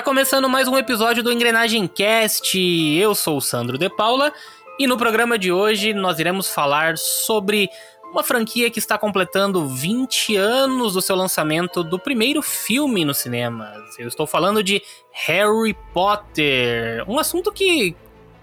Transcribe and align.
Está 0.00 0.08
começando 0.08 0.48
mais 0.48 0.66
um 0.66 0.78
episódio 0.78 1.22
do 1.22 1.30
Engrenagem 1.30 1.86
Cast. 1.86 2.58
Eu 2.58 3.14
sou 3.14 3.36
o 3.36 3.40
Sandro 3.42 3.76
De 3.76 3.90
Paula 3.90 4.32
e 4.78 4.86
no 4.86 4.96
programa 4.96 5.38
de 5.38 5.52
hoje 5.52 5.92
nós 5.92 6.18
iremos 6.18 6.48
falar 6.48 6.96
sobre 6.96 7.68
uma 8.10 8.24
franquia 8.24 8.70
que 8.70 8.78
está 8.78 8.96
completando 8.96 9.68
20 9.68 10.36
anos 10.36 10.94
do 10.94 11.02
seu 11.02 11.14
lançamento 11.14 11.84
do 11.84 11.98
primeiro 11.98 12.40
filme 12.40 13.04
nos 13.04 13.18
cinemas. 13.18 13.76
Eu 13.98 14.08
estou 14.08 14.26
falando 14.26 14.64
de 14.64 14.80
Harry 15.12 15.76
Potter, 15.92 17.04
um 17.06 17.18
assunto 17.18 17.52
que 17.52 17.94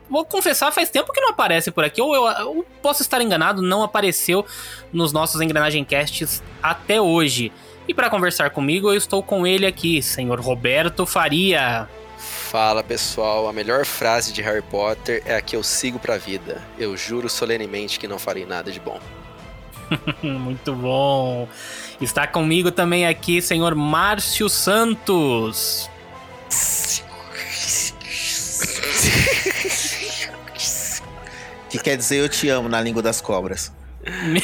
vou 0.07 0.23
confessar, 0.25 0.71
faz 0.71 0.91
tempo 0.91 1.11
que 1.11 1.19
não 1.19 1.29
aparece 1.29 1.71
por 1.71 1.83
aqui, 1.83 1.99
ou 1.99 2.13
eu, 2.13 2.27
eu 2.27 2.65
posso 2.83 3.01
estar 3.01 3.19
enganado, 3.19 3.63
não 3.63 3.81
apareceu 3.81 4.45
nos 4.93 5.11
nossos 5.11 5.41
Engrenagem 5.41 5.83
Casts 5.83 6.43
até 6.61 7.01
hoje. 7.01 7.51
E 7.87 7.93
para 7.93 8.09
conversar 8.09 8.49
comigo, 8.49 8.89
eu 8.89 8.97
estou 8.97 9.23
com 9.23 9.47
ele 9.47 9.65
aqui, 9.65 10.01
senhor 10.01 10.39
Roberto 10.39 11.05
Faria. 11.05 11.87
Fala 12.17 12.83
pessoal, 12.83 13.47
a 13.47 13.53
melhor 13.53 13.85
frase 13.85 14.33
de 14.33 14.41
Harry 14.41 14.61
Potter 14.61 15.21
é 15.25 15.35
a 15.35 15.41
que 15.41 15.55
eu 15.55 15.63
sigo 15.63 15.97
pra 15.97 16.17
vida. 16.17 16.61
Eu 16.77 16.97
juro 16.97 17.29
solenemente 17.29 17.99
que 17.99 18.07
não 18.07 18.19
farei 18.19 18.45
nada 18.45 18.71
de 18.71 18.79
bom. 18.79 18.99
Muito 20.21 20.73
bom. 20.73 21.47
Está 22.01 22.27
comigo 22.27 22.71
também 22.71 23.07
aqui, 23.07 23.41
senhor 23.41 23.73
Márcio 23.73 24.49
Santos. 24.49 25.89
que 31.69 31.79
quer 31.79 31.97
dizer 31.97 32.17
eu 32.17 32.29
te 32.29 32.49
amo 32.49 32.67
na 32.67 32.81
língua 32.81 33.01
das 33.01 33.21
cobras. 33.21 33.71
Meu 34.23 34.41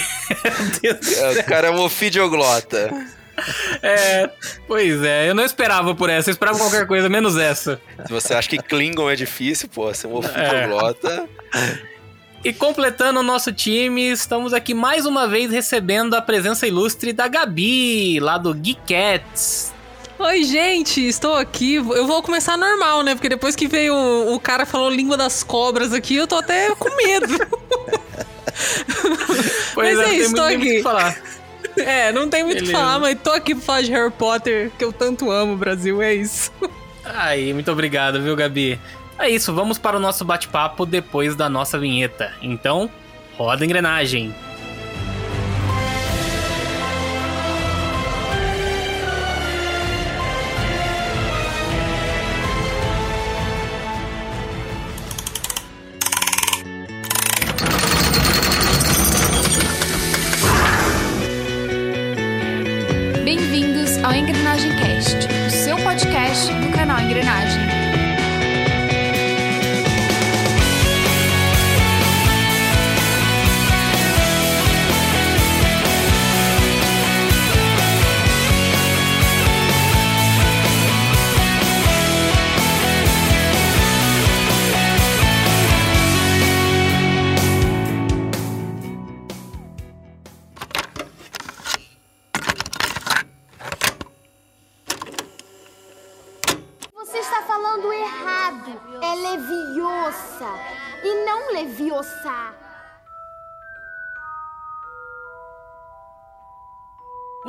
Deus. 0.81 1.17
É, 1.17 1.39
o 1.39 1.43
cara 1.45 1.67
é 1.67 1.71
um 1.71 1.79
ofidioglota. 1.81 2.91
É, 3.81 4.29
pois 4.67 5.03
é, 5.03 5.29
eu 5.29 5.35
não 5.35 5.43
esperava 5.43 5.93
por 5.93 6.09
essa, 6.09 6.29
eu 6.29 6.31
esperava 6.31 6.57
qualquer 6.57 6.87
coisa, 6.87 7.09
menos 7.09 7.35
essa. 7.35 7.81
Se 8.05 8.13
você 8.13 8.33
acha 8.33 8.47
que 8.47 8.57
Klingon 8.57 9.09
é 9.09 9.15
difícil, 9.15 9.67
pô, 9.67 9.93
ser 9.93 10.07
um 10.07 10.15
ofidioglota. 10.15 11.27
É. 11.53 11.93
E 12.45 12.53
completando 12.53 13.19
o 13.19 13.23
nosso 13.23 13.51
time, 13.51 14.11
estamos 14.11 14.53
aqui 14.53 14.73
mais 14.73 15.05
uma 15.05 15.27
vez 15.27 15.51
recebendo 15.51 16.13
a 16.13 16.21
presença 16.21 16.67
ilustre 16.67 17.11
da 17.11 17.27
Gabi, 17.27 18.19
lá 18.19 18.37
do 18.37 18.53
Geekettes. 18.53 19.73
Oi, 20.19 20.43
gente, 20.43 21.05
estou 21.05 21.35
aqui. 21.35 21.75
Eu 21.75 22.05
vou 22.05 22.21
começar 22.21 22.57
normal, 22.57 23.01
né? 23.01 23.15
Porque 23.15 23.29
depois 23.29 23.55
que 23.55 23.67
veio 23.67 23.95
o, 23.95 24.35
o 24.35 24.39
cara 24.39 24.65
falou 24.65 24.89
língua 24.89 25.17
das 25.17 25.43
cobras 25.43 25.91
aqui, 25.91 26.15
eu 26.15 26.27
tô 26.27 26.35
até 26.35 26.73
com 26.75 26.95
medo. 26.95 27.27
pois 29.73 29.97
Mas 29.97 30.07
é, 30.07 30.11
é 30.11 30.13
isso, 30.13 30.35
tô 30.35 30.43
aqui. 30.43 30.83
É, 31.85 32.11
não 32.11 32.29
tem 32.29 32.43
muito 32.43 32.61
o 32.61 32.65
que 32.65 32.71
falar, 32.71 32.99
mas 32.99 33.17
tô 33.21 33.31
aqui 33.31 33.55
pra 33.55 33.63
falar 33.63 33.81
de 33.81 33.91
Harry 33.91 34.11
Potter, 34.11 34.71
que 34.77 34.83
eu 34.85 34.93
tanto 34.93 35.31
amo, 35.31 35.57
Brasil, 35.57 36.01
é 36.01 36.13
isso. 36.13 36.51
Aí, 37.03 37.53
muito 37.53 37.71
obrigado, 37.71 38.21
viu, 38.21 38.35
Gabi? 38.35 38.79
É 39.17 39.29
isso, 39.29 39.53
vamos 39.53 39.77
para 39.77 39.97
o 39.97 39.99
nosso 39.99 40.23
bate-papo 40.23 40.85
depois 40.85 41.35
da 41.35 41.49
nossa 41.49 41.77
vinheta. 41.77 42.31
Então, 42.41 42.89
roda 43.37 43.63
a 43.63 43.65
engrenagem. 43.65 44.33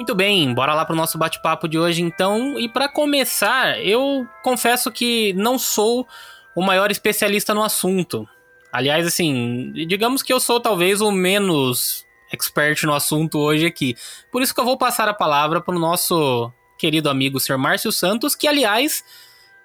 Muito 0.04 0.14
bem, 0.14 0.52
bora 0.52 0.74
lá 0.74 0.84
pro 0.84 0.94
nosso 0.94 1.16
bate-papo 1.16 1.66
de 1.66 1.78
hoje 1.78 2.02
então. 2.02 2.58
E 2.58 2.68
para 2.68 2.90
começar, 2.90 3.82
eu 3.82 4.28
confesso 4.42 4.92
que 4.92 5.32
não 5.32 5.58
sou 5.58 6.06
o 6.54 6.60
maior 6.60 6.90
especialista 6.90 7.54
no 7.54 7.62
assunto. 7.62 8.28
Aliás, 8.70 9.06
assim, 9.06 9.72
digamos 9.72 10.22
que 10.22 10.30
eu 10.30 10.38
sou 10.38 10.60
talvez 10.60 11.00
o 11.00 11.10
menos 11.10 12.04
expert 12.30 12.82
no 12.84 12.92
assunto 12.92 13.38
hoje 13.38 13.64
aqui. 13.64 13.96
Por 14.30 14.42
isso 14.42 14.54
que 14.54 14.60
eu 14.60 14.64
vou 14.66 14.76
passar 14.76 15.08
a 15.08 15.14
palavra 15.14 15.58
pro 15.58 15.78
nosso 15.78 16.52
querido 16.78 17.08
amigo 17.08 17.40
Sr. 17.40 17.56
Márcio 17.56 17.90
Santos, 17.90 18.34
que 18.34 18.46
aliás, 18.46 19.02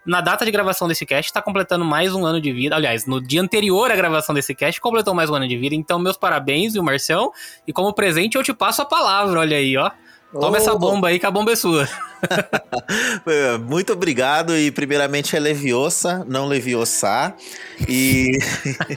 na 0.05 0.21
data 0.21 0.45
de 0.45 0.51
gravação 0.51 0.87
desse 0.87 1.05
cast, 1.05 1.29
está 1.29 1.41
completando 1.41 1.83
mais 1.83 2.15
um 2.15 2.25
ano 2.25 2.39
de 2.39 2.53
vida. 2.53 2.77
Aliás, 2.77 3.05
no 3.05 3.19
dia 3.19 3.41
anterior 3.41 3.91
à 3.91 3.95
gravação 3.97 4.33
desse 4.33 4.55
cast, 4.55 4.79
completou 4.79 5.13
mais 5.13 5.29
um 5.29 5.35
ano 5.35 5.49
de 5.49 5.57
vida. 5.57 5.75
Então, 5.75 5.99
meus 5.99 6.15
parabéns, 6.15 6.75
viu, 6.75 6.81
Marcião? 6.81 7.29
E 7.67 7.73
como 7.73 7.91
presente, 7.91 8.37
eu 8.37 8.43
te 8.43 8.53
passo 8.53 8.81
a 8.81 8.85
palavra, 8.85 9.37
olha 9.37 9.57
aí, 9.57 9.75
ó. 9.75 9.91
Toma 10.31 10.51
oh. 10.51 10.55
essa 10.55 10.75
bomba 10.75 11.07
aí 11.07 11.19
que 11.19 11.25
a 11.25 11.31
bomba 11.31 11.51
é 11.51 11.55
sua. 11.55 11.87
É, 13.25 13.57
muito 13.57 13.93
obrigado 13.93 14.57
e 14.57 14.71
primeiramente 14.71 15.35
é 15.35 15.39
Leviosa, 15.39 16.25
não 16.27 16.47
Leviosa. 16.47 17.33
E 17.87 18.37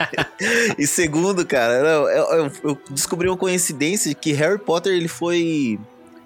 e 0.77 0.85
segundo, 0.87 1.45
cara, 1.45 1.73
eu, 1.75 2.09
eu, 2.09 2.51
eu, 2.63 2.77
descobri 2.89 3.29
uma 3.29 3.37
coincidência 3.37 4.09
de 4.09 4.15
que 4.15 4.33
Harry 4.33 4.57
Potter 4.57 4.93
ele 4.93 5.07
foi 5.07 5.79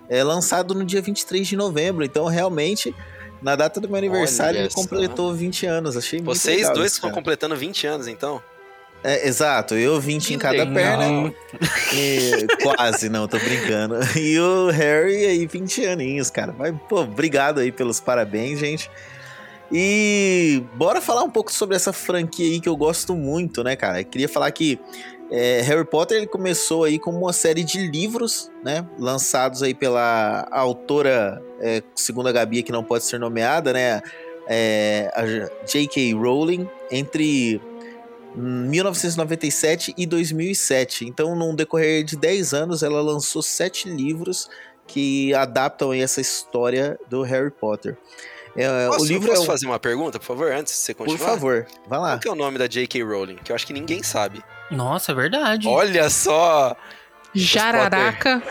é, 0.09 0.23
lançado 0.23 0.73
no 0.73 0.85
dia 0.85 1.01
23 1.01 1.47
de 1.47 1.56
novembro, 1.56 2.03
então 2.03 2.25
realmente 2.25 2.96
na 3.41 3.56
data 3.56 3.79
do 3.79 3.88
meu 3.88 3.97
aniversário 3.97 4.59
Olha 4.59 4.66
ele 4.66 4.73
completou 4.73 5.34
20 5.34 5.66
anos. 5.66 5.97
Achei 5.97 6.19
muito 6.19 6.38
Vocês 6.38 6.57
legal, 6.57 6.73
dois 6.73 6.94
estão 6.94 7.12
completando 7.12 7.56
20 7.56 7.85
anos, 7.85 8.07
então? 8.07 8.41
É, 9.03 9.28
exato, 9.28 9.75
eu 9.75 10.00
20 10.02 10.34
em 10.34 10.38
cada 10.38 10.66
perna. 10.66 11.34
E, 11.94 12.47
quase, 12.62 13.09
não, 13.09 13.28
tô 13.28 13.38
brincando. 13.40 13.96
E 14.18 14.40
o 14.40 14.69
Harry 14.69 15.25
aí, 15.25 15.46
20 15.46 15.85
aninhos, 15.85 16.30
cara. 16.30 16.53
Mas, 16.58 16.75
pô, 16.90 17.02
obrigado 17.02 17.59
aí 17.59 17.72
pelos 17.72 18.00
parabéns, 18.00 18.59
gente. 18.59 18.90
E 19.72 20.63
bora 20.75 21.02
falar 21.02 21.24
um 21.24 21.30
pouco 21.30 21.52
sobre 21.52 21.75
essa 21.75 21.91
franquia 21.91 22.46
aí 22.46 22.59
que 22.59 22.69
eu 22.69 22.75
gosto 22.75 23.16
muito, 23.16 23.63
né, 23.63 23.75
cara? 23.75 24.02
Eu 24.02 24.06
queria 24.06 24.30
falar 24.30 24.50
que 24.52 24.80
é, 25.29 25.62
Harry 25.62 25.85
Potter 25.85 26.18
ele 26.18 26.28
começou 26.28 26.85
aí 26.85 26.97
como 26.97 27.18
uma 27.18 27.34
série 27.34 27.64
de 27.64 27.79
livros, 27.79 28.50
né, 28.64 28.85
lançados 28.97 29.62
aí 29.62 29.74
pela 29.74 30.47
autora, 30.50 31.41
é, 31.59 31.84
segundo 31.96 32.29
a 32.29 32.32
Gabi, 32.32 32.64
que 32.64 32.72
não 32.72 32.84
pode 32.84 33.03
ser 33.03 33.20
nomeada, 33.20 33.73
né, 33.73 34.02
é, 34.47 35.11
a 35.14 35.66
J.K. 35.66 36.14
Rowling, 36.14 36.70
entre 36.90 37.61
1997 38.37 39.93
e 39.97 40.05
2007. 40.05 41.05
Então, 41.05 41.35
num 41.35 41.55
decorrer 41.55 42.03
de 42.03 42.16
10 42.16 42.53
anos, 42.53 42.84
ela 42.84 43.01
lançou 43.01 43.41
sete 43.41 43.89
livros 43.89 44.49
que 44.85 45.34
adaptam 45.34 45.93
essa 45.93 46.22
história 46.22 46.99
do 47.09 47.22
Harry 47.23 47.51
Potter. 47.51 47.97
É, 48.55 48.87
posso, 48.87 49.03
o 49.03 49.07
livro 49.07 49.28
posso 49.28 49.41
é 49.41 49.43
um... 49.43 49.47
fazer 49.47 49.66
uma 49.67 49.79
pergunta, 49.79 50.17
por 50.17 50.25
favor, 50.25 50.51
antes 50.51 50.73
de 50.73 50.79
você 50.79 50.93
continuar? 50.93 51.19
Por 51.19 51.25
favor, 51.25 51.67
vai 51.87 51.99
lá. 51.99 52.09
Qual 52.11 52.19
que 52.19 52.28
é 52.28 52.31
o 52.31 52.35
nome 52.35 52.57
da 52.57 52.67
J.K. 52.67 53.03
Rowling? 53.03 53.35
Que 53.35 53.51
eu 53.51 53.55
acho 53.55 53.67
que 53.67 53.73
ninguém 53.73 54.01
sabe. 54.01 54.41
Nossa, 54.72 55.11
é 55.11 55.16
verdade. 55.16 55.67
Olha 55.67 56.09
só! 56.09 56.75
Jararaca. 57.35 58.41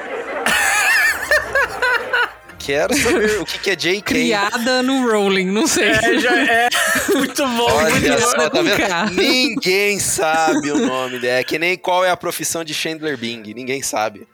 Quero 2.66 2.96
saber 2.96 3.40
o 3.40 3.44
que, 3.44 3.60
que 3.60 3.70
é 3.70 3.76
J.K. 3.76 4.02
Criada 4.02 4.82
no 4.82 5.08
Rowling, 5.08 5.52
não 5.52 5.68
sei. 5.68 5.88
É, 5.88 6.18
já 6.18 6.36
é. 6.36 6.68
Muito 7.14 7.46
bom. 7.46 7.70
Olha 7.70 8.18
só, 8.18 8.50
tá 8.50 8.60
vendo? 8.60 9.14
Ninguém 9.14 10.00
sabe 10.00 10.72
o 10.72 10.78
nome 10.84 11.20
dela. 11.20 11.38
É 11.38 11.44
que 11.44 11.60
nem 11.60 11.78
qual 11.78 12.04
é 12.04 12.10
a 12.10 12.16
profissão 12.16 12.64
de 12.64 12.74
Chandler 12.74 13.16
Bing. 13.16 13.54
Ninguém 13.54 13.82
sabe. 13.82 14.26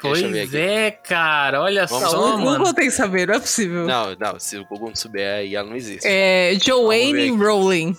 Pois 0.00 0.54
é, 0.54 0.90
cara. 0.90 1.60
Olha 1.60 1.84
Vamos 1.84 2.10
só, 2.10 2.36
o 2.36 2.38
Google 2.38 2.72
tem 2.72 2.86
que 2.86 2.92
saber, 2.92 3.28
não 3.28 3.34
é 3.34 3.40
possível. 3.40 3.86
Não, 3.86 4.16
não. 4.18 4.40
Se 4.40 4.56
o 4.56 4.64
Google 4.64 4.88
não 4.88 4.96
souber, 4.96 5.40
aí 5.40 5.54
ela 5.54 5.68
não 5.68 5.76
existe. 5.76 6.08
É 6.08 6.56
Joanne 6.58 7.28
Rowling. 7.28 7.94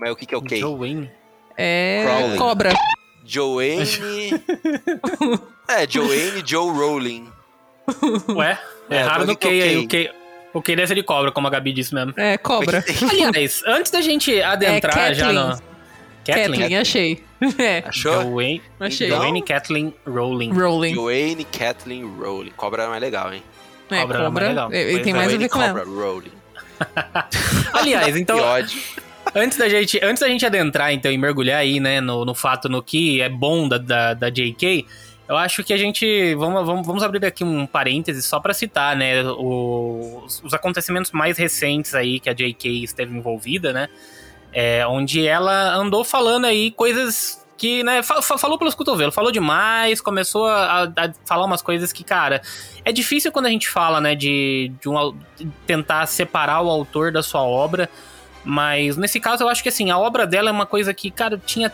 Mas 0.00 0.10
o 0.10 0.16
que, 0.16 0.26
que 0.26 0.34
é 0.34 0.38
o 0.38 0.42
K? 0.42 0.58
Joanne. 0.58 1.08
É 1.56 2.02
Crowley. 2.04 2.38
cobra. 2.38 2.72
Joanne... 3.24 3.84
é, 5.68 5.88
Joanne 5.88 6.42
Joe 6.44 6.72
Rowling. 6.72 7.30
Ué? 8.30 8.58
É, 8.92 9.00
Erraram 9.00 9.26
no 9.26 9.36
K 9.36 9.48
aí. 9.48 9.78
O 9.78 9.88
K... 9.88 10.10
O 10.54 10.60
querer 10.60 10.86
ser 10.86 10.94
de 10.94 11.02
cobra, 11.02 11.32
como 11.32 11.46
a 11.46 11.50
Gabi 11.50 11.72
disse 11.72 11.94
mesmo. 11.94 12.12
É, 12.16 12.36
cobra. 12.36 12.84
Aliás, 13.10 13.62
antes 13.66 13.90
da 13.90 14.02
gente 14.02 14.40
adentrar 14.42 15.10
É, 15.10 15.14
já 15.14 15.32
no. 15.32 15.58
Kathleen, 16.24 16.50
Kathleen. 16.60 16.76
achei. 16.76 17.22
É, 17.58 17.82
Achou? 17.88 18.22
Dwayne, 18.22 18.62
achei. 18.78 19.08
Dwayne 19.08 19.42
Kathleen 19.42 19.92
Rowling. 20.06 20.52
Rolling. 20.52 20.94
Dwayne 20.94 21.44
Kathleen 21.44 22.04
Rowling. 22.04 22.52
Cobra 22.56 22.84
é 22.84 22.86
mais 22.86 23.00
legal, 23.00 23.32
hein? 23.34 23.42
É, 23.90 24.00
Cobra 24.02 24.18
era 24.18 24.30
mais 24.30 24.48
legal. 24.48 24.72
Ele 24.72 24.90
Pois 24.92 25.02
tem 25.02 25.12
é. 25.12 25.16
mais 25.16 25.34
a 25.34 25.36
ver 25.36 25.48
com 25.48 25.58
Cobra 25.58 25.82
ela. 25.82 25.84
Rowling. 25.84 26.30
Aliás, 27.74 28.16
então, 28.16 28.36
Que 28.36 28.42
ódio. 28.44 28.78
antes 29.34 29.58
da 29.58 29.68
gente, 29.68 29.98
antes 30.02 30.20
da 30.20 30.28
gente 30.28 30.44
adentrar 30.46 30.92
então 30.92 31.10
e 31.10 31.18
mergulhar 31.18 31.58
aí, 31.58 31.80
né, 31.80 32.00
no, 32.00 32.24
no 32.24 32.34
fato 32.34 32.68
no 32.68 32.82
que 32.82 33.20
é 33.20 33.28
bom 33.28 33.68
da, 33.68 33.78
da, 33.78 34.14
da 34.14 34.30
JK, 34.30 34.86
eu 35.32 35.38
acho 35.38 35.64
que 35.64 35.72
a 35.72 35.76
gente 35.76 36.34
vamos, 36.34 36.64
vamos, 36.66 36.86
vamos 36.86 37.02
abrir 37.02 37.24
aqui 37.24 37.42
um 37.42 37.66
parêntese 37.66 38.22
só 38.22 38.38
pra 38.38 38.52
citar, 38.54 38.94
né, 38.96 39.22
os, 39.24 40.42
os 40.44 40.54
acontecimentos 40.54 41.10
mais 41.12 41.38
recentes 41.38 41.94
aí 41.94 42.20
que 42.20 42.28
a 42.28 42.32
JK 42.32 42.84
esteve 42.84 43.16
envolvida, 43.16 43.72
né, 43.72 43.88
é, 44.52 44.86
onde 44.86 45.26
ela 45.26 45.74
andou 45.74 46.04
falando 46.04 46.44
aí 46.44 46.70
coisas 46.70 47.40
que, 47.56 47.82
né, 47.84 48.02
fa- 48.02 48.20
fa- 48.20 48.36
falou 48.38 48.58
pelos 48.58 48.74
cotovelos, 48.74 49.14
falou 49.14 49.30
demais, 49.30 50.00
começou 50.00 50.46
a, 50.46 50.82
a 50.84 51.12
falar 51.24 51.44
umas 51.46 51.62
coisas 51.62 51.92
que, 51.92 52.02
cara, 52.02 52.42
é 52.84 52.90
difícil 52.92 53.30
quando 53.30 53.46
a 53.46 53.50
gente 53.50 53.68
fala, 53.68 54.00
né, 54.00 54.14
de, 54.14 54.72
de, 54.80 54.88
um, 54.88 55.16
de 55.38 55.46
tentar 55.66 56.04
separar 56.06 56.60
o 56.60 56.68
autor 56.68 57.12
da 57.12 57.22
sua 57.22 57.42
obra, 57.42 57.88
mas 58.44 58.96
nesse 58.96 59.20
caso 59.20 59.44
eu 59.44 59.48
acho 59.48 59.62
que, 59.62 59.68
assim, 59.68 59.90
a 59.90 59.98
obra 59.98 60.26
dela 60.26 60.48
é 60.50 60.52
uma 60.52 60.66
coisa 60.66 60.92
que, 60.92 61.10
cara, 61.10 61.40
tinha 61.46 61.72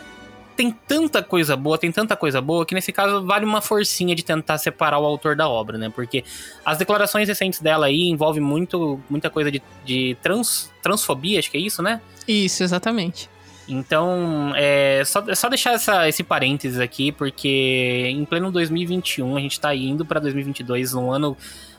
tem 0.59 0.71
tanta 0.71 1.23
coisa 1.23 1.55
boa, 1.55 1.77
tem 1.77 1.89
tanta 1.89 2.17
coisa 2.17 2.41
boa, 2.41 2.65
que 2.65 2.75
nesse 2.75 2.91
caso 2.91 3.25
vale 3.25 3.45
uma 3.45 3.61
forcinha 3.61 4.13
de 4.13 4.25
tentar 4.25 4.57
separar 4.57 4.99
o 4.99 5.05
autor 5.05 5.33
da 5.33 5.47
obra, 5.47 5.77
né? 5.77 5.89
Porque 5.89 6.21
as 6.65 6.77
declarações 6.77 7.29
recentes 7.29 7.61
dela 7.61 7.85
aí 7.85 8.09
envolvem 8.09 8.43
muito, 8.43 8.99
muita 9.09 9.29
coisa 9.29 9.49
de, 9.49 9.63
de 9.85 10.17
trans, 10.21 10.69
transfobia, 10.81 11.39
acho 11.39 11.49
que 11.49 11.55
é 11.55 11.61
isso, 11.61 11.81
né? 11.81 12.01
Isso, 12.27 12.61
exatamente. 12.61 13.29
Então, 13.69 14.51
é 14.53 15.01
só, 15.05 15.23
é 15.29 15.33
só 15.33 15.47
deixar 15.47 15.75
essa, 15.75 16.09
esse 16.09 16.25
parênteses 16.25 16.81
aqui, 16.81 17.13
porque 17.13 18.09
em 18.09 18.25
pleno 18.25 18.51
2021, 18.51 19.37
a 19.37 19.39
gente 19.39 19.61
tá 19.61 19.73
indo 19.73 20.05
pra 20.05 20.19
2022, 20.19 20.93
um 20.93 21.09
ano 21.09 21.37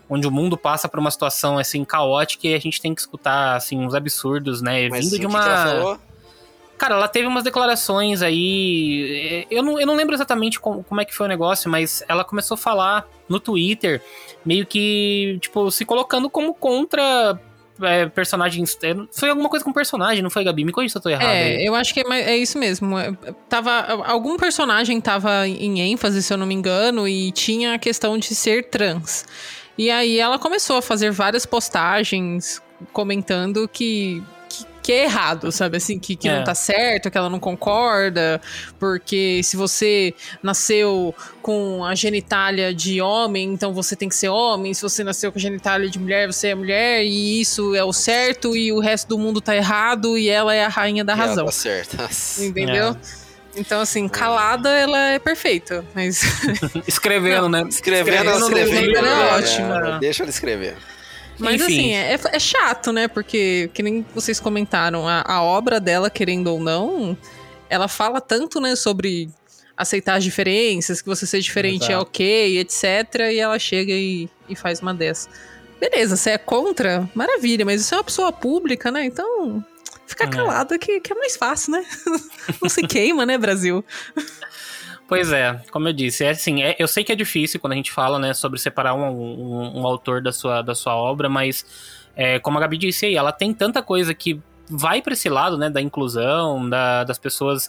onde 0.08 0.26
o 0.26 0.30
mundo 0.30 0.56
passa 0.56 0.88
por 0.88 0.98
uma 0.98 1.10
situação, 1.10 1.58
assim, 1.58 1.84
caótica 1.84 2.48
e 2.48 2.54
a 2.54 2.58
gente 2.58 2.80
tem 2.80 2.94
que 2.94 3.02
escutar, 3.02 3.56
assim, 3.56 3.78
uns 3.78 3.92
absurdos, 3.92 4.62
né? 4.62 4.88
Mas 4.88 5.04
Vindo 5.04 5.20
de 5.20 5.26
uma... 5.26 5.98
Cara, 6.80 6.94
ela 6.94 7.08
teve 7.08 7.26
umas 7.26 7.44
declarações 7.44 8.22
aí. 8.22 9.44
é, 9.50 9.54
Eu 9.54 9.62
não, 9.62 9.78
eu 9.78 9.86
não 9.86 9.94
lembro 9.94 10.14
exatamente 10.14 10.58
como, 10.58 10.82
como 10.82 10.98
é 10.98 11.04
que 11.04 11.14
foi 11.14 11.26
o 11.26 11.28
negócio, 11.28 11.70
mas 11.70 12.02
ela 12.08 12.24
começou 12.24 12.54
a 12.54 12.58
falar 12.58 13.06
no 13.28 13.38
Twitter, 13.38 14.02
meio 14.42 14.64
que, 14.64 15.36
tipo, 15.42 15.70
se 15.70 15.84
colocando 15.84 16.30
como 16.30 16.54
contra 16.54 17.38
é, 17.82 18.06
personagens. 18.06 18.78
é, 18.82 18.94
Foi 19.12 19.28
alguma 19.28 19.50
coisa 19.50 19.62
com 19.62 19.74
personagem, 19.74 20.22
não 20.22 20.30
foi, 20.30 20.42
Gabi? 20.42 20.64
Me 20.64 20.72
corrija 20.72 20.92
se 20.92 20.96
eu 20.96 21.02
tô 21.02 21.10
errado. 21.10 21.26
aí. 21.28 21.56
É, 21.56 21.68
eu 21.68 21.74
acho 21.74 21.92
que 21.92 22.00
é, 22.00 22.30
é 22.32 22.36
isso 22.38 22.58
mesmo. 22.58 22.98
É, 22.98 23.12
Tava, 23.46 24.02
algum 24.06 24.38
personagem 24.38 24.98
tava 25.02 25.46
em 25.46 25.82
ênfase, 25.82 26.22
se 26.22 26.32
eu 26.32 26.38
não 26.38 26.46
me 26.46 26.54
engano, 26.54 27.06
e 27.06 27.30
tinha 27.30 27.74
a 27.74 27.78
questão 27.78 28.16
de 28.16 28.34
ser 28.34 28.70
trans. 28.70 29.26
E 29.76 29.90
aí 29.90 30.18
ela 30.18 30.38
começou 30.38 30.78
a 30.78 30.82
fazer 30.82 31.10
várias 31.10 31.44
postagens 31.44 32.62
comentando 32.90 33.68
que. 33.68 34.22
Que- 34.82 34.92
é 34.92 35.04
errado, 35.04 35.50
sabe? 35.52 35.76
Assim, 35.76 35.98
que, 35.98 36.16
que 36.16 36.28
É. 36.28 36.36
não 36.36 36.44
tá 36.44 36.54
certo, 36.54 37.10
que 37.10 37.16
ela 37.18 37.30
não 37.30 37.38
concorda, 37.38 38.40
porque 38.78 39.40
se 39.42 39.56
você 39.56 40.14
nasceu 40.42 41.14
com 41.42 41.84
a 41.84 41.94
genitália 41.94 42.72
de 42.74 43.00
homem, 43.00 43.52
então 43.52 43.72
você 43.72 43.94
tem 43.96 44.08
que 44.08 44.14
ser 44.16 44.28
homem, 44.28 44.74
se 44.74 44.82
você 44.82 45.02
nasceu 45.04 45.30
com 45.32 45.38
a 45.38 45.42
genitália 45.42 45.88
de 45.88 45.98
mulher, 45.98 46.26
você 46.26 46.48
é 46.48 46.54
mulher, 46.54 47.04
e 47.04 47.40
isso 47.40 47.74
é 47.74 47.84
o 47.84 47.92
certo, 47.92 48.56
e 48.56 48.72
o 48.72 48.78
resto 48.80 49.08
do 49.08 49.18
mundo 49.18 49.40
tá 49.40 49.54
errado, 49.56 50.16
e 50.18 50.28
ela 50.28 50.54
é 50.54 50.64
a 50.64 50.68
rainha 50.68 51.04
da 51.04 51.12
E 51.12 51.16
ela 51.18 51.26
razão. 51.26 51.46
Tá 51.46 51.52
certo. 51.52 51.96
Nossa. 51.96 52.44
Entendeu? 52.44 52.96
Então, 53.56 53.80
assim, 53.80 54.08
calada 54.08 54.70
ela 54.70 54.96
é 55.10 55.18
perfeita. 55.18 55.84
Mas 55.94 56.22
Escrevendo, 56.86 57.48
né? 57.48 57.64
Escrevendo, 57.68 58.16
ela 58.28 58.38
no- 58.38 58.46
escrevendo. 58.46 58.96
é 58.96 59.02
né? 59.02 59.36
ótimo. 59.36 59.72
É, 59.74 59.98
Deixa 59.98 60.22
ela 60.22 60.30
escrever. 60.30 60.76
Mas 61.40 61.60
Enfim. 61.60 61.94
assim, 61.94 61.94
é, 61.94 62.18
é 62.36 62.38
chato, 62.38 62.92
né? 62.92 63.08
Porque, 63.08 63.70
que 63.74 63.82
nem 63.82 64.04
vocês 64.14 64.38
comentaram, 64.38 65.08
a, 65.08 65.22
a 65.26 65.42
obra 65.42 65.80
dela, 65.80 66.10
querendo 66.10 66.48
ou 66.48 66.60
não, 66.60 67.16
ela 67.68 67.88
fala 67.88 68.20
tanto, 68.20 68.60
né, 68.60 68.76
sobre 68.76 69.30
aceitar 69.76 70.16
as 70.16 70.24
diferenças, 70.24 71.00
que 71.00 71.08
você 71.08 71.26
ser 71.26 71.40
diferente 71.40 71.84
é 71.84 71.94
Exato. 71.94 72.02
ok, 72.02 72.58
etc. 72.58 72.84
E 73.32 73.38
ela 73.38 73.58
chega 73.58 73.92
e, 73.92 74.28
e 74.48 74.54
faz 74.54 74.80
uma 74.80 74.92
dessas. 74.92 75.28
Beleza, 75.80 76.14
você 76.16 76.30
é 76.30 76.38
contra? 76.38 77.08
Maravilha, 77.14 77.64
mas 77.64 77.82
você 77.82 77.94
é 77.94 77.98
uma 77.98 78.04
pessoa 78.04 78.30
pública, 78.30 78.90
né? 78.90 79.06
Então, 79.06 79.64
fica 80.06 80.24
É. 80.24 80.28
calada 80.28 80.78
que, 80.78 81.00
que 81.00 81.12
é 81.12 81.16
mais 81.16 81.36
fácil, 81.36 81.72
né? 81.72 81.84
não 82.60 82.68
se 82.68 82.82
queima, 82.82 83.24
né, 83.24 83.38
Brasil? 83.38 83.82
Pois 85.10 85.32
é, 85.32 85.60
como 85.72 85.88
eu 85.88 85.92
disse, 85.92 86.22
é 86.24 86.30
assim, 86.30 86.62
é- 86.62 86.76
eu 86.78 86.86
sei 86.86 87.02
que 87.02 87.10
é 87.10 87.16
difícil 87.16 87.58
quando 87.58 87.72
a 87.72 87.76
gente 87.76 87.90
fala, 87.90 88.16
né, 88.16 88.32
sobre 88.32 88.60
separar 88.60 88.94
um, 88.94 89.02
um- 89.10 89.80
um 89.80 89.84
autor 89.84 90.22
da 90.22 90.30
sua, 90.30 90.62
da 90.62 90.72
sua 90.72 90.94
obra, 90.94 91.28
mas 91.28 91.66
é, 92.14 92.38
como 92.38 92.58
a 92.58 92.60
Gabi 92.60 92.78
disse 92.78 93.06
aí, 93.06 93.16
ela 93.16 93.32
tem 93.32 93.52
tanta 93.52 93.82
coisa 93.82 94.14
que 94.14 94.40
vai 94.68 95.02
para 95.02 95.12
esse 95.14 95.28
lado, 95.28 95.58
né, 95.58 95.68
da 95.68 95.80
inclusão, 95.82 96.68
da- 96.70 97.02
das 97.02 97.18
pessoas 97.18 97.68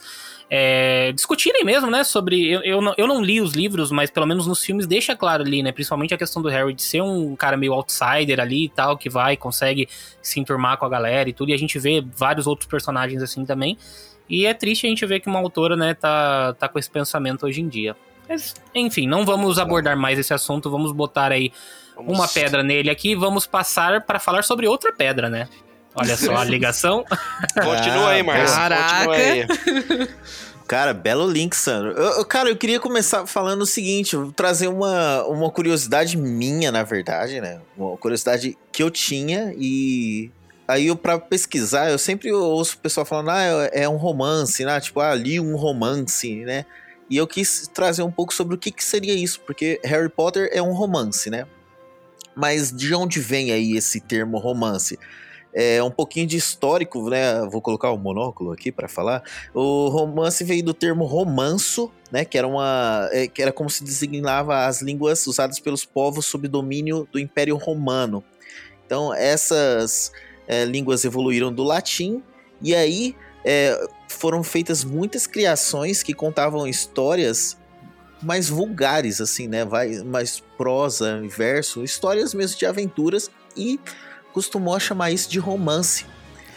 é, 0.53 1.13
discutirem 1.13 1.63
mesmo, 1.63 1.89
né, 1.89 2.03
sobre... 2.03 2.51
Eu, 2.51 2.61
eu, 2.61 2.81
não, 2.81 2.93
eu 2.97 3.07
não 3.07 3.23
li 3.23 3.41
os 3.41 3.53
livros, 3.53 3.89
mas 3.89 4.11
pelo 4.11 4.27
menos 4.27 4.45
nos 4.45 4.63
filmes 4.63 4.85
deixa 4.85 5.15
claro 5.15 5.41
ali, 5.41 5.63
né, 5.63 5.71
principalmente 5.71 6.13
a 6.13 6.17
questão 6.17 6.43
do 6.43 6.49
Harry 6.49 6.73
de 6.75 6.83
ser 6.83 7.01
um 7.01 7.35
cara 7.35 7.57
meio 7.57 7.73
outsider 7.73 8.39
ali 8.39 8.65
e 8.65 8.69
tal, 8.69 8.97
que 8.97 9.09
vai, 9.09 9.35
consegue 9.35 9.87
se 10.21 10.39
enturmar 10.39 10.77
com 10.77 10.85
a 10.85 10.89
galera 10.89 11.27
e 11.29 11.33
tudo, 11.33 11.49
e 11.49 11.53
a 11.53 11.57
gente 11.57 11.79
vê 11.79 12.05
vários 12.15 12.45
outros 12.45 12.67
personagens 12.67 13.23
assim 13.23 13.45
também, 13.45 13.77
e 14.31 14.45
é 14.45 14.53
triste 14.53 14.85
a 14.85 14.89
gente 14.89 15.05
ver 15.05 15.19
que 15.19 15.27
uma 15.27 15.39
autora, 15.39 15.75
né, 15.75 15.93
tá, 15.93 16.53
tá 16.57 16.67
com 16.69 16.79
esse 16.79 16.89
pensamento 16.89 17.45
hoje 17.45 17.61
em 17.61 17.67
dia. 17.67 17.95
Mas, 18.29 18.53
enfim, 18.73 19.05
não 19.07 19.25
vamos 19.25 19.59
abordar 19.59 19.97
mais 19.97 20.17
esse 20.17 20.33
assunto, 20.33 20.69
vamos 20.71 20.91
botar 20.93 21.31
aí 21.31 21.51
Vamos- 21.95 22.17
uma 22.17 22.27
pedra 22.27 22.63
nele 22.63 22.89
aqui, 22.89 23.13
vamos 23.13 23.45
passar 23.45 24.01
para 24.05 24.19
falar 24.19 24.43
sobre 24.43 24.67
outra 24.67 24.93
pedra, 24.93 25.29
né? 25.29 25.47
Olha 25.93 26.15
só 26.15 26.37
a 26.37 26.43
ligação. 26.45 27.03
Continua 27.53 28.11
aí, 28.11 28.23
Marcos. 28.23 28.51
Caraca. 28.53 29.05
Continua 29.05 29.15
aí. 29.15 30.07
Cara, 30.67 30.93
belo 30.93 31.29
link, 31.29 31.53
Sandro. 31.53 31.91
Eu, 31.91 32.19
eu- 32.19 32.25
cara, 32.25 32.47
eu 32.49 32.55
queria 32.55 32.79
começar 32.79 33.25
falando 33.27 33.63
o 33.63 33.65
seguinte, 33.65 34.15
trazer 34.35 34.69
uma, 34.69 35.23
uma 35.25 35.51
curiosidade 35.51 36.15
minha, 36.17 36.71
na 36.71 36.83
verdade, 36.83 37.41
né? 37.41 37.59
Uma 37.75 37.97
curiosidade 37.97 38.57
que 38.71 38.81
eu 38.81 38.89
tinha 38.89 39.53
e 39.57 40.31
aí 40.71 40.87
eu 40.87 40.95
para 40.95 41.19
pesquisar, 41.19 41.91
eu 41.91 41.97
sempre 41.97 42.31
ouço 42.31 42.75
o 42.77 42.79
pessoal 42.79 43.05
falando, 43.05 43.29
ah, 43.29 43.69
é 43.73 43.83
é 43.83 43.89
um 43.89 43.97
romance, 43.97 44.63
né? 44.63 44.79
Tipo, 44.79 45.01
ah, 45.01 45.13
li 45.13 45.39
um 45.39 45.55
romance, 45.55 46.35
né? 46.45 46.65
E 47.09 47.17
eu 47.17 47.27
quis 47.27 47.67
trazer 47.73 48.03
um 48.03 48.11
pouco 48.11 48.33
sobre 48.33 48.55
o 48.55 48.57
que, 48.57 48.71
que 48.71 48.83
seria 48.83 49.13
isso, 49.13 49.41
porque 49.41 49.81
Harry 49.83 50.09
Potter 50.09 50.49
é 50.53 50.61
um 50.61 50.71
romance, 50.71 51.29
né? 51.29 51.45
Mas 52.33 52.71
de 52.71 52.95
onde 52.95 53.19
vem 53.19 53.51
aí 53.51 53.75
esse 53.75 53.99
termo 53.99 54.37
romance? 54.37 54.97
É 55.53 55.83
um 55.83 55.91
pouquinho 55.91 56.25
de 56.25 56.37
histórico, 56.37 57.09
né? 57.09 57.45
Vou 57.51 57.61
colocar 57.61 57.91
o 57.91 57.97
monóculo 57.97 58.53
aqui 58.53 58.71
para 58.71 58.87
falar. 58.87 59.21
O 59.53 59.89
romance 59.89 60.41
veio 60.45 60.63
do 60.63 60.73
termo 60.73 61.03
romanço, 61.03 61.91
né? 62.09 62.23
Que 62.23 62.37
era 62.37 62.47
uma, 62.47 63.09
é, 63.11 63.27
que 63.27 63.41
era 63.41 63.51
como 63.51 63.69
se 63.69 63.83
designava 63.83 64.65
as 64.65 64.81
línguas 64.81 65.27
usadas 65.27 65.59
pelos 65.59 65.83
povos 65.83 66.25
sob 66.25 66.47
domínio 66.47 67.05
do 67.11 67.19
Império 67.19 67.57
Romano. 67.57 68.23
Então 68.85 69.13
essas 69.13 70.13
é, 70.47 70.65
línguas 70.65 71.05
evoluíram 71.05 71.51
do 71.51 71.63
latim 71.63 72.21
e 72.61 72.75
aí 72.75 73.15
é, 73.43 73.79
foram 74.07 74.43
feitas 74.43 74.83
muitas 74.83 75.25
criações 75.25 76.03
que 76.03 76.13
contavam 76.13 76.67
histórias 76.67 77.57
mais 78.21 78.49
vulgares, 78.49 79.19
assim, 79.19 79.47
né? 79.47 79.65
Vai, 79.65 79.95
mais 80.03 80.43
prosa, 80.57 81.21
verso, 81.27 81.83
histórias 81.83 82.33
mesmo 82.33 82.57
de 82.57 82.65
aventuras 82.65 83.31
e 83.57 83.79
costumou 84.31 84.79
chamar 84.79 85.11
isso 85.11 85.29
de 85.29 85.39
romance. 85.39 86.05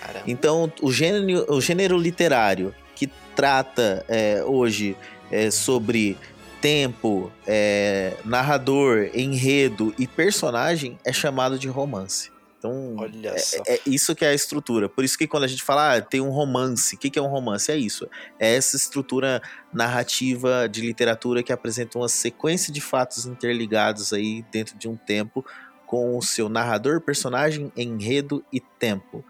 Caramba. 0.01 0.25
Então, 0.27 0.71
o 0.83 0.93
gênero, 0.93 1.47
o 1.49 1.61
gênero 1.61 1.97
literário 1.97 2.75
que 2.95 3.11
trata 3.35 4.05
é, 4.09 4.45
hoje 4.45 4.97
é, 5.31 5.51
sobre 5.51 6.19
tempo, 6.61 7.33
é, 7.47 8.17
narrador, 8.25 9.11
enredo 9.15 9.95
e 9.99 10.07
personagem 10.07 10.99
é 11.05 11.13
chamado 11.13 11.59
de 11.59 11.69
romance. 11.69 12.34
Então, 12.65 12.97
Olha 12.97 13.39
só. 13.39 13.63
é 13.69 13.79
isso 13.85 14.15
que 14.15 14.25
é 14.25 14.29
a 14.29 14.35
estrutura. 14.35 14.89
Por 14.89 15.05
isso 15.05 15.19
que 15.19 15.27
quando 15.27 15.45
a 15.45 15.47
gente 15.47 15.63
fala, 15.63 15.97
ah, 15.97 16.01
tem 16.01 16.23
um 16.23 16.31
romance, 16.31 16.95
o 16.95 16.99
que, 16.99 17.11
que 17.11 17.19
é 17.19 17.23
um 17.23 17.29
romance? 17.29 17.71
É 17.71 17.77
isso. 17.77 18.09
É 18.39 18.57
essa 18.57 18.75
estrutura 18.75 19.43
narrativa 19.71 20.67
de 20.67 20.81
literatura 20.81 21.43
que 21.43 21.53
apresenta 21.53 21.99
uma 21.99 22.09
sequência 22.09 22.73
de 22.73 22.81
fatos 22.81 23.27
interligados 23.27 24.15
aí 24.15 24.43
dentro 24.51 24.79
de 24.79 24.89
um 24.89 24.97
tempo 24.97 25.45
com 25.87 26.17
o 26.17 26.23
seu 26.23 26.49
narrador, 26.49 27.03
personagem, 27.03 27.71
enredo 27.77 28.43
e 28.51 28.61
tempo. 28.61 29.23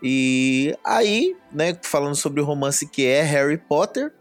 E 0.00 0.72
aí, 0.84 1.36
né, 1.50 1.76
falando 1.82 2.14
sobre 2.14 2.40
o 2.40 2.44
romance 2.44 2.86
que 2.86 3.04
é 3.04 3.22
Harry 3.22 3.58
Potter, 3.58 4.12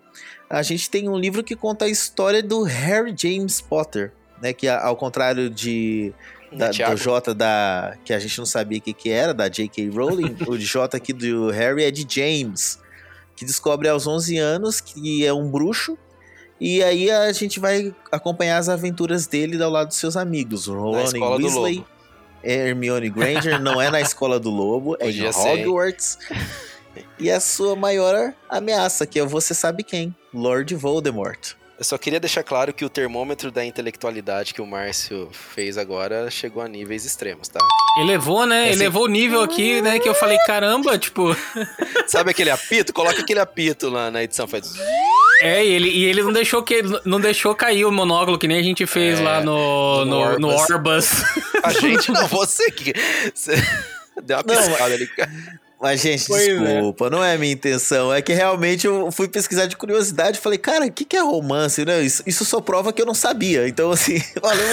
a 0.50 0.64
gente 0.64 0.90
tem 0.90 1.08
um 1.08 1.18
livro 1.18 1.44
que 1.44 1.56
conta 1.56 1.86
a 1.86 1.90
história 1.90 2.42
do 2.42 2.64
Harry 2.64 3.14
James 3.16 3.62
Potter, 3.62 4.12
né, 4.42 4.54
que 4.54 4.68
ao 4.68 4.96
contrário 4.96 5.50
de 5.50 6.12
da, 6.56 6.70
do 6.70 6.96
J 6.96 7.34
da. 7.34 7.98
que 8.04 8.14
a 8.14 8.20
gente 8.20 8.38
não 8.38 8.46
sabia 8.46 8.78
o 8.78 8.82
que, 8.82 8.94
que 8.94 9.10
era, 9.10 9.34
da 9.34 9.48
J.K. 9.48 9.90
Rowling. 9.90 10.36
o 10.48 10.58
J 10.58 10.98
aqui 10.98 11.14
do 11.14 11.50
Harry 11.52 11.84
é 11.84 11.92
de 11.92 12.06
James, 12.08 12.80
que 13.36 13.46
descobre 13.46 13.88
aos 13.88 14.08
11 14.08 14.38
anos 14.38 14.82
que 14.82 15.26
é 15.26 15.34
um 15.34 15.50
bruxo. 15.50 15.98
E 16.60 16.82
aí 16.82 17.12
a 17.12 17.32
gente 17.34 17.60
vai 17.60 17.94
acompanhar 18.12 18.58
as 18.58 18.70
aventuras 18.70 19.28
dele 19.28 19.62
ao 19.62 19.70
lado 19.70 19.90
dos 19.90 19.98
seus 19.98 20.16
amigos. 20.16 20.68
Ron 20.68 20.92
Weasley, 20.92 21.86
Hermione 22.42 23.10
Granger, 23.10 23.62
não 23.62 23.82
é 23.82 23.92
na 23.92 24.00
escola 24.00 24.40
do 24.40 24.50
lobo, 24.50 24.96
é 25.00 25.10
em 25.10 25.28
Hogwarts. 25.28 26.18
e 27.20 27.30
a 27.30 27.40
sua 27.40 27.76
maior 27.76 28.34
ameaça, 28.50 29.06
que 29.06 29.20
é 29.20 29.26
você 29.26 29.54
sabe 29.54 29.84
quem, 29.84 30.16
Lord 30.34 30.74
Voldemort. 30.76 31.56
Eu 31.78 31.84
só 31.84 31.98
queria 31.98 32.22
deixar 32.22 32.42
claro 32.42 32.74
que 32.74 32.86
o 32.86 32.90
termômetro 32.90 33.52
da 33.52 33.66
intelectualidade 33.66 34.54
que 34.54 34.62
o 34.62 34.66
Márcio 34.66 35.30
fez 35.32 35.78
agora 35.78 36.32
chegou 36.32 36.64
a 36.64 36.70
níveis 36.70 37.04
extremos, 37.04 37.50
tá? 37.50 37.60
Elevou, 38.00 38.46
né? 38.46 38.70
Assim, 38.70 38.74
Elevou 38.74 39.04
o 39.04 39.08
nível 39.08 39.42
aqui, 39.42 39.82
né? 39.82 40.00
Que 40.00 40.08
eu 40.08 40.16
falei, 40.16 40.38
caramba, 40.46 40.98
tipo. 40.98 41.36
Sabe 42.08 42.32
aquele 42.32 42.50
apito? 42.50 42.94
Coloca 42.94 43.20
aquele 43.20 43.42
apito 43.42 43.90
lá 43.90 44.10
na 44.10 44.24
edição, 44.24 44.48
faz. 44.48 44.74
É, 45.42 45.66
e 45.66 45.70
ele, 45.70 45.90
e 45.90 46.06
ele 46.06 46.24
não 46.24 46.32
deixou 46.32 46.64
que 46.64 46.82
não 47.04 47.20
deixou 47.20 47.54
cair 47.54 47.84
o 47.84 47.92
monóculo 47.92 48.40
que 48.40 48.48
nem 48.48 48.58
a 48.58 48.64
gente 48.64 48.86
fez 48.88 49.20
é, 49.20 49.24
lá 49.24 49.42
no, 49.42 50.06
no, 50.06 50.06
no, 50.06 50.18
Orbus. 50.18 50.40
No 50.40 50.76
Orbus. 50.76 51.10
A 51.62 51.74
gente 51.74 52.12
não, 52.12 52.28
você 52.28 52.72
que. 52.72 52.94
Você 53.34 53.56
deu 54.24 54.38
uma 54.38 54.44
piscada 54.44 54.94
ali. 54.94 55.10
Mas, 55.82 56.02
gente, 56.02 56.26
pois 56.28 56.48
é. 56.48 56.56
desculpa, 56.56 57.08
é. 57.08 57.10
não 57.10 57.24
é 57.24 57.34
a 57.34 57.38
minha 57.38 57.52
intenção. 57.52 58.14
É 58.14 58.22
que 58.22 58.34
realmente 58.34 58.88
eu 58.88 59.12
fui 59.12 59.28
pesquisar 59.28 59.66
de 59.66 59.76
curiosidade 59.76 60.38
e 60.38 60.42
falei, 60.42 60.58
cara, 60.58 60.86
o 60.86 60.92
que, 60.92 61.04
que 61.04 61.18
é 61.18 61.22
romance? 61.22 61.84
Né? 61.84 62.02
Isso, 62.02 62.24
isso 62.26 62.46
só 62.46 62.62
prova 62.62 62.94
que 62.94 63.02
eu 63.02 63.06
não 63.06 63.14
sabia. 63.14 63.68
Então, 63.68 63.92
assim, 63.92 64.22
valeu, 64.42 64.66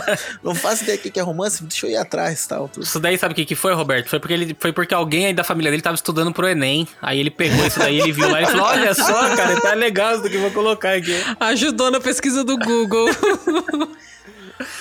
não 0.42 0.54
faço 0.54 0.82
ideia 0.82 0.98
do 0.98 1.02
que, 1.02 1.10
que 1.10 1.20
é 1.20 1.22
romance, 1.22 1.62
deixa 1.62 1.86
eu 1.86 1.90
ir 1.90 1.96
atrás 1.96 2.46
tal. 2.46 2.68
Tudo. 2.68 2.84
Isso 2.84 2.98
daí 2.98 3.18
sabe 3.18 3.32
o 3.32 3.36
que, 3.36 3.44
que 3.44 3.54
foi, 3.54 3.74
Roberto? 3.74 4.08
Foi 4.08 4.18
porque, 4.18 4.34
ele, 4.34 4.56
foi 4.58 4.72
porque 4.72 4.94
alguém 4.94 5.26
aí 5.26 5.34
da 5.34 5.44
família 5.44 5.70
dele 5.70 5.82
tava 5.82 5.94
estudando 5.94 6.32
pro 6.32 6.48
Enem. 6.48 6.88
Aí 7.02 7.20
ele 7.20 7.30
pegou 7.30 7.66
isso 7.66 7.78
daí, 7.78 8.00
ele 8.00 8.12
viu 8.12 8.28
lá 8.28 8.40
e 8.40 8.46
falou: 8.46 8.66
Olha 8.66 8.94
só, 8.94 9.36
cara, 9.36 9.60
tá 9.60 9.74
legal 9.74 10.14
isso 10.14 10.28
que 10.28 10.36
eu 10.36 10.40
vou 10.40 10.50
colocar 10.50 10.94
aqui. 10.94 11.14
Ajudou 11.38 11.90
na 11.90 12.00
pesquisa 12.00 12.42
do 12.42 12.56
Google. 12.58 13.08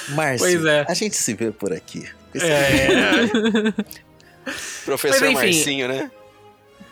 Márcio, 0.10 0.68
é. 0.68 0.86
a 0.88 0.94
gente 0.94 1.18
se 1.18 1.34
vê 1.34 1.52
por 1.52 1.74
aqui. 1.74 2.08
É. 2.34 4.06
Professor 4.86 5.22
Mas, 5.22 5.32
enfim, 5.32 5.46
Marcinho, 5.46 5.88
né? 5.88 6.12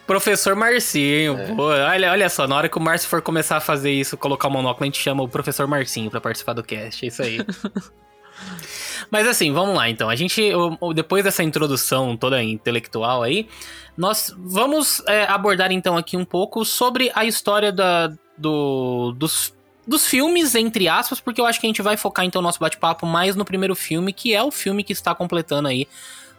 Professor 0.06 0.56
Marcinho, 0.56 1.38
é. 1.40 1.56
pô, 1.56 1.68
olha, 1.68 2.12
olha 2.12 2.30
só, 2.30 2.46
na 2.46 2.58
hora 2.58 2.68
que 2.68 2.78
o 2.78 2.82
Márcio 2.82 3.08
for 3.08 3.22
começar 3.22 3.58
a 3.58 3.62
fazer 3.62 3.92
isso, 3.92 4.18
colocar 4.18 4.50
o 4.50 4.52
monóculo, 4.52 4.84
a 4.84 4.88
gente 4.88 5.02
chama 5.02 5.24
o 5.24 5.30
professor 5.30 5.66
Marcinho 5.66 6.12
para 6.12 6.20
participar 6.20 6.54
do 6.54 6.64
cast, 6.64 7.06
é 7.06 7.08
isso 7.08 7.22
aí. 7.22 7.38
Mas 9.10 9.28
assim, 9.28 9.54
vamos 9.54 9.76
lá 9.76 9.90
então. 9.90 10.10
A 10.10 10.16
gente, 10.16 10.52
depois 10.96 11.24
dessa 11.24 11.44
introdução 11.44 12.18
toda 12.18 12.42
intelectual 12.44 13.24
aí, 13.24 13.48
nós 13.96 14.34
vamos 14.38 15.02
é, 15.08 15.24
abordar 15.26 15.72
então 15.72 15.96
aqui 15.96 16.18
um 16.18 16.26
pouco 16.26 16.66
sobre 16.66 17.12
a 17.14 17.24
história 17.24 17.72
da, 17.72 18.12
do, 18.38 19.14
dos, 19.16 19.54
dos 19.88 20.08
filmes, 20.08 20.56
entre 20.56 20.90
aspas, 20.90 21.20
porque 21.20 21.40
eu 21.40 21.46
acho 21.46 21.60
que 21.60 21.68
a 21.68 21.70
gente 21.70 21.82
vai 21.82 21.96
focar 21.96 22.26
então 22.26 22.40
o 22.40 22.44
nosso 22.44 22.60
bate-papo 22.60 23.06
mais 23.06 23.36
no 23.36 23.46
primeiro 23.46 23.76
filme, 23.76 24.12
que 24.12 24.34
é 24.34 24.44
o 24.44 24.52
filme 24.52 24.84
que 24.84 24.94
está 24.94 25.14
completando 25.14 25.68
aí 25.68 25.88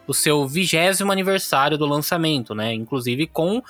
o 0.07 0.15
seu 0.15 0.47
vigésimo 0.47 1.11
aniversário 1.11 1.79
do 1.79 1.87
lançamento, 1.87 2.55
né? 2.55 2.73
Inclusive 2.73 3.27
com 3.27 3.63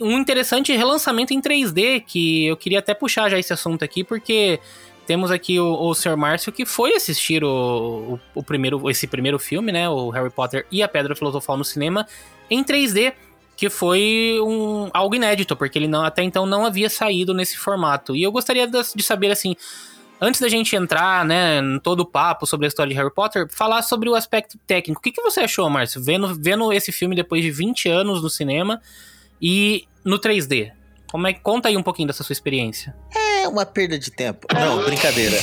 um 0.00 0.18
interessante 0.18 0.74
relançamento 0.74 1.34
em 1.34 1.40
3D, 1.40 2.04
que 2.06 2.46
eu 2.46 2.56
queria 2.56 2.78
até 2.78 2.94
puxar 2.94 3.28
já 3.28 3.38
esse 3.38 3.52
assunto 3.52 3.84
aqui, 3.84 4.04
porque 4.04 4.60
temos 5.06 5.30
aqui 5.30 5.58
o, 5.58 5.72
o 5.72 5.94
Sr. 5.94 6.16
Márcio 6.16 6.52
que 6.52 6.66
foi 6.66 6.92
assistir 6.92 7.42
o, 7.42 7.48
o, 7.48 8.20
o, 8.34 8.42
primeiro, 8.42 8.88
esse 8.90 9.06
primeiro 9.06 9.38
filme, 9.38 9.72
né? 9.72 9.88
O 9.88 10.10
Harry 10.10 10.30
Potter 10.30 10.66
e 10.70 10.82
a 10.82 10.88
Pedra 10.88 11.16
Filosofal 11.16 11.56
no 11.56 11.64
cinema, 11.64 12.06
em 12.50 12.62
3D, 12.62 13.14
que 13.56 13.68
foi 13.68 14.38
um, 14.40 14.88
algo 14.94 15.14
inédito, 15.16 15.56
porque 15.56 15.78
ele 15.78 15.88
não, 15.88 16.04
até 16.04 16.22
então 16.22 16.46
não 16.46 16.64
havia 16.64 16.88
saído 16.88 17.34
nesse 17.34 17.56
formato. 17.56 18.14
E 18.14 18.22
eu 18.22 18.30
gostaria 18.30 18.66
de, 18.66 18.78
de 18.94 19.02
saber, 19.02 19.32
assim, 19.32 19.56
antes 20.20 20.40
da 20.40 20.48
gente 20.48 20.74
entrar, 20.74 21.24
né, 21.24 21.58
em 21.58 21.78
todo 21.78 22.00
o 22.00 22.06
papo 22.06 22.46
sobre 22.46 22.66
a 22.66 22.68
história 22.68 22.90
de 22.90 22.96
Harry 22.96 23.12
Potter, 23.12 23.46
falar 23.50 23.82
sobre 23.82 24.08
o 24.08 24.14
aspecto 24.14 24.58
técnico. 24.66 25.00
O 25.00 25.02
que, 25.02 25.12
que 25.12 25.22
você 25.22 25.40
achou, 25.40 25.68
Márcio, 25.70 26.02
vendo, 26.02 26.34
vendo 26.34 26.72
esse 26.72 26.92
filme 26.92 27.14
depois 27.14 27.42
de 27.42 27.50
20 27.50 27.88
anos 27.88 28.22
no 28.22 28.30
cinema 28.30 28.80
e 29.40 29.86
no 30.04 30.18
3D? 30.18 30.72
Como 31.10 31.26
é, 31.26 31.32
conta 31.32 31.68
aí 31.68 31.76
um 31.76 31.82
pouquinho 31.82 32.06
dessa 32.06 32.22
sua 32.22 32.34
experiência. 32.34 32.94
É 33.14 33.48
uma 33.48 33.64
perda 33.64 33.98
de 33.98 34.10
tempo. 34.10 34.46
Não, 34.52 34.84
brincadeira. 34.84 35.38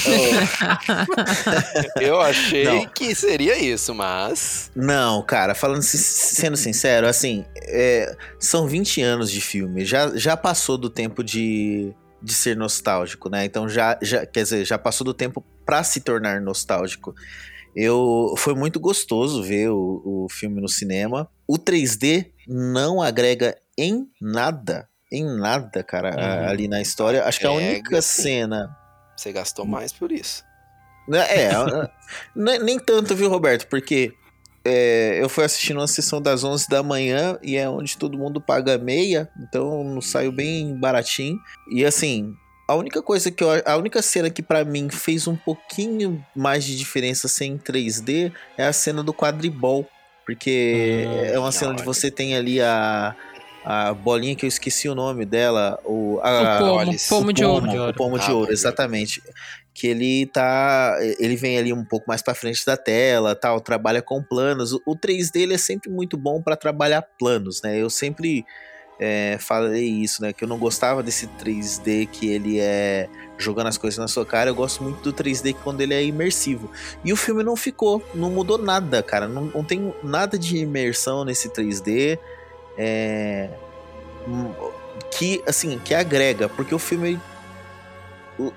Eu 1.99 2.21
achei 2.21 2.65
não. 2.65 2.85
que 2.85 3.15
seria 3.15 3.57
isso, 3.57 3.95
mas. 3.95 4.69
Não, 4.75 5.23
cara, 5.23 5.55
falando 5.55 5.81
sendo 5.81 6.55
sincero, 6.55 7.07
assim, 7.07 7.43
é, 7.57 8.15
são 8.39 8.67
20 8.67 9.01
anos 9.01 9.31
de 9.31 9.41
filme. 9.41 9.83
Já, 9.83 10.15
já 10.15 10.37
passou 10.37 10.77
do 10.77 10.87
tempo 10.87 11.23
de 11.23 11.95
de 12.21 12.33
ser 12.33 12.55
nostálgico, 12.55 13.29
né? 13.29 13.45
Então 13.45 13.67
já, 13.69 13.97
já 14.01 14.25
quer 14.25 14.43
dizer, 14.43 14.65
já 14.65 14.77
passou 14.77 15.05
do 15.05 15.13
tempo 15.13 15.43
para 15.65 15.83
se 15.83 16.01
tornar 16.01 16.41
nostálgico. 16.41 17.13
Eu 17.75 18.33
foi 18.37 18.55
muito 18.55 18.79
gostoso 18.79 19.43
ver 19.43 19.69
o, 19.69 20.01
o 20.05 20.27
filme 20.29 20.61
no 20.61 20.69
cinema. 20.69 21.29
O 21.47 21.57
3D 21.57 22.31
não 22.47 23.01
agrega 23.01 23.57
em 23.77 24.09
nada, 24.21 24.87
em 25.11 25.25
nada, 25.25 25.83
cara, 25.83 26.09
uhum. 26.15 26.49
ali 26.49 26.67
na 26.67 26.81
história. 26.81 27.25
Acho 27.25 27.39
que 27.39 27.45
a 27.45 27.51
única 27.51 28.01
cena. 28.01 28.75
Você 29.15 29.31
gastou 29.31 29.65
mais 29.65 29.91
por 29.91 30.11
isso. 30.11 30.43
É, 31.11 31.51
é 31.51 32.59
nem 32.59 32.79
tanto, 32.79 33.15
viu, 33.15 33.29
Roberto? 33.29 33.67
Porque 33.67 34.13
é, 34.65 35.21
eu 35.21 35.29
fui 35.29 35.43
assistindo 35.43 35.77
uma 35.77 35.87
sessão 35.87 36.19
das 36.19 36.43
11 36.43 36.67
da 36.67 36.81
manhã 36.81 37.37
e 37.43 37.55
é 37.55 37.69
onde 37.69 37.97
todo 37.97 38.17
mundo 38.17 38.41
paga 38.41 38.77
meia, 38.79 39.29
então 39.39 40.01
saiu 40.01 40.31
bem 40.31 40.75
baratinho. 40.75 41.37
E 41.71 41.85
assim, 41.85 42.33
a 42.67 42.73
única 42.73 43.01
coisa 43.01 43.29
que 43.29 43.43
eu, 43.43 43.49
a 43.63 43.77
única 43.77 44.01
cena 44.01 44.29
que 44.29 44.41
para 44.41 44.65
mim 44.65 44.89
fez 44.89 45.27
um 45.27 45.35
pouquinho 45.35 46.25
mais 46.35 46.65
de 46.65 46.75
diferença 46.75 47.27
sem 47.27 47.57
3D 47.59 48.31
é 48.57 48.65
a 48.65 48.73
cena 48.73 49.03
do 49.03 49.13
quadribol, 49.13 49.87
porque 50.25 51.05
hum, 51.07 51.25
é 51.25 51.39
uma 51.39 51.51
cena 51.51 51.71
onde 51.71 51.83
você 51.83 52.09
tem 52.09 52.35
ali 52.35 52.59
a 52.59 53.15
a 53.67 53.95
bolinha 53.95 54.35
que 54.35 54.45
eu 54.45 54.47
esqueci 54.47 54.87
o 54.87 54.93
nome 54.93 55.25
dela, 55.25 55.79
o, 55.83 56.19
a, 56.21 56.57
o 56.57 56.59
pomo, 56.59 56.95
pomo, 57.09 57.33
de 57.33 57.43
ouro. 57.43 57.89
O 57.89 57.93
pomo 57.95 58.19
de 58.19 58.31
ouro, 58.31 58.51
exatamente 58.51 59.23
que 59.75 59.87
ele 59.87 60.25
tá 60.27 60.97
ele 61.19 61.35
vem 61.35 61.57
ali 61.57 61.73
um 61.73 61.83
pouco 61.83 62.05
mais 62.07 62.21
para 62.21 62.33
frente 62.33 62.65
da 62.65 62.77
tela, 62.77 63.35
tal, 63.35 63.59
trabalha 63.59 64.01
com 64.01 64.23
planos. 64.23 64.71
O 64.71 64.95
3D 64.95 65.41
ele 65.41 65.53
é 65.53 65.57
sempre 65.57 65.91
muito 65.91 66.17
bom 66.17 66.41
para 66.41 66.55
trabalhar 66.55 67.01
planos, 67.01 67.61
né? 67.61 67.77
Eu 67.77 67.89
sempre 67.89 68.45
é, 68.97 69.37
falei 69.37 69.85
isso, 69.85 70.21
né? 70.21 70.31
Que 70.31 70.45
eu 70.45 70.47
não 70.47 70.57
gostava 70.57 71.03
desse 71.03 71.27
3D 71.27 72.07
que 72.07 72.29
ele 72.29 72.57
é 72.57 73.09
jogando 73.37 73.67
as 73.67 73.77
coisas 73.77 73.97
na 73.97 74.07
sua 74.07 74.25
cara. 74.25 74.49
Eu 74.49 74.55
gosto 74.55 74.81
muito 74.81 75.01
do 75.01 75.11
3D 75.11 75.53
quando 75.61 75.81
ele 75.81 75.93
é 75.93 76.01
imersivo. 76.01 76.71
E 77.03 77.11
o 77.11 77.17
filme 77.17 77.43
não 77.43 77.57
ficou, 77.57 78.01
não 78.15 78.31
mudou 78.31 78.57
nada, 78.57 79.03
cara. 79.03 79.27
Não, 79.27 79.43
não 79.43 79.63
tem 79.65 79.93
nada 80.01 80.39
de 80.39 80.55
imersão 80.55 81.25
nesse 81.25 81.49
3D. 81.49 82.17
É, 82.77 83.49
hum, 84.25 84.53
que 85.11 85.43
assim 85.45 85.77
que 85.79 85.93
agrega, 85.93 86.47
porque 86.47 86.73
o 86.73 86.79
filme 86.79 87.19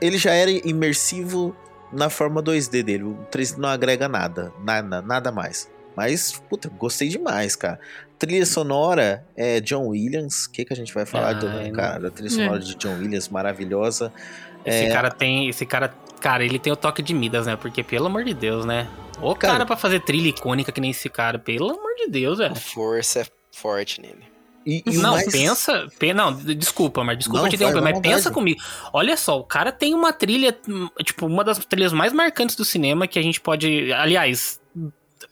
ele 0.01 0.19
já 0.19 0.33
era 0.33 0.51
imersivo 0.51 1.55
na 1.93 2.11
forma 2.11 2.43
2D 2.43 2.83
dele. 2.83 3.05
O 3.05 3.15
3D 3.31 3.57
não 3.57 3.69
agrega 3.69 4.09
nada, 4.09 4.53
nada, 4.63 5.03
nada 5.03 5.33
mais. 5.33 5.71
Mas, 5.97 6.41
puta, 6.49 6.69
gostei 6.69 7.09
demais, 7.09 7.57
cara. 7.57 7.81
Trilha 8.19 8.47
sonora 8.47 9.27
é 9.37 9.61
John 9.61 9.89
Williams. 9.89 10.47
O 10.47 10.53
que, 10.53 10.65
que 10.65 10.73
a 10.73 10.77
gente 10.77 10.95
vai 10.95 11.05
falar, 11.05 11.31
ah, 11.31 11.33
do, 11.33 11.73
cara? 11.73 11.99
Da 12.01 12.11
trilha 12.11 12.31
sonora 12.31 12.59
é. 12.59 12.61
de 12.61 12.75
John 12.77 12.99
Williams, 12.99 13.29
maravilhosa. 13.29 14.13
Esse 14.65 14.85
é... 14.85 14.93
cara 14.93 15.11
tem. 15.11 15.49
Esse 15.49 15.67
cara. 15.67 15.93
Cara, 16.21 16.45
ele 16.45 16.59
tem 16.59 16.73
o 16.73 16.77
toque 16.77 17.01
de 17.01 17.15
Midas, 17.15 17.47
né? 17.47 17.57
Porque, 17.57 17.83
pelo 17.83 18.07
amor 18.07 18.25
de 18.25 18.35
Deus, 18.35 18.65
né? 18.65 18.89
O 19.21 19.35
cara, 19.35 19.55
cara 19.55 19.67
pra 19.67 19.77
fazer 19.77 20.01
trilha 20.01 20.29
icônica 20.29 20.71
que 20.71 20.81
nem 20.81 20.91
esse 20.91 21.09
cara, 21.09 21.39
pelo 21.39 21.71
amor 21.71 21.95
de 21.97 22.09
Deus, 22.09 22.39
velho. 22.39 22.53
A 22.53 22.57
força 22.57 23.21
é 23.21 23.27
forte 23.53 24.01
nele. 24.01 24.38
E, 24.69 24.83
e 24.85 24.99
não, 24.99 25.13
mais... 25.13 25.33
pensa, 25.33 25.89
Não, 26.15 26.31
desculpa, 26.35 27.03
mas 27.03 27.17
desculpa 27.17 27.45
não, 27.45 27.49
te 27.49 27.57
interromper, 27.57 27.81
mas 27.81 28.01
pensa 28.01 28.31
comigo. 28.31 28.61
Olha 28.93 29.17
só, 29.17 29.41
o 29.41 29.45
cara 29.45 29.73
tem 29.73 29.95
uma 29.95 30.13
trilha, 30.13 30.55
tipo, 31.03 31.25
uma 31.25 31.43
das 31.43 31.59
trilhas 31.65 31.91
mais 31.91 32.13
marcantes 32.13 32.55
do 32.55 32.67
cinema 32.67 33.09
que 33.09 33.19
a 33.19 33.23
gente 33.23 33.41
pode. 33.41 33.91
Aliás, 33.95 34.61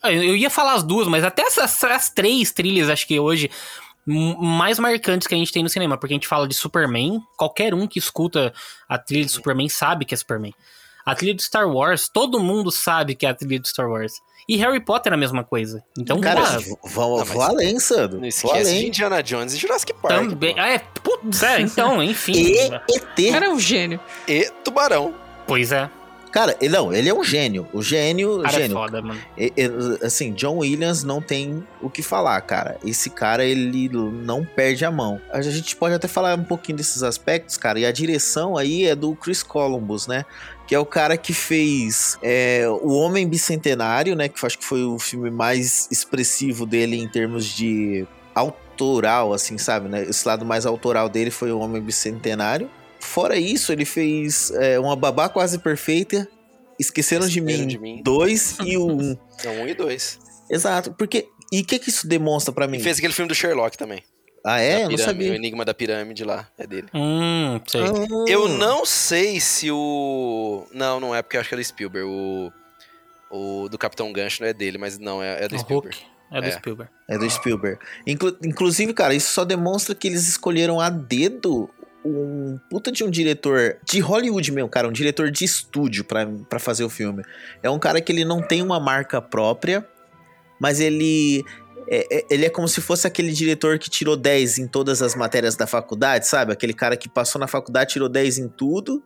eu 0.04 0.34
ia 0.34 0.48
falar 0.48 0.72
as 0.72 0.82
duas, 0.82 1.06
mas 1.06 1.22
até 1.22 1.42
essas, 1.42 1.84
as 1.84 2.08
três 2.08 2.50
trilhas, 2.50 2.88
acho 2.88 3.06
que 3.06 3.20
hoje 3.20 3.50
mais 4.06 4.78
marcantes 4.78 5.26
que 5.26 5.34
a 5.34 5.38
gente 5.38 5.52
tem 5.52 5.62
no 5.62 5.68
cinema, 5.68 5.98
porque 5.98 6.14
a 6.14 6.16
gente 6.16 6.28
fala 6.28 6.48
de 6.48 6.54
Superman, 6.54 7.20
qualquer 7.36 7.74
um 7.74 7.86
que 7.86 7.98
escuta 7.98 8.54
a 8.88 8.96
trilha 8.96 9.26
de 9.26 9.32
Superman 9.32 9.68
sabe 9.68 10.06
que 10.06 10.14
é 10.14 10.16
Superman. 10.16 10.54
A 11.04 11.14
trilha 11.14 11.34
de 11.34 11.42
Star 11.42 11.68
Wars, 11.68 12.08
todo 12.08 12.40
mundo 12.40 12.70
sabe 12.70 13.14
que 13.14 13.26
é 13.26 13.28
a 13.28 13.34
trilha 13.34 13.58
de 13.58 13.68
Star 13.68 13.90
Wars. 13.90 14.14
E 14.48 14.56
Harry 14.56 14.80
Potter 14.80 15.12
é 15.12 15.16
a 15.16 15.18
mesma 15.18 15.42
coisa. 15.42 15.82
Então, 15.98 16.20
cara, 16.20 16.42
vão, 16.84 17.24
vão 17.24 17.40
além, 17.42 17.80
Sandro. 17.80 18.20
Não 18.20 18.26
esquece 18.28 18.54
além. 18.54 18.80
de 18.80 18.86
Indiana 18.88 19.22
Jones 19.22 19.54
e 19.54 19.56
Jurassic 19.56 19.92
Park. 19.94 20.28
Também. 20.28 20.54
Pô. 20.54 20.60
É, 20.60 20.78
putz, 21.02 21.42
é, 21.42 21.60
então, 21.60 22.00
enfim. 22.02 22.32
e 22.32 22.58
ET. 22.60 23.32
Cara, 23.32 23.46
é 23.46 23.50
um 23.50 23.58
gênio. 23.58 23.98
E 24.28 24.48
Tubarão. 24.62 25.14
Pois 25.46 25.72
é. 25.72 25.90
Cara, 26.36 26.54
ele, 26.60 26.76
não, 26.76 26.92
ele 26.92 27.08
é 27.08 27.14
um 27.14 27.24
gênio. 27.24 27.66
O 27.72 27.82
gênio. 27.82 28.42
Cara 28.42 28.56
é 28.56 28.60
gênio. 28.60 28.76
foda, 28.76 29.00
mano. 29.00 29.18
E- 29.38 29.50
e- 29.56 30.04
assim, 30.04 30.34
John 30.34 30.58
Williams 30.58 31.02
não 31.02 31.22
tem 31.22 31.66
o 31.80 31.88
que 31.88 32.02
falar, 32.02 32.38
cara. 32.42 32.76
Esse 32.84 33.08
cara, 33.08 33.42
ele 33.42 33.88
não 33.88 34.44
perde 34.44 34.84
a 34.84 34.90
mão. 34.90 35.18
A 35.32 35.40
gente 35.40 35.74
pode 35.74 35.94
até 35.94 36.06
falar 36.06 36.38
um 36.38 36.44
pouquinho 36.44 36.76
desses 36.76 37.02
aspectos, 37.02 37.56
cara. 37.56 37.80
E 37.80 37.86
a 37.86 37.90
direção 37.90 38.54
aí 38.54 38.84
é 38.84 38.94
do 38.94 39.16
Chris 39.16 39.42
Columbus, 39.42 40.06
né? 40.06 40.26
Que 40.66 40.74
é 40.74 40.78
o 40.78 40.84
cara 40.84 41.16
que 41.16 41.32
fez 41.32 42.18
é, 42.22 42.66
O 42.82 42.92
Homem 42.92 43.26
Bicentenário, 43.26 44.14
né? 44.14 44.28
Que 44.28 44.44
eu 44.44 44.46
acho 44.46 44.58
que 44.58 44.64
foi 44.66 44.84
o 44.84 44.98
filme 44.98 45.30
mais 45.30 45.88
expressivo 45.90 46.66
dele 46.66 46.98
em 46.98 47.08
termos 47.08 47.46
de 47.46 48.06
autoral, 48.34 49.32
assim, 49.32 49.56
sabe? 49.56 49.88
Né? 49.88 50.02
Esse 50.02 50.28
lado 50.28 50.44
mais 50.44 50.66
autoral 50.66 51.08
dele 51.08 51.30
foi 51.30 51.50
O 51.50 51.60
Homem 51.60 51.80
Bicentenário. 51.80 52.68
Fora 53.00 53.36
isso, 53.36 53.72
ele 53.72 53.84
fez 53.84 54.50
é, 54.52 54.78
Uma 54.78 54.96
Babá 54.96 55.28
Quase 55.28 55.58
Perfeita, 55.58 56.28
Esqueceram 56.78 57.26
de 57.26 57.38
Esqueceram 57.38 57.62
Mim 57.62 57.68
de 57.68 57.78
Mim. 57.78 58.02
2 58.02 58.58
e 58.64 58.76
o 58.76 58.86
1. 58.86 59.18
É 59.44 59.48
um 59.50 59.68
e 59.68 59.74
dois. 59.74 60.18
Exato, 60.50 60.92
porque. 60.92 61.28
E 61.52 61.60
o 61.60 61.64
que, 61.64 61.78
que 61.78 61.88
isso 61.90 62.06
demonstra 62.08 62.52
pra 62.52 62.66
mim? 62.66 62.76
E 62.78 62.80
fez 62.82 62.98
aquele 62.98 63.12
filme 63.12 63.28
do 63.28 63.34
Sherlock 63.34 63.78
também. 63.78 64.02
Ah, 64.44 64.60
é? 64.60 64.76
Eu 64.76 64.80
não 64.82 64.88
pirâmide, 64.88 65.02
O 65.02 65.04
sabia. 65.04 65.34
Enigma 65.34 65.64
da 65.64 65.74
Pirâmide 65.74 66.22
lá, 66.24 66.48
é 66.58 66.66
dele. 66.66 66.88
Hum, 66.94 67.60
sei. 67.66 67.80
Ah. 67.82 68.24
Eu 68.28 68.48
não 68.48 68.84
sei 68.86 69.40
se 69.40 69.70
o. 69.70 70.66
Não, 70.72 71.00
não 71.00 71.14
é 71.14 71.22
porque 71.22 71.36
eu 71.36 71.40
acho 71.40 71.48
que 71.48 71.54
é 71.54 71.58
do 71.58 71.64
Spielberg. 71.64 72.06
O. 72.08 72.52
O 73.30 73.68
do 73.68 73.76
Capitão 73.76 74.12
Gancho 74.12 74.42
não 74.42 74.48
é 74.48 74.52
dele, 74.52 74.78
mas 74.78 74.98
não, 74.98 75.20
é, 75.22 75.44
é 75.44 75.48
do 75.48 75.56
O 75.56 75.58
Spielberg. 75.58 75.96
Hulk 75.98 76.06
é 76.32 76.40
do 76.40 76.46
É. 76.46 76.50
Spielberg. 76.50 76.92
É 77.08 77.18
do 77.18 77.30
Spielberg. 77.30 77.78
Inclu- 78.06 78.36
inclusive, 78.44 78.92
cara, 78.94 79.14
isso 79.14 79.32
só 79.32 79.44
demonstra 79.44 79.94
que 79.94 80.06
eles 80.08 80.28
escolheram 80.28 80.80
a 80.80 80.88
dedo 80.90 81.68
um 82.06 82.58
puta 82.70 82.90
de 82.92 83.02
um 83.04 83.10
diretor 83.10 83.76
de 83.84 84.00
Hollywood 84.00 84.52
mesmo, 84.52 84.68
cara, 84.68 84.88
um 84.88 84.92
diretor 84.92 85.30
de 85.30 85.44
estúdio 85.44 86.04
pra 86.04 86.58
fazer 86.58 86.84
o 86.84 86.88
filme. 86.90 87.22
É 87.62 87.70
um 87.70 87.78
cara 87.78 88.00
que 88.00 88.12
ele 88.12 88.24
não 88.24 88.40
tem 88.40 88.62
uma 88.62 88.78
marca 88.80 89.20
própria, 89.20 89.86
mas 90.60 90.80
ele 90.80 91.44
é, 91.88 92.18
é- 92.18 92.26
ele 92.30 92.46
é 92.46 92.50
como 92.50 92.68
se 92.68 92.80
fosse 92.80 93.06
aquele 93.06 93.32
diretor 93.32 93.78
que 93.78 93.88
tirou 93.90 94.16
10 94.16 94.58
em 94.58 94.66
todas 94.66 95.02
as 95.02 95.14
matérias 95.14 95.56
da 95.56 95.66
faculdade, 95.66 96.26
sabe? 96.26 96.52
Aquele 96.52 96.72
cara 96.74 96.96
que 96.96 97.08
passou 97.08 97.38
na 97.40 97.46
faculdade, 97.46 97.92
tirou 97.92 98.08
10 98.08 98.38
em 98.38 98.48
tudo. 98.48 99.02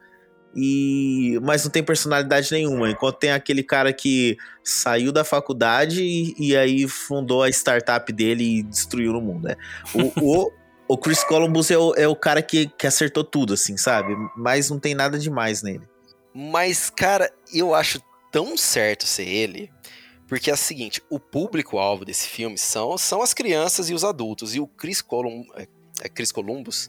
E 0.55 1.39
mas 1.43 1.63
não 1.65 1.71
tem 1.71 1.83
personalidade 1.83 2.51
nenhuma. 2.51 2.91
Enquanto 2.91 3.19
tem 3.19 3.31
aquele 3.31 3.63
cara 3.63 3.93
que 3.93 4.37
saiu 4.65 5.13
da 5.13 5.23
faculdade 5.23 6.03
e, 6.03 6.35
e 6.39 6.57
aí 6.57 6.89
fundou 6.89 7.43
a 7.45 7.49
startup 7.51 8.13
dele 8.13 8.59
e 8.59 8.63
destruiu 8.65 9.13
no 9.13 9.21
mundo, 9.21 9.45
né? 9.47 9.55
O, 9.95 10.13
o, 10.21 10.53
o 10.93 10.99
Chris 10.99 11.23
Columbus 11.25 11.71
é 11.71 11.79
o, 11.79 11.95
é 11.95 12.09
o 12.09 12.17
cara 12.17 12.43
que, 12.43 12.67
que 12.69 12.87
acertou 12.87 13.23
tudo, 13.25 13.55
assim, 13.55 13.77
sabe? 13.77 14.15
Mas 14.37 14.71
não 14.71 14.79
tem 14.79 14.95
nada 14.95 15.19
demais 15.19 15.63
nele. 15.63 15.89
Mas, 16.35 16.91
cara, 16.91 17.33
eu 17.53 17.75
acho 17.75 18.01
tão 18.31 18.57
certo 18.57 19.07
ser 19.07 19.27
ele. 19.29 19.71
Porque 20.29 20.49
é 20.51 20.55
o 20.55 20.57
seguinte, 20.57 21.03
o 21.11 21.19
público-alvo 21.19 22.05
desse 22.05 22.29
filme 22.29 22.57
são, 22.57 22.97
são 22.97 23.21
as 23.21 23.35
crianças 23.35 23.91
e 23.91 23.95
os 23.95 24.05
adultos. 24.05 24.55
E 24.55 24.61
o 24.61 24.67
Chris, 24.67 25.03
Colum, 25.03 25.45
é, 25.57 25.67
é 26.03 26.09
Chris 26.09 26.31
Columbus 26.31 26.89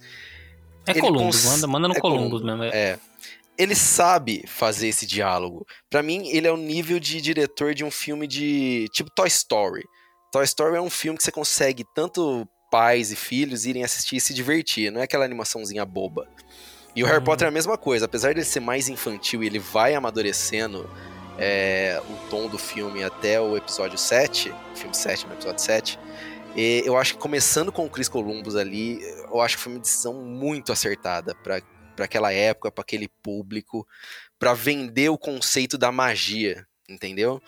É 0.85 0.91
Ele 0.91 1.01
Columbus, 1.01 1.41
cons- 1.43 1.45
manda, 1.45 1.67
manda 1.67 1.87
no 1.87 1.95
é 1.95 1.99
Columbus 1.99 2.41
Columbus, 2.41 2.43
mesmo. 2.43 2.63
é. 2.65 2.69
É. 2.91 2.99
Ele 3.57 3.75
sabe 3.75 4.43
fazer 4.47 4.87
esse 4.87 5.05
diálogo. 5.05 5.65
Pra 5.89 6.01
mim, 6.01 6.27
ele 6.29 6.47
é 6.47 6.51
o 6.51 6.57
nível 6.57 6.99
de 6.99 7.19
diretor 7.21 7.73
de 7.75 7.83
um 7.83 7.91
filme 7.91 8.25
de. 8.27 8.87
tipo 8.91 9.09
Toy 9.13 9.27
Story. 9.27 9.83
Toy 10.31 10.43
Story 10.45 10.77
é 10.77 10.81
um 10.81 10.89
filme 10.89 11.17
que 11.17 11.23
você 11.23 11.31
consegue 11.31 11.83
tanto 11.93 12.47
pais 12.71 13.11
e 13.11 13.15
filhos 13.15 13.65
irem 13.65 13.83
assistir 13.83 14.15
e 14.15 14.21
se 14.21 14.33
divertir, 14.33 14.91
não 14.91 15.01
é 15.01 15.03
aquela 15.03 15.25
animaçãozinha 15.25 15.85
boba. 15.85 16.27
E 16.95 17.03
o 17.03 17.05
Harry 17.05 17.19
Uhum. 17.19 17.25
Potter 17.25 17.45
é 17.45 17.49
a 17.49 17.51
mesma 17.51 17.77
coisa, 17.77 18.05
apesar 18.05 18.29
dele 18.33 18.45
ser 18.45 18.61
mais 18.61 18.89
infantil 18.89 19.43
e 19.43 19.45
ele 19.45 19.59
vai 19.59 19.93
amadurecendo 19.93 20.89
é, 21.37 22.01
o 22.09 22.29
tom 22.29 22.47
do 22.47 22.57
filme 22.57 23.03
até 23.03 23.39
o 23.39 23.55
episódio 23.55 23.97
7, 23.97 24.49
o 24.73 24.75
filme 24.75 24.95
7 24.95 25.27
no 25.27 25.33
episódio 25.33 25.61
7. 25.61 25.99
E 26.55 26.83
eu 26.85 26.97
acho 26.97 27.13
que 27.13 27.19
começando 27.19 27.71
com 27.71 27.85
o 27.85 27.89
Chris 27.89 28.09
Columbus 28.09 28.55
ali, 28.55 29.01
eu 29.29 29.39
acho 29.39 29.57
que 29.57 29.63
foi 29.63 29.73
uma 29.73 29.79
decisão 29.79 30.13
muito 30.13 30.71
acertada 30.71 31.33
para 31.35 31.61
aquela 31.99 32.33
época, 32.33 32.71
para 32.71 32.81
aquele 32.81 33.07
público, 33.21 33.87
pra 34.37 34.53
vender 34.53 35.09
o 35.09 35.17
conceito 35.17 35.77
da 35.77 35.91
magia, 35.91 36.65
entendeu? 36.89 37.41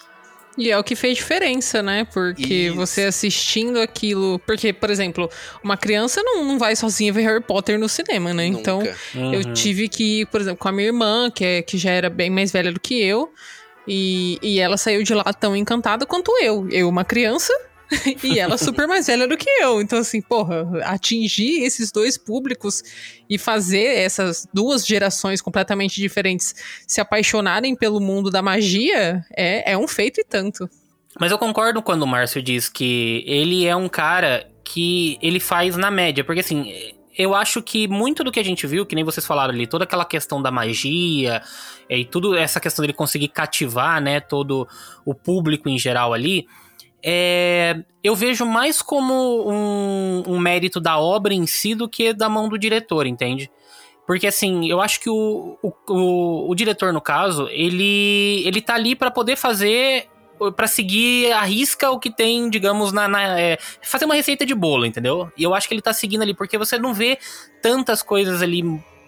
E 0.58 0.70
é 0.70 0.78
o 0.78 0.84
que 0.84 0.96
fez 0.96 1.18
diferença, 1.18 1.82
né? 1.82 2.06
Porque 2.14 2.68
Isso. 2.68 2.76
você 2.76 3.06
assistindo 3.06 3.80
aquilo. 3.80 4.40
Porque, 4.40 4.72
por 4.72 4.90
exemplo, 4.90 5.30
uma 5.64 5.76
criança 5.76 6.22
não, 6.24 6.46
não 6.46 6.60
vai 6.60 6.76
sozinha 6.76 7.12
ver 7.12 7.24
Harry 7.24 7.42
Potter 7.42 7.80
no 7.80 7.90
cinema, 7.90 8.34
né? 8.34 8.46
Então, 8.46 8.80
Nunca. 8.80 8.96
Uhum. 9.16 9.34
eu 9.34 9.54
tive 9.54 9.90
que 9.90 10.22
ir, 10.22 10.26
por 10.28 10.42
exemplo, 10.42 10.60
com 10.60 10.68
a 10.68 10.72
minha 10.72 10.88
irmã, 10.88 11.32
que, 11.32 11.44
é, 11.44 11.62
que 11.62 11.78
já 11.78 11.92
era 11.92 12.10
bem 12.10 12.30
mais 12.30 12.52
velha 12.52 12.72
do 12.72 12.80
que 12.80 13.02
eu. 13.02 13.32
E, 13.88 14.38
e 14.42 14.60
ela 14.60 14.78
saiu 14.78 15.04
de 15.04 15.14
lá 15.14 15.26
tão 15.34 15.56
encantada 15.56 16.06
quanto 16.06 16.32
eu. 16.42 16.68
Eu, 16.70 16.88
uma 16.88 17.04
criança, 17.04 17.54
e 18.24 18.40
ela 18.40 18.58
super 18.58 18.88
mais 18.88 19.08
velha 19.08 19.28
do 19.28 19.38
que 19.38 19.50
eu. 19.62 19.82
Então, 19.82 20.00
assim, 20.00 20.22
porra, 20.22 20.66
atingir 20.84 21.64
esses 21.64 21.92
dois 21.92 22.18
públicos 22.18 22.84
e 23.30 23.38
fazer 23.38 24.00
essas 24.00 24.48
duas 24.54 24.86
gerações 24.86 25.42
completamente 25.42 26.00
diferentes 26.00 26.56
se 26.88 27.02
apaixonarem 27.02 27.76
pelo 27.76 28.00
mundo 28.00 28.30
da 28.30 28.42
magia 28.42 29.24
é, 29.36 29.74
é 29.74 29.78
um 29.78 29.88
feito 29.88 30.20
e 30.20 30.24
tanto. 30.24 30.70
Mas 31.20 31.32
eu 31.32 31.38
concordo 31.38 31.82
quando 31.82 32.04
o 32.04 32.08
Márcio 32.08 32.42
diz 32.42 32.68
que 32.70 33.24
ele 33.28 33.66
é 33.66 33.76
um 33.76 33.88
cara 33.88 34.48
que 34.64 35.18
ele 35.22 35.40
faz 35.40 35.76
na 35.78 35.92
média, 35.92 36.24
porque 36.24 36.40
assim, 36.40 36.72
eu 37.16 37.36
acho 37.36 37.62
que 37.62 37.88
muito 37.88 38.24
do 38.24 38.32
que 38.32 38.40
a 38.40 38.44
gente 38.44 38.66
viu, 38.66 38.86
que 38.86 38.96
nem 38.96 39.04
vocês 39.04 39.26
falaram 39.26 39.54
ali, 39.54 39.68
toda 39.68 39.84
aquela 39.84 40.06
questão 40.06 40.42
da 40.42 40.50
magia 40.50 41.42
eh, 41.88 42.00
e 42.00 42.06
tudo 42.06 42.36
essa 42.36 42.60
questão 42.60 42.82
dele 42.82 42.94
conseguir 42.94 43.28
cativar, 43.28 44.02
né, 44.02 44.20
todo 44.20 44.68
o 45.06 45.14
público 45.14 45.70
em 45.70 45.78
geral 45.78 46.14
ali, 46.14 46.48
é, 47.04 47.84
eu 48.04 48.16
vejo 48.16 48.46
mais 48.46 48.82
como 48.82 49.14
um, 49.50 50.24
um 50.26 50.40
mérito 50.40 50.80
da 50.80 50.98
obra 50.98 51.34
em 51.34 51.46
si 51.46 51.76
do 51.76 51.90
que 51.90 52.14
da 52.14 52.30
mão 52.30 52.48
do 52.48 52.58
diretor, 52.58 53.06
entende? 53.06 53.52
Porque 54.08 54.28
assim, 54.28 54.70
eu 54.70 54.82
acho 54.82 55.00
que 55.00 55.10
o, 55.10 55.58
o, 55.62 55.74
o, 55.90 56.50
o 56.52 56.56
diretor, 56.56 56.94
no 56.94 57.02
caso, 57.02 57.48
ele, 57.50 58.44
ele 58.46 58.62
tá 58.62 58.76
ali 58.76 58.96
pra 58.96 59.12
poder 59.12 59.36
fazer 59.36 60.08
Pra 60.58 60.68
seguir 60.68 61.32
a 61.32 61.44
risca 61.44 61.90
o 61.92 62.00
que 62.00 62.10
tem, 62.10 62.50
digamos, 62.50 62.92
na, 62.92 63.08
na 63.08 63.40
é, 63.40 63.58
fazer 63.82 64.04
uma 64.04 64.16
receita 64.16 64.46
de 64.46 64.54
bolo, 64.54 64.86
entendeu? 64.86 65.32
E 65.38 65.44
eu 65.44 65.54
acho 65.54 65.68
que 65.68 65.74
ele 65.74 65.82
tá 65.82 65.94
seguindo 65.94 66.22
ali, 66.22 66.34
porque 66.34 66.58
você 66.58 66.78
não 66.78 66.94
vê 66.94 67.18
tantas 67.62 68.02
coisas 68.02 68.42
ali, 68.42 68.62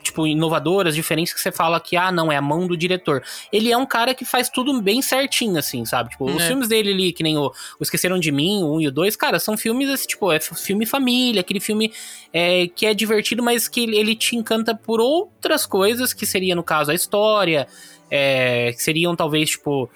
tipo, 0.06 0.26
inovadoras, 0.26 0.96
diferentes, 0.96 1.34
que 1.34 1.40
você 1.42 1.52
fala 1.52 1.80
que, 1.80 1.96
ah, 1.98 2.12
não, 2.12 2.32
é 2.32 2.38
a 2.38 2.42
mão 2.42 2.66
do 2.68 2.78
diretor. 2.78 3.22
Ele 3.52 3.72
é 3.72 3.78
um 3.78 3.86
cara 3.86 4.14
que 4.14 4.24
faz 4.26 4.50
tudo 4.50 4.82
bem 4.82 5.02
certinho, 5.02 5.58
assim, 5.58 5.84
sabe? 5.86 6.12
Tipo, 6.12 6.26
os 6.26 6.42
É. 6.44 6.48
filmes 6.48 6.68
dele 6.68 6.92
ali, 6.94 7.12
que 7.14 7.22
nem 7.24 7.38
o, 7.38 7.48
o 7.80 7.84
Esqueceram 7.84 8.18
de 8.20 8.32
Mim, 8.32 8.64
o 8.64 8.76
1 8.78 8.82
e 8.82 8.88
o 8.88 8.92
2, 8.92 9.16
cara, 9.16 9.40
são 9.40 9.58
filmes, 9.58 9.90
assim, 9.90 10.08
tipo, 10.08 10.32
é 10.32 10.40
filme 10.40 10.86
família, 10.86 11.42
aquele 11.42 11.60
filme 11.60 11.92
é, 12.32 12.68
que 12.68 12.86
é 12.86 12.94
divertido, 12.94 13.44
mas 13.44 13.68
que 13.68 13.82
ele, 13.82 13.98
ele 13.98 14.16
te 14.16 14.36
encanta 14.36 14.74
por 14.76 15.00
outras 15.02 15.66
coisas, 15.66 16.14
que 16.14 16.26
seria, 16.26 16.56
no 16.56 16.64
caso, 16.64 16.92
a 16.92 16.96
história, 16.96 17.68
é, 18.10 18.72
que 18.74 18.82
seriam, 18.82 19.16
talvez, 19.16 19.50
tipo 19.50 19.90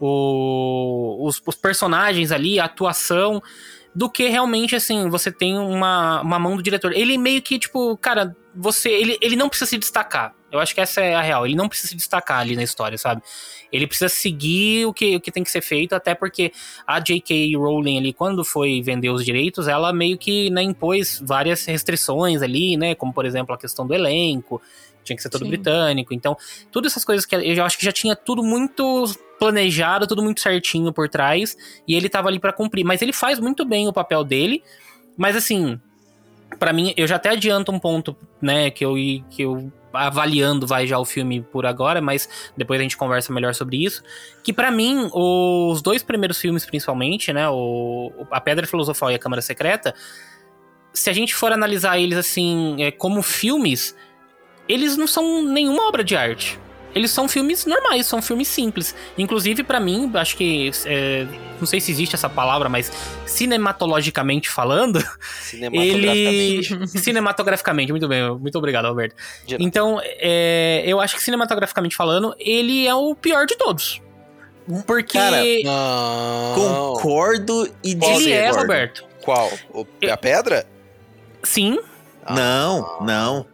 o- 0.00 1.26
os, 1.26 1.40
os 1.46 1.54
personagens 1.56 2.30
ali, 2.32 2.58
a 2.60 2.64
atuação, 2.64 3.42
do 3.94 4.10
que 4.10 4.26
realmente, 4.28 4.74
assim, 4.74 5.08
você 5.08 5.30
tem 5.30 5.56
uma, 5.56 6.20
uma 6.20 6.38
mão 6.38 6.56
do 6.56 6.62
diretor. 6.62 6.92
Ele 6.92 7.16
meio 7.16 7.40
que, 7.40 7.58
tipo, 7.58 7.96
cara, 7.98 8.36
você. 8.54 8.90
Ele, 8.90 9.18
ele 9.20 9.36
não 9.36 9.48
precisa 9.48 9.70
se 9.70 9.78
destacar. 9.78 10.34
Eu 10.50 10.60
acho 10.60 10.74
que 10.74 10.80
essa 10.80 11.00
é 11.00 11.14
a 11.14 11.20
real. 11.20 11.44
Ele 11.44 11.56
não 11.56 11.68
precisa 11.68 11.88
se 11.88 11.96
destacar 11.96 12.38
ali 12.40 12.54
na 12.54 12.62
história, 12.62 12.96
sabe? 12.96 13.22
Ele 13.72 13.86
precisa 13.86 14.08
seguir 14.08 14.86
o 14.86 14.92
que, 14.92 15.16
o 15.16 15.20
que 15.20 15.32
tem 15.32 15.42
que 15.42 15.50
ser 15.50 15.60
feito, 15.60 15.94
até 15.94 16.14
porque 16.14 16.52
a 16.86 17.00
J.K. 17.00 17.56
Rowling 17.56 17.98
ali, 17.98 18.12
quando 18.12 18.44
foi 18.44 18.80
vender 18.80 19.10
os 19.10 19.24
direitos, 19.24 19.66
ela 19.66 19.92
meio 19.92 20.16
que 20.16 20.50
né, 20.50 20.62
impôs 20.62 21.20
várias 21.24 21.64
restrições 21.64 22.40
ali, 22.40 22.76
né? 22.76 22.94
Como, 22.94 23.12
por 23.12 23.26
exemplo, 23.26 23.54
a 23.54 23.58
questão 23.58 23.86
do 23.86 23.94
elenco. 23.94 24.62
Tinha 25.02 25.16
que 25.16 25.22
ser 25.22 25.28
todo 25.28 25.44
Sim. 25.44 25.50
britânico. 25.50 26.14
Então, 26.14 26.36
todas 26.70 26.92
essas 26.92 27.04
coisas 27.04 27.26
que 27.26 27.34
eu 27.34 27.64
acho 27.64 27.76
que 27.76 27.84
já 27.84 27.92
tinha 27.92 28.16
tudo 28.16 28.42
muito 28.42 29.04
planejado, 29.38 30.06
tudo 30.06 30.22
muito 30.22 30.40
certinho 30.40 30.92
por 30.92 31.08
trás, 31.08 31.56
e 31.86 31.94
ele 31.94 32.08
tava 32.08 32.28
ali 32.28 32.38
pra 32.38 32.52
cumprir. 32.52 32.84
Mas 32.84 33.02
ele 33.02 33.12
faz 33.12 33.38
muito 33.38 33.64
bem 33.64 33.88
o 33.88 33.92
papel 33.92 34.24
dele, 34.24 34.62
mas 35.16 35.36
assim, 35.36 35.78
pra 36.58 36.72
mim, 36.72 36.92
eu 36.96 37.06
já 37.06 37.16
até 37.16 37.30
adianto 37.30 37.72
um 37.72 37.78
ponto, 37.78 38.16
né, 38.40 38.70
que 38.70 38.84
eu, 38.84 38.94
que 39.30 39.42
eu 39.42 39.72
avaliando 39.92 40.66
vai 40.66 40.86
já 40.86 40.98
o 40.98 41.04
filme 41.04 41.40
por 41.40 41.66
agora, 41.66 42.00
mas 42.00 42.28
depois 42.56 42.80
a 42.80 42.82
gente 42.82 42.96
conversa 42.96 43.32
melhor 43.32 43.54
sobre 43.54 43.84
isso, 43.84 44.02
que 44.42 44.52
pra 44.52 44.70
mim, 44.70 45.08
os 45.12 45.80
dois 45.82 46.02
primeiros 46.02 46.40
filmes 46.40 46.66
principalmente, 46.66 47.32
né, 47.32 47.48
o, 47.48 48.10
A 48.30 48.40
Pedra 48.40 48.66
Filosofal 48.66 49.10
e 49.10 49.14
A 49.14 49.18
Câmara 49.18 49.40
Secreta, 49.40 49.94
se 50.92 51.10
a 51.10 51.12
gente 51.12 51.34
for 51.34 51.52
analisar 51.52 51.98
eles 51.98 52.18
assim, 52.18 52.82
é, 52.82 52.90
como 52.90 53.22
filmes, 53.22 53.96
eles 54.68 54.96
não 54.96 55.06
são 55.06 55.42
nenhuma 55.42 55.88
obra 55.88 56.02
de 56.04 56.16
arte. 56.16 56.58
Eles 56.94 57.10
são 57.10 57.28
filmes 57.28 57.66
normais, 57.66 58.06
são 58.06 58.22
filmes 58.22 58.48
simples. 58.48 58.94
Inclusive, 59.18 59.62
para 59.62 59.80
mim, 59.80 60.10
acho 60.14 60.36
que. 60.36 60.70
É, 60.86 61.26
não 61.58 61.66
sei 61.66 61.80
se 61.80 61.90
existe 61.90 62.14
essa 62.14 62.28
palavra, 62.28 62.68
mas 62.68 62.92
cinematologicamente 63.26 64.48
falando. 64.48 65.02
Cinematograficamente. 65.42 66.74
Ele. 66.74 66.86
cinematograficamente, 66.86 67.92
muito 67.92 68.06
bem, 68.06 68.30
muito 68.38 68.56
obrigado, 68.56 68.86
Alberto. 68.86 69.16
Então, 69.58 70.00
é, 70.02 70.82
eu 70.86 71.00
acho 71.00 71.16
que 71.16 71.22
cinematograficamente 71.22 71.96
falando, 71.96 72.34
ele 72.38 72.86
é 72.86 72.94
o 72.94 73.14
pior 73.14 73.46
de 73.46 73.56
todos. 73.56 74.00
Porque. 74.86 75.18
Cara, 75.18 75.42
concordo 76.54 77.68
e 77.82 77.94
discordo. 77.94 78.22
Ele 78.22 78.32
é, 78.32 78.50
Roberto. 78.50 79.04
Qual? 79.22 79.50
O, 79.72 79.86
a 80.10 80.16
pedra? 80.16 80.66
Sim. 81.42 81.78
Ah. 82.24 82.34
Não, 82.34 82.98
não. 83.00 83.46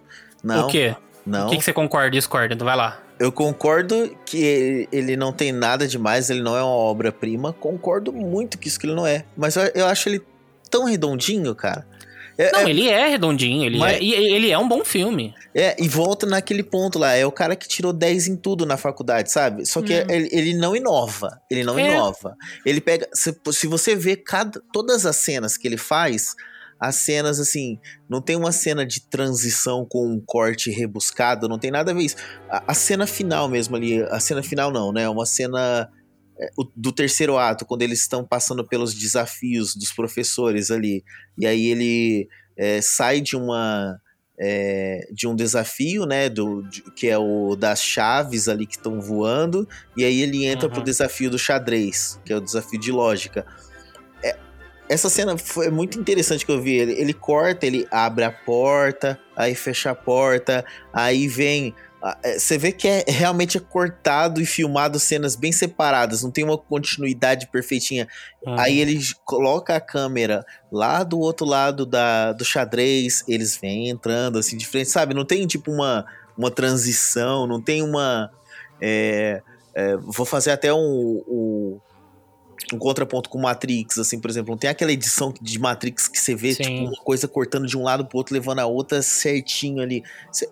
Não. 0.43 0.67
O 0.67 0.71
quê? 0.71 0.95
Não. 1.27 1.47
O 1.47 1.51
que, 1.51 1.59
que 1.59 1.65
você 1.65 1.73
concorda 1.73 2.09
e 2.09 2.11
discorda? 2.13 2.55
Então 2.55 2.65
vai 2.65 2.77
lá. 2.77 2.99
Eu 3.21 3.31
concordo 3.31 4.17
que 4.25 4.89
ele 4.91 5.15
não 5.15 5.31
tem 5.31 5.53
nada 5.53 5.87
demais, 5.87 6.31
ele 6.31 6.41
não 6.41 6.57
é 6.57 6.63
uma 6.63 6.73
obra-prima. 6.73 7.53
Concordo 7.53 8.11
muito 8.15 8.57
que 8.57 8.67
isso 8.67 8.81
que 8.81 8.87
ele 8.87 8.95
não 8.95 9.07
é. 9.07 9.27
Mas 9.37 9.57
eu, 9.57 9.65
eu 9.75 9.87
acho 9.87 10.09
ele 10.09 10.23
tão 10.71 10.85
redondinho, 10.85 11.55
cara. 11.55 11.87
É, 12.39 12.51
não, 12.53 12.61
é... 12.61 12.71
ele 12.71 12.89
é 12.89 13.09
redondinho, 13.09 13.67
ele, 13.67 13.77
Mas... 13.77 13.99
é, 13.99 14.03
e 14.03 14.15
ele 14.15 14.51
é 14.51 14.59
um 14.59 14.67
bom 14.67 14.83
filme. 14.83 15.35
É, 15.55 15.77
e 15.79 15.87
volta 15.87 16.25
naquele 16.25 16.63
ponto 16.63 16.99
lá, 16.99 17.15
é 17.15 17.27
o 17.27 17.31
cara 17.31 17.55
que 17.55 17.69
tirou 17.69 17.93
10 17.93 18.29
em 18.29 18.37
tudo 18.37 18.65
na 18.65 18.79
faculdade, 18.79 19.31
sabe? 19.31 19.67
Só 19.67 19.83
que 19.83 19.93
hum. 19.93 20.07
ele, 20.09 20.29
ele, 20.33 20.55
não 20.55 20.75
inova, 20.75 21.39
ele 21.51 21.63
não 21.63 21.79
é. 21.79 21.93
inova. 21.93 22.35
Ele 22.65 22.81
pega, 22.81 23.07
se, 23.13 23.39
se 23.53 23.67
você 23.67 23.95
vê 23.95 24.17
cada, 24.17 24.63
todas 24.73 25.05
as 25.05 25.17
cenas 25.17 25.59
que 25.59 25.69
ele 25.69 25.77
faz, 25.77 26.35
as 26.81 26.97
cenas, 26.97 27.39
assim, 27.39 27.79
não 28.09 28.23
tem 28.23 28.35
uma 28.35 28.53
cena 28.53 28.87
de 28.87 29.03
transição 29.03 29.85
com 29.85 30.09
um 30.09 30.19
corte 30.19 30.71
rebuscado, 30.71 31.47
não 31.47 31.59
tem 31.59 31.71
nada 31.71 31.91
a 31.91 31.95
ver 31.95 32.05
isso. 32.05 32.17
A, 32.49 32.73
a 32.73 32.75
cena 32.75 33.07
final 33.07 33.49
mesmo 33.51 33.77
ali, 33.77 34.03
a 34.05 34.19
cena 34.19 34.43
final 34.43 34.73
não, 34.73 34.91
né? 34.91 35.07
Uma 35.07 35.27
cena 35.27 35.91
é, 36.41 36.49
do 36.75 36.91
terceiro 36.91 37.37
ato, 37.37 37.67
quando 37.67 37.83
eles 37.83 38.01
estão 38.01 38.25
passando 38.25 38.67
pelos 38.67 38.95
desafios 38.95 39.77
dos 39.77 39.93
professores 39.93 40.71
ali. 40.71 41.05
E 41.39 41.47
aí 41.47 41.67
ele 41.67 42.29
é, 42.57 42.81
sai 42.81 43.21
de 43.21 43.37
uma. 43.37 44.01
É, 44.43 45.07
de 45.13 45.29
um 45.29 45.37
desafio, 45.37 46.07
né, 46.07 46.31
do, 46.31 46.63
de, 46.63 46.81
que 46.95 47.07
é 47.07 47.19
o 47.19 47.55
das 47.55 47.83
chaves 47.83 48.49
ali 48.49 48.67
que 48.67 48.77
estão 48.77 48.99
voando, 48.99 49.69
e 49.95 50.03
aí 50.03 50.23
ele 50.23 50.47
entra 50.47 50.67
uhum. 50.67 50.73
pro 50.73 50.83
desafio 50.83 51.29
do 51.29 51.39
xadrez, 51.39 52.19
que 52.25 52.33
é 52.33 52.37
o 52.39 52.41
desafio 52.41 52.81
de 52.81 52.91
lógica 52.91 53.45
essa 54.91 55.09
cena 55.09 55.39
foi 55.39 55.71
muito 55.71 56.01
interessante 56.01 56.45
que 56.45 56.51
eu 56.51 56.61
vi. 56.61 56.75
Ele, 56.75 56.93
ele 56.95 57.15
corta, 57.15 57.65
ele 57.65 57.87
abre 57.93 58.25
a 58.25 58.33
porta, 58.33 59.17
aí 59.37 59.55
fecha 59.55 59.93
a 59.93 59.95
porta, 59.95 60.65
aí 60.93 61.29
vem. 61.29 61.73
É, 62.25 62.37
você 62.37 62.59
vê 62.59 62.73
que 62.73 62.89
é 62.89 63.05
realmente 63.07 63.57
é 63.57 63.61
cortado 63.61 64.41
e 64.41 64.47
filmado 64.47 64.99
cenas 64.99 65.37
bem 65.37 65.53
separadas, 65.53 66.25
não 66.25 66.31
tem 66.31 66.43
uma 66.43 66.59
continuidade 66.59 67.47
perfeitinha. 67.53 68.09
Uhum. 68.45 68.59
Aí 68.59 68.81
ele 68.81 68.99
coloca 69.25 69.77
a 69.77 69.81
câmera 69.81 70.45
lá 70.73 71.05
do 71.05 71.21
outro 71.21 71.47
lado 71.47 71.87
da, 71.87 72.33
do 72.33 72.45
xadrez, 72.45 73.23
eles 73.29 73.57
vêm 73.57 73.91
entrando 73.91 74.41
assim 74.41 74.57
de 74.57 74.67
frente, 74.67 74.91
sabe? 74.91 75.15
Não 75.15 75.25
tem 75.25 75.47
tipo 75.47 75.71
uma, 75.71 76.05
uma 76.37 76.51
transição, 76.51 77.47
não 77.47 77.61
tem 77.61 77.81
uma. 77.81 78.29
É, 78.81 79.41
é, 79.73 79.97
vou 79.99 80.27
fazer 80.27 80.51
até 80.51 80.75
um, 80.75 81.23
um 81.29 81.81
um 82.73 82.79
contraponto 82.79 83.29
com 83.29 83.39
Matrix, 83.39 83.99
assim, 83.99 84.21
por 84.21 84.31
exemplo, 84.31 84.51
não 84.51 84.59
tem 84.59 84.71
aquela 84.71 84.93
edição 84.93 85.33
de 85.41 85.59
Matrix 85.59 86.09
que 86.09 86.19
você 86.19 86.35
vê, 86.35 86.55
Sim. 86.55 86.63
tipo, 86.63 86.85
uma 86.87 87.03
coisa 87.03 87.27
cortando 87.27 87.67
de 87.67 87.77
um 87.77 87.83
lado 87.83 88.05
pro 88.05 88.19
outro, 88.19 88.35
levando 88.35 88.61
a 88.61 88.67
outra 88.67 89.03
certinho 89.03 89.83
ali. 89.83 90.05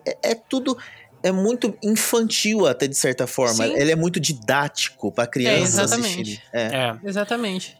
É, 0.05 0.31
é 0.31 0.35
tudo 0.35 0.77
é 1.21 1.31
muito 1.31 1.77
infantil 1.83 2.65
até 2.65 2.87
de 2.87 2.95
certa 2.95 3.27
forma. 3.27 3.65
Sim. 3.65 3.73
Ele 3.75 3.91
é 3.91 3.95
muito 3.95 4.19
didático 4.19 5.11
para 5.11 5.27
crianças 5.27 5.77
é, 5.77 5.83
exatamente. 5.83 6.43
É. 6.53 6.61
é. 6.61 6.99
Exatamente. 7.03 7.77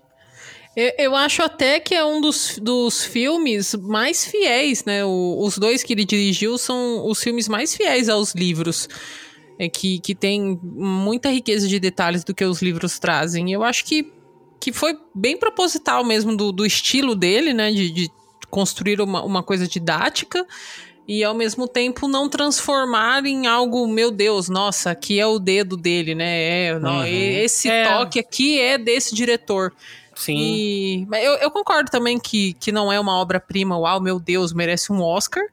Eu, 0.75 0.91
eu, 0.97 1.15
acho 1.15 1.41
até 1.41 1.79
que 1.79 1.95
é 1.95 2.05
um 2.05 2.21
dos, 2.21 2.59
dos 2.61 3.03
filmes 3.03 3.73
mais 3.75 4.25
fiéis, 4.25 4.85
né? 4.85 5.03
O, 5.03 5.39
os 5.41 5.57
dois 5.57 5.83
que 5.83 5.93
ele 5.93 6.05
dirigiu 6.05 6.57
são 6.57 7.05
os 7.07 7.21
filmes 7.21 7.47
mais 7.47 7.75
fiéis 7.75 8.07
aos 8.07 8.33
livros. 8.33 8.87
É 9.57 9.67
que, 9.67 9.99
que 9.99 10.15
tem 10.15 10.57
muita 10.63 11.29
riqueza 11.29 11.67
de 11.67 11.79
detalhes 11.79 12.23
do 12.23 12.33
que 12.33 12.45
os 12.45 12.61
livros 12.61 12.97
trazem. 12.97 13.51
Eu 13.51 13.61
acho 13.61 13.83
que 13.83 14.09
que 14.60 14.72
foi 14.74 14.98
bem 15.13 15.38
proposital 15.38 16.04
mesmo 16.04 16.36
do, 16.36 16.52
do 16.52 16.65
estilo 16.65 17.15
dele, 17.15 17.54
né? 17.54 17.72
De, 17.72 17.89
de 17.91 18.12
construir 18.50 19.00
uma, 19.00 19.24
uma 19.24 19.43
coisa 19.43 19.67
didática 19.67 20.45
e 21.08 21.24
ao 21.24 21.34
mesmo 21.34 21.67
tempo 21.67 22.08
não 22.08 22.30
transformar 22.30 23.26
em 23.26 23.48
algo, 23.48 23.88
meu 23.88 24.12
Deus, 24.12 24.48
nossa, 24.48 24.91
aqui 24.91 25.19
é 25.19 25.26
o 25.26 25.39
dedo 25.39 25.76
dele, 25.76 26.13
né? 26.13 26.67
É, 26.67 26.80
não, 26.80 27.00
uhum. 27.00 27.06
Esse 27.06 27.67
é. 27.67 27.84
toque 27.84 28.19
aqui 28.19 28.60
é 28.60 28.78
desse 28.78 29.15
diretor. 29.15 29.74
Sim. 30.13 30.38
E, 30.38 31.08
eu, 31.13 31.34
eu 31.38 31.50
concordo 31.50 31.89
também 31.89 32.19
que, 32.19 32.54
que 32.54 32.72
não 32.72 32.91
é 32.91 33.00
uma 33.00 33.17
obra-prima, 33.17 33.76
uau, 33.76 34.00
meu 34.00 34.19
Deus, 34.19 34.54
merece 34.54 34.91
um 34.91 35.02
Oscar, 35.02 35.43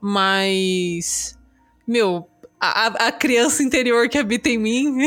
mas. 0.00 1.38
Meu, 1.86 2.26
a, 2.68 2.86
a, 3.08 3.12
criança 3.12 3.62
interior 3.62 4.08
que 4.08 4.18
habita 4.18 4.48
em 4.48 4.58
mim. 4.58 5.06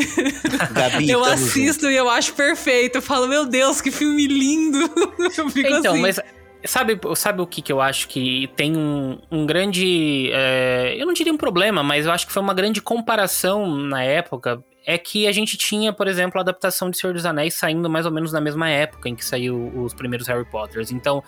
Gabi, 0.71 1.09
eu 1.11 1.23
assisto 1.23 1.83
junto. 1.83 1.91
e 1.91 1.95
eu 1.95 2.09
acho 2.09 2.33
perfeito. 2.33 2.97
Eu 2.97 3.01
falo, 3.01 3.27
meu 3.27 3.45
Deus, 3.45 3.81
que 3.81 3.91
filme 3.91 4.27
lindo. 4.27 4.79
eu 5.37 5.49
fico 5.49 5.69
então, 5.69 5.93
assim. 5.93 6.01
mas 6.01 6.19
sabe, 6.65 6.99
sabe 7.15 7.41
o 7.41 7.47
que, 7.47 7.61
que 7.61 7.71
eu 7.71 7.81
acho 7.81 8.07
que 8.07 8.49
tem 8.55 8.75
um, 8.75 9.19
um 9.31 9.45
grande. 9.45 10.29
É, 10.33 10.95
eu 10.97 11.05
não 11.05 11.13
diria 11.13 11.33
um 11.33 11.37
problema, 11.37 11.81
mas 11.81 12.05
eu 12.05 12.11
acho 12.11 12.27
que 12.27 12.33
foi 12.33 12.41
uma 12.41 12.53
grande 12.53 12.81
comparação 12.81 13.75
na 13.75 14.03
época. 14.03 14.63
É 14.85 14.97
que 14.97 15.27
a 15.27 15.33
gente 15.33 15.57
tinha, 15.57 15.91
por 15.91 16.07
exemplo, 16.07 16.39
a 16.39 16.41
adaptação 16.41 16.89
de 16.89 16.97
Senhor 16.97 17.13
dos 17.13 17.25
Anéis 17.25 17.55
saindo 17.55 17.89
mais 17.89 18.05
ou 18.05 18.11
menos 18.11 18.31
na 18.31 18.39
mesma 18.39 18.69
época 18.69 19.09
em 19.09 19.15
que 19.15 19.25
saiu 19.25 19.69
os 19.75 19.93
primeiros 19.93 20.27
Harry 20.29 20.45
Potters. 20.45 20.91
Então, 20.91 21.21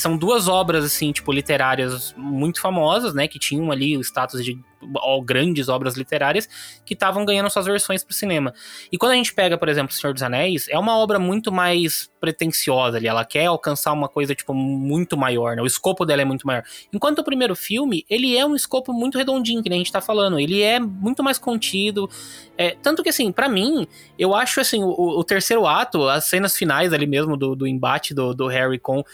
são 0.00 0.16
duas 0.16 0.48
obras, 0.48 0.84
assim, 0.84 1.10
tipo, 1.12 1.32
literárias 1.32 2.14
muito 2.16 2.60
famosas, 2.60 3.14
né? 3.14 3.26
Que 3.26 3.38
tinham 3.38 3.70
ali 3.70 3.96
o 3.96 4.00
status 4.00 4.44
de 4.44 4.58
ó, 4.96 5.20
grandes 5.20 5.68
obras 5.68 5.96
literárias 5.96 6.48
que 6.84 6.94
estavam 6.94 7.24
ganhando 7.24 7.50
suas 7.50 7.66
versões 7.66 8.04
pro 8.04 8.14
cinema. 8.14 8.54
E 8.92 8.96
quando 8.96 9.12
a 9.12 9.14
gente 9.16 9.34
pega, 9.34 9.58
por 9.58 9.68
exemplo, 9.68 9.92
O 9.92 9.96
Senhor 9.96 10.12
dos 10.12 10.22
Anéis, 10.22 10.68
é 10.68 10.78
uma 10.78 10.96
obra 10.96 11.18
muito 11.18 11.50
mais 11.50 12.10
pretensiosa 12.20 12.96
ali. 12.96 13.06
Ela 13.06 13.24
quer 13.24 13.46
alcançar 13.46 13.92
uma 13.92 14.08
coisa, 14.08 14.34
tipo, 14.34 14.54
muito 14.54 15.16
maior, 15.16 15.56
né? 15.56 15.62
O 15.62 15.66
escopo 15.66 16.04
dela 16.04 16.22
é 16.22 16.24
muito 16.24 16.46
maior. 16.46 16.62
Enquanto 16.92 17.18
o 17.18 17.24
primeiro 17.24 17.56
filme, 17.56 18.04
ele 18.08 18.36
é 18.36 18.46
um 18.46 18.54
escopo 18.54 18.92
muito 18.92 19.18
redondinho, 19.18 19.62
que 19.62 19.68
nem 19.68 19.78
a 19.78 19.80
gente 19.80 19.92
tá 19.92 20.00
falando. 20.00 20.38
Ele 20.38 20.62
é 20.62 20.78
muito 20.78 21.22
mais 21.22 21.38
contido. 21.38 22.08
É, 22.56 22.76
tanto 22.82 23.02
que, 23.02 23.08
assim, 23.08 23.32
para 23.32 23.48
mim, 23.48 23.86
eu 24.18 24.34
acho, 24.34 24.60
assim, 24.60 24.82
o, 24.82 24.90
o, 24.90 25.24
terceiro 25.24 25.66
ato, 25.66 26.08
as 26.08 26.24
cenas 26.24 26.56
finais 26.56 26.92
ali 26.92 27.06
mesmo 27.06 27.36
do, 27.36 27.54
do 27.54 27.66
embate 27.66 28.14
do, 28.14 28.34
do 28.34 28.46
Harry 28.46 28.78
com 28.78 29.04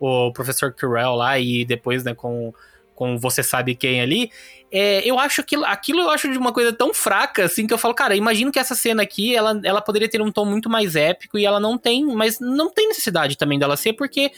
o 0.00 0.32
professor 0.32 0.72
Quirrell 0.72 1.14
lá 1.14 1.38
e 1.38 1.64
depois, 1.64 2.02
né, 2.02 2.14
com, 2.14 2.52
com 2.94 3.18
você 3.18 3.42
sabe 3.42 3.74
quem 3.74 4.00
ali. 4.00 4.30
É, 4.72 5.06
eu 5.08 5.18
acho 5.18 5.42
que 5.42 5.56
aquilo 5.64 6.00
eu 6.00 6.10
acho 6.10 6.30
de 6.30 6.38
uma 6.38 6.52
coisa 6.52 6.72
tão 6.72 6.94
fraca, 6.94 7.44
assim, 7.44 7.66
que 7.66 7.74
eu 7.74 7.78
falo, 7.78 7.92
cara, 7.92 8.16
imagino 8.16 8.50
que 8.50 8.58
essa 8.58 8.74
cena 8.74 9.02
aqui, 9.02 9.34
ela, 9.36 9.60
ela 9.64 9.82
poderia 9.82 10.08
ter 10.08 10.22
um 10.22 10.32
tom 10.32 10.44
muito 10.44 10.70
mais 10.70 10.96
épico 10.96 11.38
e 11.38 11.44
ela 11.44 11.60
não 11.60 11.76
tem, 11.76 12.04
mas 12.06 12.40
não 12.40 12.70
tem 12.70 12.88
necessidade 12.88 13.36
também 13.36 13.58
dela 13.58 13.76
ser, 13.76 13.92
porque 13.92 14.32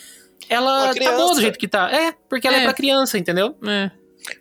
ela 0.49 0.93
tá 0.95 1.17
boa 1.17 1.35
do 1.35 1.41
jeito 1.41 1.59
que 1.59 1.69
tá. 1.69 1.91
É, 1.91 2.13
porque 2.29 2.49
ela 2.49 2.57
é, 2.57 2.61
é 2.61 2.65
pra 2.65 2.75
criança, 2.75 3.19
entendeu? 3.19 3.57
É. 3.67 3.91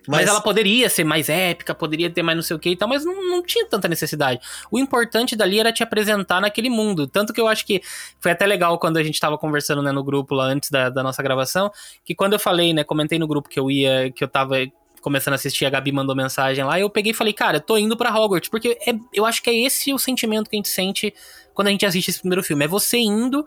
Mas... 0.06 0.20
mas... 0.20 0.28
ela 0.28 0.40
poderia 0.40 0.88
ser 0.88 1.04
mais 1.04 1.28
épica, 1.28 1.74
poderia 1.74 2.10
ter 2.10 2.22
mais 2.22 2.36
não 2.36 2.42
sei 2.42 2.56
o 2.56 2.58
que 2.58 2.70
e 2.70 2.76
tal, 2.76 2.88
mas 2.88 3.04
não, 3.04 3.14
não 3.30 3.42
tinha 3.42 3.66
tanta 3.66 3.88
necessidade. 3.88 4.40
O 4.70 4.78
importante 4.78 5.34
dali 5.36 5.58
era 5.58 5.72
te 5.72 5.82
apresentar 5.82 6.40
naquele 6.40 6.70
mundo. 6.70 7.06
Tanto 7.06 7.32
que 7.32 7.40
eu 7.40 7.48
acho 7.48 7.66
que 7.66 7.82
foi 8.20 8.32
até 8.32 8.46
legal 8.46 8.78
quando 8.78 8.96
a 8.96 9.02
gente 9.02 9.18
tava 9.20 9.36
conversando 9.38 9.82
né, 9.82 9.92
no 9.92 10.04
grupo 10.04 10.34
lá 10.34 10.44
antes 10.44 10.70
da, 10.70 10.88
da 10.88 11.02
nossa 11.02 11.22
gravação, 11.22 11.70
que 12.04 12.14
quando 12.14 12.34
eu 12.34 12.38
falei, 12.38 12.72
né, 12.72 12.84
comentei 12.84 13.18
no 13.18 13.26
grupo 13.26 13.48
que 13.48 13.58
eu 13.58 13.70
ia, 13.70 14.10
que 14.12 14.22
eu 14.22 14.28
tava 14.28 14.56
começando 15.00 15.32
a 15.32 15.34
assistir, 15.34 15.66
a 15.66 15.70
Gabi 15.70 15.90
mandou 15.90 16.14
mensagem 16.14 16.64
lá, 16.64 16.78
e 16.78 16.82
eu 16.82 16.88
peguei 16.88 17.10
e 17.10 17.14
falei, 17.14 17.32
cara, 17.32 17.56
eu 17.56 17.60
tô 17.60 17.76
indo 17.76 17.96
pra 17.96 18.16
Hogwarts, 18.16 18.48
porque 18.48 18.78
é, 18.86 18.94
eu 19.12 19.26
acho 19.26 19.42
que 19.42 19.50
é 19.50 19.54
esse 19.54 19.92
o 19.92 19.98
sentimento 19.98 20.48
que 20.48 20.54
a 20.54 20.58
gente 20.58 20.68
sente 20.68 21.12
quando 21.52 21.68
a 21.68 21.70
gente 21.70 21.84
assiste 21.84 22.08
esse 22.08 22.20
primeiro 22.20 22.42
filme. 22.42 22.64
É 22.64 22.68
você 22.68 22.98
indo 22.98 23.44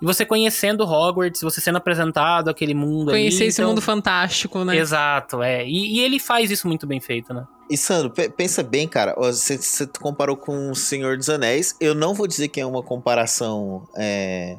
e 0.00 0.04
você 0.04 0.26
conhecendo 0.26 0.84
Hogwarts, 0.84 1.40
você 1.40 1.60
sendo 1.60 1.76
apresentado 1.76 2.50
aquele 2.50 2.74
mundo 2.74 3.12
Conhecer 3.12 3.42
ali, 3.42 3.48
esse 3.48 3.60
então... 3.60 3.70
mundo 3.70 3.80
fantástico, 3.80 4.62
né? 4.64 4.76
Exato, 4.76 5.42
é. 5.42 5.66
E, 5.66 5.96
e, 5.96 6.00
ele 6.00 6.18
faz 6.18 6.50
isso 6.50 6.68
muito 6.68 6.86
bem 6.86 7.00
feito, 7.00 7.32
né? 7.32 7.46
E 7.70 7.76
Sandro, 7.76 8.10
pensa 8.10 8.62
bem, 8.62 8.86
cara. 8.86 9.14
Você, 9.16 9.56
você 9.56 9.86
comparou 9.86 10.36
com 10.36 10.70
O 10.70 10.74
Senhor 10.74 11.16
dos 11.16 11.28
Anéis. 11.30 11.74
Eu 11.80 11.94
não 11.94 12.14
vou 12.14 12.26
dizer 12.26 12.48
que 12.48 12.60
é 12.60 12.66
uma 12.66 12.82
comparação, 12.82 13.88
é, 13.96 14.56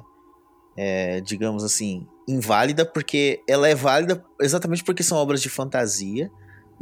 é, 0.76 1.22
digamos 1.22 1.64
assim, 1.64 2.06
inválida, 2.28 2.86
porque 2.86 3.42
ela 3.48 3.70
é 3.70 3.76
válida 3.76 4.24
exatamente 4.42 4.84
porque 4.84 5.04
são 5.04 5.18
obras 5.18 5.42
de 5.42 5.50
fantasia 5.50 6.30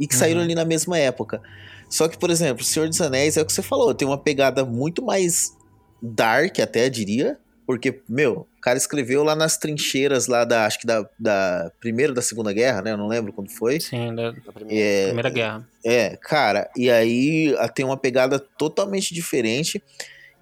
e 0.00 0.06
que 0.06 0.14
uhum. 0.14 0.18
saíram 0.18 0.40
ali 0.40 0.54
na 0.54 0.64
mesma 0.64 0.98
época. 0.98 1.42
Só 1.88 2.08
que, 2.08 2.18
por 2.18 2.30
exemplo, 2.30 2.62
O 2.62 2.66
Senhor 2.66 2.88
dos 2.88 3.00
Anéis 3.00 3.36
é 3.36 3.42
o 3.42 3.46
que 3.46 3.52
você 3.52 3.62
falou, 3.62 3.94
tem 3.94 4.08
uma 4.08 4.18
pegada 4.18 4.64
muito 4.64 5.04
mais 5.04 5.56
dark, 6.02 6.58
até 6.58 6.88
diria, 6.88 7.38
Porque, 7.66 8.00
meu, 8.08 8.46
o 8.56 8.60
cara 8.60 8.78
escreveu 8.78 9.24
lá 9.24 9.34
nas 9.34 9.56
trincheiras 9.56 10.28
lá 10.28 10.44
da, 10.44 10.66
acho 10.66 10.78
que 10.78 10.86
da, 10.86 11.04
da 11.18 11.70
primeira 11.80 12.12
da 12.12 12.22
segunda 12.22 12.52
guerra, 12.52 12.80
né? 12.80 12.92
Eu 12.92 12.96
não 12.96 13.08
lembro 13.08 13.32
quando 13.32 13.50
foi. 13.50 13.80
Sim, 13.80 14.14
da, 14.14 14.30
Na 14.32 14.52
primeira. 14.52 14.84
É, 14.84 15.06
Primeira 15.06 15.30
Guerra. 15.30 15.68
é, 15.84 16.16
cara, 16.16 16.70
e 16.76 16.88
aí 16.90 17.52
tem 17.74 17.84
uma 17.84 17.96
pegada 17.96 18.38
totalmente 18.38 19.12
diferente. 19.12 19.82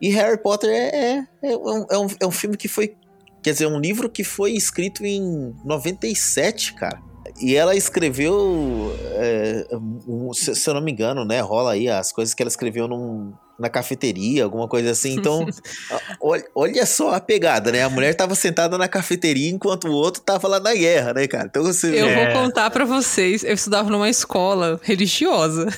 E 0.00 0.10
Harry 0.10 0.36
Potter 0.36 0.68
é, 0.70 1.26
é, 1.42 1.48
é, 1.52 1.56
um, 1.56 1.86
é, 1.90 1.98
um, 1.98 2.06
é 2.20 2.26
um 2.26 2.30
filme 2.30 2.56
que 2.58 2.68
foi. 2.68 2.94
Quer 3.42 3.52
dizer, 3.52 3.66
um 3.66 3.78
livro 3.80 4.08
que 4.10 4.22
foi 4.24 4.52
escrito 4.52 5.04
em 5.04 5.54
97, 5.64 6.74
cara. 6.74 7.00
E 7.40 7.54
ela 7.56 7.74
escreveu, 7.74 8.94
é, 9.16 9.66
um- 10.06 10.32
se, 10.34 10.54
se 10.54 10.68
eu 10.68 10.74
não 10.74 10.80
me 10.80 10.92
engano, 10.92 11.24
né? 11.24 11.40
Rola 11.40 11.72
aí 11.72 11.88
as 11.88 12.12
coisas 12.12 12.34
que 12.34 12.42
ela 12.42 12.48
escreveu 12.48 12.86
num- 12.86 13.32
na 13.58 13.68
cafeteria, 13.68 14.44
alguma 14.44 14.68
coisa 14.68 14.90
assim. 14.90 15.14
Então, 15.14 15.46
olha, 16.20 16.44
olha 16.54 16.86
só 16.86 17.14
a 17.14 17.20
pegada, 17.20 17.70
né? 17.70 17.82
A 17.82 17.90
mulher 17.90 18.14
tava 18.14 18.34
sentada 18.34 18.76
na 18.76 18.88
cafeteria 18.88 19.50
enquanto 19.50 19.88
o 19.88 19.92
outro 19.92 20.22
tava 20.22 20.48
lá 20.48 20.60
na 20.60 20.74
guerra, 20.74 21.12
né, 21.14 21.26
cara? 21.26 21.46
Então 21.46 21.62
você 21.62 21.88
Eu. 21.88 22.06
É. 22.06 22.32
vou 22.32 22.42
contar 22.42 22.70
pra 22.70 22.84
vocês. 22.84 23.44
Eu 23.44 23.54
estudava 23.54 23.90
numa 23.90 24.08
escola 24.08 24.80
religiosa. 24.82 25.68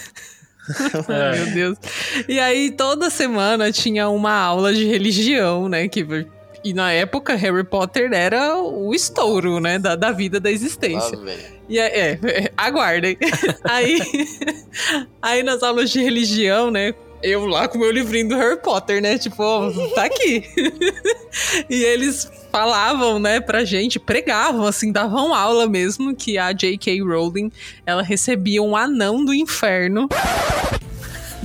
Ai, 1.08 1.38
meu 1.38 1.54
Deus. 1.54 1.78
E 2.28 2.40
aí, 2.40 2.70
toda 2.70 3.10
semana 3.10 3.70
tinha 3.70 4.08
uma 4.08 4.32
aula 4.32 4.72
de 4.72 4.84
religião, 4.84 5.68
né? 5.68 5.86
Que, 5.88 6.04
e 6.64 6.72
na 6.72 6.90
época, 6.90 7.36
Harry 7.36 7.62
Potter 7.62 8.12
era 8.12 8.56
o 8.58 8.92
estouro, 8.92 9.60
né? 9.60 9.78
Da, 9.78 9.94
da 9.94 10.10
vida 10.10 10.40
da 10.40 10.50
existência. 10.50 11.16
E 11.68 11.78
aí, 11.78 11.90
é, 11.90 12.18
é, 12.22 12.52
aguardem. 12.56 13.16
aí, 13.62 14.00
aí 15.22 15.42
nas 15.42 15.62
aulas 15.62 15.90
de 15.90 16.02
religião, 16.02 16.70
né? 16.70 16.92
Eu 17.22 17.46
lá 17.46 17.66
com 17.66 17.78
meu 17.78 17.90
livrinho 17.90 18.28
do 18.28 18.36
Harry 18.36 18.60
Potter, 18.60 19.00
né? 19.00 19.18
Tipo, 19.18 19.42
ó, 19.42 19.70
tá 19.94 20.04
aqui. 20.04 20.44
e 21.68 21.82
eles 21.82 22.30
falavam, 22.52 23.18
né, 23.18 23.40
pra 23.40 23.64
gente, 23.64 23.98
pregavam, 23.98 24.66
assim, 24.66 24.90
davam 24.90 25.34
aula 25.34 25.66
mesmo, 25.66 26.14
que 26.14 26.38
a 26.38 26.52
J.K. 26.52 27.02
Rowling, 27.02 27.50
ela 27.84 28.02
recebia 28.02 28.62
um 28.62 28.76
anão 28.76 29.24
do 29.24 29.34
inferno 29.34 30.08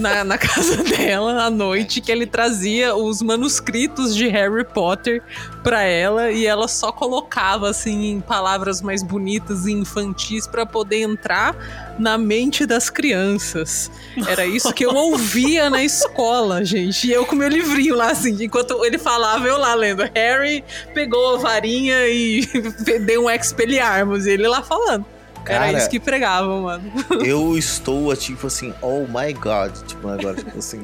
na, 0.02 0.24
na 0.24 0.38
casa 0.38 0.78
dela 0.84 1.44
à 1.44 1.50
noite, 1.50 2.02
que 2.02 2.12
ele 2.12 2.26
trazia 2.26 2.96
os 2.96 3.22
manuscritos 3.22 4.16
de 4.16 4.28
Harry 4.28 4.66
Potter 4.66 5.22
pra 5.64 5.84
ela 5.84 6.32
e 6.32 6.46
ela 6.46 6.68
só 6.68 6.92
colocava 6.92 7.70
assim 7.70 8.12
em 8.12 8.20
palavras 8.20 8.82
mais 8.82 9.04
bonitas 9.04 9.66
e 9.66 9.72
infantis 9.72 10.48
pra 10.48 10.66
poder 10.66 11.02
entrar 11.02 11.56
na 12.00 12.18
mente 12.18 12.66
das 12.66 12.90
crianças. 12.90 13.92
Era 14.28 14.46
isso 14.46 14.74
que 14.74 14.86
eu 14.86 14.94
ouvia 14.94 15.70
na 15.70 15.84
escola, 15.84 16.66
gente. 16.66 17.08
E 17.08 17.12
eu 17.12 17.26
com 17.26 17.36
meu 17.36 17.48
livrinho 17.48 17.96
lá 17.96 18.12
assim, 18.12 18.44
enquanto 18.44 18.84
ele 18.84 18.98
falava, 18.98 19.48
eu 19.48 19.58
lá 19.58 19.76
lendo. 19.76 20.04
Harry 20.16 20.64
pegou 20.94 21.36
a 21.36 21.38
varinha 21.38 22.08
e 22.08 22.42
deu 23.06 23.26
um 23.26 23.30
expelliarmus, 23.30 24.26
e 24.26 24.32
ele 24.32 24.48
lá 24.48 24.64
falando. 24.64 25.06
Era 25.46 25.66
Cara, 25.66 25.78
isso 25.78 25.90
que 25.90 26.00
pregavam, 26.00 26.62
mano. 26.64 26.84
eu 27.26 27.58
estou, 27.58 28.16
tipo 28.16 28.48
assim, 28.48 28.74
oh 28.82 29.06
my 29.08 29.34
god. 29.34 29.72
Tipo, 29.88 30.08
agora, 30.08 30.36
tipo 30.36 30.58
assim. 30.60 30.82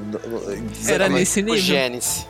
Era 0.88 1.08
mas- 1.10 1.20
nesse 1.20 1.42
nível. 1.42 1.60
Gênesis. 1.62 2.26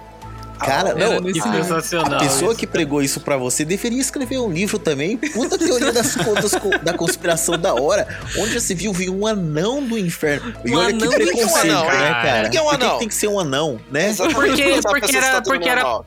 Cara, 0.59 0.89
Era 0.89 0.97
não, 0.99 1.09
Que 1.21 1.39
a, 1.39 1.45
nível. 1.45 1.63
sensacional. 1.63 2.15
a 2.15 2.17
pessoa 2.17 2.49
isso. 2.51 2.59
que 2.59 2.65
pregou 2.65 2.99
isso 3.03 3.19
pra 3.19 3.37
você 3.37 3.63
deveria 3.63 4.01
escrever 4.01 4.39
um 4.39 4.49
livro 4.51 4.79
também. 4.79 5.15
Puta 5.15 5.55
teoria 5.55 5.91
das 5.93 6.15
contas 6.15 6.51
co- 6.55 6.75
da 6.81 6.95
conspiração 6.95 7.59
da 7.59 7.75
hora. 7.75 8.07
Onde 8.39 8.53
já 8.55 8.59
se 8.59 8.73
viu, 8.73 8.91
viu 8.91 9.13
um 9.15 9.27
anão 9.27 9.83
do 9.83 9.95
inferno. 9.99 10.51
E 10.65 10.71
Um 10.71 10.77
olha 10.79 10.87
que 10.87 11.03
anão 11.03 11.09
do 11.11 11.15
preconceito, 11.15 11.45
inferno, 11.67 11.79
né, 11.83 11.85
cara? 11.91 12.21
cara? 12.23 12.41
Por 12.45 12.49
que 12.51 12.59
um 12.59 12.69
anão? 12.71 12.97
tem 12.97 13.07
que 13.07 13.13
ser 13.13 13.27
um 13.27 13.39
anão, 13.39 13.79
né? 13.91 14.09
Exatamente. 14.09 14.35
Porque- 14.47 14.61
Eu 14.63 14.81
tava 14.81 14.99
porque 14.99 15.15
era- 15.15 15.31
tá 15.31 15.41
porque 15.43 15.69
era-. 15.69 15.99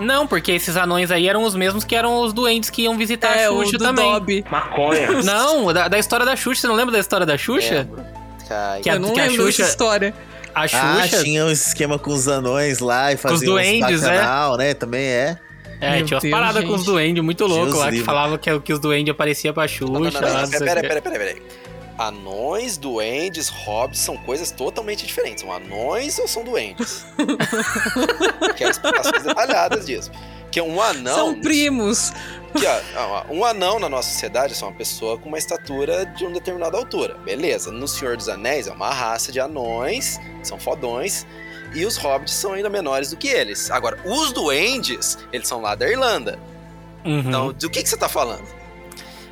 Não, 0.00 0.26
porque 0.26 0.52
esses 0.52 0.76
anões 0.76 1.10
aí 1.10 1.28
eram 1.28 1.44
os 1.44 1.54
mesmos 1.54 1.84
que 1.84 1.94
eram 1.94 2.20
os 2.22 2.32
doentes 2.32 2.70
que 2.70 2.82
iam 2.82 2.96
visitar 2.96 3.36
É, 3.36 3.44
a 3.46 3.52
o 3.52 3.62
Xuxa 3.64 3.78
do 3.78 3.84
também. 3.84 4.10
Dobby. 4.12 4.44
Maconha. 4.50 5.22
Não, 5.22 5.72
da, 5.72 5.88
da 5.88 5.98
história 5.98 6.24
da 6.26 6.34
Xuxa. 6.36 6.62
Você 6.62 6.66
não 6.66 6.74
lembra 6.74 6.92
da 6.92 6.98
história 6.98 7.24
da 7.26 7.36
Xuxa? 7.38 7.88
Cai. 8.48 8.80
Que 8.80 8.90
a- 8.90 8.94
Eu 8.94 9.00
não 9.00 9.12
que 9.12 9.20
a 9.20 9.24
lembro 9.24 9.36
Xuxa- 9.46 9.58
dessa 9.62 9.70
história. 9.70 10.14
A 10.54 10.62
Ah, 10.62 10.68
Xuxa. 11.06 11.22
tinha 11.22 11.44
um 11.44 11.50
esquema 11.50 11.98
com 11.98 12.10
os 12.12 12.26
anões 12.26 12.80
lá 12.80 13.12
e 13.12 13.16
fazia 13.16 13.36
uns 13.36 13.44
duendes, 13.44 14.02
é. 14.02 14.08
bacanal, 14.16 14.56
né? 14.56 14.74
Também 14.74 15.02
é. 15.04 15.38
é, 15.80 15.96
Meu 15.98 16.06
tinha 16.06 16.16
umas 16.16 16.22
Deus, 16.22 16.30
paradas 16.34 16.64
com 16.64 16.74
os 16.74 16.84
duendes 16.84 17.22
muito 17.22 17.46
louco 17.46 17.68
os 17.72 17.74
lá 17.78 17.90
que 17.90 18.00
falava 18.02 18.36
que, 18.36 18.60
que 18.60 18.72
os 18.72 18.80
duendes 18.80 19.12
apareciam 19.12 19.54
pra 19.54 19.68
Xuxa. 19.68 19.92
Não, 19.92 20.00
não, 20.00 20.10
não, 20.10 20.20
não, 20.20 20.28
não 20.34 20.44
o 20.44 20.50
pera, 20.50 20.80
pera, 20.80 21.00
pera, 21.00 21.00
pera. 21.02 21.36
Anões, 22.00 22.78
duendes, 22.78 23.50
hobbits 23.50 24.00
são 24.00 24.16
coisas 24.16 24.50
totalmente 24.50 25.06
diferentes. 25.06 25.42
São 25.42 25.52
anões 25.52 26.18
ou 26.18 26.26
são 26.26 26.42
duendes? 26.42 27.04
Quero 28.56 28.70
explicações 28.70 29.22
detalhadas 29.22 29.84
disso. 29.84 30.10
Que 30.50 30.62
um 30.62 30.80
anão. 30.80 31.14
São 31.14 31.40
primos. 31.42 32.10
que, 32.56 32.64
ó, 32.96 33.24
um 33.28 33.44
anão 33.44 33.78
na 33.78 33.86
nossa 33.90 34.10
sociedade 34.10 34.54
é 34.58 34.64
uma 34.64 34.72
pessoa 34.72 35.18
com 35.18 35.28
uma 35.28 35.36
estatura 35.36 36.06
de 36.06 36.24
uma 36.24 36.32
determinada 36.32 36.78
altura. 36.78 37.18
Beleza. 37.18 37.70
No 37.70 37.86
Senhor 37.86 38.16
dos 38.16 38.30
Anéis 38.30 38.66
é 38.66 38.72
uma 38.72 38.88
raça 38.88 39.30
de 39.30 39.38
anões, 39.38 40.18
são 40.42 40.58
fodões. 40.58 41.26
E 41.74 41.84
os 41.84 41.98
hobbits 41.98 42.32
são 42.32 42.54
ainda 42.54 42.70
menores 42.70 43.10
do 43.10 43.16
que 43.18 43.28
eles. 43.28 43.70
Agora, 43.70 43.98
os 44.06 44.32
duendes, 44.32 45.18
eles 45.30 45.46
são 45.46 45.60
lá 45.60 45.74
da 45.74 45.86
Irlanda. 45.86 46.38
Uhum. 47.04 47.18
Então, 47.20 47.52
do 47.52 47.68
que, 47.68 47.82
que 47.82 47.88
você 47.90 47.96
tá 47.96 48.08
falando? 48.08 48.59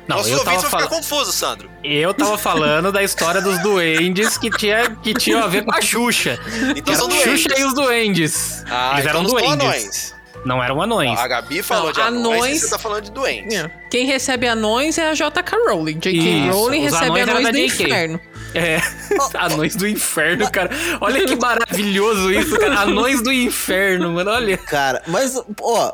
Não, 0.09 0.17
Nossos 0.17 0.31
eu 0.31 0.39
ouvintes 0.39 0.61
tava, 0.63 0.69
vão 0.69 0.79
ficar 0.79 0.89
fal... 0.89 0.97
confusos, 0.97 1.35
Sandro. 1.35 1.69
eu 1.83 2.13
tava 2.13 2.37
falando 2.37 2.91
da 2.91 3.03
história 3.03 3.39
dos 3.41 3.57
duendes 3.61 4.37
que 4.37 4.49
tinha, 4.49 4.89
que 4.95 5.13
tinha 5.13 5.43
a 5.43 5.47
ver 5.47 5.63
com 5.63 5.73
a 5.73 5.79
Xuxa. 5.81 6.39
Então 6.75 6.95
são 6.95 7.05
a 7.05 7.09
duendes. 7.09 7.41
Xuxa 7.41 7.59
e 7.59 7.63
os 7.63 7.73
duendes. 7.75 8.63
Ah, 8.69 8.93
Eles 8.95 9.05
eram 9.05 9.21
então 9.21 9.23
não 9.23 9.29
são 9.29 9.57
duendes. 9.57 9.65
anões. 9.65 10.19
Não 10.45 10.63
eram 10.63 10.81
anões. 10.81 11.19
A 11.19 11.27
Gabi 11.27 11.61
falou 11.61 11.87
Não, 11.87 11.91
de 11.91 12.01
anões, 12.01 12.39
anões- 12.41 12.61
você 12.61 12.69
tá 12.69 12.79
falando 12.79 13.03
de 13.03 13.11
doentes. 13.11 13.55
É. 13.59 13.69
Quem 13.91 14.05
recebe 14.05 14.47
anões 14.47 14.97
é 14.97 15.09
a 15.09 15.13
J.K. 15.13 15.57
Rowling. 15.67 15.99
J.K. 15.99 16.49
Rowling 16.49 16.79
recebe 16.81 17.05
anões 17.07 17.21
eram 17.27 17.35
anões 17.37 17.51
do 17.51 17.57
inferno. 17.59 18.19
É. 18.53 18.79
Anões 19.37 19.75
do 19.75 19.87
inferno, 19.87 20.49
cara. 20.51 20.69
Olha 21.01 21.25
que 21.25 21.35
maravilhoso 21.35 22.31
isso, 22.31 22.57
cara. 22.59 22.81
Anões 22.81 23.21
do 23.21 23.31
inferno, 23.31 24.11
mano. 24.13 24.31
Olha. 24.31 24.57
Cara, 24.57 25.01
mas, 25.07 25.39
ó, 25.61 25.93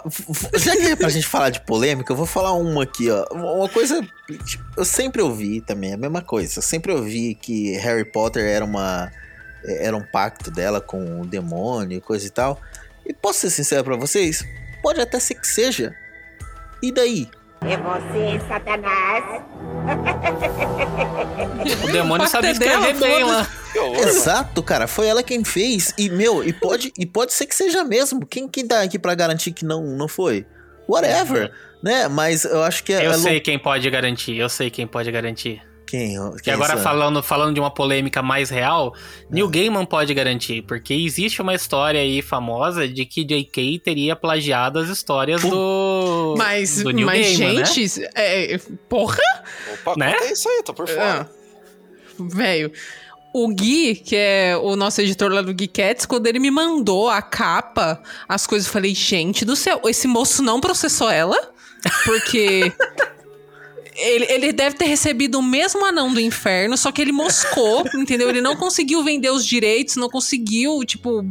já 0.55 0.75
que 0.75 0.87
é 0.87 0.95
pra 0.95 1.09
gente 1.09 1.27
falar 1.27 1.49
de 1.49 1.61
polêmica, 1.61 2.11
eu 2.13 2.17
vou 2.17 2.25
falar 2.25 2.53
uma 2.53 2.83
aqui, 2.83 3.09
ó. 3.09 3.25
Uma 3.31 3.69
coisa. 3.69 4.01
tipo, 4.45 4.63
Eu 4.77 4.85
sempre 4.85 5.21
ouvi 5.21 5.61
também, 5.61 5.93
a 5.93 5.97
mesma 5.97 6.21
coisa. 6.21 6.59
Eu 6.59 6.63
sempre 6.63 6.91
ouvi 6.91 7.35
que 7.35 7.71
Harry 7.77 8.05
Potter 8.05 8.45
era 8.45 8.63
uma. 8.63 9.11
Era 9.67 9.97
um 9.97 10.03
pacto 10.03 10.51
dela 10.51 10.79
com 10.79 11.21
o 11.21 11.25
demônio 11.25 11.97
e 11.97 12.01
coisa 12.01 12.25
e 12.25 12.29
tal. 12.29 12.61
E 13.05 13.13
posso 13.13 13.39
ser 13.39 13.49
sincero 13.49 13.83
pra 13.83 13.95
vocês? 13.95 14.45
Pode 14.81 15.01
até 15.01 15.19
ser 15.19 15.35
que 15.35 15.47
seja. 15.47 15.95
E 16.81 16.91
daí? 16.91 17.27
É 17.61 17.77
você, 17.77 18.39
Satanás. 18.47 19.43
O 21.83 21.91
demônio 21.91 22.27
sabia 22.27 22.53
dela, 22.53 22.91
escrever 22.91 22.99
bem 22.99 23.23
lá. 23.23 23.47
Exato, 23.99 24.61
cara. 24.61 24.87
Foi 24.87 25.07
ela 25.07 25.23
quem 25.23 25.43
fez. 25.43 25.93
E, 25.97 26.09
meu, 26.09 26.43
e 26.43 26.53
pode, 26.53 26.93
e 26.97 27.05
pode 27.05 27.33
ser 27.33 27.45
que 27.45 27.55
seja 27.55 27.83
mesmo. 27.83 28.25
Quem, 28.25 28.47
quem 28.47 28.67
tá 28.67 28.81
aqui 28.81 28.99
pra 28.99 29.15
garantir 29.15 29.51
que 29.51 29.65
não, 29.65 29.83
não 29.83 30.07
foi? 30.07 30.45
Whatever, 30.87 31.51
né? 31.81 32.07
Mas 32.07 32.45
eu 32.45 32.61
acho 32.63 32.83
que 32.83 32.93
é. 32.93 33.05
Eu 33.05 33.11
é 33.11 33.17
sei 33.17 33.39
quem 33.39 33.57
pode 33.57 33.89
garantir, 33.89 34.35
eu 34.37 34.49
sei 34.49 34.69
quem 34.69 34.85
pode 34.85 35.11
garantir. 35.11 35.61
Quem? 35.87 36.15
Que 36.37 36.43
quem 36.43 36.53
agora 36.53 36.73
são? 36.73 36.83
falando, 36.83 37.21
falando 37.23 37.53
de 37.53 37.59
uma 37.59 37.71
polêmica 37.71 38.21
mais 38.21 38.49
real, 38.49 38.93
Neil 39.29 39.47
Gaiman 39.47 39.85
pode 39.85 40.13
garantir, 40.13 40.61
porque 40.63 40.93
existe 40.93 41.41
uma 41.41 41.53
história 41.53 41.99
aí 42.01 42.21
famosa 42.21 42.87
de 42.87 43.05
que 43.05 43.23
J.K. 43.23 43.79
teria 43.79 44.15
plagiado 44.15 44.79
as 44.79 44.89
histórias 44.89 45.41
do 45.41 46.35
Mas, 46.37 46.81
do 46.81 46.91
Neil 46.91 47.05
mas 47.05 47.37
Gaiman, 47.37 47.59
né? 47.59 47.65
gente, 47.65 48.09
é, 48.15 48.59
porra, 48.89 49.17
Opa, 49.73 49.95
Né? 49.97 50.13
conta 50.13 50.31
isso 50.33 50.49
aí, 50.49 50.63
tô 50.63 50.73
por 50.73 50.87
fora. 50.87 51.29
Ah, 51.29 52.15
velho. 52.19 52.71
O 53.33 53.49
Gui, 53.49 53.95
que 53.95 54.15
é 54.15 54.57
o 54.61 54.77
nosso 54.77 55.01
editor 55.01 55.29
lá 55.29 55.41
do 55.41 55.53
Gui 55.53 55.67
Cats, 55.67 56.05
quando 56.05 56.25
ele 56.25 56.39
me 56.39 56.49
mandou 56.49 57.09
a 57.09 57.21
capa, 57.21 58.01
as 58.29 58.47
coisas, 58.47 58.65
eu 58.65 58.71
falei, 58.71 58.95
gente 58.95 59.43
do 59.43 59.57
céu, 59.57 59.81
esse 59.85 60.07
moço 60.07 60.41
não 60.41 60.61
processou 60.61 61.09
ela? 61.09 61.35
Porque 62.05 62.71
ele, 63.95 64.25
ele 64.29 64.53
deve 64.53 64.75
ter 64.75 64.85
recebido 64.85 65.39
o 65.39 65.43
mesmo 65.43 65.85
anão 65.85 66.13
do 66.13 66.19
inferno, 66.19 66.77
só 66.77 66.91
que 66.91 67.01
ele 67.01 67.11
moscou, 67.11 67.85
entendeu? 67.95 68.29
Ele 68.29 68.41
não 68.41 68.55
conseguiu 68.55 69.03
vender 69.03 69.29
os 69.29 69.45
direitos, 69.45 69.95
não 69.95 70.09
conseguiu, 70.09 70.83
tipo, 70.85 71.23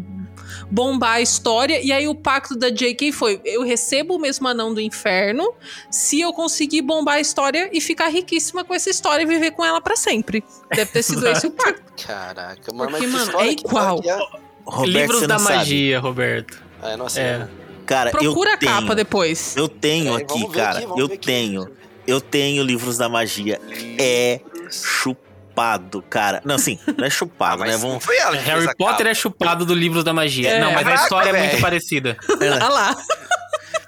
bombar 0.71 1.15
a 1.15 1.21
história. 1.21 1.81
E 1.83 1.93
aí 1.93 2.09
o 2.09 2.15
pacto 2.15 2.57
da 2.57 2.71
JK 2.71 3.13
foi: 3.13 3.41
eu 3.45 3.63
recebo 3.63 4.17
o 4.17 4.19
mesmo 4.19 4.49
anão 4.49 4.73
do 4.73 4.81
inferno 4.81 5.53
se 5.91 6.21
eu 6.21 6.33
conseguir 6.33 6.83
bombar 6.83 7.17
a 7.17 7.21
história 7.21 7.69
e 7.73 7.81
ficar 7.81 8.09
riquíssima 8.09 8.65
com 8.65 8.75
essa 8.75 8.91
história 8.91 9.23
e 9.23 9.27
viver 9.27 9.53
com 9.53 9.65
ela 9.65 9.81
pra 9.81 9.97
sempre. 9.97 10.43
Deve 10.75 10.91
ter 10.91 11.03
sido 11.03 11.27
esse 11.29 11.47
o 11.47 11.51
pacto. 11.53 11.83
Caraca, 12.07 12.73
mano, 12.75 12.91
Porque, 12.91 13.07
mano, 13.07 13.41
é 13.41 13.51
igual. 13.53 14.01
é? 14.05 14.19
Roberto, 14.67 14.91
Livros 14.91 15.27
da 15.27 15.39
sabe. 15.39 15.57
magia, 15.59 16.01
Roberto. 16.01 16.63
É, 16.83 16.97
não 16.97 17.09
sei. 17.09 17.23
É. 17.23 17.49
Cara, 17.85 18.11
Procura 18.11 18.51
eu 18.51 18.55
a 18.55 18.57
capa 18.59 18.81
tenho, 18.81 18.95
depois. 18.95 19.55
Eu 19.57 19.69
tenho 19.69 20.13
Peraí, 20.13 20.23
aqui, 20.25 20.49
cara. 20.53 20.79
aqui, 20.79 21.01
eu 21.01 21.05
aqui. 21.07 21.19
tenho. 21.19 21.71
Eu 22.07 22.21
tenho 22.21 22.63
livros 22.63 22.99
da 22.99 23.09
magia. 23.09 23.61
É 23.99 24.41
chupado, 24.71 26.03
cara. 26.03 26.43
Não, 26.45 26.57
assim, 26.57 26.79
não 26.97 27.05
é 27.05 27.07
Ah, 27.07 27.11
chupado, 27.11 27.61
mas 27.61 27.71
né? 27.71 27.77
Vamos. 27.77 28.05
foi 28.05 28.17
ela 28.19 28.33
que 28.37 28.43
fez 28.45 28.47
Harry 28.49 28.69
a 28.69 28.75
Potter 28.75 28.97
capa. 28.99 29.09
é 29.11 29.15
chupado 29.15 29.65
do 29.67 29.75
Livros 29.75 30.05
da 30.05 30.13
Magia. 30.13 30.49
É, 30.51 30.61
não, 30.61 30.73
mas 30.73 30.81
a 30.81 30.85
caraca, 30.85 31.03
história 31.03 31.31
é 31.31 31.41
muito 31.49 31.61
parecida. 31.61 32.17
Olha 32.41 32.69
lá. 32.69 32.97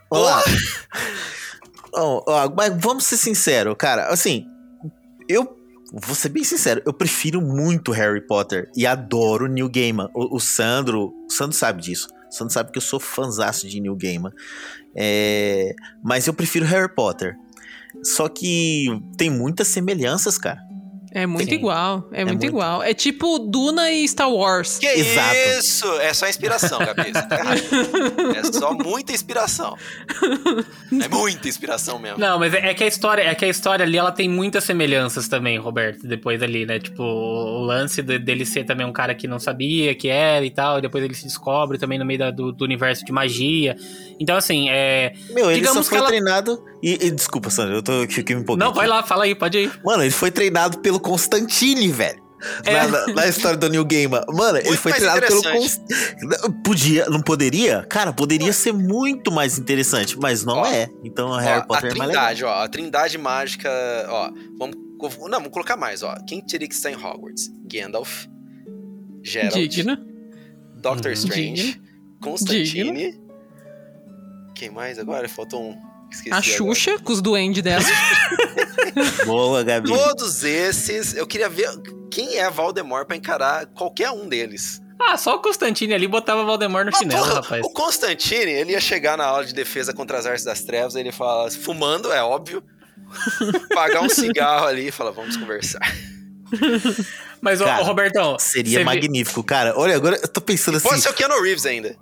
Olá. 0.09 0.42
oh, 1.94 2.22
oh, 2.26 2.50
mas 2.57 2.72
vamos 2.79 3.05
ser 3.05 3.16
sinceros, 3.16 3.74
cara. 3.79 4.07
Assim, 4.09 4.46
eu 5.29 5.57
vou 5.92 6.14
ser 6.14 6.29
bem 6.29 6.44
sincero, 6.44 6.83
eu 6.87 6.92
prefiro 6.92 7.40
muito 7.40 7.90
Harry 7.92 8.20
Potter 8.24 8.70
e 8.76 8.87
adoro 8.87 9.48
Neil 9.48 9.68
Gaiman. 9.68 10.09
O, 10.14 10.37
o 10.37 10.40
Sandro, 10.40 11.12
o 11.29 11.33
Sandro 11.33 11.57
sabe 11.57 11.83
disso. 11.83 12.09
O 12.31 12.35
Sandro 12.35 12.52
sabe 12.52 12.70
que 12.72 12.79
eu 12.79 12.83
sou 12.83 13.00
fãzaço 13.00 13.68
de 13.68 13.81
Neil 13.81 13.96
Gaiman. 13.96 14.33
É, 14.94 15.74
mas 16.02 16.26
eu 16.26 16.35
prefiro 16.35 16.64
Harry 16.66 16.92
Potter. 16.92 17.35
Só 18.02 18.29
que 18.29 18.87
tem 19.16 19.31
muitas 19.31 19.68
semelhanças, 19.68 20.38
cara. 20.38 20.66
É 21.16 21.24
muito 21.24 21.48
Sim. 21.48 21.55
igual. 21.55 22.07
É, 22.12 22.20
é 22.20 22.24
muito, 22.26 22.40
muito, 22.40 22.44
igual. 22.44 22.83
É 22.83 22.92
tipo 22.92 23.38
Duna 23.38 23.90
e 23.90 24.07
Star 24.07 24.31
Wars. 24.31 24.76
Que 24.76 24.87
Exato. 24.87 25.35
isso? 25.59 25.90
É 26.00 26.12
só 26.12 26.29
inspiração, 26.29 26.79
Gabi. 26.79 27.11
Tá 27.11 27.55
é 28.37 28.52
só 28.52 28.74
muita 28.74 29.12
inspiração. 29.12 29.79
É 31.02 31.09
muita 31.09 31.48
inspiração 31.48 31.98
mesmo. 31.98 32.18
Não, 32.18 32.38
mas 32.38 32.52
é, 32.52 32.68
é, 32.68 32.74
que 32.74 32.85
a 32.85 32.87
história, 32.87 33.22
é 33.22 33.35
que 33.35 33.46
a 33.46 33.48
história 33.48 33.83
ali 33.83 33.96
ela 33.96 34.12
tem 34.12 34.29
muitas 34.29 34.64
semelhanças 34.64 35.26
também, 35.26 35.57
Roberto. 35.57 36.07
Depois 36.07 36.42
ali, 36.42 36.66
né? 36.66 36.79
Tipo, 36.79 37.02
o 37.02 37.64
lance 37.64 38.02
dele 38.02 38.44
ser 38.44 38.64
também 38.64 38.87
um 38.87 38.92
cara 38.92 39.14
que 39.14 39.26
não 39.26 39.38
sabia 39.38 39.94
que 39.94 40.09
era 40.09 40.44
e 40.44 40.50
tal. 40.50 40.76
E 40.76 40.83
depois 40.83 41.02
ele 41.02 41.14
se 41.14 41.24
descobre 41.24 41.79
também 41.79 41.98
no 41.98 42.05
meio 42.05 42.18
da, 42.18 42.31
do, 42.31 42.52
do, 42.52 42.62
universo 42.62 43.07
de 43.07 43.12
magia. 43.12 43.74
Então, 44.20 44.37
assim, 44.37 44.68
é. 44.68 45.14
Meu, 45.31 45.50
ele 45.50 45.66
só 45.66 45.83
foi 45.83 45.96
ela... 45.96 46.09
treinado. 46.09 46.62
E, 46.83 47.07
e, 47.07 47.11
desculpa, 47.11 47.51
Sandro, 47.51 47.77
eu 47.77 47.83
tô 47.83 48.03
aqui 48.03 48.21
um 48.35 48.43
pouquinho. 48.43 48.69
Não, 48.69 48.75
vai 48.75 48.87
lá, 48.87 49.03
fala 49.03 49.25
aí, 49.25 49.35
pode 49.35 49.59
ir. 49.59 49.81
Mano, 49.85 50.03
ele 50.03 50.11
foi 50.11 50.31
treinado 50.31 50.79
pelo 50.79 51.01
Constantine, 51.01 51.89
velho. 51.89 52.27
É. 52.65 52.87
Na, 52.87 53.07
na, 53.07 53.27
história 53.27 53.57
do 53.57 53.69
New 53.69 53.85
Gamer. 53.85 54.23
Mano, 54.29 54.53
muito 54.53 54.67
ele 54.69 54.77
foi 54.77 54.93
treinado 54.93 55.27
pelo. 55.27 55.43
Const... 55.43 55.83
Podia, 56.62 57.07
não 57.07 57.23
poderia? 57.23 57.83
Cara, 57.89 58.12
poderia 58.12 58.53
ser 58.53 58.73
muito 58.73 59.33
mais 59.33 59.59
interessante, 59.59 60.19
mas 60.19 60.45
não 60.45 60.59
ó, 60.59 60.67
é. 60.67 60.89
Então 61.03 61.29
ó, 61.29 61.39
Harry 61.39 61.67
Potter 61.67 61.93
a 61.93 61.95
é 61.95 61.97
mais 61.97 62.11
trindade, 62.11 62.43
legal. 62.43 62.59
Ó, 62.59 62.65
a 62.65 62.69
trindade 62.69 63.19
mágica, 63.19 63.71
ó. 64.09 64.31
Vamos, 64.59 64.77
não, 65.19 65.39
vamos 65.39 65.51
colocar 65.51 65.77
mais, 65.77 66.03
ó. 66.03 66.15
Quem 66.27 66.41
teria 66.43 66.69
que 66.69 66.75
estar 66.75 66.91
em 66.91 66.97
Hogwarts? 66.97 67.51
Gandalf, 67.65 68.27
Geralt, 69.23 69.55
Digna. 69.55 70.01
Doctor 70.77 71.09
uhum. 71.09 71.15
Strange, 71.15 71.62
Digna. 71.62 71.87
Constantine. 72.21 72.93
Digna. 72.93 73.27
Quem 74.55 74.71
mais 74.71 74.99
agora? 74.99 75.29
Faltou 75.29 75.71
um. 75.71 75.95
Esqueci 76.16 76.35
a 76.35 76.42
Xuxa, 76.42 76.90
agora. 76.92 77.05
com 77.05 77.12
os 77.12 77.20
duendes 77.20 77.62
dela. 77.62 77.85
Boa, 79.26 79.62
Gabi. 79.62 79.88
Todos 79.88 80.42
esses, 80.42 81.14
eu 81.14 81.26
queria 81.26 81.48
ver 81.48 81.68
quem 82.11 82.38
é 82.38 82.48
Valdemar 82.48 83.05
para 83.05 83.16
encarar 83.16 83.66
qualquer 83.66 84.11
um 84.11 84.29
deles. 84.29 84.81
Ah, 84.98 85.18
só 85.18 85.37
o 85.37 85.40
Constantine 85.40 85.92
ali 85.92 86.09
botava 86.09 86.42
Valdemar 86.44 86.85
no 86.87 86.90
Mas, 86.90 86.98
chinelo, 86.98 87.20
porra, 87.20 87.35
rapaz. 87.35 87.64
O 87.64 87.70
Constantine, 87.70 88.50
ele 88.50 88.72
ia 88.72 88.81
chegar 88.81 89.18
na 89.18 89.26
aula 89.26 89.44
de 89.44 89.52
defesa 89.52 89.92
contra 89.92 90.18
as 90.18 90.24
artes 90.24 90.44
das 90.44 90.62
trevas, 90.62 90.94
ele 90.94 91.12
fala, 91.12 91.50
fumando, 91.50 92.11
é 92.11 92.22
óbvio, 92.22 92.62
pagar 93.74 94.00
um 94.00 94.09
cigarro 94.09 94.66
ali 94.66 94.88
e 94.88 94.90
falar, 94.90 95.11
vamos 95.11 95.37
conversar. 95.37 95.81
Mas, 97.42 97.61
cara, 97.61 97.83
ô, 97.83 97.85
Robertão... 97.85 98.38
Seria 98.38 98.83
magnífico, 98.83 99.42
vê... 99.42 99.46
cara. 99.46 99.74
Olha, 99.76 99.94
agora 99.94 100.18
eu 100.22 100.29
tô 100.29 100.40
pensando 100.40 100.76
assim... 100.76 100.88
Pode 100.88 101.02
ser 101.02 101.11
o 101.11 101.14
Keanu 101.14 101.42
Reeves 101.42 101.66
ainda. 101.66 101.94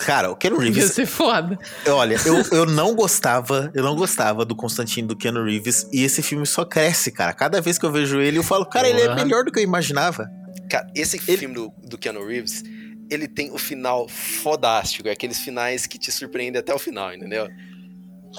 Cara, 0.00 0.30
o 0.30 0.36
Keanu 0.36 0.58
Reeves. 0.58 0.84
Ia 0.84 0.88
ser 0.88 1.06
foda. 1.06 1.58
Olha, 1.88 2.16
eu, 2.24 2.58
eu 2.58 2.66
não 2.66 2.94
gostava, 2.94 3.70
eu 3.74 3.82
não 3.82 3.96
gostava 3.96 4.44
do 4.44 4.54
Constantino 4.54 5.08
do 5.08 5.16
Keanu 5.16 5.44
Reeves 5.44 5.86
e 5.92 6.02
esse 6.02 6.22
filme 6.22 6.46
só 6.46 6.64
cresce, 6.64 7.10
cara. 7.10 7.32
Cada 7.32 7.60
vez 7.60 7.78
que 7.78 7.86
eu 7.86 7.92
vejo 7.92 8.20
ele, 8.20 8.38
eu 8.38 8.42
falo, 8.42 8.64
cara, 8.66 8.88
ele 8.88 9.00
é 9.00 9.14
melhor 9.14 9.44
do 9.44 9.52
que 9.52 9.58
eu 9.58 9.64
imaginava. 9.64 10.30
Cara, 10.68 10.86
esse 10.94 11.20
ele... 11.26 11.36
filme 11.36 11.54
do, 11.54 11.72
do 11.82 11.98
Keanu 11.98 12.24
Reeves, 12.24 12.62
ele 13.10 13.26
tem 13.26 13.50
o 13.50 13.58
final 13.58 14.08
fodástico, 14.08 15.08
é 15.08 15.12
aqueles 15.12 15.40
finais 15.40 15.86
que 15.86 15.98
te 15.98 16.12
surpreendem 16.12 16.60
até 16.60 16.72
o 16.72 16.78
final, 16.78 17.12
entendeu? 17.12 17.48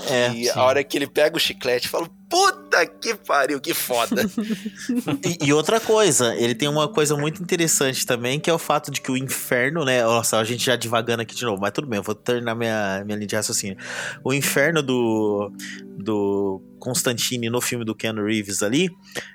É, 0.09 0.29
e 0.29 0.45
sim. 0.45 0.51
a 0.55 0.63
hora 0.63 0.83
que 0.83 0.97
ele 0.97 1.07
pega 1.07 1.35
o 1.35 1.39
chiclete, 1.39 1.87
eu 1.87 1.91
falo, 1.91 2.09
puta 2.31 2.87
que 2.87 3.13
pariu, 3.13 3.59
que 3.59 3.73
foda. 3.73 4.23
e, 5.27 5.47
e, 5.47 5.53
outra 5.53 5.81
coisa, 5.81 6.33
ele 6.35 6.55
tem 6.55 6.69
uma 6.69 6.87
coisa 6.87 7.17
muito 7.17 7.43
interessante 7.43 8.05
também, 8.05 8.39
que 8.39 8.49
é 8.49 8.53
o 8.53 8.57
fato 8.57 8.89
de 8.89 9.01
que 9.01 9.11
o 9.11 9.17
inferno, 9.17 9.83
né? 9.83 10.01
Nossa, 10.01 10.37
a 10.37 10.43
gente 10.45 10.65
já 10.65 10.77
divagando 10.77 11.21
aqui 11.21 11.35
de 11.35 11.43
novo, 11.43 11.61
mas 11.61 11.71
tudo 11.71 11.87
bem, 11.87 11.97
eu 11.97 12.03
vou 12.03 12.15
terminar 12.15 12.55
minha, 12.55 13.03
minha 13.05 13.17
linha 13.17 13.27
de 13.27 13.35
raciocínio. 13.35 13.77
O 14.23 14.33
inferno 14.33 14.81
do, 14.81 15.51
do 15.97 16.63
Constantine 16.79 17.49
no 17.49 17.59
filme 17.59 17.83
do 17.83 17.93
Ken 17.93 18.13
Reeves 18.13 18.63
ali 18.63 18.89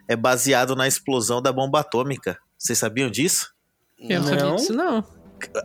é 0.08 0.16
baseado 0.16 0.74
na 0.74 0.88
explosão 0.88 1.42
da 1.42 1.52
bomba 1.52 1.80
atômica. 1.80 2.38
Vocês 2.56 2.78
sabiam 2.78 3.10
disso? 3.10 3.54
Eu 4.00 4.20
não 4.20 4.28
sabia 4.28 4.56
disso, 4.56 4.72
não. 4.72 5.04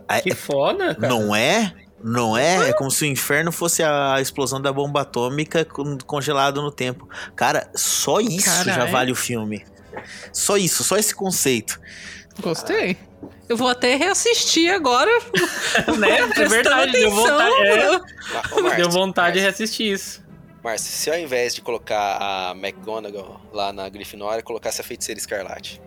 É, 0.06 0.20
que 0.20 0.34
foda, 0.34 0.94
cara. 0.94 1.08
Não 1.08 1.34
é? 1.34 1.74
Não 2.02 2.36
é? 2.36 2.70
É 2.70 2.72
como 2.72 2.90
se 2.90 3.04
o 3.04 3.06
inferno 3.06 3.52
fosse 3.52 3.82
a 3.82 4.20
explosão 4.20 4.60
da 4.60 4.72
bomba 4.72 5.02
atômica 5.02 5.66
congelado 6.06 6.60
no 6.60 6.70
tempo. 6.70 7.08
Cara, 7.36 7.70
só 7.74 8.20
isso 8.20 8.44
Cara, 8.44 8.72
já 8.72 8.88
é? 8.88 8.90
vale 8.90 9.12
o 9.12 9.16
filme. 9.16 9.64
Só 10.32 10.56
isso, 10.56 10.82
só 10.82 10.96
esse 10.96 11.14
conceito. 11.14 11.80
Gostei. 12.40 12.96
Eu 13.48 13.56
vou 13.56 13.68
até 13.68 13.94
reassistir 13.94 14.72
agora. 14.72 15.10
né? 15.98 16.18
É 16.36 16.48
verdade, 16.48 16.92
deu 16.92 17.10
vontade, 17.10 17.54
é. 17.66 18.76
deu 18.76 18.90
vontade 18.90 19.36
de 19.36 19.40
reassistir 19.40 19.92
isso. 19.92 20.22
Márcio, 20.62 20.92
se 20.92 21.10
ao 21.10 21.18
invés 21.18 21.54
de 21.54 21.60
colocar 21.60 22.18
a 22.20 22.52
McGonagall 22.52 23.40
lá 23.52 23.72
na 23.72 23.88
Grifinória, 23.88 24.42
colocasse 24.42 24.80
a 24.80 24.84
Feiticeira 24.84 25.18
Escarlate. 25.18 25.80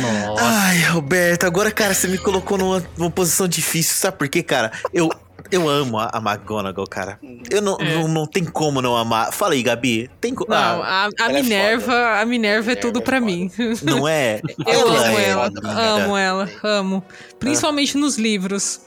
Nossa. 0.00 0.44
Ai, 0.44 0.82
Roberto, 0.84 1.44
agora, 1.44 1.70
cara, 1.70 1.94
você 1.94 2.06
me 2.06 2.18
colocou 2.18 2.56
numa, 2.56 2.84
numa 2.96 3.10
posição 3.10 3.48
difícil, 3.48 3.94
sabe 3.96 4.18
por 4.18 4.28
quê, 4.28 4.42
cara? 4.42 4.70
Eu, 4.92 5.10
eu 5.50 5.68
amo 5.68 5.98
a, 5.98 6.10
a 6.12 6.18
McGonagall, 6.18 6.86
cara. 6.86 7.18
Eu 7.50 7.60
não, 7.60 7.76
é. 7.80 7.94
não, 7.94 8.08
não 8.08 8.26
tem 8.26 8.44
como 8.44 8.80
não 8.80 8.96
amar. 8.96 9.32
Fala 9.32 9.54
aí, 9.54 9.62
Gabi. 9.62 10.08
Tem 10.20 10.32
Não, 10.32 10.46
ah, 10.50 11.08
a, 11.18 11.24
a 11.24 11.30
é 11.30 11.42
Minerva, 11.42 11.92
é 11.92 12.22
a 12.22 12.24
Minerva 12.24 12.72
é 12.72 12.76
tudo 12.76 13.00
é 13.00 13.02
pra 13.02 13.20
mim. 13.20 13.50
Não 13.82 14.06
é? 14.06 14.40
eu 14.66 14.88
ela 14.88 15.08
amo 15.08 15.18
ela. 15.18 15.50
amo 15.64 16.16
ela, 16.16 16.50
amo. 16.62 17.04
Principalmente 17.38 17.96
ah. 17.96 18.00
nos 18.00 18.16
livros. 18.16 18.82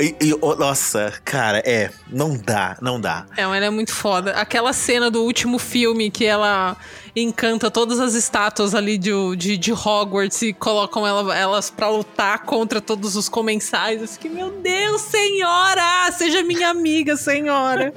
E, 0.00 0.14
e, 0.20 0.34
oh, 0.40 0.54
nossa, 0.54 1.12
cara, 1.24 1.60
é, 1.66 1.90
não 2.08 2.36
dá, 2.36 2.78
não 2.80 3.00
dá. 3.00 3.26
É, 3.36 3.42
ela 3.42 3.56
é 3.56 3.70
muito 3.70 3.92
foda. 3.92 4.30
Aquela 4.32 4.72
cena 4.72 5.10
do 5.10 5.24
último 5.24 5.58
filme 5.58 6.08
que 6.08 6.24
ela 6.24 6.76
encanta 7.22 7.70
todas 7.70 8.00
as 8.00 8.14
estátuas 8.14 8.74
ali 8.74 8.98
de, 8.98 9.10
de, 9.36 9.56
de 9.56 9.72
Hogwarts 9.72 10.42
e 10.42 10.52
colocam 10.52 11.06
ela, 11.06 11.36
elas 11.36 11.70
para 11.70 11.88
lutar 11.88 12.44
contra 12.44 12.80
todos 12.80 13.16
os 13.16 13.28
comensais. 13.28 14.00
Eu 14.00 14.08
fiquei, 14.08 14.30
meu 14.30 14.50
Deus, 14.50 15.02
senhora! 15.02 16.10
Seja 16.12 16.42
minha 16.42 16.68
amiga, 16.68 17.16
senhora! 17.16 17.92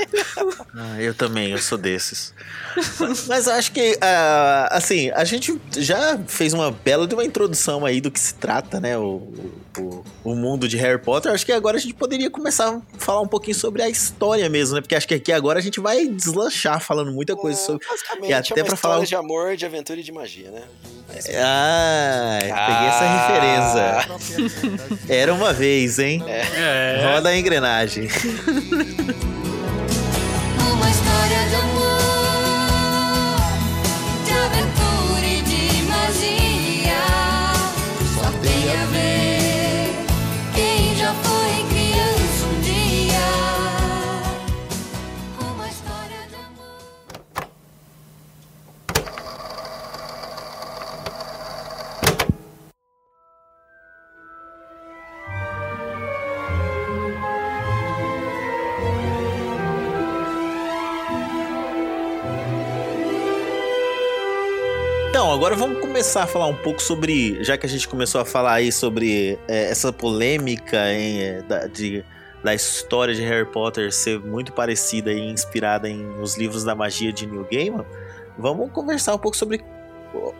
ah, 0.74 1.00
eu 1.00 1.14
também, 1.14 1.50
eu 1.50 1.58
sou 1.58 1.78
desses. 1.78 2.34
Mas 3.28 3.48
acho 3.48 3.72
que, 3.72 3.92
uh, 3.94 4.68
assim, 4.70 5.10
a 5.10 5.24
gente 5.24 5.60
já 5.76 6.18
fez 6.26 6.52
uma 6.52 6.70
bela 6.70 7.06
de 7.06 7.14
uma 7.14 7.24
introdução 7.24 7.84
aí 7.84 8.00
do 8.00 8.10
que 8.10 8.20
se 8.20 8.34
trata, 8.34 8.80
né? 8.80 8.96
O, 8.96 9.28
o, 9.78 10.04
o 10.24 10.34
mundo 10.34 10.68
de 10.68 10.76
Harry 10.76 11.00
Potter. 11.00 11.32
Acho 11.32 11.44
que 11.44 11.52
agora 11.52 11.76
a 11.76 11.80
gente 11.80 11.94
poderia 11.94 12.30
começar 12.30 12.68
a 12.68 12.80
falar 12.98 13.20
um 13.20 13.28
pouquinho 13.28 13.56
sobre 13.56 13.82
a 13.82 13.88
história 13.88 14.48
mesmo, 14.48 14.74
né? 14.74 14.80
Porque 14.80 14.94
acho 14.94 15.06
que 15.06 15.14
aqui 15.14 15.32
agora 15.32 15.58
a 15.58 15.62
gente 15.62 15.80
vai 15.80 16.06
deslanchar 16.06 16.80
falando 16.80 17.12
muita 17.12 17.36
coisa 17.36 17.60
é, 17.60 17.62
sobre. 17.62 17.86
E 18.22 18.32
até 18.32 18.49
é 18.56 18.64
para 18.64 18.76
falar 18.76 19.04
de 19.04 19.14
amor, 19.14 19.56
de 19.56 19.66
aventura 19.66 20.00
e 20.00 20.02
de 20.02 20.12
magia, 20.12 20.50
né? 20.50 20.62
Ah, 21.36 22.38
ah, 22.52 22.66
peguei 22.66 22.88
essa 22.88 24.08
referência. 24.28 24.98
Era 25.12 25.34
uma 25.34 25.52
vez, 25.52 25.98
hein? 25.98 26.22
É. 26.26 27.12
Roda 27.12 27.30
a 27.30 27.36
engrenagem. 27.36 28.08
começar 66.00 66.22
a 66.22 66.26
falar 66.26 66.46
um 66.46 66.56
pouco 66.56 66.80
sobre, 66.80 67.44
já 67.44 67.58
que 67.58 67.66
a 67.66 67.68
gente 67.68 67.86
começou 67.86 68.22
a 68.22 68.24
falar 68.24 68.54
aí 68.54 68.72
sobre 68.72 69.38
é, 69.46 69.64
essa 69.64 69.92
polêmica 69.92 70.90
em, 70.90 71.20
é, 71.20 71.42
da, 71.42 71.66
de, 71.66 72.02
da 72.42 72.54
história 72.54 73.14
de 73.14 73.20
Harry 73.20 73.44
Potter 73.44 73.92
ser 73.92 74.18
muito 74.18 74.50
parecida 74.50 75.12
e 75.12 75.20
inspirada 75.20 75.90
em 75.90 76.18
os 76.18 76.38
livros 76.38 76.64
da 76.64 76.74
magia 76.74 77.12
de 77.12 77.26
Neil 77.26 77.46
Gaiman, 77.52 77.84
vamos 78.38 78.72
conversar 78.72 79.14
um 79.14 79.18
pouco 79.18 79.36
sobre 79.36 79.62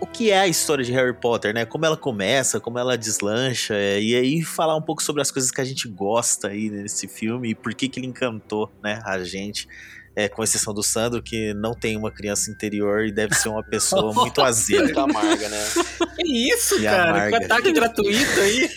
o 0.01 0.07
que 0.07 0.31
é 0.31 0.41
a 0.41 0.49
história 0.49 0.83
de 0.83 0.93
Harry 0.93 1.13
Potter, 1.13 1.53
né? 1.53 1.67
Como 1.67 1.85
ela 1.85 1.97
começa, 1.97 2.59
como 2.59 2.79
ela 2.79 2.97
deslancha, 2.97 3.75
é, 3.75 4.01
e 4.01 4.17
aí 4.17 4.41
falar 4.41 4.75
um 4.77 4.83
pouco 4.83 5.03
sobre 5.03 5.21
as 5.21 5.31
coisas 5.31 5.51
que 5.51 5.61
a 5.61 5.65
gente 5.65 5.87
gosta 5.87 6.49
aí 6.49 6.71
nesse 6.71 7.07
filme 7.07 7.51
e 7.51 7.55
por 7.55 7.75
que 7.75 7.87
que 7.87 8.01
ele 8.01 8.07
encantou, 8.07 8.73
né, 8.83 9.03
a 9.05 9.23
gente. 9.23 9.69
É, 10.17 10.29
com 10.29 10.43
exceção 10.43 10.75
do 10.75 10.83
Sandro, 10.83 11.23
que 11.23 11.55
não 11.55 11.73
tem 11.73 11.97
uma 11.97 12.11
criança 12.11 12.51
interior 12.51 13.07
e 13.07 13.13
deve 13.13 13.35
ser 13.35 13.49
uma 13.49 13.63
pessoa 13.63 14.13
muito 14.15 14.43
azeda. 14.43 14.83
Muito 14.85 15.01
amarga, 15.01 15.49
né? 15.49 15.65
Que 16.17 16.53
isso, 16.53 16.79
E 16.81 16.83
cara? 16.85 17.11
amarga. 17.11 17.39
Que 17.39 17.45
ataque 17.45 17.73
gratuito 17.73 18.41
aí. 18.41 18.69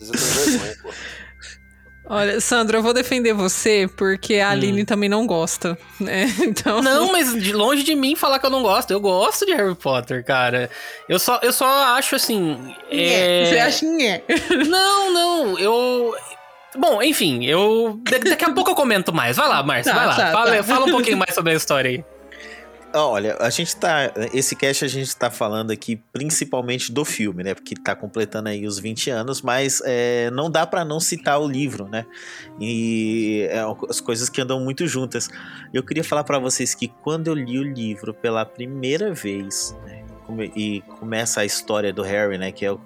Vergonha, 0.00 0.76
pô. 0.82 0.90
Olha, 2.08 2.40
Sandro, 2.40 2.76
eu 2.78 2.82
vou 2.84 2.94
defender 2.94 3.32
você 3.32 3.90
porque 3.96 4.34
a 4.36 4.48
Hum. 4.48 4.52
Aline 4.52 4.84
também 4.84 5.08
não 5.08 5.26
gosta, 5.26 5.76
né? 5.98 6.26
Então. 6.40 6.80
Não, 6.80 7.10
mas 7.10 7.32
de 7.42 7.52
longe 7.52 7.82
de 7.82 7.96
mim 7.96 8.14
falar 8.14 8.38
que 8.38 8.46
eu 8.46 8.50
não 8.50 8.62
gosto. 8.62 8.92
Eu 8.92 9.00
gosto 9.00 9.44
de 9.44 9.52
Harry 9.54 9.74
Potter, 9.74 10.24
cara. 10.24 10.70
Eu 11.08 11.18
só, 11.18 11.40
eu 11.42 11.52
só 11.52 11.66
acho 11.96 12.14
assim. 12.14 12.74
é- 12.90 13.46
Você 13.48 13.58
acha 13.58 13.80
que 13.80 14.06
é? 14.06 14.24
Não, 14.68 15.12
não, 15.12 15.58
eu. 15.58 16.14
Bom, 16.78 17.02
enfim, 17.02 17.44
eu. 17.44 18.00
da- 18.02 18.18
Daqui 18.18 18.44
a 18.44 18.52
pouco 18.52 18.70
eu 18.70 18.74
comento 18.74 19.12
mais. 19.12 19.36
Vai 19.36 19.48
lá, 19.48 19.62
Márcio, 19.62 19.92
Tá, 19.92 19.98
vai 19.98 20.06
lá. 20.06 20.14
tá, 20.16 20.32
fala, 20.32 20.56
tá. 20.56 20.62
fala 20.62 20.86
um 20.86 20.90
pouquinho 20.90 21.16
mais 21.16 21.34
sobre 21.34 21.52
a 21.52 21.56
história 21.56 21.90
aí. 21.90 22.04
Olha, 22.94 23.36
a 23.40 23.50
gente 23.50 23.76
tá. 23.76 24.10
Esse 24.32 24.56
cast 24.56 24.82
a 24.84 24.88
gente 24.88 25.14
tá 25.14 25.30
falando 25.30 25.70
aqui 25.70 26.00
principalmente 26.14 26.90
do 26.90 27.04
filme, 27.04 27.42
né? 27.42 27.52
Porque 27.54 27.74
tá 27.74 27.94
completando 27.94 28.48
aí 28.48 28.66
os 28.66 28.78
20 28.78 29.10
anos, 29.10 29.42
mas 29.42 29.82
é, 29.84 30.30
não 30.30 30.50
dá 30.50 30.66
pra 30.66 30.82
não 30.82 30.98
citar 30.98 31.38
o 31.38 31.46
livro, 31.46 31.86
né? 31.88 32.06
E 32.58 33.46
é, 33.50 33.60
as 33.90 34.00
coisas 34.00 34.28
que 34.30 34.40
andam 34.40 34.60
muito 34.60 34.86
juntas. 34.86 35.28
Eu 35.74 35.82
queria 35.82 36.04
falar 36.04 36.24
pra 36.24 36.38
vocês 36.38 36.74
que 36.74 36.88
quando 36.88 37.26
eu 37.28 37.34
li 37.34 37.58
o 37.58 37.62
livro 37.62 38.14
pela 38.14 38.46
primeira 38.46 39.12
vez, 39.12 39.76
né, 39.84 40.02
e 40.56 40.80
começa 40.98 41.40
a 41.40 41.44
história 41.44 41.92
do 41.92 42.02
Harry, 42.02 42.38
né? 42.38 42.50
Que 42.50 42.64
é 42.64 42.72
o. 42.72 42.80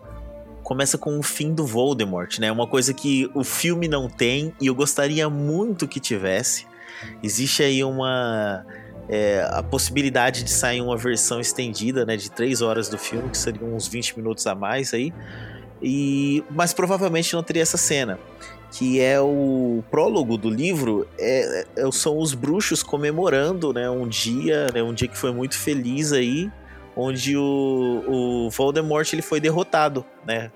Começa 0.63 0.97
com 0.97 1.19
o 1.19 1.23
fim 1.23 1.55
do 1.55 1.67
Voldemort, 1.67 2.39
né? 2.39 2.51
Uma 2.53 2.67
coisa 2.67 2.95
que 2.95 3.31
o 3.35 3.43
filme 3.43 3.89
não 3.89 4.09
tem 4.09 4.53
e 4.61 4.67
eu 4.67 4.75
gostaria 4.75 5.29
muito 5.29 5.89
que 5.89 5.99
tivesse. 5.99 6.67
Existe 7.23 7.63
aí 7.63 7.83
uma 7.83 8.65
é, 9.09 9.45
a 9.51 9.63
possibilidade 9.63 10.45
de 10.45 10.51
sair 10.51 10.81
uma 10.81 10.97
versão 10.97 11.41
estendida, 11.41 12.07
né, 12.07 12.17
de 12.17 12.31
3 12.31 12.63
horas 12.63 12.89
do 12.89 12.97
filme, 12.97 13.29
que 13.29 13.37
seriam 13.37 13.75
uns 13.75 13.89
20 13.89 14.17
minutos 14.17 14.47
a 14.47 14.55
mais 14.55 14.95
aí. 14.95 15.13
E 15.83 16.45
mas 16.51 16.73
provavelmente 16.73 17.35
não 17.35 17.43
teria 17.43 17.63
essa 17.63 17.77
cena, 17.77 18.19
que 18.71 19.01
é 19.01 19.21
o 19.21 19.83
prólogo 19.91 20.37
do 20.37 20.49
livro, 20.49 21.09
é, 21.19 21.67
é- 21.77 21.91
são 21.91 22.19
os 22.19 22.35
bruxos 22.35 22.83
comemorando, 22.83 23.73
né, 23.73 23.91
um 23.91 24.07
dia, 24.07 24.69
né, 24.73 24.83
um 24.83 24.93
dia 24.93 25.09
que 25.09 25.19
foi 25.19 25.33
muito 25.33 25.59
feliz 25.59 26.13
aí, 26.13 26.51
onde 27.01 27.37
o, 27.37 28.05
o 28.07 28.51
Voldemort 28.51 29.11
ele 29.13 29.23
foi 29.23 29.41
derrotado, 29.41 30.05
né? 30.27 30.51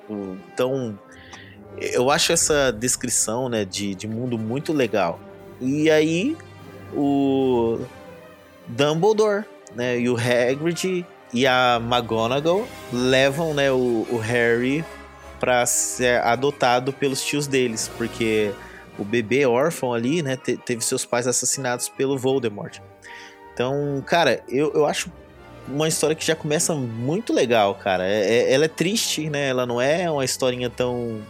Então 0.52 0.98
eu 1.78 2.10
acho 2.10 2.32
essa 2.32 2.70
descrição, 2.70 3.48
né, 3.48 3.64
de, 3.64 3.94
de 3.94 4.06
mundo 4.06 4.38
muito 4.38 4.72
legal. 4.72 5.18
E 5.60 5.90
aí 5.90 6.36
o 6.92 7.80
Dumbledore, 8.68 9.44
né, 9.74 9.98
e 9.98 10.08
o 10.08 10.16
Hagrid 10.16 11.04
e 11.32 11.46
a 11.46 11.80
McGonagall 11.82 12.66
levam, 12.92 13.54
né, 13.54 13.72
o, 13.72 14.06
o 14.10 14.18
Harry 14.18 14.84
para 15.40 15.66
ser 15.66 16.20
adotado 16.20 16.92
pelos 16.92 17.24
tios 17.24 17.46
deles, 17.46 17.90
porque 17.96 18.52
o 18.98 19.04
bebê 19.04 19.44
órfão 19.44 19.92
ali, 19.92 20.22
né, 20.22 20.36
te- 20.36 20.56
teve 20.56 20.84
seus 20.84 21.04
pais 21.04 21.26
assassinados 21.26 21.88
pelo 21.88 22.16
Voldemort. 22.16 22.78
Então, 23.52 24.02
cara, 24.06 24.42
eu, 24.48 24.72
eu 24.74 24.86
acho 24.86 25.10
uma 25.68 25.88
história 25.88 26.14
que 26.14 26.24
já 26.24 26.34
começa 26.36 26.74
muito 26.74 27.32
legal, 27.32 27.74
cara. 27.74 28.06
É- 28.06 28.34
é- 28.34 28.52
ela 28.52 28.64
é 28.64 28.68
triste, 28.68 29.28
né? 29.30 29.48
Ela 29.48 29.66
não 29.66 29.80
é 29.80 30.10
uma 30.10 30.24
historinha 30.24 30.70
tão. 30.70 31.20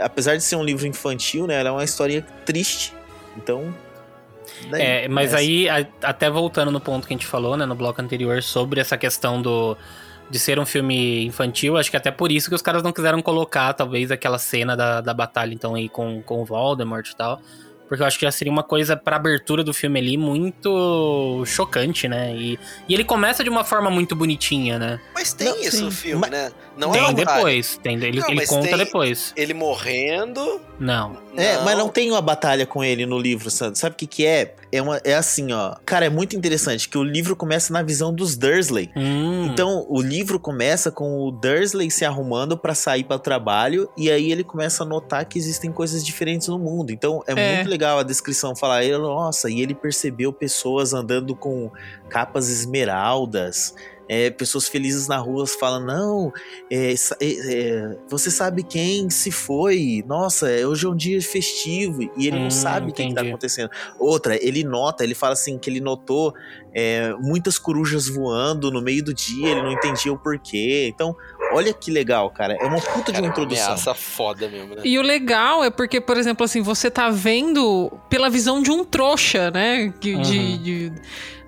Apesar 0.00 0.36
de 0.36 0.42
ser 0.42 0.56
um 0.56 0.64
livro 0.64 0.86
infantil, 0.86 1.46
né? 1.46 1.60
Ela 1.60 1.68
é 1.68 1.72
uma 1.72 1.84
historinha 1.84 2.22
triste. 2.44 2.92
Então. 3.36 3.74
É, 4.72 5.08
mas 5.08 5.30
começa. 5.30 5.36
aí, 5.36 5.68
até 6.02 6.30
voltando 6.30 6.70
no 6.70 6.80
ponto 6.80 7.06
que 7.06 7.14
a 7.14 7.16
gente 7.16 7.26
falou, 7.26 7.56
né, 7.56 7.66
no 7.66 7.74
bloco 7.74 8.00
anterior, 8.00 8.42
sobre 8.42 8.80
essa 8.80 8.96
questão 8.96 9.42
do 9.42 9.76
de 10.30 10.38
ser 10.38 10.58
um 10.58 10.64
filme 10.64 11.26
infantil, 11.26 11.76
acho 11.76 11.90
que 11.90 11.96
até 11.96 12.10
por 12.10 12.32
isso 12.32 12.48
que 12.48 12.54
os 12.54 12.62
caras 12.62 12.82
não 12.82 12.92
quiseram 12.92 13.20
colocar, 13.20 13.72
talvez, 13.74 14.10
aquela 14.10 14.38
cena 14.38 14.74
da, 14.76 15.00
da 15.00 15.12
batalha, 15.12 15.52
então, 15.52 15.74
aí 15.74 15.88
com, 15.88 16.22
com 16.22 16.40
o 16.40 16.44
Voldemort 16.44 17.06
e 17.08 17.16
tal. 17.16 17.40
Porque 17.94 18.02
eu 18.02 18.06
acho 18.08 18.18
que 18.18 18.24
já 18.26 18.32
seria 18.32 18.52
uma 18.52 18.64
coisa 18.64 18.96
pra 18.96 19.14
abertura 19.16 19.62
do 19.62 19.72
filme 19.72 20.00
ali 20.00 20.16
muito 20.16 21.44
chocante, 21.46 22.08
né? 22.08 22.34
E, 22.34 22.58
e 22.88 22.94
ele 22.94 23.04
começa 23.04 23.44
de 23.44 23.48
uma 23.50 23.62
forma 23.62 23.88
muito 23.90 24.16
bonitinha, 24.16 24.78
né? 24.78 25.00
Mas 25.14 25.32
tem 25.32 25.46
Não, 25.48 25.60
isso 25.60 25.76
sim. 25.78 25.84
no 25.84 25.90
filme, 25.92 26.20
Mas- 26.20 26.30
né? 26.30 26.50
Não 26.76 26.90
tem 26.90 27.00
é 27.00 27.04
uma 27.04 27.12
batalha. 27.12 27.36
depois, 27.36 27.78
tem, 27.82 27.94
ele, 28.02 28.20
Não, 28.20 28.28
ele 28.28 28.46
conta 28.46 28.68
tem- 28.68 28.76
depois. 28.78 29.32
Ele 29.36 29.54
morrendo. 29.54 30.60
Não. 30.78 31.16
É, 31.36 31.58
mas 31.62 31.76
não 31.78 31.88
tem 31.88 32.10
uma 32.10 32.20
batalha 32.20 32.66
com 32.66 32.82
ele 32.82 33.06
no 33.06 33.18
livro, 33.18 33.50
Sandro. 33.50 33.76
Sabe 33.78 33.94
o 33.94 33.96
que 33.98 34.06
que 34.06 34.26
é? 34.26 34.54
É, 34.72 34.82
uma, 34.82 35.00
é 35.04 35.14
assim, 35.14 35.52
ó. 35.52 35.76
Cara, 35.86 36.06
é 36.06 36.08
muito 36.10 36.36
interessante 36.36 36.88
que 36.88 36.98
o 36.98 37.02
livro 37.02 37.36
começa 37.36 37.72
na 37.72 37.82
visão 37.82 38.12
dos 38.12 38.36
Dursley. 38.36 38.90
Hum, 38.96 39.46
Então, 39.52 39.86
o 39.88 40.00
livro 40.02 40.38
começa 40.40 40.90
com 40.90 41.20
o 41.26 41.30
Dursley 41.30 41.90
se 41.90 42.04
arrumando 42.04 42.56
pra 42.58 42.74
sair 42.74 43.04
para 43.04 43.16
o 43.16 43.20
trabalho 43.20 43.88
e 43.96 44.10
aí 44.10 44.30
ele 44.32 44.42
começa 44.44 44.82
a 44.82 44.86
notar 44.86 45.24
que 45.26 45.38
existem 45.38 45.70
coisas 45.72 46.04
diferentes 46.04 46.48
no 46.48 46.58
mundo. 46.58 46.90
Então, 46.90 47.22
é, 47.26 47.32
É. 47.32 47.54
muito 47.56 47.70
legal 47.70 47.98
a 47.98 48.02
descrição 48.02 48.54
falar, 48.56 48.84
ele, 48.84 48.98
nossa, 48.98 49.48
e 49.50 49.60
ele 49.60 49.74
percebeu 49.74 50.32
pessoas 50.32 50.92
andando 50.92 51.34
com 51.36 51.70
capas 52.08 52.48
esmeraldas, 52.48 53.74
é, 54.08 54.30
pessoas 54.30 54.68
felizes 54.68 55.08
na 55.08 55.16
rua 55.16 55.46
falando, 55.46 55.86
não, 55.86 56.32
é, 56.70 56.92
é, 56.92 56.96
é, 57.20 57.98
você 58.08 58.30
sabe 58.30 58.62
quem 58.62 59.08
se 59.10 59.30
foi? 59.30 60.04
Nossa, 60.06 60.46
hoje 60.66 60.86
é 60.86 60.88
um 60.88 60.96
dia 60.96 61.20
festivo 61.22 62.02
e 62.16 62.26
ele 62.26 62.36
Hum, 62.36 62.44
não 62.44 62.50
sabe 62.50 62.90
o 62.90 62.94
que, 62.94 63.02
tá 63.02 63.08
entendi. 63.08 63.28
acontecendo. 63.28 63.70
Outra, 63.98 64.36
ele 64.44 64.64
nota, 64.64 65.04
ele 65.04 65.14
fala 65.14 65.32
assim 65.32 65.58
que 65.58 65.70
ele 65.70 65.80
notou 65.80 66.34
é, 66.74 67.14
muitas 67.20 67.58
corujas 67.58 68.08
voando 68.08 68.70
no 68.70 68.82
meio 68.82 69.02
do 69.02 69.14
dia, 69.14 69.50
ele 69.50 69.62
não 69.62 69.72
entendia 69.72 70.12
o 70.12 70.18
porquê. 70.18 70.90
Então, 70.92 71.16
olha 71.54 71.72
que 71.72 71.90
legal, 71.90 72.28
cara. 72.30 72.56
É 72.60 72.64
uma 72.64 72.80
puta 72.80 73.12
de 73.12 73.12
Cara, 73.12 73.18
uma 73.18 73.28
uma 73.28 73.28
introdução. 73.32 73.64
ameaça 73.66 73.94
foda 73.94 74.48
mesmo, 74.48 74.74
né? 74.74 74.82
E 74.84 74.98
o 74.98 75.02
legal 75.02 75.62
é 75.64 75.70
porque, 75.70 76.00
por 76.00 76.16
exemplo, 76.16 76.44
assim, 76.44 76.60
você 76.62 76.90
tá 76.90 77.08
vendo 77.10 77.90
pela 78.10 78.28
visão 78.28 78.62
de 78.62 78.70
um 78.70 78.84
trouxa, 78.84 79.50
né? 79.50 79.92
De, 80.00 80.14
Uhum. 80.14 80.22
de- 80.22 80.92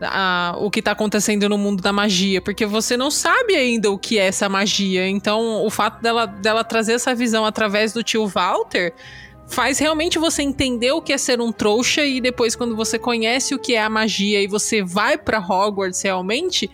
a- 0.00 0.54
o 0.58 0.70
que 0.70 0.80
tá 0.82 0.92
acontecendo 0.92 1.48
no 1.48 1.58
mundo 1.58 1.82
da 1.82 1.92
magia. 1.92 2.40
Porque 2.40 2.64
você 2.66 2.96
não 2.96 3.10
sabe 3.10 3.54
ainda 3.54 3.90
o 3.90 3.98
que 3.98 4.18
é 4.18 4.26
essa 4.26 4.48
magia. 4.48 5.08
Então, 5.08 5.64
o 5.64 5.70
fato 5.70 6.00
dela, 6.02 6.26
dela 6.26 6.62
trazer 6.64 6.92
essa 6.94 7.14
visão 7.14 7.44
através 7.44 7.92
do 7.92 8.02
tio 8.02 8.26
Walter 8.26 8.92
faz 9.48 9.78
realmente 9.78 10.18
você 10.18 10.42
entender 10.42 10.90
o 10.90 11.00
que 11.00 11.12
é 11.12 11.18
ser 11.18 11.40
um 11.40 11.52
trouxa 11.52 12.04
e 12.04 12.20
depois 12.20 12.56
quando 12.56 12.74
você 12.74 12.98
conhece 12.98 13.54
o 13.54 13.58
que 13.60 13.74
é 13.76 13.80
a 13.82 13.88
magia 13.88 14.42
e 14.42 14.48
você 14.48 14.82
vai 14.82 15.16
pra 15.16 15.38
Hogwarts 15.38 16.02
realmente, 16.02 16.68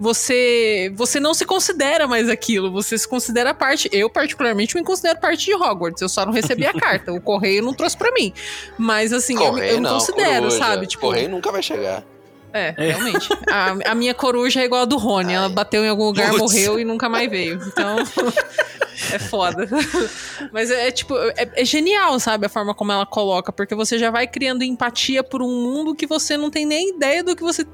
você 0.00 0.92
você 0.94 1.18
não 1.18 1.34
se 1.34 1.44
considera 1.44 2.06
mais 2.06 2.28
aquilo, 2.28 2.70
você 2.70 2.96
se 2.96 3.06
considera 3.08 3.52
parte. 3.52 3.88
Eu 3.92 4.08
particularmente 4.08 4.74
me 4.76 4.84
considero 4.84 5.18
parte 5.20 5.44
de 5.46 5.54
Hogwarts, 5.54 6.00
eu 6.00 6.08
só 6.08 6.24
não 6.24 6.32
recebi 6.32 6.66
a 6.66 6.72
carta, 6.72 7.12
o 7.12 7.20
correio 7.20 7.62
não 7.62 7.74
trouxe 7.74 7.96
pra 7.96 8.12
mim. 8.12 8.32
Mas 8.78 9.12
assim, 9.12 9.34
eu, 9.34 9.40
me- 9.40 9.46
Correio 9.50 9.70
eu 9.72 9.76
me 9.76 9.82
não, 9.82 9.94
considero, 9.94 10.42
coruja. 10.44 10.58
sabe? 10.58 10.86
Tipo, 10.86 11.06
Correio 11.06 11.28
nunca 11.28 11.50
vai 11.50 11.62
chegar. 11.62 12.04
é, 12.52 12.74
realmente. 12.76 13.28
A, 13.50 13.90
a 13.90 13.94
minha 13.94 14.14
coruja 14.14 14.60
é 14.60 14.64
igual 14.64 14.82
a 14.82 14.84
do 14.84 14.96
Rony. 14.96 15.32
Ela 15.34 15.46
Ai. 15.46 15.52
bateu 15.52 15.84
em 15.84 15.88
algum 15.88 16.04
lugar, 16.06 16.30
Putz. 16.30 16.40
morreu 16.40 16.78
e 16.80 16.84
nunca 16.84 17.08
mais 17.08 17.28
veio. 17.30 17.60
Então. 17.66 17.96
é 19.12 19.18
foda. 19.18 19.68
Mas 20.52 20.70
é, 20.70 20.88
é, 20.88 20.90
tipo, 20.90 21.14
é, 21.16 21.50
é 21.56 21.64
genial, 21.64 22.18
sabe? 22.18 22.46
A 22.46 22.48
forma 22.48 22.74
como 22.74 22.90
ela 22.92 23.04
coloca. 23.04 23.52
Porque 23.52 23.74
você 23.74 23.98
já 23.98 24.10
vai 24.10 24.26
criando 24.26 24.62
empatia 24.64 25.22
por 25.22 25.42
um 25.42 25.48
mundo 25.62 25.94
que 25.94 26.06
você 26.06 26.36
não 26.36 26.50
tem 26.50 26.64
nem 26.64 26.90
ideia 26.96 27.22
do 27.22 27.36
que 27.36 27.42
você 27.42 27.66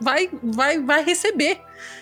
vai, 0.00 0.28
vai, 0.42 0.78
vai 0.80 1.04
receber. 1.04 1.60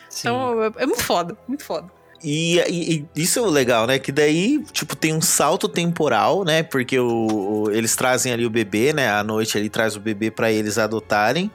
sim. 0.09 0.29
Então, 0.29 0.63
é, 0.65 0.71
é 0.79 0.87
muito 0.87 1.03
foda. 1.03 1.37
Muito 1.49 1.65
foda. 1.65 1.89
E, 2.25 2.59
e- 2.69 3.07
e 3.17 3.23
isso 3.23 3.39
é 3.41 3.43
o 3.43 3.47
legal, 3.47 3.85
né? 3.87 3.99
Que 3.99 4.13
daí, 4.13 4.63
tipo, 4.73 4.95
tem 4.95 5.13
um 5.13 5.21
salto 5.21 5.69
temporal, 5.69 6.45
né? 6.45 6.63
Porque 6.63 6.97
o, 6.99 7.65
o- 7.65 7.71
eles 7.73 7.97
trazem 7.97 8.33
ali 8.33 8.47
o 8.47 8.51
bebê, 8.51 8.93
né? 8.93 9.11
À 9.11 9.25
noite 9.25 9.59
ele 9.59 9.69
traz 9.69 9.97
o 9.97 10.01
bebê 10.01 10.31
pra 10.31 10.51
eles 10.53 10.79
adotarem. 10.79 11.51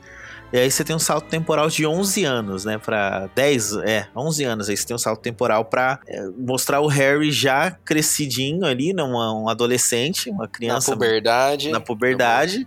E 0.52 0.58
aí 0.58 0.72
você 0.72 0.82
tem 0.82 0.96
um 0.96 1.00
salto 1.00 1.28
temporal 1.28 1.68
de 1.70 1.86
11 1.86 2.24
anos, 2.24 2.64
né? 2.64 2.78
Pra 2.78 3.30
10, 3.36 3.74
é, 3.84 4.08
11 4.16 4.46
anos. 4.46 4.70
Aí 4.70 4.78
você 4.78 4.88
tem 4.88 4.96
um 4.96 5.00
salto 5.00 5.20
temporal 5.22 5.66
pra 5.66 6.00
é, 6.08 6.26
mostrar 6.38 6.80
o 6.80 6.88
Harry 6.88 7.32
já 7.34 7.72
crescidinho 7.84 8.66
ali, 8.66 8.94
né? 8.94 9.04
um 9.04 9.50
adolescente, 9.50 10.30
uma 10.30 10.44
Na 10.44 10.48
criança 10.48 10.94
puberdade. 10.94 11.70
na 11.70 11.82
puberdade, 11.82 12.66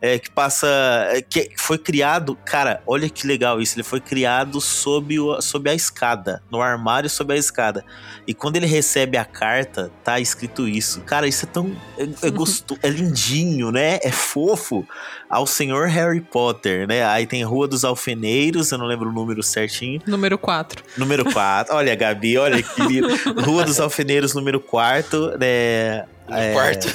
é, 0.00 0.18
que 0.18 0.30
passa. 0.30 0.66
é, 1.10 1.20
que 1.20 1.50
foi 1.56 1.78
criado. 1.78 2.36
Cara, 2.44 2.82
olha 2.86 3.08
que 3.08 3.26
legal 3.26 3.60
isso. 3.60 3.74
Ele 3.76 3.82
foi 3.82 4.00
criado 4.00 4.60
sob, 4.60 5.18
o, 5.18 5.40
sob 5.40 5.68
a 5.68 5.74
escada, 5.74 6.42
no 6.50 6.62
armário 6.62 7.10
sob 7.10 7.34
a 7.34 7.36
escada. 7.36 7.84
E 8.26 8.32
quando 8.32 8.56
ele 8.56 8.66
recebe 8.66 9.16
a 9.16 9.24
carta, 9.24 9.90
tá 10.04 10.20
escrito 10.20 10.68
isso. 10.68 11.00
Cara, 11.00 11.26
isso 11.26 11.44
é 11.44 11.48
tão. 11.48 11.76
É, 11.96 12.26
é, 12.26 12.30
gosto, 12.30 12.78
é 12.82 12.88
lindinho, 12.88 13.72
né? 13.72 13.98
É 14.02 14.12
fofo. 14.12 14.86
Ao 15.28 15.46
senhor 15.46 15.88
Harry 15.88 16.22
Potter, 16.22 16.88
né? 16.88 17.04
aí 17.04 17.26
tem 17.26 17.44
Rua 17.44 17.68
dos 17.68 17.84
Alfeneiros, 17.84 18.72
eu 18.72 18.78
não 18.78 18.86
lembro 18.86 19.10
o 19.10 19.12
número 19.12 19.42
certinho. 19.42 20.00
Número 20.06 20.38
4. 20.38 20.82
Número 20.96 21.30
4. 21.30 21.74
olha, 21.74 21.94
Gabi, 21.94 22.38
olha 22.38 22.62
que 22.62 22.82
lindo. 22.82 23.08
Rua 23.44 23.64
dos 23.64 23.78
Alfeneiros, 23.78 24.32
número 24.32 24.58
4. 24.58 25.36
Né, 25.38 26.06
é... 26.30 26.52
quarto. 26.54 26.88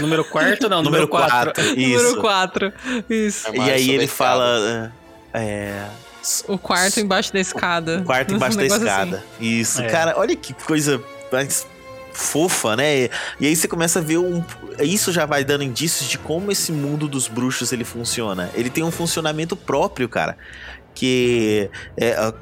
Número 0.00 0.24
quarto, 0.24 0.68
não, 0.68 0.82
número 0.82 1.08
4. 1.08 1.52
Isso. 1.76 2.04
Número 2.04 2.20
4. 2.20 2.72
Isso. 3.08 3.54
E 3.54 3.60
aí 3.60 3.90
ele 3.90 4.06
fala. 4.06 4.92
É, 5.32 5.86
o 6.46 6.58
quarto 6.58 7.00
embaixo 7.00 7.32
da 7.32 7.40
escada. 7.40 8.00
O 8.00 8.04
quarto 8.04 8.34
embaixo 8.34 8.56
um 8.56 8.60
da 8.60 8.66
escada. 8.66 9.16
Assim. 9.16 9.60
Isso. 9.60 9.82
É. 9.82 9.88
Cara, 9.88 10.14
olha 10.16 10.36
que 10.36 10.52
coisa 10.52 11.02
mais 11.32 11.66
fofa, 12.12 12.76
né? 12.76 13.04
E 13.38 13.46
aí 13.46 13.56
você 13.56 13.66
começa 13.66 13.98
a 14.00 14.02
ver 14.02 14.18
um. 14.18 14.44
Isso 14.78 15.12
já 15.12 15.26
vai 15.26 15.44
dando 15.44 15.64
indícios 15.64 16.08
de 16.08 16.18
como 16.18 16.50
esse 16.50 16.72
mundo 16.72 17.08
dos 17.08 17.28
bruxos 17.28 17.72
ele 17.72 17.84
funciona. 17.84 18.50
Ele 18.54 18.70
tem 18.70 18.84
um 18.84 18.90
funcionamento 18.90 19.56
próprio, 19.56 20.08
cara. 20.08 20.36
Que 20.94 21.70
é, 21.96 22.32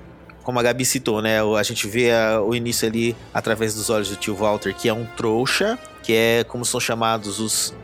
como 0.42 0.58
a 0.58 0.62
Gabi 0.62 0.84
citou, 0.84 1.20
né? 1.20 1.40
A 1.40 1.62
gente 1.62 1.86
vê 1.86 2.10
o 2.44 2.54
início 2.54 2.88
ali 2.88 3.14
através 3.32 3.74
dos 3.74 3.90
olhos 3.90 4.08
do 4.08 4.16
tio 4.16 4.34
Walter, 4.34 4.74
que 4.74 4.88
é 4.88 4.92
um 4.92 5.04
trouxa, 5.04 5.78
que 6.08 6.14
é 6.14 6.42
como 6.42 6.64
são 6.64 6.80
chamados 6.80 7.38
os 7.38 7.74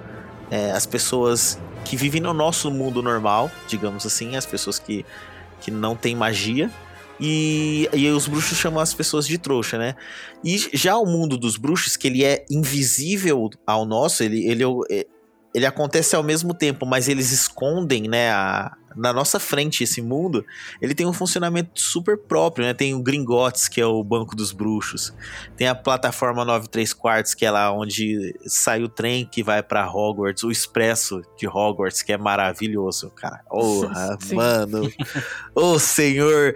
é, 0.51 0.71
as 0.71 0.87
pessoas 0.87 1.59
que 1.85 1.95
vivem 1.95 2.23
no 2.23 2.33
nosso 2.33 2.71
mundo 2.71 3.03
normal, 3.03 3.51
digamos 3.69 4.07
assim, 4.07 4.35
as 4.35 4.47
pessoas 4.47 4.79
que, 4.79 5.05
que 5.61 5.71
não 5.71 5.95
têm 5.95 6.17
magia. 6.17 6.71
E, 7.21 7.87
e 7.93 8.09
os 8.09 8.27
bruxos 8.27 8.57
chamam 8.57 8.81
as 8.81 8.95
pessoas 8.95 9.27
de 9.27 9.37
trouxa, 9.37 9.77
né? 9.77 9.95
E 10.43 10.57
já 10.73 10.97
o 10.97 11.05
mundo 11.05 11.37
dos 11.37 11.59
bruxos, 11.59 11.99
que 11.99 12.07
ele 12.09 12.25
é 12.25 12.47
invisível 12.51 13.51
ao 13.67 13.85
nosso, 13.85 14.23
ele, 14.23 14.49
ele, 14.49 14.65
é 14.91 15.07
ele 15.55 15.67
acontece 15.67 16.17
ao 16.17 16.23
mesmo 16.23 16.55
tempo, 16.55 16.87
mas 16.87 17.11
eles 17.11 17.31
escondem, 17.31 18.09
né, 18.09 18.31
a, 18.31 18.73
na 18.97 19.13
nossa 19.13 19.39
frente 19.41 19.83
esse 19.85 20.01
mundo, 20.01 20.45
ele 20.81 20.95
tem 20.95 21.07
um 21.07 21.13
funcionamento 21.13 21.81
super 21.81 22.17
próprio, 22.17 22.67
né? 22.67 22.75
Tem 22.75 22.95
o 22.95 23.03
Gringotts, 23.03 23.69
que 23.69 23.81
é 23.81 23.87
o 23.87 24.03
banco 24.03 24.37
dos 24.37 24.53
bruxos. 24.53 25.13
Tem 25.57 25.67
a 25.67 25.75
plataforma 25.75 26.45
93 26.45 26.93
quartos, 26.93 27.35
que 27.35 27.45
é 27.45 27.51
lá 27.51 27.73
onde 27.73 28.35
sai 28.47 28.83
o 28.83 28.89
trem 28.89 29.25
que 29.25 29.43
vai 29.43 29.63
para 29.63 29.89
Hogwarts, 29.89 30.45
o 30.45 30.51
expresso 30.51 31.23
de 31.37 31.47
Hogwarts, 31.47 32.03
que 32.03 32.13
é 32.13 32.19
maravilhoso, 32.19 33.11
cara. 33.11 33.41
Porra, 33.49 34.19
mano. 34.33 34.91
Ô, 35.55 35.73
oh, 35.73 35.79
senhor. 35.79 36.55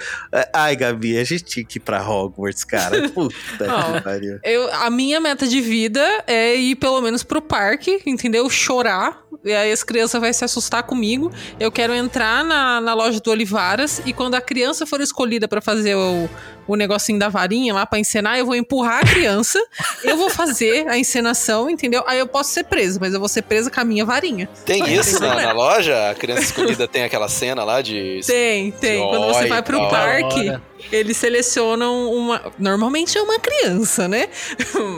Ai, 0.53 0.77
Gabi, 0.77 1.19
a 1.19 1.25
gente 1.25 1.45
tinha 1.45 1.65
que 1.65 1.79
ir 1.79 1.81
pra 1.81 2.07
Hogwarts, 2.09 2.65
cara. 2.65 3.09
Puta 3.11 3.35
que 3.35 4.01
pariu. 4.03 4.39
Eu, 4.43 4.73
a 4.75 4.91
minha 4.91 5.21
meta 5.21 5.47
de 5.47 5.61
vida 5.61 6.01
é 6.27 6.55
ir 6.55 6.77
pelo 6.77 7.01
menos 7.01 7.23
pro 7.23 7.41
parque, 7.41 8.03
entendeu? 8.07 8.49
Chorar. 8.49 9.23
E 9.45 9.53
aí 9.53 9.71
as 9.71 9.83
crianças 9.83 10.21
vão 10.21 10.33
se 10.33 10.45
assustar 10.45 10.83
comigo. 10.83 11.31
Eu 11.59 11.71
quero 11.71 11.95
entrar 11.95 12.28
entrar 12.29 12.45
na, 12.45 12.81
na 12.81 12.95
loja 12.95 13.21
do 13.21 13.31
Olivaras 13.31 14.03
e 14.05 14.13
quando 14.13 14.35
a 14.35 14.41
criança 14.41 14.87
for 14.87 15.01
escolhida 15.01 15.49
para 15.49 15.61
fazer 15.61 15.97
o, 15.97 16.29
o 16.67 16.77
negocinho 16.77 17.19
da 17.19 17.29
varinha 17.29 17.73
lá 17.73 17.87
para 17.87 17.99
encenar, 17.99 18.39
eu 18.39 18.45
vou 18.45 18.55
empurrar 18.55 19.03
a 19.03 19.07
criança, 19.07 19.59
eu 20.05 20.17
vou 20.17 20.29
fazer 20.29 20.87
a 20.89 20.99
encenação, 20.99 21.71
entendeu? 21.71 22.05
Aí 22.07 22.19
eu 22.19 22.27
posso 22.27 22.51
ser 22.51 22.65
presa, 22.65 22.99
mas 23.01 23.15
eu 23.15 23.21
vou 23.21 23.29
ser 23.29 23.43
presa 23.43 23.71
com 23.71 23.81
a 23.81 23.85
minha 23.85 24.05
varinha. 24.05 24.49
Tem 24.67 24.95
isso 24.95 25.19
na, 25.21 25.35
na, 25.35 25.53
loja? 25.53 26.11
A 26.11 26.15
criança 26.15 26.43
escolhida 26.43 26.87
tem 26.87 27.03
aquela 27.03 27.29
cena 27.29 27.65
lá 27.65 27.81
de. 27.81 28.21
Tem, 28.27 28.71
tem. 28.73 29.01
De 29.01 29.09
quando 29.09 29.27
você 29.33 29.47
vai 29.47 29.63
pro 29.63 29.89
parque. 29.89 30.59
Eles 30.93 31.17
selecionam 31.17 32.13
uma. 32.13 32.53
Normalmente 32.59 33.19
é 33.19 33.23
uma 33.23 33.39
criança, 33.39 34.07
né? 34.07 34.29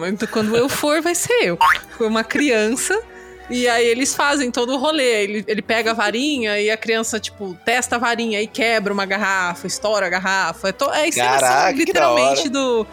Então, 0.08 0.28
quando 0.30 0.54
eu 0.56 0.68
for, 0.68 1.00
vai 1.00 1.14
ser 1.14 1.32
eu. 1.42 1.58
Uma 1.98 2.22
criança 2.22 3.00
e 3.50 3.68
aí 3.68 3.86
eles 3.86 4.14
fazem 4.14 4.50
todo 4.50 4.74
o 4.74 4.78
rolê. 4.78 5.24
Ele, 5.24 5.44
ele 5.46 5.60
pega 5.60 5.90
a 5.90 5.94
varinha 5.94 6.58
e 6.60 6.70
a 6.70 6.76
criança, 6.76 7.18
tipo, 7.18 7.56
testa 7.64 7.96
a 7.96 7.98
varinha 7.98 8.40
e 8.40 8.46
quebra 8.46 8.92
uma 8.92 9.04
garrafa, 9.04 9.66
estoura 9.66 10.06
a 10.06 10.08
garrafa. 10.08 10.68
É, 10.68 10.72
to, 10.72 10.90
é 10.90 11.08
encenação, 11.08 11.40
Caraca, 11.40 11.76
literalmente, 11.76 12.48
do, 12.48 12.86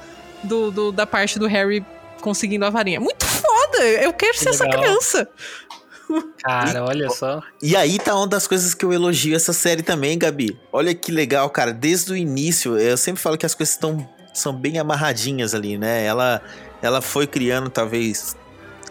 do, 0.44 0.72
do, 0.72 0.92
da 0.92 1.06
parte 1.06 1.38
do 1.38 1.46
Harry 1.48 1.86
conseguindo 2.22 2.66
a 2.66 2.70
varinha. 2.70 3.00
Muito 3.00 3.26
foda! 3.26 3.84
Eu 4.02 4.12
quero 4.12 4.34
que 4.34 4.40
ser 4.40 4.52
legal. 4.52 4.68
essa 4.68 4.78
criança. 4.78 5.30
Cara, 6.42 6.86
olha 6.86 7.10
só. 7.10 7.44
E 7.62 7.76
aí 7.76 8.00
tá 8.00 8.16
uma 8.16 8.28
das 8.28 8.48
coisas 8.48 8.74
que 8.74 8.84
eu 8.84 8.94
elogio 8.94 9.36
essa 9.36 9.54
série 9.54 9.84
também, 9.84 10.18
Gabi. 10.18 10.58
Olha 10.72 10.96
que 10.96 11.12
legal, 11.12 11.50
cara. 11.50 11.74
Desde 11.74 12.12
o 12.12 12.16
início, 12.16 12.78
eu 12.78 12.98
sempre 12.98 13.22
falo 13.22 13.38
que 13.38 13.46
as 13.46 13.54
coisas 13.54 13.76
estão 13.76 14.08
são 14.34 14.54
bem 14.54 14.78
amarradinhas 14.78 15.56
ali, 15.56 15.78
né? 15.78 16.06
Ela, 16.06 16.42
ela 16.82 17.02
foi 17.02 17.26
criando, 17.26 17.70
talvez, 17.70 18.36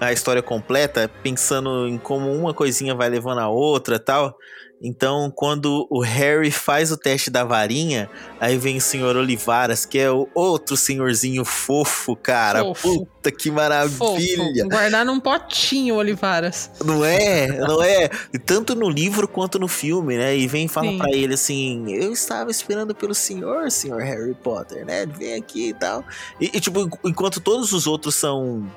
a 0.00 0.12
história 0.12 0.42
completa, 0.42 1.10
pensando 1.22 1.86
em 1.88 1.98
como 1.98 2.32
uma 2.32 2.52
coisinha 2.52 2.94
vai 2.94 3.08
levando 3.08 3.40
a 3.40 3.48
outra 3.48 3.98
tal. 3.98 4.36
Então, 4.82 5.32
quando 5.34 5.86
o 5.90 6.00
Harry 6.00 6.50
faz 6.50 6.92
o 6.92 6.98
teste 6.98 7.30
da 7.30 7.44
varinha, 7.44 8.10
aí 8.38 8.58
vem 8.58 8.76
o 8.76 8.80
senhor 8.80 9.16
Olivaras, 9.16 9.86
que 9.86 9.98
é 9.98 10.10
o 10.10 10.28
outro 10.34 10.76
senhorzinho 10.76 11.46
fofo, 11.46 12.14
cara. 12.14 12.60
Fofo. 12.60 13.06
Puta 13.06 13.32
que 13.32 13.50
maravilha! 13.50 13.96
Fofo. 13.96 14.68
Guardar 14.68 15.04
num 15.04 15.18
potinho, 15.18 15.94
Olivaras. 15.94 16.70
Não 16.84 17.02
é? 17.02 17.46
Não 17.58 17.82
é? 17.82 18.10
Tanto 18.44 18.74
no 18.74 18.90
livro 18.90 19.26
quanto 19.26 19.58
no 19.58 19.66
filme, 19.66 20.18
né? 20.18 20.36
E 20.36 20.46
vem 20.46 20.66
e 20.66 20.68
fala 20.68 20.94
para 20.98 21.10
ele 21.10 21.32
assim: 21.32 21.90
Eu 21.94 22.12
estava 22.12 22.50
esperando 22.50 22.94
pelo 22.94 23.14
senhor, 23.14 23.70
senhor 23.70 24.02
Harry 24.02 24.34
Potter, 24.34 24.84
né? 24.84 25.06
Vem 25.06 25.34
aqui 25.34 25.70
e 25.70 25.74
tal. 25.74 26.04
E, 26.38 26.50
e 26.52 26.60
tipo, 26.60 26.86
enquanto 27.02 27.40
todos 27.40 27.72
os 27.72 27.86
outros 27.86 28.14
são 28.14 28.70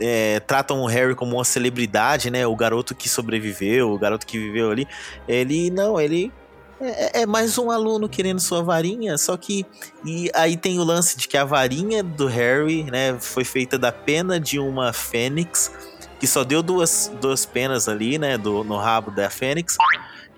é, 0.00 0.40
tratam 0.40 0.80
o 0.82 0.86
Harry 0.86 1.14
como 1.14 1.36
uma 1.36 1.44
celebridade, 1.44 2.30
né? 2.30 2.46
O 2.46 2.56
garoto 2.56 2.94
que 2.94 3.08
sobreviveu, 3.08 3.92
o 3.92 3.98
garoto 3.98 4.26
que 4.26 4.38
viveu 4.38 4.70
ali. 4.70 4.86
Ele 5.28 5.70
não, 5.70 6.00
ele 6.00 6.32
é, 6.80 7.22
é, 7.22 7.26
mais 7.26 7.56
um 7.56 7.70
aluno 7.70 8.08
querendo 8.08 8.40
sua 8.40 8.62
varinha, 8.62 9.16
só 9.16 9.36
que 9.36 9.64
e 10.04 10.30
aí 10.34 10.56
tem 10.56 10.78
o 10.78 10.84
lance 10.84 11.16
de 11.16 11.28
que 11.28 11.36
a 11.36 11.44
varinha 11.44 12.02
do 12.02 12.26
Harry, 12.26 12.84
né, 12.84 13.16
foi 13.20 13.44
feita 13.44 13.78
da 13.78 13.92
pena 13.92 14.40
de 14.40 14.58
uma 14.58 14.92
fênix 14.92 15.70
que 16.18 16.26
só 16.26 16.42
deu 16.42 16.62
duas, 16.62 17.12
duas 17.20 17.46
penas 17.46 17.88
ali, 17.88 18.18
né, 18.18 18.36
do, 18.36 18.64
no 18.64 18.76
rabo 18.76 19.10
da 19.10 19.30
fênix. 19.30 19.76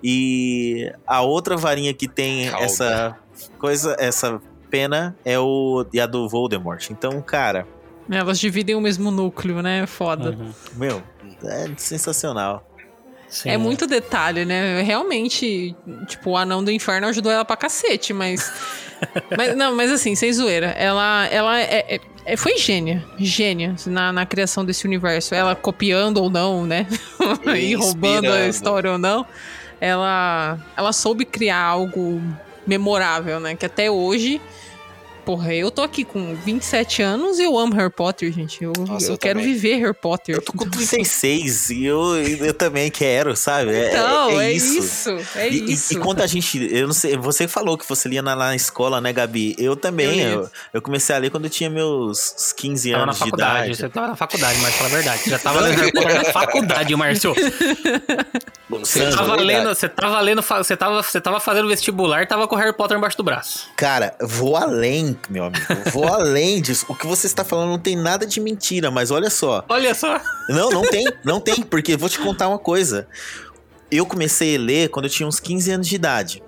E 0.03 0.91
a 1.05 1.21
outra 1.21 1.57
varinha 1.57 1.93
que 1.93 2.07
tem 2.07 2.49
Calma. 2.49 2.65
essa 2.65 3.17
coisa, 3.57 3.95
essa 3.99 4.39
pena 4.69 5.15
é 5.25 5.39
o 5.39 5.85
e 5.91 5.99
a 5.99 6.05
do 6.05 6.29
Voldemort. 6.29 6.89
Então, 6.91 7.21
cara, 7.21 7.67
elas 8.09 8.39
dividem 8.39 8.75
o 8.75 8.81
mesmo 8.81 9.11
núcleo, 9.11 9.61
né? 9.61 9.85
Foda. 9.85 10.31
Uhum. 10.31 10.51
Meu, 10.75 11.03
é 11.43 11.69
sensacional. 11.77 12.65
Sim. 13.29 13.49
É 13.49 13.57
muito 13.57 13.85
detalhe, 13.85 14.45
né? 14.45 14.81
Realmente, 14.81 15.75
tipo, 16.07 16.31
o 16.31 16.37
anão 16.37 16.63
do 16.63 16.71
inferno 16.71 17.07
ajudou 17.07 17.31
ela 17.31 17.43
pra 17.43 17.57
cacete, 17.57 18.13
mas. 18.13 18.51
mas 19.37 19.55
não, 19.55 19.75
mas 19.75 19.91
assim, 19.91 20.15
sem 20.15 20.31
zoeira. 20.31 20.67
Ela, 20.67 21.27
ela 21.27 21.59
é, 21.59 21.95
é, 21.95 21.99
é 22.25 22.37
foi 22.37 22.57
gênia. 22.57 23.03
Gênia 23.19 23.75
na, 23.85 24.13
na 24.13 24.25
criação 24.25 24.63
desse 24.63 24.85
universo. 24.85 25.35
Ela 25.35 25.55
copiando 25.55 26.17
ou 26.19 26.29
não, 26.29 26.65
né? 26.65 26.87
e 27.59 27.75
roubando 27.75 28.31
a 28.31 28.47
história 28.47 28.91
ou 28.91 28.97
não. 28.97 29.25
Ela, 29.79 30.57
ela 30.75 30.93
soube 30.93 31.25
criar 31.25 31.61
algo 31.61 32.21
memorável, 32.65 33.39
né? 33.41 33.55
Que 33.55 33.65
até 33.65 33.91
hoje 33.91 34.41
porra, 35.27 35.53
eu 35.53 35.69
tô 35.69 35.81
aqui 35.81 36.05
com 36.05 36.33
27 36.35 37.01
anos 37.01 37.37
e 37.37 37.43
eu 37.43 37.59
amo 37.59 37.75
Harry 37.75 37.91
Potter, 37.91 38.31
gente. 38.31 38.63
Eu, 38.63 38.71
Nossa, 38.87 39.07
eu, 39.07 39.11
eu 39.11 39.17
quero 39.17 39.41
viver 39.41 39.75
Harry 39.75 39.93
Potter. 39.93 40.35
Eu 40.35 40.41
tô 40.41 40.53
com 40.53 40.63
36 40.71 41.69
e 41.69 41.83
eu, 41.83 42.15
eu 42.15 42.53
também 42.53 42.89
quero, 42.89 43.35
sabe? 43.35 43.75
É, 43.75 43.89
então, 43.89 44.39
é, 44.39 44.45
é, 44.45 44.47
é 44.47 44.53
isso. 44.53 44.79
isso. 44.79 45.09
É 45.35 45.49
e, 45.49 45.73
isso. 45.73 45.93
E, 45.93 45.97
e, 45.97 45.99
quando 45.99 46.21
a 46.21 46.27
gente. 46.27 46.73
Eu 46.73 46.87
não 46.87 46.93
sei, 46.93 47.17
você 47.17 47.45
falou 47.45 47.77
que 47.77 47.85
você 47.85 48.07
lia 48.07 48.21
na, 48.21 48.37
na 48.37 48.55
escola, 48.55 49.01
né, 49.01 49.11
Gabi? 49.11 49.53
Eu 49.59 49.75
também. 49.75 50.21
Eu, 50.21 50.43
eu, 50.43 50.49
eu, 50.75 50.81
comecei 50.81 51.13
a 51.13 51.19
ler 51.19 51.29
quando 51.29 51.43
eu 51.43 51.49
tinha 51.49 51.69
meus 51.69 52.53
15 52.55 52.91
tava 52.91 53.03
anos 53.03 53.19
de 53.19 53.27
idade. 53.27 53.75
Você 53.75 53.89
tava 53.89 54.07
na 54.07 54.15
faculdade, 54.15 54.59
mas 54.61 54.75
fala 54.75 54.89
a 54.89 54.93
verdade. 54.93 55.23
Você 55.23 55.29
já 55.29 55.39
tava 55.39 55.59
lendo 55.59 55.75
Harry 55.75 55.91
Potter 55.91 56.15
na 56.15 56.23
faculdade, 56.31 56.95
Márcio. 56.95 57.35
Você 58.69 59.11
tava 59.11 59.35
lendo, 59.35 59.67
você 59.67 59.89
tava 59.89 60.21
lendo, 60.21 60.41
você 60.41 60.77
tava, 60.77 61.03
você 61.03 61.19
tava 61.19 61.39
fazendo 61.41 61.67
vestibular 61.67 62.23
e 62.23 62.25
tava 62.25 62.47
com 62.47 62.55
Harry 62.55 62.73
Potter 62.73 62.97
embaixo 62.97 63.17
do 63.17 63.23
braço. 63.23 63.67
Cara, 63.75 64.15
vou 64.21 64.55
além 64.55 65.16
meu 65.29 65.45
amigo. 65.45 65.65
Vou 65.91 66.07
além 66.07 66.61
disso. 66.61 66.85
O 66.87 66.95
que 66.95 67.07
você 67.07 67.27
está 67.27 67.43
falando 67.43 67.69
não 67.69 67.79
tem 67.79 67.95
nada 67.95 68.25
de 68.25 68.39
mentira, 68.39 68.91
mas 68.91 69.11
olha 69.11 69.29
só. 69.29 69.65
Olha 69.69 69.93
só. 69.93 70.19
Não, 70.49 70.69
não 70.69 70.81
tem, 70.81 71.05
não 71.23 71.39
tem, 71.39 71.61
porque 71.61 71.97
vou 71.97 72.09
te 72.09 72.19
contar 72.19 72.47
uma 72.47 72.59
coisa. 72.59 73.07
Eu 73.89 74.05
comecei 74.05 74.55
a 74.55 74.59
ler 74.59 74.89
quando 74.89 75.05
eu 75.05 75.11
tinha 75.11 75.27
uns 75.27 75.39
15 75.39 75.71
anos 75.71 75.87
de 75.87 75.95
idade. 75.95 76.43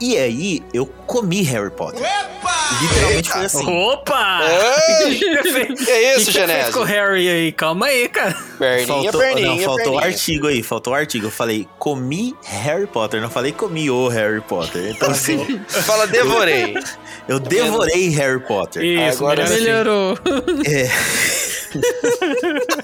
E 0.00 0.16
aí, 0.16 0.62
eu 0.72 0.86
comi 0.86 1.42
Harry 1.42 1.70
Potter. 1.70 2.02
Opa! 2.02 2.78
Literalmente 2.82 3.16
Eita. 3.16 3.32
foi 3.32 3.44
assim. 3.44 3.66
Opa! 3.66 4.40
que 5.84 5.90
é 5.90 6.16
isso, 6.16 6.30
Genésio? 6.32 6.72
com 6.72 6.80
o 6.80 6.84
Harry 6.84 7.28
aí? 7.28 7.52
Calma 7.52 7.86
aí, 7.86 8.08
cara. 8.08 8.36
Perninha, 8.58 8.86
faltou, 8.86 9.20
perninha, 9.20 9.46
não, 9.48 9.58
faltou 9.58 9.84
perninha. 9.84 10.06
artigo 10.06 10.46
aí, 10.48 10.62
faltou 10.62 10.94
artigo. 10.94 11.26
Eu 11.26 11.30
falei, 11.30 11.68
comi 11.78 12.34
Harry 12.44 12.86
Potter, 12.86 13.20
não 13.20 13.30
falei 13.30 13.52
comi 13.52 13.90
o 13.90 14.08
Harry 14.08 14.40
Potter. 14.40 14.90
Então, 14.90 15.10
assim... 15.10 15.60
Fala, 15.68 16.06
devorei. 16.06 16.74
Eu 17.26 17.40
devorei 17.40 18.10
Harry 18.10 18.40
Potter. 18.40 18.84
Isso, 18.84 19.24
Agora 19.24 19.48
melhorou. 19.48 20.18
É. 20.66 20.86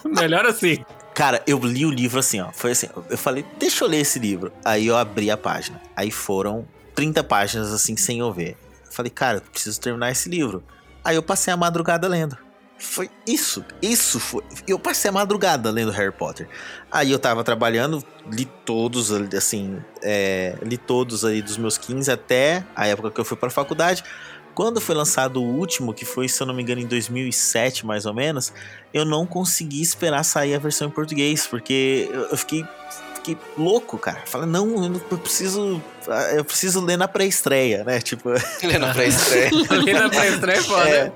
Melhor 0.08 0.46
assim. 0.46 0.82
Cara, 1.12 1.42
eu 1.46 1.58
li 1.58 1.84
o 1.84 1.90
livro 1.90 2.18
assim, 2.18 2.40
ó. 2.40 2.48
Foi 2.50 2.70
assim, 2.70 2.88
eu 3.10 3.18
falei, 3.18 3.44
deixa 3.58 3.84
eu 3.84 3.88
ler 3.88 3.98
esse 3.98 4.18
livro. 4.18 4.50
Aí 4.64 4.86
eu 4.86 4.96
abri 4.96 5.30
a 5.30 5.36
página. 5.36 5.78
Aí 5.94 6.10
foram 6.10 6.66
30 7.00 7.24
páginas 7.24 7.72
assim, 7.72 7.96
sem 7.96 8.18
eu 8.18 8.30
ver. 8.30 8.58
Falei, 8.90 9.08
cara, 9.08 9.40
preciso 9.40 9.80
terminar 9.80 10.10
esse 10.10 10.28
livro. 10.28 10.62
Aí 11.02 11.16
eu 11.16 11.22
passei 11.22 11.50
a 11.50 11.56
madrugada 11.56 12.06
lendo. 12.06 12.36
Foi 12.78 13.08
isso, 13.26 13.64
isso 13.80 14.20
foi. 14.20 14.44
Eu 14.68 14.78
passei 14.78 15.08
a 15.08 15.12
madrugada 15.12 15.70
lendo 15.70 15.90
Harry 15.92 16.12
Potter. 16.12 16.46
Aí 16.92 17.10
eu 17.10 17.18
tava 17.18 17.42
trabalhando, 17.42 18.04
li 18.30 18.44
todos, 18.44 19.10
assim, 19.34 19.82
é, 20.02 20.58
li 20.62 20.76
todos 20.76 21.24
aí 21.24 21.40
dos 21.40 21.56
meus 21.56 21.78
15 21.78 22.10
até 22.12 22.66
a 22.76 22.86
época 22.86 23.10
que 23.10 23.18
eu 23.18 23.24
fui 23.24 23.36
pra 23.38 23.48
faculdade. 23.48 24.04
Quando 24.54 24.78
foi 24.78 24.94
lançado 24.94 25.42
o 25.42 25.56
último, 25.56 25.94
que 25.94 26.04
foi, 26.04 26.28
se 26.28 26.42
eu 26.42 26.46
não 26.46 26.52
me 26.52 26.62
engano, 26.62 26.82
em 26.82 26.86
2007 26.86 27.86
mais 27.86 28.04
ou 28.04 28.12
menos, 28.12 28.52
eu 28.92 29.06
não 29.06 29.24
consegui 29.24 29.80
esperar 29.80 30.22
sair 30.22 30.54
a 30.54 30.58
versão 30.58 30.88
em 30.88 30.90
português, 30.90 31.46
porque 31.46 32.10
eu 32.12 32.36
fiquei 32.36 32.66
fiquei 33.20 33.38
louco, 33.56 33.98
cara. 33.98 34.22
Falei, 34.26 34.48
não, 34.48 34.84
eu 34.84 35.18
preciso. 35.18 35.80
Eu 36.34 36.44
preciso 36.44 36.80
ler 36.80 36.96
na 36.96 37.06
pré-estreia, 37.06 37.84
né? 37.84 38.00
Tipo. 38.00 38.30
Ler 38.64 38.78
na 38.78 38.92
pré-estreia. 38.92 39.50
ler 39.84 39.94
na 39.94 40.08
pré-estreia 40.08 40.58
é 40.58 40.62
foda. 40.62 40.88
É. 40.88 41.12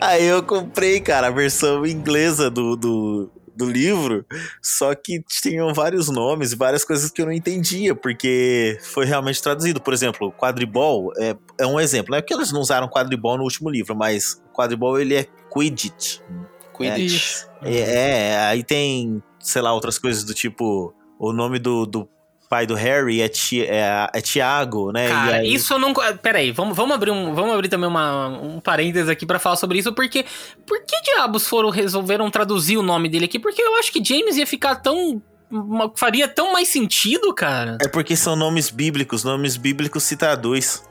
Aí 0.00 0.24
eu 0.24 0.42
comprei, 0.42 1.00
cara, 1.00 1.26
a 1.26 1.30
versão 1.30 1.84
inglesa 1.84 2.48
do, 2.48 2.76
do, 2.76 3.30
do 3.54 3.68
livro, 3.68 4.24
só 4.62 4.94
que 4.94 5.22
tinham 5.28 5.74
vários 5.74 6.08
nomes 6.08 6.52
e 6.52 6.56
várias 6.56 6.84
coisas 6.84 7.10
que 7.10 7.20
eu 7.20 7.26
não 7.26 7.32
entendia, 7.32 7.94
porque 7.94 8.78
foi 8.80 9.04
realmente 9.04 9.42
traduzido. 9.42 9.80
Por 9.80 9.92
exemplo, 9.92 10.32
quadribol 10.32 11.12
é, 11.18 11.36
é 11.58 11.66
um 11.66 11.78
exemplo. 11.78 12.12
Não 12.12 12.18
é 12.18 12.22
porque 12.22 12.34
eles 12.34 12.52
não 12.52 12.60
usaram 12.60 12.88
quadribol 12.88 13.36
no 13.36 13.42
último 13.42 13.68
livro, 13.68 13.94
mas 13.94 14.40
quadribol 14.54 14.98
ele 14.98 15.14
é 15.14 15.26
Quidditch. 15.52 16.20
Quidditch. 16.76 17.42
É, 17.62 17.74
é, 17.74 18.28
é, 18.30 18.36
aí 18.46 18.62
tem, 18.62 19.22
sei 19.40 19.60
lá, 19.60 19.74
outras 19.74 19.98
coisas 19.98 20.22
do 20.22 20.32
tipo 20.32 20.94
o 21.18 21.32
nome 21.32 21.58
do, 21.58 21.84
do 21.84 22.08
pai 22.48 22.66
do 22.66 22.74
Harry 22.74 23.20
é, 23.20 23.28
ti, 23.28 23.62
é, 23.62 24.08
é 24.12 24.20
Tiago, 24.20 24.90
né? 24.90 25.08
Cara, 25.08 25.36
aí... 25.38 25.52
isso 25.52 25.74
eu 25.74 25.78
não. 25.78 25.92
Peraí, 26.22 26.50
vamos, 26.50 26.76
vamos, 26.76 26.94
abrir 26.94 27.10
um, 27.10 27.34
vamos 27.34 27.52
abrir 27.52 27.68
também 27.68 27.88
uma, 27.88 28.28
um 28.28 28.60
parênteses 28.60 29.08
aqui 29.08 29.26
para 29.26 29.38
falar 29.38 29.56
sobre 29.56 29.78
isso, 29.78 29.92
porque. 29.92 30.24
Por 30.66 30.80
que 30.84 31.00
diabos 31.02 31.46
foram 31.46 31.70
resolveram 31.70 32.30
traduzir 32.30 32.78
o 32.78 32.82
nome 32.82 33.08
dele 33.08 33.26
aqui? 33.26 33.38
Porque 33.38 33.60
eu 33.60 33.76
acho 33.76 33.92
que 33.92 34.02
James 34.02 34.36
ia 34.36 34.46
ficar 34.46 34.76
tão. 34.76 35.20
faria 35.94 36.26
tão 36.26 36.52
mais 36.52 36.68
sentido, 36.68 37.34
cara. 37.34 37.76
É 37.82 37.88
porque 37.88 38.16
são 38.16 38.34
nomes 38.34 38.70
bíblicos, 38.70 39.24
nomes 39.24 39.56
bíblicos 39.56 40.02
se 40.02 40.16
traduz. 40.16 40.82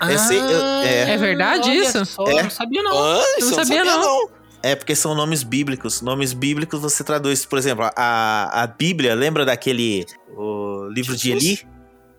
Ah, 0.00 0.12
Esse, 0.12 0.34
eu, 0.34 0.60
é. 0.82 1.12
é 1.12 1.16
verdade 1.16 1.70
isso? 1.70 2.04
Só, 2.04 2.26
é. 2.26 2.42
Não 2.42 2.50
sabia 2.50 2.82
não. 2.82 2.96
Ah, 2.96 3.24
não, 3.40 3.48
não 3.48 3.54
sabia, 3.54 3.84
não. 3.84 4.00
não. 4.00 4.43
É 4.64 4.74
porque 4.74 4.96
são 4.96 5.14
nomes 5.14 5.42
bíblicos. 5.42 6.00
Nomes 6.00 6.32
bíblicos 6.32 6.80
você 6.80 7.04
traduz. 7.04 7.44
Por 7.44 7.58
exemplo, 7.58 7.84
a, 7.94 8.62
a 8.62 8.66
Bíblia, 8.66 9.14
lembra 9.14 9.44
daquele 9.44 10.06
o 10.34 10.88
livro 10.88 11.14
Jesus? 11.14 11.42
de 11.42 11.50
Eli? 11.50 11.68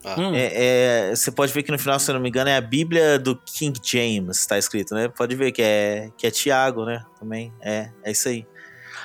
Ah. 0.05 0.15
É, 0.35 1.09
é, 1.09 1.15
você 1.15 1.31
pode 1.31 1.51
ver 1.51 1.63
que 1.63 1.71
no 1.71 1.79
final, 1.79 1.99
se 1.99 2.11
eu 2.11 2.13
não 2.13 2.21
me 2.21 2.29
engano, 2.29 2.47
é 2.47 2.55
a 2.55 2.61
Bíblia 2.61 3.17
do 3.17 3.35
King 3.35 3.79
James, 3.83 4.45
tá 4.45 4.59
escrito, 4.59 4.93
né? 4.93 5.07
Pode 5.07 5.35
ver 5.35 5.51
que 5.51 5.63
é, 5.63 6.11
que 6.15 6.27
é 6.27 6.29
Tiago, 6.29 6.85
né? 6.85 7.03
Também. 7.19 7.51
É, 7.63 7.89
é 8.03 8.11
isso 8.11 8.29
aí. 8.29 8.45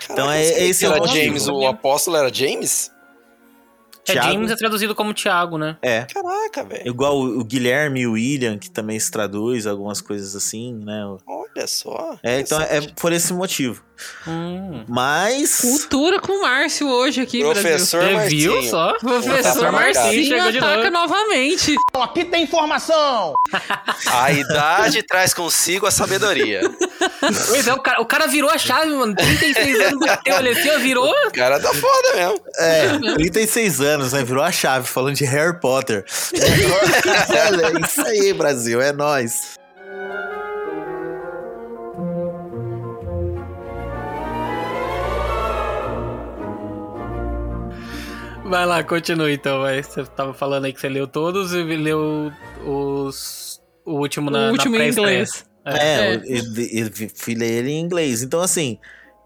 Caraca, 0.07 0.13
então 0.13 0.31
é, 0.31 0.45
é 0.45 0.69
esse 0.69 0.85
era 0.85 1.07
James, 1.07 1.49
o 1.49 1.67
apóstolo 1.67 2.19
era 2.19 2.31
James? 2.33 2.93
É, 4.19 4.23
James 4.23 4.51
é 4.51 4.57
traduzido 4.57 4.95
como 4.95 5.13
Tiago, 5.13 5.59
né? 5.59 5.77
É. 5.83 6.07
Caraca, 6.13 6.65
velho. 6.65 6.87
Igual 6.87 7.19
o, 7.19 7.41
o 7.41 7.45
Guilherme 7.45 8.01
e 8.01 8.07
o 8.07 8.13
William, 8.13 8.59
que 8.59 8.71
também 8.71 8.99
se 8.99 9.11
traduz, 9.11 9.67
algumas 9.67 10.01
coisas 10.01 10.35
assim, 10.37 10.75
né? 10.75 11.05
Olha 11.27 11.67
só. 11.67 12.19
É, 12.23 12.41
então 12.41 12.61
é 12.61 12.81
por 12.81 13.13
esse 13.13 13.33
motivo. 13.33 13.83
Hum. 14.27 14.85
Mas. 14.89 15.61
Cultura 15.61 16.21
com 16.21 16.33
o 16.33 16.43
Márcio 16.43 16.89
hoje 16.89 17.21
aqui, 17.21 17.41
Professor 17.41 18.01
Brasil. 18.01 18.17
Marcinho. 18.17 18.61
Viu 18.61 18.71
só? 18.71 18.99
Professor 18.99 19.73
Marcinho 19.73 20.43
ataca 20.43 20.91
novamente. 20.91 21.75
Aqui 21.95 22.25
tem 22.25 22.45
informação! 22.45 23.35
A 24.07 24.33
idade 24.33 25.03
traz 25.03 25.35
consigo 25.35 25.87
a 25.87 25.91
sabedoria. 25.91 26.61
Pois 27.49 27.67
é, 27.67 27.75
o 27.75 27.81
cara, 27.81 28.01
o 28.01 28.07
cara 28.07 28.27
virou 28.27 28.51
a 28.51 28.59
chave, 28.59 28.91
mano. 28.91 29.15
36 29.15 29.81
anos, 29.81 30.01
bateu 30.01 30.37
ali 30.37 30.51
assim, 30.51 30.79
virou. 30.79 31.11
O 31.27 31.33
cara 31.33 31.61
tá 31.61 31.73
foda 31.75 32.15
mesmo. 32.15 32.41
É, 32.59 33.15
36 33.15 33.81
anos, 33.81 34.13
né? 34.13 34.23
Virou 34.25 34.43
a 34.43 34.53
chave, 34.53 34.87
falando 34.87 35.17
de 35.17 35.25
Harry 35.25 35.59
Potter. 35.61 36.05
é 36.35 37.87
isso 37.87 38.01
aí, 38.03 38.33
Brasil, 38.33 38.81
é 38.81 38.93
nós. 38.93 39.60
Vai 48.51 48.67
lá, 48.67 48.83
continue 48.83 49.35
então. 49.35 49.61
Vai. 49.61 49.81
Você 49.81 50.05
tava 50.05 50.35
falando 50.35 50.65
aí 50.65 50.73
que 50.73 50.81
você 50.81 50.89
leu 50.89 51.07
todos 51.07 51.53
e 51.53 51.63
leu 51.63 52.33
os. 52.67 53.63
O 53.87 53.93
último 53.93 54.29
na. 54.29 54.49
O 54.49 54.51
último 54.51 54.77
na 54.77 54.87
em 54.87 54.91
inglês. 54.91 55.47
É, 55.65 55.79
é. 55.79 56.17
Eu, 56.17 56.21
eu, 56.25 56.87
eu, 56.87 57.11
fui 57.15 57.37
ler 57.37 57.61
ele 57.61 57.71
em 57.71 57.81
inglês. 57.81 58.25
Então, 58.25 58.41
assim, 58.41 58.77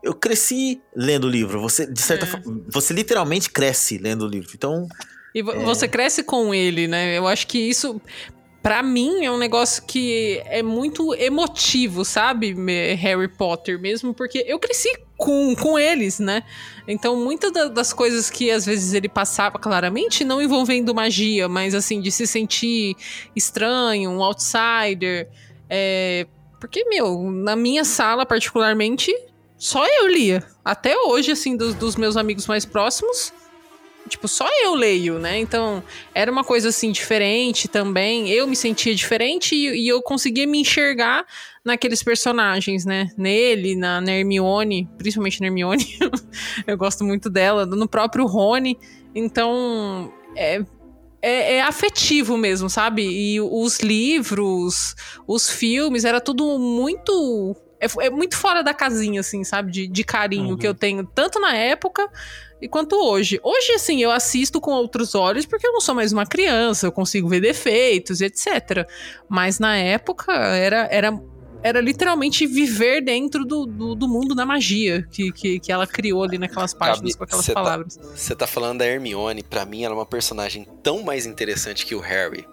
eu 0.02 0.12
cresci 0.12 0.82
lendo 0.94 1.24
o 1.24 1.30
livro. 1.30 1.58
Você, 1.62 1.90
de 1.90 2.02
certa 2.02 2.26
é. 2.26 2.28
forma, 2.28 2.64
você 2.68 2.92
literalmente 2.92 3.48
cresce 3.48 3.96
lendo 3.96 4.26
o 4.26 4.28
livro. 4.28 4.50
Então. 4.54 4.86
E 5.34 5.42
você 5.42 5.86
é... 5.86 5.88
cresce 5.88 6.22
com 6.22 6.54
ele, 6.54 6.86
né? 6.86 7.16
Eu 7.16 7.26
acho 7.26 7.46
que 7.46 7.58
isso, 7.58 7.98
para 8.64 8.82
mim 8.82 9.26
é 9.26 9.30
um 9.30 9.36
negócio 9.36 9.84
que 9.86 10.42
é 10.46 10.62
muito 10.62 11.14
emotivo, 11.16 12.02
sabe? 12.02 12.56
Harry 12.94 13.28
Potter 13.28 13.78
mesmo, 13.78 14.14
porque 14.14 14.42
eu 14.48 14.58
cresci 14.58 14.88
com, 15.18 15.54
com 15.54 15.78
eles, 15.78 16.18
né? 16.18 16.42
Então, 16.88 17.14
muitas 17.14 17.52
das 17.52 17.92
coisas 17.92 18.30
que 18.30 18.50
às 18.50 18.64
vezes 18.64 18.94
ele 18.94 19.06
passava 19.06 19.58
claramente, 19.58 20.24
não 20.24 20.40
envolvendo 20.40 20.94
magia, 20.94 21.46
mas 21.46 21.74
assim, 21.74 22.00
de 22.00 22.10
se 22.10 22.26
sentir 22.26 22.96
estranho, 23.36 24.10
um 24.10 24.24
outsider. 24.24 25.28
É... 25.68 26.26
Porque, 26.58 26.86
meu, 26.86 27.30
na 27.30 27.54
minha 27.54 27.84
sala, 27.84 28.24
particularmente, 28.24 29.14
só 29.58 29.86
eu 29.86 30.08
lia. 30.08 30.42
Até 30.64 30.96
hoje, 30.96 31.32
assim, 31.32 31.54
dos, 31.54 31.74
dos 31.74 31.96
meus 31.96 32.16
amigos 32.16 32.46
mais 32.46 32.64
próximos 32.64 33.30
tipo, 34.08 34.28
só 34.28 34.46
eu 34.62 34.74
leio, 34.74 35.18
né? 35.18 35.38
Então, 35.38 35.82
era 36.14 36.30
uma 36.30 36.44
coisa 36.44 36.68
assim 36.68 36.92
diferente 36.92 37.68
também. 37.68 38.28
Eu 38.28 38.46
me 38.46 38.56
sentia 38.56 38.94
diferente 38.94 39.54
e, 39.54 39.84
e 39.84 39.88
eu 39.88 40.02
conseguia 40.02 40.46
me 40.46 40.60
enxergar 40.60 41.24
naqueles 41.64 42.02
personagens, 42.02 42.84
né? 42.84 43.10
Nele, 43.16 43.74
na, 43.74 44.00
na 44.00 44.12
Hermione, 44.12 44.88
principalmente 44.98 45.40
na 45.40 45.46
Hermione. 45.46 45.98
eu 46.66 46.76
gosto 46.76 47.04
muito 47.04 47.30
dela, 47.30 47.64
no 47.64 47.88
próprio 47.88 48.26
Rony. 48.26 48.78
Então, 49.14 50.12
é, 50.36 50.62
é, 51.22 51.56
é, 51.56 51.62
afetivo 51.62 52.36
mesmo, 52.36 52.68
sabe? 52.68 53.02
E 53.02 53.40
os 53.40 53.80
livros, 53.80 54.94
os 55.26 55.48
filmes, 55.48 56.04
era 56.04 56.20
tudo 56.20 56.58
muito. 56.58 57.56
É, 57.80 58.06
é 58.06 58.10
muito 58.10 58.36
fora 58.36 58.62
da 58.62 58.74
casinha, 58.74 59.20
assim, 59.20 59.42
sabe? 59.42 59.72
De, 59.72 59.86
de 59.86 60.04
carinho 60.04 60.50
uhum. 60.50 60.56
que 60.58 60.68
eu 60.68 60.74
tenho, 60.74 61.06
tanto 61.06 61.40
na 61.40 61.54
época 61.54 62.10
e 62.64 62.68
quanto 62.68 62.96
hoje. 62.96 63.38
Hoje, 63.42 63.72
assim, 63.72 64.02
eu 64.02 64.10
assisto 64.10 64.58
com 64.58 64.70
outros 64.70 65.14
olhos 65.14 65.44
porque 65.44 65.66
eu 65.66 65.72
não 65.72 65.82
sou 65.82 65.94
mais 65.94 66.14
uma 66.14 66.24
criança, 66.24 66.86
eu 66.86 66.92
consigo 66.92 67.28
ver 67.28 67.40
defeitos, 67.40 68.22
etc. 68.22 68.88
Mas 69.28 69.58
na 69.58 69.76
época 69.76 70.32
era, 70.32 70.88
era, 70.90 71.12
era 71.62 71.80
literalmente 71.82 72.46
viver 72.46 73.02
dentro 73.02 73.44
do, 73.44 73.66
do, 73.66 73.94
do 73.94 74.08
mundo 74.08 74.34
da 74.34 74.46
magia 74.46 75.06
que, 75.10 75.30
que, 75.30 75.60
que, 75.60 75.70
ela 75.70 75.86
criou 75.86 76.24
ali 76.24 76.38
naquelas 76.38 76.72
páginas 76.72 77.00
Gabi, 77.00 77.18
com 77.18 77.24
aquelas 77.24 77.46
tá 77.46 77.52
palavras. 77.52 78.00
Você 78.14 78.34
tá, 78.34 78.46
tá 78.46 78.46
falando 78.46 78.78
da 78.78 78.86
Hermione, 78.86 79.42
para 79.42 79.66
mim 79.66 79.84
ela 79.84 79.94
é 79.94 79.98
uma 79.98 80.06
personagem 80.06 80.66
tão 80.82 81.02
mais 81.02 81.26
interessante 81.26 81.84
que 81.84 81.94
o 81.94 82.00
Harry. 82.00 82.46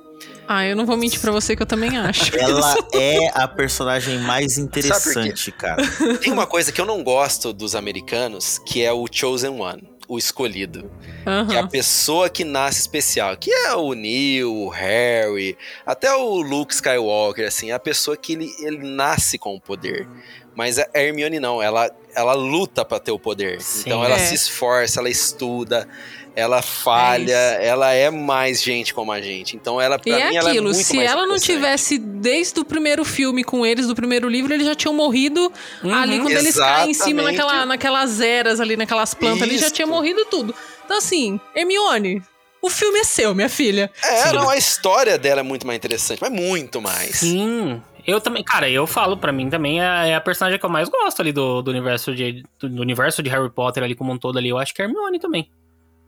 Ah, 0.45 0.65
eu 0.65 0.75
não 0.75 0.85
vou 0.85 0.97
mentir 0.97 1.21
pra 1.21 1.31
você 1.31 1.55
que 1.55 1.61
eu 1.61 1.65
também 1.65 1.97
acho. 1.97 2.35
Ela 2.37 2.75
é 2.93 3.31
a 3.33 3.47
personagem 3.47 4.19
mais 4.19 4.57
interessante, 4.57 5.51
cara. 5.51 5.81
Tem 6.19 6.31
uma 6.31 6.45
coisa 6.45 6.71
que 6.71 6.79
eu 6.81 6.85
não 6.85 7.03
gosto 7.03 7.53
dos 7.53 7.73
americanos, 7.73 8.59
que 8.59 8.83
é 8.83 8.91
o 8.91 9.07
Chosen 9.09 9.61
One 9.61 9.90
o 10.11 10.17
escolhido. 10.17 10.91
Uhum. 11.25 11.47
Que 11.47 11.55
é 11.55 11.59
a 11.59 11.67
pessoa 11.67 12.29
que 12.29 12.43
nasce 12.43 12.81
especial. 12.81 13.37
Que 13.37 13.49
é 13.49 13.73
o 13.73 13.93
Neil, 13.93 14.53
o 14.53 14.67
Harry, 14.67 15.57
até 15.85 16.13
o 16.13 16.41
Luke 16.41 16.73
Skywalker, 16.73 17.47
assim. 17.47 17.71
É 17.71 17.73
a 17.73 17.79
pessoa 17.79 18.17
que 18.17 18.33
ele, 18.33 18.53
ele 18.59 18.79
nasce 18.79 19.37
com 19.37 19.55
o 19.55 19.61
poder. 19.61 20.05
Mas 20.53 20.77
a 20.77 20.85
Hermione 20.93 21.39
não, 21.39 21.61
ela, 21.61 21.89
ela 22.13 22.33
luta 22.33 22.83
para 22.83 22.99
ter 22.99 23.11
o 23.11 23.17
poder. 23.17 23.61
Sim, 23.61 23.83
então 23.85 24.03
ela 24.03 24.15
é. 24.15 24.19
se 24.19 24.35
esforça, 24.35 24.99
ela 24.99 25.09
estuda, 25.09 25.87
ela 26.35 26.61
falha, 26.61 27.31
é 27.31 27.67
ela 27.67 27.91
é 27.93 28.09
mais 28.09 28.61
gente 28.61 28.93
como 28.93 29.11
a 29.11 29.21
gente. 29.21 29.55
Então 29.55 29.79
ela, 29.79 29.99
pra 29.99 30.11
e 30.11 30.13
é 30.13 30.29
mim, 30.29 30.35
é 30.35 30.39
ela 30.39 30.49
aquilo, 30.49 30.69
é 30.69 30.73
muito 30.73 30.85
se 30.85 30.99
ela 30.99 31.25
não 31.25 31.37
tivesse 31.37 31.97
desde 31.97 32.59
o 32.59 32.65
primeiro 32.65 33.03
filme 33.03 33.43
com 33.43 33.65
eles, 33.65 33.87
do 33.87 33.95
primeiro 33.95 34.27
livro, 34.29 34.53
eles 34.53 34.65
já 34.65 34.75
tinham 34.75 34.93
morrido 34.93 35.51
uhum, 35.83 35.93
ali 35.93 36.19
quando 36.19 36.37
eles 36.37 36.55
caem 36.55 36.91
em 36.91 36.93
cima 36.93 37.21
naquela, 37.21 37.65
naquelas 37.65 38.21
eras 38.21 38.59
ali, 38.59 38.75
naquelas 38.75 39.13
plantas 39.13 39.41
Isso. 39.41 39.49
ali, 39.49 39.57
já 39.57 39.69
tinha 39.69 39.87
morrido 39.87 40.25
tudo. 40.25 40.53
Então 40.85 40.97
assim, 40.97 41.39
Hermione, 41.55 42.21
o 42.61 42.69
filme 42.69 42.99
é 42.99 43.03
seu, 43.03 43.33
minha 43.33 43.49
filha. 43.49 43.91
É, 44.03 44.27
Sim. 44.27 44.35
não, 44.35 44.49
a 44.49 44.57
história 44.57 45.17
dela 45.17 45.39
é 45.39 45.43
muito 45.43 45.65
mais 45.65 45.77
interessante, 45.77 46.19
mas 46.21 46.31
muito 46.31 46.81
mais. 46.81 47.17
Sim. 47.17 47.81
Eu 48.05 48.19
também, 48.19 48.43
cara, 48.43 48.69
eu 48.69 48.87
falo, 48.87 49.15
para 49.17 49.31
mim 49.31 49.49
também 49.49 49.81
é, 49.81 50.09
é, 50.09 50.15
a 50.15 50.21
personagem 50.21 50.59
que 50.59 50.65
eu 50.65 50.69
mais 50.69 50.89
gosto 50.89 51.19
ali 51.21 51.31
do, 51.31 51.61
do 51.61 51.69
universo 51.69 52.15
de 52.15 52.43
do, 52.59 52.69
do, 52.69 52.81
universo 52.81 53.21
de 53.21 53.29
Harry 53.29 53.49
Potter 53.49 53.83
ali 53.83 53.95
como 53.95 54.11
um 54.11 54.17
todo 54.17 54.37
ali. 54.37 54.49
Eu 54.49 54.57
acho 54.57 54.73
que 54.73 54.81
é 54.81 54.85
Hermione 54.85 55.19
também. 55.19 55.49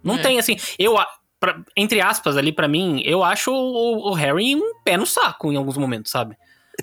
Não 0.03 0.15
é. 0.15 0.21
tem 0.21 0.39
assim, 0.39 0.57
eu 0.77 0.97
pra, 1.39 1.59
entre 1.75 1.99
aspas 1.99 2.37
ali 2.37 2.51
para 2.51 2.67
mim, 2.67 3.01
eu 3.03 3.23
acho 3.23 3.51
o, 3.51 4.11
o, 4.11 4.13
Harry 4.13 4.55
um 4.55 4.73
pé 4.83 4.97
no 4.97 5.05
saco 5.05 5.51
em 5.51 5.57
alguns 5.57 5.77
momentos, 5.77 6.11
sabe? 6.11 6.37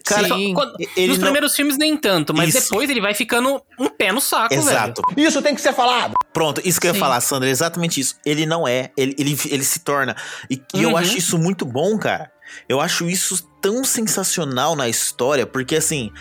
Cara, 0.05 0.29
Sim. 0.29 0.55
Quando, 0.55 0.73
nos 0.79 1.19
não... 1.19 1.19
primeiros 1.19 1.57
filmes 1.57 1.77
nem 1.77 1.97
tanto, 1.97 2.33
mas 2.33 2.55
isso. 2.55 2.69
depois 2.69 2.89
ele 2.89 3.01
vai 3.01 3.13
ficando 3.13 3.61
um 3.79 3.89
pé 3.89 4.13
no 4.13 4.21
saco, 4.21 4.55
Exato. 4.55 5.03
Velho. 5.09 5.29
Isso 5.29 5.43
tem 5.43 5.55
que 5.55 5.61
ser 5.61 5.73
falado. 5.73 6.15
Pronto, 6.33 6.61
isso 6.65 6.81
que 6.81 6.87
Sim. 6.87 6.93
eu 6.93 6.95
ia 6.95 7.01
falar, 7.01 7.21
Sandra, 7.21 7.49
é 7.49 7.51
exatamente 7.51 7.99
isso. 7.99 8.17
Ele 8.25 8.47
não 8.47 8.69
é, 8.69 8.93
ele, 8.97 9.17
ele, 9.19 9.37
ele 9.49 9.65
se 9.65 9.81
torna. 9.81 10.15
E, 10.49 10.63
e 10.75 10.83
eu 10.83 10.91
uhum. 10.91 10.97
acho 10.97 11.19
isso 11.19 11.37
muito 11.39 11.65
bom, 11.65 11.99
cara. 11.99 12.31
Eu 12.69 12.81
acho 12.81 13.09
isso 13.09 13.43
tão 13.61 13.83
sensacional 13.83 14.77
na 14.77 14.89
história, 14.89 15.47
porque 15.47 15.77
assim, 15.77 16.13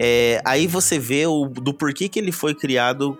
é, 0.00 0.40
aí 0.44 0.68
você 0.68 0.96
vê 0.96 1.26
o, 1.26 1.46
do 1.46 1.74
porquê 1.74 2.08
que 2.08 2.20
ele 2.20 2.30
foi 2.30 2.54
criado. 2.54 3.18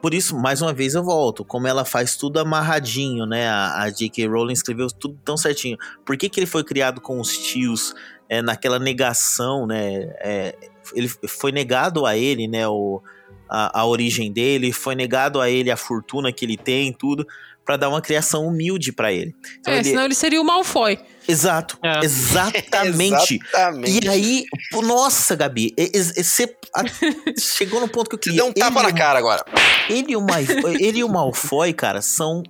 Por 0.00 0.14
isso, 0.14 0.34
mais 0.34 0.62
uma 0.62 0.72
vez, 0.72 0.94
eu 0.94 1.04
volto. 1.04 1.44
Como 1.44 1.66
ela 1.66 1.84
faz 1.84 2.16
tudo 2.16 2.38
amarradinho, 2.38 3.26
né? 3.26 3.46
A, 3.46 3.82
a 3.82 3.90
J.K. 3.90 4.26
Rowling 4.26 4.54
escreveu 4.54 4.88
tudo 4.88 5.18
tão 5.22 5.36
certinho. 5.36 5.76
Por 6.02 6.16
que, 6.16 6.30
que 6.30 6.40
ele 6.40 6.46
foi 6.46 6.64
criado 6.64 6.98
com 6.98 7.20
os 7.20 7.36
tios, 7.36 7.94
é, 8.26 8.40
naquela 8.40 8.78
negação, 8.78 9.66
né? 9.66 10.14
É, 10.20 10.56
ele 10.94 11.08
foi 11.08 11.52
negado 11.52 12.06
a 12.06 12.16
ele, 12.16 12.48
né? 12.48 12.66
O, 12.66 13.02
a, 13.46 13.80
a 13.80 13.86
origem 13.86 14.32
dele, 14.32 14.72
foi 14.72 14.94
negado 14.94 15.42
a 15.42 15.50
ele 15.50 15.70
a 15.70 15.76
fortuna 15.76 16.32
que 16.32 16.44
ele 16.46 16.56
tem, 16.56 16.90
tudo 16.90 17.26
para 17.64 17.76
dar 17.76 17.88
uma 17.88 18.00
criação 18.00 18.46
humilde 18.46 18.92
para 18.92 19.12
ele. 19.12 19.34
Então, 19.60 19.72
é, 19.72 19.78
ele... 19.78 19.88
senão 19.90 20.04
ele 20.04 20.14
seria 20.14 20.40
o 20.40 20.44
Malfoy. 20.44 20.98
Exato, 21.26 21.78
é. 21.82 22.04
exatamente. 22.04 23.40
exatamente. 23.48 24.04
E 24.04 24.08
aí, 24.08 24.44
nossa, 24.82 25.34
Gabi, 25.34 25.74
você 26.16 26.54
chegou 27.38 27.80
no 27.80 27.88
ponto 27.88 28.10
que 28.10 28.16
eu 28.16 28.18
queria. 28.18 28.42
Você 28.42 28.42
deu 28.42 28.50
um 28.50 28.52
tapa 28.52 28.80
ele, 28.80 28.92
na 28.92 28.98
cara 28.98 29.18
agora. 29.18 29.44
Ele 29.88 30.12
e 30.12 30.16
o, 30.16 30.20
Malfoy, 30.20 30.76
ele 30.80 30.98
e 30.98 31.04
o 31.04 31.08
Malfoy, 31.08 31.72
cara, 31.72 32.02
são 32.02 32.42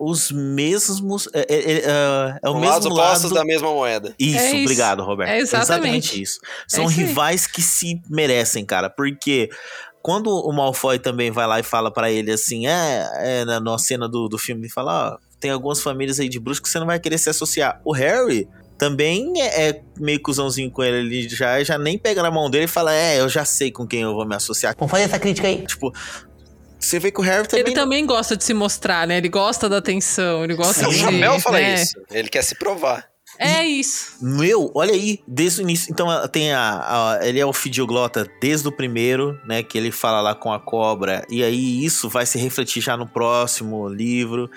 os 0.00 0.32
mesmos. 0.32 1.28
É, 1.34 1.40
é, 1.40 1.72
é, 1.74 2.38
é 2.42 2.48
o 2.48 2.58
mesmo 2.58 2.94
lado 2.94 3.30
da 3.30 3.44
mesma 3.44 3.70
moeda. 3.70 4.14
Isso, 4.18 4.38
é 4.38 4.46
isso. 4.52 4.62
obrigado, 4.62 5.02
Roberto. 5.02 5.30
É 5.30 5.38
exatamente, 5.38 5.68
exatamente 5.68 6.22
isso. 6.22 6.40
São 6.66 6.86
isso 6.86 6.98
rivais 6.98 7.46
que 7.46 7.60
se 7.60 8.00
merecem, 8.08 8.64
cara, 8.64 8.88
porque 8.88 9.50
quando 10.02 10.28
o 10.28 10.52
Malfoy 10.52 10.98
também 10.98 11.30
vai 11.30 11.46
lá 11.46 11.60
e 11.60 11.62
fala 11.62 11.90
para 11.90 12.10
ele 12.10 12.32
assim, 12.32 12.66
é, 12.66 13.08
é 13.18 13.44
na, 13.44 13.60
na 13.60 13.78
cena 13.78 14.08
do, 14.08 14.28
do 14.28 14.36
filme, 14.36 14.68
fala, 14.68 15.14
ó, 15.14 15.18
tem 15.38 15.50
algumas 15.50 15.80
famílias 15.80 16.18
aí 16.18 16.28
de 16.28 16.40
bruxos 16.40 16.60
que 16.60 16.68
você 16.68 16.78
não 16.78 16.86
vai 16.86 16.98
querer 16.98 17.18
se 17.18 17.30
associar. 17.30 17.80
O 17.84 17.92
Harry 17.92 18.48
também 18.76 19.40
é, 19.40 19.68
é 19.68 19.82
meio 19.98 20.20
cuzãozinho 20.20 20.70
com 20.70 20.82
ele, 20.82 20.98
ele 20.98 21.28
já, 21.28 21.62
já 21.62 21.78
nem 21.78 21.96
pega 21.96 22.22
na 22.22 22.30
mão 22.30 22.50
dele 22.50 22.64
e 22.64 22.68
fala, 22.68 22.92
é, 22.92 23.20
eu 23.20 23.28
já 23.28 23.44
sei 23.44 23.70
com 23.70 23.86
quem 23.86 24.02
eu 24.02 24.12
vou 24.12 24.26
me 24.26 24.34
associar. 24.34 24.74
Vamos 24.76 24.90
fazer 24.90 25.04
essa 25.04 25.18
crítica 25.20 25.46
aí. 25.46 25.64
Tipo, 25.64 25.92
você 26.80 26.98
vê 26.98 27.12
que 27.12 27.20
o 27.20 27.22
Harry 27.22 27.46
também. 27.46 27.64
Ele 27.64 27.74
também 27.74 28.04
gosta 28.04 28.36
de 28.36 28.42
se 28.42 28.52
mostrar, 28.52 29.06
né? 29.06 29.18
Ele 29.18 29.28
gosta 29.28 29.68
da 29.68 29.78
atenção, 29.78 30.42
ele 30.42 30.54
gosta 30.54 30.84
Sim. 30.84 30.90
de. 30.90 30.96
O 30.96 30.98
Chapéu 30.98 31.40
fala 31.40 31.60
né? 31.60 31.74
isso. 31.74 31.94
Ele 32.10 32.28
quer 32.28 32.42
se 32.42 32.56
provar. 32.56 33.11
É 33.42 33.66
isso. 33.66 34.16
Meu, 34.20 34.70
olha 34.74 34.92
aí, 34.92 35.20
desde 35.26 35.60
o 35.60 35.62
início. 35.62 35.90
Então 35.90 36.06
tem 36.28 36.52
a, 36.52 37.16
a, 37.18 37.26
Ele 37.26 37.40
é 37.40 37.46
o 37.46 37.52
fidioglota 37.52 38.28
desde 38.40 38.68
o 38.68 38.72
primeiro, 38.72 39.38
né? 39.44 39.62
Que 39.62 39.76
ele 39.76 39.90
fala 39.90 40.20
lá 40.20 40.34
com 40.34 40.52
a 40.52 40.60
cobra. 40.60 41.24
E 41.28 41.42
aí 41.42 41.84
isso 41.84 42.08
vai 42.08 42.24
se 42.24 42.38
refletir 42.38 42.82
já 42.82 42.96
no 42.96 43.06
próximo 43.06 43.88
livro. 43.88 44.50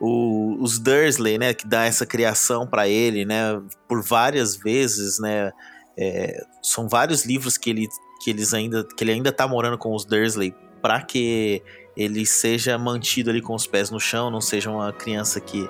O, 0.00 0.56
os 0.60 0.78
Dursley, 0.78 1.38
né? 1.38 1.54
Que 1.54 1.66
dá 1.66 1.84
essa 1.84 2.04
criação 2.04 2.66
para 2.66 2.88
ele, 2.88 3.24
né? 3.24 3.60
Por 3.86 4.02
várias 4.02 4.56
vezes, 4.56 5.18
né? 5.18 5.52
É, 5.96 6.44
são 6.62 6.88
vários 6.88 7.24
livros 7.24 7.56
que 7.56 7.70
ele, 7.70 7.88
que 8.22 8.30
eles 8.30 8.52
ainda. 8.52 8.84
Que 8.96 9.04
ele 9.04 9.12
ainda 9.12 9.30
tá 9.30 9.46
morando 9.46 9.78
com 9.78 9.94
os 9.94 10.04
Dursley 10.04 10.54
para 10.82 11.00
que 11.00 11.62
ele 11.96 12.26
seja 12.26 12.76
mantido 12.76 13.30
ali 13.30 13.40
com 13.40 13.54
os 13.54 13.66
pés 13.66 13.90
no 13.90 14.00
chão, 14.00 14.30
não 14.30 14.40
seja 14.40 14.70
uma 14.70 14.92
criança 14.92 15.40
que 15.40 15.68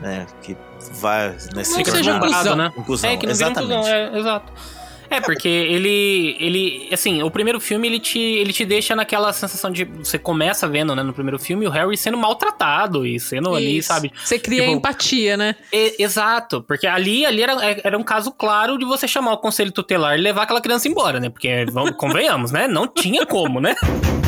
né, 0.00 0.26
que 0.42 0.56
vai 1.00 1.36
nesse 1.54 1.74
não 1.74 1.82
que 1.82 1.90
seja 1.90 2.14
um 2.14 2.20
cuzão, 2.20 2.56
né? 2.56 2.72
Um 2.76 2.82
cuzão. 2.82 3.10
É, 3.10 3.16
que 3.16 3.26
não 3.26 3.32
Exatamente. 3.32 3.72
Um 3.72 3.78
cuzão, 3.78 3.94
é, 3.94 4.18
exato. 4.18 4.52
É, 5.10 5.20
porque 5.20 5.48
ele, 5.48 6.36
ele, 6.38 6.88
assim, 6.92 7.20
o 7.20 7.30
primeiro 7.30 7.58
filme 7.58 7.88
ele 7.88 7.98
te, 7.98 8.18
ele 8.18 8.52
te 8.52 8.64
deixa 8.64 8.94
naquela 8.94 9.32
sensação 9.32 9.68
de 9.68 9.84
você 9.84 10.16
começa 10.16 10.68
vendo, 10.68 10.94
né, 10.94 11.02
no 11.02 11.12
primeiro 11.12 11.36
filme 11.36 11.66
o 11.66 11.70
Harry 11.70 11.96
sendo 11.96 12.16
maltratado 12.16 13.04
e 13.04 13.18
sendo 13.18 13.48
Isso. 13.48 13.56
ali, 13.56 13.82
sabe? 13.82 14.12
Você 14.24 14.38
cria 14.38 14.62
tipo, 14.62 14.72
empatia, 14.72 15.36
né? 15.36 15.56
E, 15.72 15.96
exato, 15.98 16.62
porque 16.62 16.86
ali, 16.86 17.26
ali 17.26 17.42
era, 17.42 17.54
era 17.82 17.98
um 17.98 18.04
caso 18.04 18.30
claro 18.30 18.78
de 18.78 18.84
você 18.84 19.08
chamar 19.08 19.32
o 19.32 19.38
conselho 19.38 19.72
tutelar 19.72 20.16
e 20.16 20.20
levar 20.20 20.44
aquela 20.44 20.60
criança 20.60 20.86
embora, 20.86 21.18
né? 21.18 21.28
Porque 21.28 21.66
vamos, 21.72 21.90
convenhamos, 21.96 22.52
né? 22.52 22.68
Não 22.68 22.86
tinha 22.86 23.26
como, 23.26 23.60
né? 23.60 23.74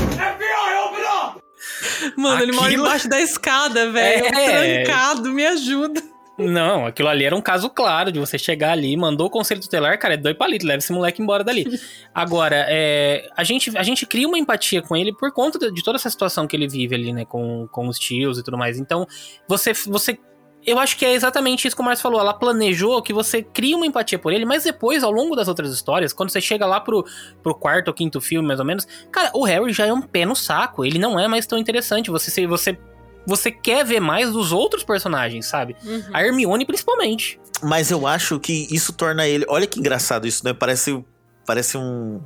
Mano, 2.17 2.37
aquilo... 2.37 2.51
ele 2.51 2.57
mora 2.57 2.73
embaixo 2.73 3.09
da 3.09 3.21
escada, 3.21 3.91
velho. 3.91 4.27
É... 4.27 4.85
Trancado, 4.85 5.31
me 5.33 5.47
ajuda. 5.47 6.03
Não, 6.39 6.87
aquilo 6.87 7.09
ali 7.09 7.25
era 7.25 7.37
um 7.37 7.43
caso 7.43 7.69
claro 7.69 8.11
de 8.11 8.19
você 8.19 8.39
chegar 8.39 8.73
ali, 8.73 8.97
mandou 8.97 9.27
o 9.27 9.31
conselho 9.31 9.61
tutelar, 9.61 9.99
cara, 9.99 10.15
é 10.15 10.17
dois 10.17 10.37
palitos, 10.37 10.67
leva 10.67 10.79
esse 10.79 10.93
moleque 10.93 11.21
embora 11.21 11.45
dali. 11.45 11.67
Agora, 12.15 12.67
é, 12.69 13.29
a, 13.37 13.45
gente, 13.45 13.77
a 13.77 13.83
gente 13.83 14.07
cria 14.07 14.27
uma 14.27 14.39
empatia 14.39 14.81
com 14.81 14.97
ele 14.97 15.13
por 15.13 15.31
conta 15.33 15.59
de, 15.59 15.71
de 15.71 15.83
toda 15.83 15.97
essa 15.97 16.09
situação 16.09 16.47
que 16.47 16.57
ele 16.57 16.67
vive 16.67 16.95
ali, 16.95 17.13
né, 17.13 17.25
com, 17.25 17.69
com 17.71 17.87
os 17.87 17.99
tios 17.99 18.39
e 18.39 18.43
tudo 18.43 18.57
mais. 18.57 18.79
Então, 18.79 19.07
você, 19.47 19.73
você 19.73 20.19
eu 20.65 20.79
acho 20.79 20.97
que 20.97 21.05
é 21.05 21.13
exatamente 21.13 21.67
isso 21.67 21.75
que 21.75 21.83
o 21.83 21.85
Márcio 21.85 22.03
falou. 22.03 22.21
Ela 22.21 22.33
planejou 22.33 23.03
que 23.03 23.13
você 23.13 23.43
cria 23.43 23.77
uma 23.77 23.87
empatia 23.87 24.19
por 24.19 24.33
ele, 24.33 24.45
mas 24.45 24.65
depois, 24.65 25.03
ao 25.03 25.11
longo 25.11 25.35
das 25.35 25.49
outras 25.49 25.73
histórias, 25.73 26.13
quando 26.13 26.31
você 26.31 26.41
chega 26.41 26.65
lá 26.67 26.81
pro, 26.81 27.05
pro 27.43 27.55
quarto 27.55 27.89
ou 27.89 27.95
quinto 27.95 28.21
filme, 28.21 28.47
mais 28.47 28.61
ou 28.61 28.67
menos, 28.67 28.87
cara, 29.11 29.31
o 29.35 29.45
Harry 29.45 29.73
já 29.73 29.87
é 29.87 29.93
um 29.93 30.03
pé 30.03 30.25
no 30.25 30.37
saco. 30.37 30.85
Ele 30.85 30.99
não 30.99 31.19
é 31.19 31.27
mais 31.27 31.47
tão 31.47 31.59
interessante. 31.59 32.11
Você, 32.11 32.47
você, 32.47 32.79
você 33.27 33.51
quer 33.51 33.85
ver 33.85 34.01
mais 34.01 34.33
dos 34.33 34.53
outros 34.53 34.85
personagens, 34.85 35.47
sabe? 35.47 35.77
Uhum. 35.85 36.03
A 36.13 36.25
Hermione, 36.25 36.65
principalmente. 36.65 37.41
Mas 37.63 37.91
eu 37.91 38.07
acho 38.07 38.39
que 38.39 38.69
isso 38.71 38.93
torna 38.93 39.27
ele. 39.27 39.45
Olha 39.49 39.67
que 39.67 39.81
engraçado 39.81 40.27
isso, 40.27 40.45
né? 40.45 40.53
Parece, 40.53 41.05
parece 41.45 41.77
um 41.77 42.21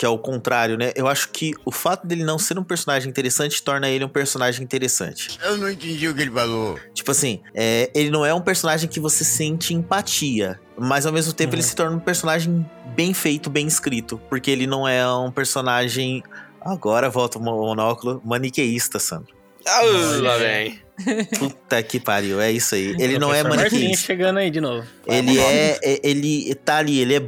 que 0.00 0.06
é 0.06 0.08
o 0.08 0.16
contrário, 0.16 0.78
né? 0.78 0.94
Eu 0.96 1.06
acho 1.06 1.28
que 1.28 1.52
o 1.62 1.70
fato 1.70 2.06
dele 2.06 2.24
não 2.24 2.38
ser 2.38 2.58
um 2.58 2.64
personagem 2.64 3.10
interessante 3.10 3.62
torna 3.62 3.86
ele 3.86 4.02
um 4.02 4.08
personagem 4.08 4.64
interessante. 4.64 5.38
Eu 5.42 5.58
não 5.58 5.68
entendi 5.68 6.08
o 6.08 6.14
que 6.14 6.22
ele 6.22 6.30
falou. 6.30 6.80
Tipo 6.94 7.10
assim, 7.10 7.42
é, 7.54 7.90
ele 7.94 8.08
não 8.08 8.24
é 8.24 8.32
um 8.32 8.40
personagem 8.40 8.88
que 8.88 8.98
você 8.98 9.22
sente 9.24 9.74
empatia, 9.74 10.58
mas 10.74 11.04
ao 11.04 11.12
mesmo 11.12 11.34
tempo 11.34 11.52
uhum. 11.52 11.56
ele 11.56 11.62
se 11.62 11.76
torna 11.76 11.94
um 11.98 12.00
personagem 12.00 12.64
bem 12.96 13.12
feito, 13.12 13.50
bem 13.50 13.66
escrito, 13.66 14.18
porque 14.30 14.50
ele 14.50 14.66
não 14.66 14.88
é 14.88 15.06
um 15.06 15.30
personagem. 15.30 16.22
Agora 16.62 17.10
volta 17.10 17.36
o 17.36 17.42
monóculo 17.42 18.22
maniqueísta, 18.24 18.98
Sandro. 18.98 19.34
Ah, 19.66 19.82
lá 20.22 20.38
vem. 20.38 20.80
Puta 21.38 21.82
que 21.82 22.00
pariu, 22.00 22.40
é 22.40 22.50
isso 22.50 22.74
aí. 22.74 22.96
Ele 22.98 23.18
não 23.18 23.34
é 23.34 23.42
maniqueísta. 23.42 24.06
chegando 24.06 24.38
aí 24.38 24.50
de 24.50 24.62
novo. 24.62 24.86
Ele 25.06 25.38
é, 25.38 25.78
é, 25.82 26.00
ele 26.02 26.54
tá 26.54 26.78
ali, 26.78 27.00
ele 27.00 27.16
é 27.16 27.22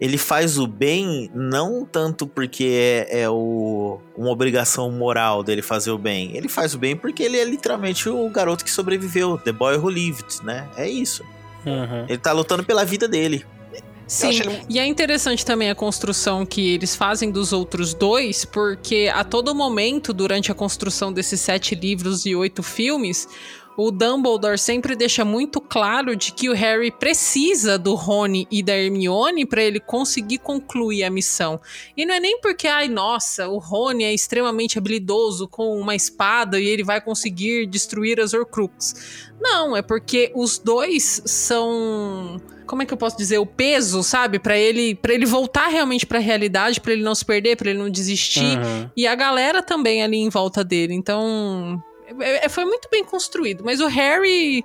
ele 0.00 0.18
faz 0.18 0.58
o 0.58 0.66
bem 0.66 1.30
não 1.34 1.84
tanto 1.84 2.26
porque 2.26 3.06
é, 3.10 3.22
é 3.22 3.30
o, 3.30 4.00
uma 4.16 4.30
obrigação 4.30 4.90
moral 4.90 5.42
dele 5.42 5.62
fazer 5.62 5.90
o 5.90 5.98
bem. 5.98 6.36
Ele 6.36 6.48
faz 6.48 6.74
o 6.74 6.78
bem 6.78 6.96
porque 6.96 7.22
ele 7.22 7.38
é 7.38 7.44
literalmente 7.44 8.08
o 8.08 8.28
garoto 8.28 8.64
que 8.64 8.70
sobreviveu, 8.70 9.38
the 9.38 9.52
boy 9.52 9.76
who 9.76 9.88
lived, 9.88 10.42
né? 10.42 10.68
É 10.76 10.88
isso. 10.88 11.24
Uhum. 11.64 12.06
Ele 12.08 12.18
tá 12.18 12.32
lutando 12.32 12.64
pela 12.64 12.84
vida 12.84 13.08
dele. 13.08 13.44
Sim, 14.06 14.40
ele... 14.40 14.62
e 14.68 14.78
é 14.78 14.84
interessante 14.84 15.46
também 15.46 15.70
a 15.70 15.74
construção 15.74 16.44
que 16.44 16.74
eles 16.74 16.94
fazem 16.94 17.30
dos 17.30 17.52
outros 17.52 17.94
dois, 17.94 18.44
porque 18.44 19.10
a 19.12 19.24
todo 19.24 19.54
momento, 19.54 20.12
durante 20.12 20.52
a 20.52 20.54
construção 20.54 21.12
desses 21.12 21.40
sete 21.40 21.74
livros 21.74 22.26
e 22.26 22.34
oito 22.34 22.62
filmes, 22.62 23.26
o 23.76 23.90
Dumbledore 23.90 24.58
sempre 24.58 24.94
deixa 24.94 25.24
muito 25.24 25.60
claro 25.60 26.14
de 26.14 26.32
que 26.32 26.48
o 26.48 26.54
Harry 26.54 26.90
precisa 26.90 27.78
do 27.78 27.94
Rony 27.94 28.46
e 28.50 28.62
da 28.62 28.76
Hermione 28.76 29.44
para 29.46 29.62
ele 29.62 29.80
conseguir 29.80 30.38
concluir 30.38 31.04
a 31.04 31.10
missão. 31.10 31.60
E 31.96 32.06
não 32.06 32.14
é 32.14 32.20
nem 32.20 32.40
porque, 32.40 32.68
ai, 32.68 32.88
nossa, 32.88 33.48
o 33.48 33.58
Rony 33.58 34.04
é 34.04 34.14
extremamente 34.14 34.78
habilidoso 34.78 35.48
com 35.48 35.78
uma 35.78 35.94
espada 35.94 36.60
e 36.60 36.66
ele 36.66 36.84
vai 36.84 37.00
conseguir 37.00 37.66
destruir 37.66 38.20
as 38.20 38.32
Horcruxes. 38.32 39.32
Não, 39.40 39.76
é 39.76 39.82
porque 39.82 40.30
os 40.34 40.58
dois 40.58 41.22
são 41.24 42.40
como 42.66 42.82
é 42.82 42.86
que 42.86 42.94
eu 42.94 42.98
posso 42.98 43.16
dizer, 43.16 43.38
o 43.38 43.46
peso, 43.46 44.02
sabe, 44.02 44.38
para 44.38 44.56
ele, 44.56 44.94
para 44.94 45.12
ele 45.12 45.26
voltar 45.26 45.68
realmente 45.68 46.06
para 46.06 46.18
a 46.18 46.20
realidade, 46.20 46.80
para 46.80 46.92
ele 46.92 47.02
não 47.02 47.14
se 47.14 47.24
perder, 47.24 47.56
para 47.56 47.70
ele 47.70 47.78
não 47.78 47.90
desistir. 47.90 48.58
Uhum. 48.58 48.90
E 48.96 49.06
a 49.06 49.14
galera 49.14 49.62
também 49.62 50.02
ali 50.02 50.16
em 50.16 50.30
volta 50.30 50.64
dele. 50.64 50.94
Então, 50.94 51.82
é, 52.20 52.46
é, 52.46 52.48
foi 52.48 52.64
muito 52.64 52.88
bem 52.90 53.04
construído. 53.04 53.64
Mas 53.64 53.80
o 53.80 53.86
Harry. 53.86 54.64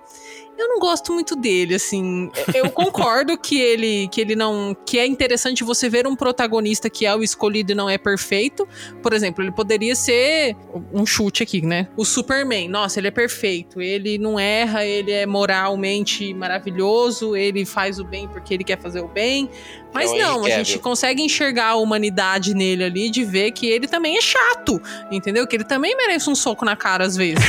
Eu 0.58 0.68
não 0.68 0.78
gosto 0.78 1.14
muito 1.14 1.38
dele, 1.38 1.76
assim. 1.76 2.30
Eu 2.54 2.70
concordo 2.70 3.38
que 3.38 3.62
ele 3.62 4.10
que 4.10 4.20
ele 4.20 4.36
não 4.36 4.76
que 4.86 5.00
é 5.00 5.06
interessante 5.06 5.64
você 5.64 5.88
ver 5.88 6.06
um 6.06 6.18
protagonista 6.18 6.90
que 6.90 7.06
é 7.06 7.16
o 7.16 7.24
escolhido 7.24 7.72
e 7.72 7.76
não 7.76 7.90
é 7.90 7.98
perfeito. 7.98 8.68
Por 9.02 9.14
exemplo, 9.14 9.42
ele 9.42 9.54
poderia 9.54 9.96
ser 9.96 10.58
um 10.92 11.06
chute 11.06 11.44
aqui, 11.44 11.62
né? 11.62 11.88
O 11.96 12.04
Superman. 12.04 12.68
Nossa, 12.68 13.00
ele 13.00 13.08
é 13.08 13.12
perfeito. 13.12 13.80
Ele 13.80 14.18
não 14.18 14.38
erra, 14.38 14.86
ele 14.86 15.14
é 15.14 15.26
moralmente 15.26 16.34
maravilhoso, 16.34 17.38
ele 17.38 17.66
faz 17.66 17.98
o 17.98 18.04
bem 18.04 18.28
porque 18.28 18.54
ele 18.54 18.66
quer 18.66 18.82
fazer 18.82 19.00
o 19.00 19.08
bem. 19.08 19.50
Mas 19.94 20.12
É 20.12 20.18
não, 20.20 20.46
a 20.46 20.50
gente 20.50 20.78
consegue 20.80 21.22
enxergar 21.22 21.68
a 21.70 21.76
humanidade 21.76 22.54
nele 22.54 22.84
ali 22.84 23.10
de 23.10 23.24
ver 23.24 23.52
que 23.52 23.68
ele 23.68 23.88
também 23.88 24.18
é 24.18 24.22
chato, 24.22 24.80
entendeu? 25.12 25.48
Que 25.48 25.56
ele 25.56 25.64
também 25.64 25.96
merece 25.98 26.30
um 26.30 26.36
soco 26.36 26.64
na 26.64 26.76
cara 26.76 27.04
às 27.06 27.16
vezes. 27.18 27.44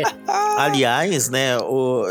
Aliás, 0.58 1.28
né, 1.28 1.56
o, 1.58 2.04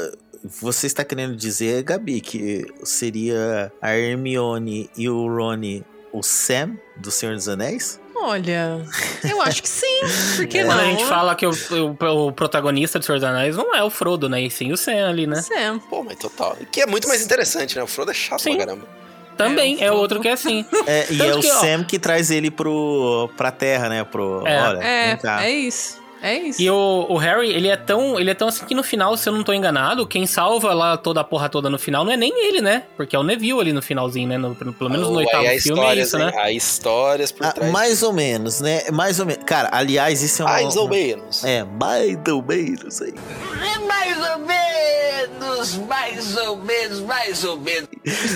você 0.44 0.88
está 0.88 1.04
querendo 1.04 1.36
dizer, 1.36 1.84
Gabi, 1.84 2.22
que 2.22 2.66
seria 2.84 3.72
a 3.82 3.96
Hermione 3.98 4.90
e 4.98 5.10
o 5.10 5.28
Rony 5.28 5.84
o 6.14 6.24
Sam 6.24 6.78
do 6.96 7.12
Senhor 7.12 7.36
dos 7.36 7.48
Anéis? 7.50 8.00
Olha, 8.18 8.82
eu 9.30 9.42
acho 9.42 9.62
que 9.62 9.68
sim. 9.70 10.00
Por 10.38 10.48
que 10.48 10.64
Quando 10.64 10.78
não? 10.78 10.84
a 10.84 10.86
gente 10.86 11.06
fala 11.06 11.36
que 11.36 11.46
o, 11.46 11.52
o- 11.52 12.28
o 12.28 12.32
protagonista 12.32 12.98
do 12.98 13.04
Senhor 13.04 13.18
dos 13.20 13.28
Anéis 13.28 13.58
não 13.58 13.76
é 13.76 13.84
o 13.84 13.90
Frodo, 13.90 14.30
né? 14.30 14.42
E 14.42 14.50
sim 14.50 14.72
o 14.72 14.78
Sam 14.78 15.10
ali, 15.10 15.28
né? 15.28 15.42
Sam. 15.42 15.80
Pô, 15.90 16.02
mas 16.02 16.18
total. 16.18 16.58
Que 16.72 16.82
é 16.82 16.86
muito 16.88 17.08
mais 17.10 17.22
interessante, 17.24 17.76
né? 17.76 17.84
O 17.84 17.88
Frodo 17.88 18.12
é 18.12 18.14
chato 18.14 18.40
Sim. 18.42 18.56
pra 18.56 18.66
caramba. 18.66 18.88
Também, 19.38 19.76
É, 19.76 19.78
o 19.78 19.84
é, 19.84 19.88
Frodo. 19.88 20.02
outro 20.02 20.20
que 20.22 20.28
é 20.28 20.32
assim. 20.34 20.66
É, 20.88 21.06
e 21.12 21.22
é 21.22 21.36
o 21.36 21.40
que, 21.40 21.52
ó, 21.52 21.56
Sam 21.60 21.84
que 21.84 21.98
traz 22.00 22.30
ele 22.32 22.50
pro, 22.52 23.30
pra 23.36 23.52
Terra, 23.52 23.90
né? 23.90 24.04
Pro, 24.04 24.44
É. 24.46 24.62
olha, 24.68 24.80
É, 24.80 25.08
vem 25.10 25.18
cá. 25.18 25.44
é 25.46 25.52
isso. 25.52 26.05
É 26.26 26.38
isso. 26.40 26.60
E 26.62 26.70
o, 26.72 27.06
o 27.08 27.18
Harry, 27.18 27.50
ele 27.52 27.68
é 27.68 27.78
tão 27.78 28.20
ele 28.20 28.32
é 28.32 28.34
tão 28.34 28.48
assim 28.48 28.66
que 28.66 28.74
no 28.74 28.82
final, 28.84 29.16
se 29.16 29.30
eu 29.30 29.34
não 29.34 29.44
tô 29.44 29.54
enganado, 29.54 30.08
quem 30.08 30.26
salva 30.26 30.74
lá 30.74 30.98
toda 30.98 31.22
a 31.22 31.24
porra 31.24 31.48
toda 31.50 31.70
no 31.70 31.78
final 31.78 32.04
não 32.04 32.12
é 32.12 32.18
nem 32.18 32.32
ele, 32.48 32.62
né? 32.62 32.84
Porque 32.98 33.16
é 33.16 33.20
o 33.20 33.24
Neville 33.24 33.60
ali 33.60 33.72
no 33.74 33.82
finalzinho, 33.82 34.28
né? 34.28 34.38
No- 34.38 34.56
pelo 34.56 34.90
menos 34.90 35.06
no 35.08 35.14
Ou 35.14 35.20
oitavo 35.20 35.44
filme 35.44 35.54
é 35.54 35.56
histórias, 35.58 36.08
isso, 36.08 36.18
né? 36.18 36.32
Há 36.36 36.52
histórias 36.52 37.32
por 37.32 37.46
Ah, 37.46 37.52
trás. 37.52 37.72
mais 37.72 38.02
ou 38.02 38.12
menos, 38.12 38.60
né? 38.60 38.90
Mais 38.92 39.20
ou 39.20 39.26
menos. 39.28 39.44
Cara, 39.44 39.70
aliás, 39.72 40.24
isso 40.24 40.42
é 40.42 40.46
um. 40.46 40.48
Mais 40.50 40.76
ou 40.76 40.88
menos. 40.90 41.44
É, 41.44 41.64
mais 41.64 42.18
ou 42.28 42.42
menos 42.42 43.02
aí. 43.04 43.14
Mais 43.88 44.18
ou 44.18 44.40
menos, 44.40 45.76
mais 45.88 46.38
ou 46.38 46.58
menos, 46.58 47.00
mais 47.02 47.44
ou 47.44 47.58
menos. 47.60 47.90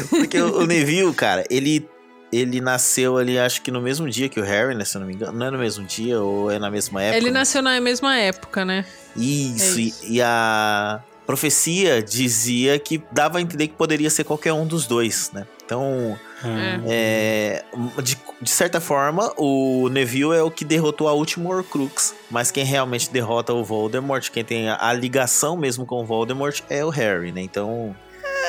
Porque 0.10 0.40
o, 0.40 0.60
o 0.60 0.66
Neville, 0.68 1.14
cara, 1.14 1.44
ele, 1.50 1.88
ele 2.32 2.62
nasceu 2.62 3.18
ali, 3.18 3.38
acho 3.40 3.62
que 3.62 3.72
no 3.72 3.82
mesmo 3.82 4.10
dia 4.10 4.30
que 4.30 4.40
o 4.40 4.44
Harry, 4.44 4.76
né? 4.76 4.86
Se 4.86 4.96
eu 4.98 5.02
não 5.02 5.08
me 5.08 5.14
engano. 5.14 5.38
Não 5.38 5.46
é 5.48 5.52
no 5.52 5.58
mesmo 5.58 5.84
dia 5.86 6.20
ou 6.22 6.50
é 6.52 6.60
na 6.60 6.70
mesma 6.70 7.02
época? 7.02 7.18
Ele 7.18 7.32
né? 7.32 7.40
nasceu 7.40 7.62
na 7.62 7.80
mesma 7.82 8.16
época, 8.18 8.64
né? 8.66 8.86
Isso, 9.16 9.78
É 9.78 9.82
e- 9.82 9.88
isso. 9.88 10.06
E, 10.08 10.22
a 10.22 11.02
profecia 11.26 12.02
dizia 12.02 12.78
que 12.80 13.02
dava 13.12 13.38
a 13.38 13.42
entender 13.42 13.68
que 13.68 13.76
poderia 13.76 14.10
ser 14.10 14.24
qualquer 14.24 14.52
um 14.54 14.66
dos 14.66 14.86
dois, 14.88 15.32
né? 15.34 15.46
Então, 15.64 16.18
Hum. 16.44 16.84
é, 16.88 17.64
de, 18.02 18.18
de 18.42 18.50
certa 18.50 18.80
forma, 18.82 19.32
o 19.38 19.88
Neville 19.90 20.34
é 20.36 20.42
o 20.42 20.50
que 20.50 20.66
derrotou 20.66 21.08
a 21.08 21.14
última 21.14 21.50
Horcrux, 21.50 22.16
mas 22.32 22.50
quem 22.50 22.64
realmente 22.64 23.12
derrota 23.12 23.54
o 23.54 23.64
Voldemort, 23.64 24.30
quem 24.32 24.44
tem 24.44 24.70
a, 24.70 24.78
a 24.80 24.94
ligação 24.94 25.56
mesmo 25.58 25.86
com 25.86 26.02
o 26.02 26.06
Voldemort 26.06 26.62
é 26.70 26.84
o 26.84 26.90
Harry, 26.90 27.32
né? 27.32 27.42
Então, 27.42 27.96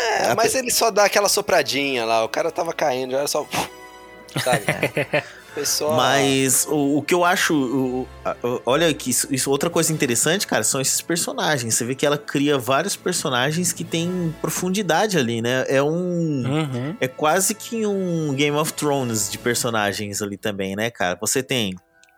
É, 0.00 0.34
mas 0.34 0.54
ele 0.54 0.70
só 0.70 0.90
dá 0.90 1.04
aquela 1.04 1.28
sopradinha 1.28 2.04
lá. 2.04 2.24
O 2.24 2.28
cara 2.28 2.50
tava 2.50 2.72
caindo, 2.72 3.14
era 3.16 3.26
só. 3.28 3.46
Sabe? 4.44 4.64
Pessoal. 5.52 5.96
Mas 5.96 6.64
o, 6.70 6.98
o 6.98 7.02
que 7.02 7.12
eu 7.12 7.24
acho. 7.24 7.54
o- 7.54 8.08
a- 8.24 8.36
o- 8.40 8.62
olha 8.64 8.94
que 8.94 9.10
isso, 9.10 9.26
isso- 9.34 9.50
outra 9.50 9.68
coisa 9.68 9.92
interessante, 9.92 10.46
cara, 10.46 10.62
são 10.62 10.80
esses 10.80 11.00
personagens. 11.00 11.74
Você 11.74 11.84
vê 11.84 11.96
que 11.96 12.06
ela 12.06 12.16
cria 12.16 12.56
vários 12.56 12.94
personagens 12.94 13.72
que 13.72 13.82
têm 13.82 14.32
profundidade 14.40 15.18
ali, 15.18 15.42
né? 15.42 15.64
É 15.68 15.82
um. 15.82 15.90
Uhum. 15.90 16.96
É 17.00 17.08
quase 17.08 17.52
que 17.56 17.84
um 17.84 18.32
Game 18.34 18.56
of 18.56 18.72
Thrones 18.74 19.28
de 19.28 19.38
personagens 19.38 20.22
ali 20.22 20.36
também, 20.36 20.76
né, 20.76 20.88
cara? 20.88 21.18
Você 21.20 21.42
tem 21.42 21.74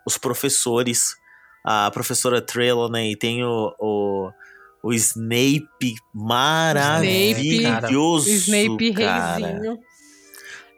os 0.07 0.19
professores, 0.19 1.15
a 1.65 1.91
professora 1.91 2.43
Trelawney, 2.43 3.17
tem 3.17 3.43
o, 3.43 4.31
o, 4.83 4.93
Snape 4.93 5.95
maravilhoso. 6.15 8.29
Snape 8.31 8.93
cara. 8.95 9.37
reizinho. 9.37 9.79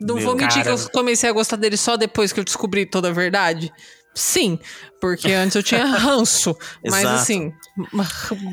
Não 0.00 0.16
Meu 0.16 0.24
vou 0.24 0.34
mentir 0.34 0.62
cara. 0.62 0.76
que 0.76 0.82
eu 0.82 0.90
comecei 0.90 1.30
a 1.30 1.32
gostar 1.32 1.56
dele 1.56 1.76
só 1.76 1.96
depois 1.96 2.32
que 2.32 2.40
eu 2.40 2.44
descobri 2.44 2.84
toda 2.84 3.08
a 3.08 3.12
verdade. 3.12 3.72
Sim, 4.14 4.58
porque 5.00 5.32
antes 5.32 5.56
eu 5.56 5.62
tinha 5.62 5.84
ranço. 5.86 6.56
mas 6.84 7.04
assim. 7.06 7.52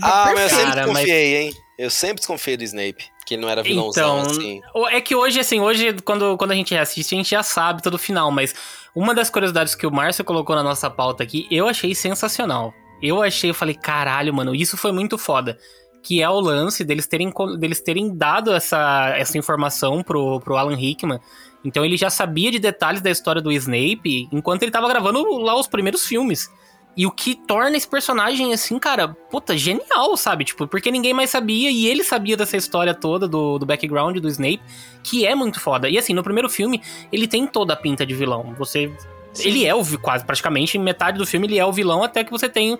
Ah, 0.01 0.31
mas 0.33 0.43
eu 0.43 0.49
sempre 0.49 0.65
Cara, 0.65 0.87
mas- 0.87 0.95
desconfiei, 0.95 1.37
hein? 1.37 1.53
Eu 1.77 1.89
sempre 1.89 2.15
desconfiei 2.17 2.57
do 2.57 2.63
Snape. 2.63 3.05
Que 3.25 3.35
ele 3.35 3.41
não 3.43 3.49
era 3.49 3.63
vilãozão 3.63 4.19
Então, 4.21 4.31
assim. 4.31 4.61
é 4.91 5.01
que 5.01 5.15
hoje, 5.15 5.39
assim, 5.39 5.59
hoje, 5.61 5.93
quando, 6.03 6.37
quando 6.37 6.51
a 6.51 6.55
gente 6.55 6.75
assiste, 6.75 7.15
a 7.15 7.17
gente 7.17 7.29
já 7.31 7.41
sabe 7.43 7.81
todo 7.81 7.93
o 7.95 7.99
final, 7.99 8.29
mas 8.31 8.53
uma 8.95 9.15
das 9.15 9.29
curiosidades 9.29 9.73
que 9.73 9.87
o 9.87 9.91
Márcio 9.91 10.23
colocou 10.25 10.55
na 10.55 10.63
nossa 10.63 10.89
pauta 10.89 11.23
aqui, 11.23 11.47
eu 11.49 11.67
achei 11.67 11.95
sensacional. 11.95 12.73
Eu 13.01 13.21
achei, 13.21 13.49
eu 13.49 13.53
falei, 13.53 13.75
caralho, 13.75 14.33
mano, 14.33 14.53
isso 14.53 14.77
foi 14.77 14.91
muito 14.91 15.17
foda. 15.17 15.57
Que 16.03 16.21
é 16.21 16.29
o 16.29 16.39
lance 16.39 16.83
deles 16.83 17.07
terem, 17.07 17.31
deles 17.59 17.81
terem 17.81 18.15
dado 18.15 18.53
essa, 18.53 19.13
essa 19.15 19.37
informação 19.37 20.01
pro, 20.03 20.39
pro 20.39 20.57
Alan 20.57 20.75
Rickman. 20.75 21.19
Então 21.63 21.85
ele 21.85 21.95
já 21.95 22.09
sabia 22.09 22.51
de 22.51 22.59
detalhes 22.59 23.01
da 23.01 23.11
história 23.11 23.41
do 23.41 23.51
Snape 23.51 24.27
enquanto 24.31 24.63
ele 24.63 24.71
tava 24.71 24.87
gravando 24.89 25.21
lá 25.37 25.55
os 25.59 25.67
primeiros 25.67 26.05
filmes. 26.05 26.49
E 26.95 27.05
o 27.05 27.11
que 27.11 27.35
torna 27.35 27.77
esse 27.77 27.87
personagem, 27.87 28.53
assim, 28.53 28.77
cara, 28.77 29.09
puta, 29.29 29.57
genial, 29.57 30.17
sabe? 30.17 30.43
Tipo, 30.43 30.67
porque 30.67 30.91
ninguém 30.91 31.13
mais 31.13 31.29
sabia 31.29 31.71
e 31.71 31.87
ele 31.87 32.03
sabia 32.03 32.35
dessa 32.35 32.57
história 32.57 32.93
toda 32.93 33.27
do, 33.27 33.57
do 33.57 33.65
background 33.65 34.17
do 34.17 34.27
Snape, 34.27 34.61
que 35.01 35.25
é 35.25 35.33
muito 35.33 35.59
foda. 35.59 35.89
E 35.89 35.97
assim, 35.97 36.13
no 36.13 36.21
primeiro 36.21 36.49
filme, 36.49 36.81
ele 37.11 37.27
tem 37.27 37.47
toda 37.47 37.73
a 37.73 37.77
pinta 37.77 38.05
de 38.05 38.13
vilão. 38.13 38.53
Você. 38.57 38.91
Ele 39.39 39.65
é 39.65 39.73
o 39.73 39.83
quase, 39.99 40.25
praticamente, 40.25 40.77
metade 40.77 41.17
do 41.17 41.25
filme 41.25 41.47
ele 41.47 41.57
é 41.57 41.65
o 41.65 41.71
vilão, 41.71 42.03
até 42.03 42.23
que 42.23 42.31
você 42.31 42.49
tem 42.49 42.77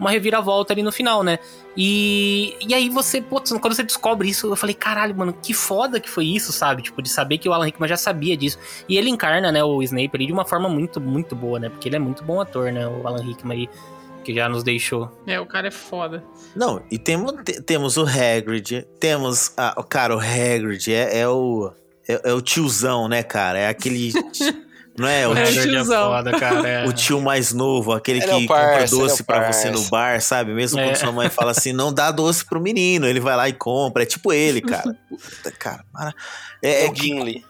uma 0.00 0.10
reviravolta 0.10 0.72
ali 0.72 0.82
no 0.82 0.90
final, 0.90 1.22
né? 1.22 1.38
E, 1.76 2.56
e 2.66 2.74
aí 2.74 2.88
você, 2.88 3.20
putz, 3.22 3.50
quando 3.52 3.74
você 3.74 3.82
descobre 3.82 4.28
isso, 4.28 4.46
eu 4.48 4.56
falei, 4.56 4.74
caralho, 4.74 5.16
mano, 5.16 5.32
que 5.32 5.54
foda 5.54 6.00
que 6.00 6.10
foi 6.10 6.26
isso, 6.26 6.52
sabe? 6.52 6.82
Tipo, 6.82 7.00
de 7.00 7.08
saber 7.08 7.38
que 7.38 7.48
o 7.48 7.52
Alan 7.52 7.64
Rickman 7.66 7.88
já 7.88 7.96
sabia 7.96 8.36
disso. 8.36 8.58
E 8.88 8.96
ele 8.98 9.08
encarna, 9.10 9.52
né, 9.52 9.62
o 9.62 9.82
Snape 9.82 10.10
ali 10.14 10.26
de 10.26 10.32
uma 10.32 10.44
forma 10.44 10.68
muito, 10.68 11.00
muito 11.00 11.34
boa, 11.36 11.58
né? 11.58 11.68
Porque 11.68 11.88
ele 11.88 11.96
é 11.96 12.00
muito 12.00 12.24
bom 12.24 12.40
ator, 12.40 12.72
né? 12.72 12.86
O 12.86 13.06
Alan 13.06 13.22
Rickman 13.22 13.56
aí, 13.60 13.68
que 14.24 14.34
já 14.34 14.48
nos 14.48 14.62
deixou. 14.62 15.10
É, 15.26 15.40
o 15.40 15.46
cara 15.46 15.68
é 15.68 15.70
foda. 15.70 16.22
Não, 16.54 16.82
e 16.90 16.98
temos, 16.98 17.32
te- 17.44 17.62
temos 17.62 17.96
o 17.96 18.04
Hagrid, 18.04 18.86
temos. 19.00 19.54
O 19.76 19.82
cara, 19.84 20.16
o 20.16 20.20
Hagrid 20.20 20.92
é, 20.92 21.20
é 21.20 21.28
o. 21.28 21.72
É, 22.08 22.30
é 22.30 22.32
o 22.34 22.40
tiozão, 22.42 23.08
né, 23.08 23.22
cara? 23.22 23.58
É 23.58 23.68
aquele. 23.68 24.12
não 24.98 25.08
é? 25.08 25.26
O, 25.26 25.36
É 25.36 25.42
o 25.42 25.46
tio, 25.52 25.62
tiozão. 25.62 26.10
foda, 26.10 26.38
cara. 26.38 26.68
é. 26.68 26.86
o 26.86 26.92
tio 26.92 27.20
mais 27.20 27.52
novo, 27.52 27.92
aquele 27.92 28.18
Ele 28.18 28.26
que 28.26 28.30
é 28.32 28.36
o 28.36 28.46
parça, 28.46 28.66
compra 28.70 28.84
é 28.84 28.88
doce 28.88 29.22
pra 29.24 29.40
parça. 29.40 29.60
você 29.62 29.70
no 29.70 29.82
bar, 29.90 30.20
sabe? 30.20 30.52
Mesmo 30.52 30.78
É. 30.80 30.84
quando 30.84 30.96
sua 30.96 31.12
mãe 31.12 31.28
fala 31.28 31.50
assim, 31.52 31.72
não 31.72 31.92
dá 31.92 32.10
doce 32.10 32.44
pro 32.44 32.60
menino, 32.60 33.06
ele 33.06 33.20
vai 33.20 33.36
lá 33.36 33.48
e 33.48 33.52
compra. 33.52 34.02
É 34.02 34.06
tipo 34.06 34.32
ele, 34.32 34.60
cara. 34.60 34.96
Puta, 35.08 35.50
cara. 35.58 35.84
mara- 35.92 36.14
É, 36.62 36.82
É 36.82 36.86
é 36.86 36.88
o 36.88 36.92
que- 36.92 37.02
Gimli. 37.06 37.44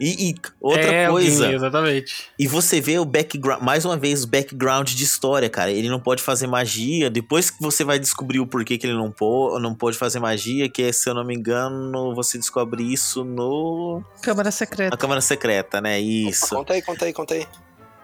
E, 0.00 0.30
e 0.30 0.34
outra 0.60 0.82
É, 0.82 1.08
coisa. 1.08 1.52
Exatamente. 1.52 2.24
E 2.38 2.46
você 2.48 2.80
vê 2.80 2.98
o 2.98 3.04
background, 3.04 3.62
mais 3.62 3.84
uma 3.84 3.96
vez, 3.96 4.24
o 4.24 4.26
background 4.26 4.90
de 4.90 5.04
história, 5.04 5.50
cara. 5.50 5.70
Ele 5.70 5.88
não 5.90 6.00
pode 6.00 6.22
fazer 6.22 6.46
magia. 6.46 7.10
Depois 7.10 7.50
que 7.50 7.60
você 7.60 7.84
vai 7.84 7.98
descobrir 7.98 8.40
o 8.40 8.46
porquê 8.46 8.78
que 8.78 8.86
ele 8.86 8.94
não, 8.96 9.12
pô, 9.12 9.58
não 9.60 9.74
pode 9.74 9.98
fazer 9.98 10.18
magia, 10.18 10.68
que 10.68 10.82
é, 10.82 10.92
se 10.92 11.08
eu 11.08 11.14
não 11.14 11.24
me 11.24 11.34
engano, 11.34 12.14
você 12.14 12.38
descobre 12.38 12.82
isso 12.82 13.24
no. 13.24 14.02
Câmara 14.22 14.48
Na 14.48 14.52
secreta. 14.52 14.96
Câmara 14.96 15.20
Secreta, 15.20 15.80
né? 15.80 16.00
Isso. 16.00 16.54
Conta 16.54 16.72
aí, 16.72 16.82
conta 16.82 17.04
aí, 17.04 17.12
conta 17.12 17.34
aí. 17.34 17.46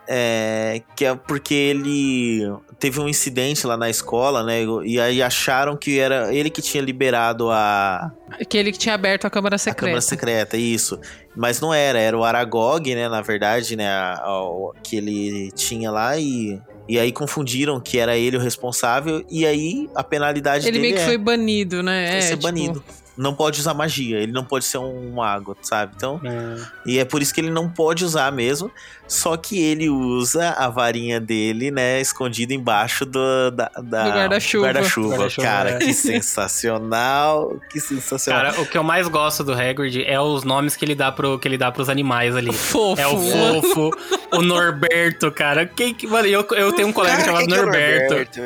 É, 0.08 0.82
que 0.94 1.04
é 1.04 1.14
porque 1.16 1.52
ele 1.52 2.48
teve 2.78 3.00
um 3.00 3.08
incidente 3.08 3.66
lá 3.66 3.76
na 3.76 3.90
escola, 3.90 4.44
né? 4.44 4.62
E 4.84 5.00
aí 5.00 5.20
acharam 5.20 5.76
que 5.76 5.98
era 5.98 6.32
ele 6.32 6.48
que 6.48 6.62
tinha 6.62 6.80
liberado 6.80 7.50
a, 7.50 8.12
Aquele 8.40 8.70
que 8.70 8.78
tinha 8.78 8.94
aberto 8.94 9.24
a 9.24 9.30
câmara 9.30 9.56
a 9.56 9.58
secreta. 9.58 9.86
Câmara 9.86 10.00
Secreta, 10.00 10.56
isso. 10.56 11.00
Mas 11.36 11.60
não 11.60 11.72
era, 11.72 11.98
era 11.98 12.16
o 12.16 12.24
Aragog, 12.24 12.94
né? 12.94 13.08
Na 13.08 13.20
verdade, 13.20 13.76
né? 13.76 13.88
a- 13.88 14.14
a- 14.14 14.80
que 14.82 14.96
ele 14.96 15.50
tinha 15.52 15.90
lá 15.90 16.18
e. 16.18 16.60
E 16.88 16.98
aí 17.00 17.10
confundiram 17.10 17.80
que 17.80 17.98
era 17.98 18.16
ele 18.16 18.36
o 18.36 18.40
responsável, 18.40 19.20
e 19.28 19.44
aí 19.44 19.88
a 19.92 20.04
penalidade 20.04 20.68
Ele 20.68 20.78
dele 20.78 20.82
meio 20.82 20.94
que 20.94 21.02
é 21.02 21.04
foi 21.04 21.18
banido, 21.18 21.82
né? 21.82 22.16
é, 22.16 22.20
ser 22.20 22.30
tipo, 22.30 22.42
banido. 22.44 22.84
Não 23.16 23.34
pode 23.34 23.60
usar 23.60 23.74
magia, 23.74 24.18
ele 24.18 24.32
não 24.32 24.44
pode 24.44 24.64
ser 24.64 24.78
um 24.78 25.12
mago, 25.14 25.56
sabe? 25.62 25.92
Então, 25.96 26.20
Hum. 26.24 26.62
e 26.84 26.98
é 26.98 27.04
por 27.04 27.22
isso 27.22 27.32
que 27.32 27.40
ele 27.40 27.50
não 27.50 27.68
pode 27.68 28.04
usar 28.04 28.30
mesmo. 28.32 28.70
Só 29.08 29.36
que 29.36 29.56
ele 29.62 29.88
usa 29.88 30.50
a 30.58 30.68
varinha 30.68 31.20
dele, 31.20 31.70
né, 31.70 32.00
escondida 32.00 32.52
embaixo 32.52 33.06
do, 33.06 33.50
da, 33.52 33.70
da- 33.80 34.02
Do 34.04 34.10
guarda-chuva. 34.10 34.66
guarda-chuva. 34.66 35.28
Cara, 35.40 35.70
é. 35.70 35.78
que 35.78 35.92
sensacional. 35.94 37.56
Que 37.70 37.80
sensacional. 37.80 38.42
Cara, 38.52 38.60
o 38.60 38.66
que 38.66 38.76
eu 38.76 38.82
mais 38.82 39.06
gosto 39.08 39.44
do 39.44 39.52
Hagrid 39.52 40.04
é 40.06 40.20
os 40.20 40.42
nomes 40.44 40.74
que 40.76 40.84
ele 40.84 40.94
dá 40.94 41.12
pro 41.12 41.38
que 41.38 41.46
ele 41.46 41.56
dá 41.56 41.70
pros 41.70 41.88
animais 41.88 42.34
ali. 42.34 42.52
Fofo. 42.52 43.00
É 43.00 43.06
o 43.06 43.16
fofo, 43.16 43.90
o 44.32 44.42
Norberto, 44.42 45.30
cara. 45.30 45.66
Quem 45.66 45.94
que, 45.94 46.06
mano, 46.06 46.26
eu, 46.26 46.44
eu 46.52 46.72
tenho 46.72 46.88
um 46.88 46.92
colega 46.92 47.16
Cara, 47.18 47.26
chamado 47.26 47.46
que 47.46 47.54
é 47.54 47.58
o 47.58 47.62
Norberto. 47.62 48.14
Norberto? 48.14 48.40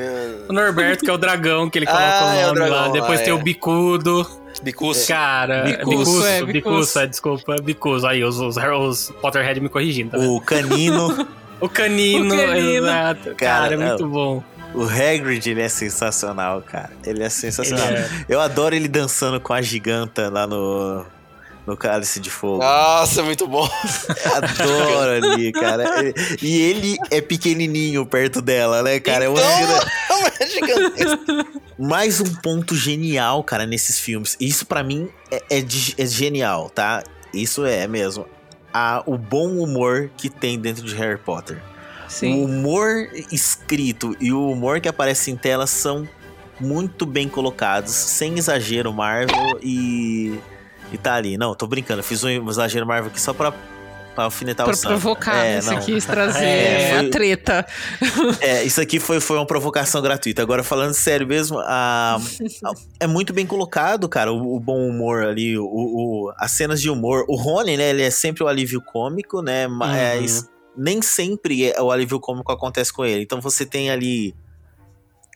O 0.48 0.52
Norberto, 0.52 1.04
que 1.04 1.10
é 1.10 1.12
o 1.14 1.18
dragão 1.18 1.70
que 1.70 1.78
ele 1.78 1.86
coloca 1.86 2.04
Ah, 2.04 2.32
o 2.34 2.38
é 2.38 2.44
o 2.44 2.48
nome 2.48 2.60
lá. 2.60 2.66
dragão 2.76 2.92
Depois 2.92 3.18
lá, 3.20 3.24
tem 3.24 3.32
é. 3.32 3.36
o 3.36 3.42
Bicudo. 3.42 4.39
Bicuço. 4.62 5.08
Cara, 5.08 5.62
Bicuço, 5.64 5.88
Bicuço, 5.88 6.26
é, 6.26 6.38
Bicuço, 6.40 6.52
Bicuço. 6.52 6.98
é, 6.98 7.06
desculpa, 7.06 7.56
Bicuço. 7.62 8.06
Aí, 8.06 8.22
os, 8.24 8.38
os, 8.38 8.56
os 8.56 9.10
Potterhead 9.20 9.60
me 9.60 9.68
corrigindo. 9.68 10.10
Tá? 10.10 10.18
O 10.18 10.40
canino, 10.40 11.26
o 11.60 11.68
canino, 11.68 12.34
O 12.34 12.38
canino. 12.38 12.86
exato. 12.86 13.34
Cara, 13.34 13.34
Cara, 13.36 13.74
é 13.74 13.76
muito 13.76 14.06
bom. 14.08 14.42
o 14.74 14.82
Hagrid, 14.84 15.46
ele 15.50 15.62
é 15.62 15.68
sensacional, 15.68 16.62
cara. 16.62 16.90
Ele 17.04 17.22
é 17.22 17.28
sensacional. 17.28 17.86
Ele 17.88 17.96
é. 17.98 18.08
Eu 18.28 18.40
adoro 18.40 18.74
ele 18.74 18.88
dançando 18.88 19.40
com 19.40 19.52
a 19.52 19.62
giganta 19.62 20.28
lá 20.30 20.46
no, 20.46 21.04
no 21.66 21.76
Cálice 21.76 22.20
de 22.20 22.30
Fogo. 22.30 22.58
Nossa, 22.58 23.22
muito 23.22 23.46
bom. 23.46 23.68
Adoro 24.34 25.24
ali, 25.24 25.52
cara. 25.52 25.84
E 26.42 26.60
ele 26.62 26.96
é 27.10 27.20
pequenininho 27.20 28.04
perto 28.06 28.40
dela, 28.42 28.82
né, 28.82 28.98
cara? 29.00 29.24
É 29.24 29.28
uma 29.28 29.40
Então, 29.40 30.32
é 30.40 30.46
gigantesco. 30.46 31.20
Mais 31.78 32.20
um 32.20 32.34
ponto 32.36 32.74
genial, 32.74 33.42
cara, 33.44 33.66
nesses 33.66 33.98
filmes. 33.98 34.36
Isso 34.40 34.66
pra 34.66 34.82
mim 34.82 35.08
é, 35.30 35.58
é 35.58 35.64
é 35.98 36.06
genial, 36.06 36.70
tá? 36.70 37.02
Isso 37.32 37.64
é 37.64 37.86
mesmo. 37.86 38.26
A, 38.72 39.02
o 39.06 39.16
bom 39.16 39.58
humor 39.58 40.10
que 40.16 40.28
tem 40.28 40.58
dentro 40.58 40.84
de 40.84 40.94
Harry 40.94 41.18
Potter. 41.18 41.62
O 42.06 42.10
Sim. 42.10 42.44
humor 42.44 43.08
escrito 43.30 44.16
e 44.20 44.32
o 44.32 44.50
humor 44.50 44.80
que 44.80 44.88
aparece 44.88 45.30
em 45.30 45.36
tela 45.36 45.66
são 45.66 46.08
muito 46.60 47.06
bem 47.06 47.28
colocados, 47.28 47.92
sem 47.92 48.36
exagero 48.38 48.92
Marvel 48.92 49.58
e. 49.62 50.38
E 50.92 50.98
tá 50.98 51.14
ali. 51.14 51.36
Não, 51.38 51.54
tô 51.54 51.66
brincando, 51.66 52.00
eu 52.00 52.04
fiz 52.04 52.22
um 52.24 52.48
exagero 52.48 52.86
Marvel 52.86 53.10
aqui 53.10 53.20
só 53.20 53.32
pra, 53.32 53.52
pra 54.14 54.24
alfinetar 54.24 54.66
Pra 54.66 54.74
o 54.74 54.76
Sam. 54.76 54.88
provocar, 54.88 55.36
É, 55.36 55.54
né? 55.56 55.60
Você 55.60 55.74
não. 55.74 55.80
quis 55.82 56.04
trazer 56.04 56.44
É, 56.44 56.90
foi- 56.90 57.06
a 57.06 57.10
treta. 57.10 57.66
É, 58.40 58.64
isso 58.64 58.80
aqui 58.80 58.98
foi, 58.98 59.20
foi 59.20 59.36
uma 59.36 59.46
provocação 59.46 60.02
gratuita. 60.02 60.42
Agora, 60.42 60.64
falando 60.64 60.94
sério 60.94 61.26
mesmo, 61.26 61.58
a- 61.60 62.16
a- 62.16 62.72
é 62.98 63.06
muito 63.06 63.32
bem 63.32 63.46
colocado, 63.46 64.08
cara, 64.08 64.32
o, 64.32 64.56
o 64.56 64.60
bom 64.60 64.84
humor 64.88 65.22
ali, 65.24 65.56
o, 65.56 65.64
o- 65.64 66.32
as 66.38 66.50
cenas 66.50 66.80
de 66.80 66.90
humor. 66.90 67.24
O 67.28 67.36
Rony, 67.36 67.76
né, 67.76 67.90
ele 67.90 68.02
é 68.02 68.10
sempre 68.10 68.42
o 68.42 68.48
alívio 68.48 68.80
cômico, 68.82 69.40
né, 69.42 69.68
mas 69.68 70.48
nem 70.76 71.00
sempre 71.02 71.70
é- 71.70 71.80
o 71.80 71.90
alívio 71.92 72.18
cômico 72.18 72.50
acontece 72.50 72.92
com 72.92 73.04
ele. 73.04 73.22
Então 73.22 73.40
você 73.40 73.64
tem 73.64 73.90
ali 73.90 74.34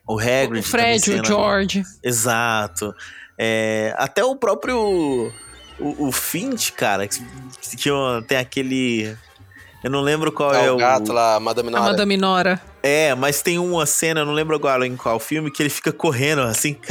o 0.06 0.18
Hagrid. 0.18 0.60
O 0.60 0.62
Fred, 0.62 1.02
também 1.04 1.20
o 1.20 1.24
George. 1.24 1.82
Exato. 2.02 2.92
É, 3.38 3.94
até 3.98 4.24
o 4.24 4.36
próprio. 4.36 5.32
O, 5.78 6.06
o 6.08 6.12
Fint, 6.12 6.70
cara, 6.72 7.06
que, 7.08 7.18
que 7.76 7.90
tem 8.28 8.38
aquele. 8.38 9.16
Eu 9.82 9.90
não 9.90 10.00
lembro 10.00 10.32
qual 10.32 10.54
é, 10.54 10.66
É 10.66 10.70
o 10.70 10.76
gato 10.78 11.12
lá, 11.12 11.38
Madame 11.38 11.68
A 11.68 11.72
Nora. 11.72 11.84
Madame 11.90 12.16
Nora. 12.16 12.62
é, 12.82 13.14
mas 13.14 13.42
tem 13.42 13.58
uma 13.58 13.84
cena, 13.84 14.20
eu 14.20 14.24
não 14.24 14.32
lembro 14.32 14.54
agora 14.56 14.86
em 14.86 14.96
qual 14.96 15.20
filme, 15.20 15.50
que 15.50 15.62
ele 15.62 15.68
fica 15.68 15.92
correndo 15.92 16.40
assim, 16.40 16.74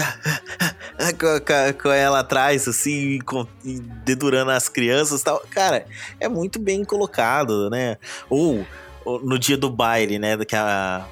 com, 1.20 1.40
com- 1.40 1.82
com 1.82 1.90
ela 1.92 2.20
atrás, 2.20 2.68
assim, 2.68 2.92
e, 3.16 3.22
com- 3.22 3.48
dedurando 4.06 4.52
as 4.52 4.70
crianças 4.70 5.22
e 5.22 5.24
tal. 5.24 5.42
Cara, 5.50 5.86
é 6.20 6.28
muito 6.28 6.60
bem 6.60 6.84
colocado, 6.84 7.70
né? 7.70 7.98
Ou, 8.30 8.66
ou 9.06 9.20
no 9.24 9.40
dia 9.40 9.58
do 9.58 9.70
baile, 9.72 10.20
né? 10.20 10.38
Que, 10.46 10.56
a, 10.56 11.04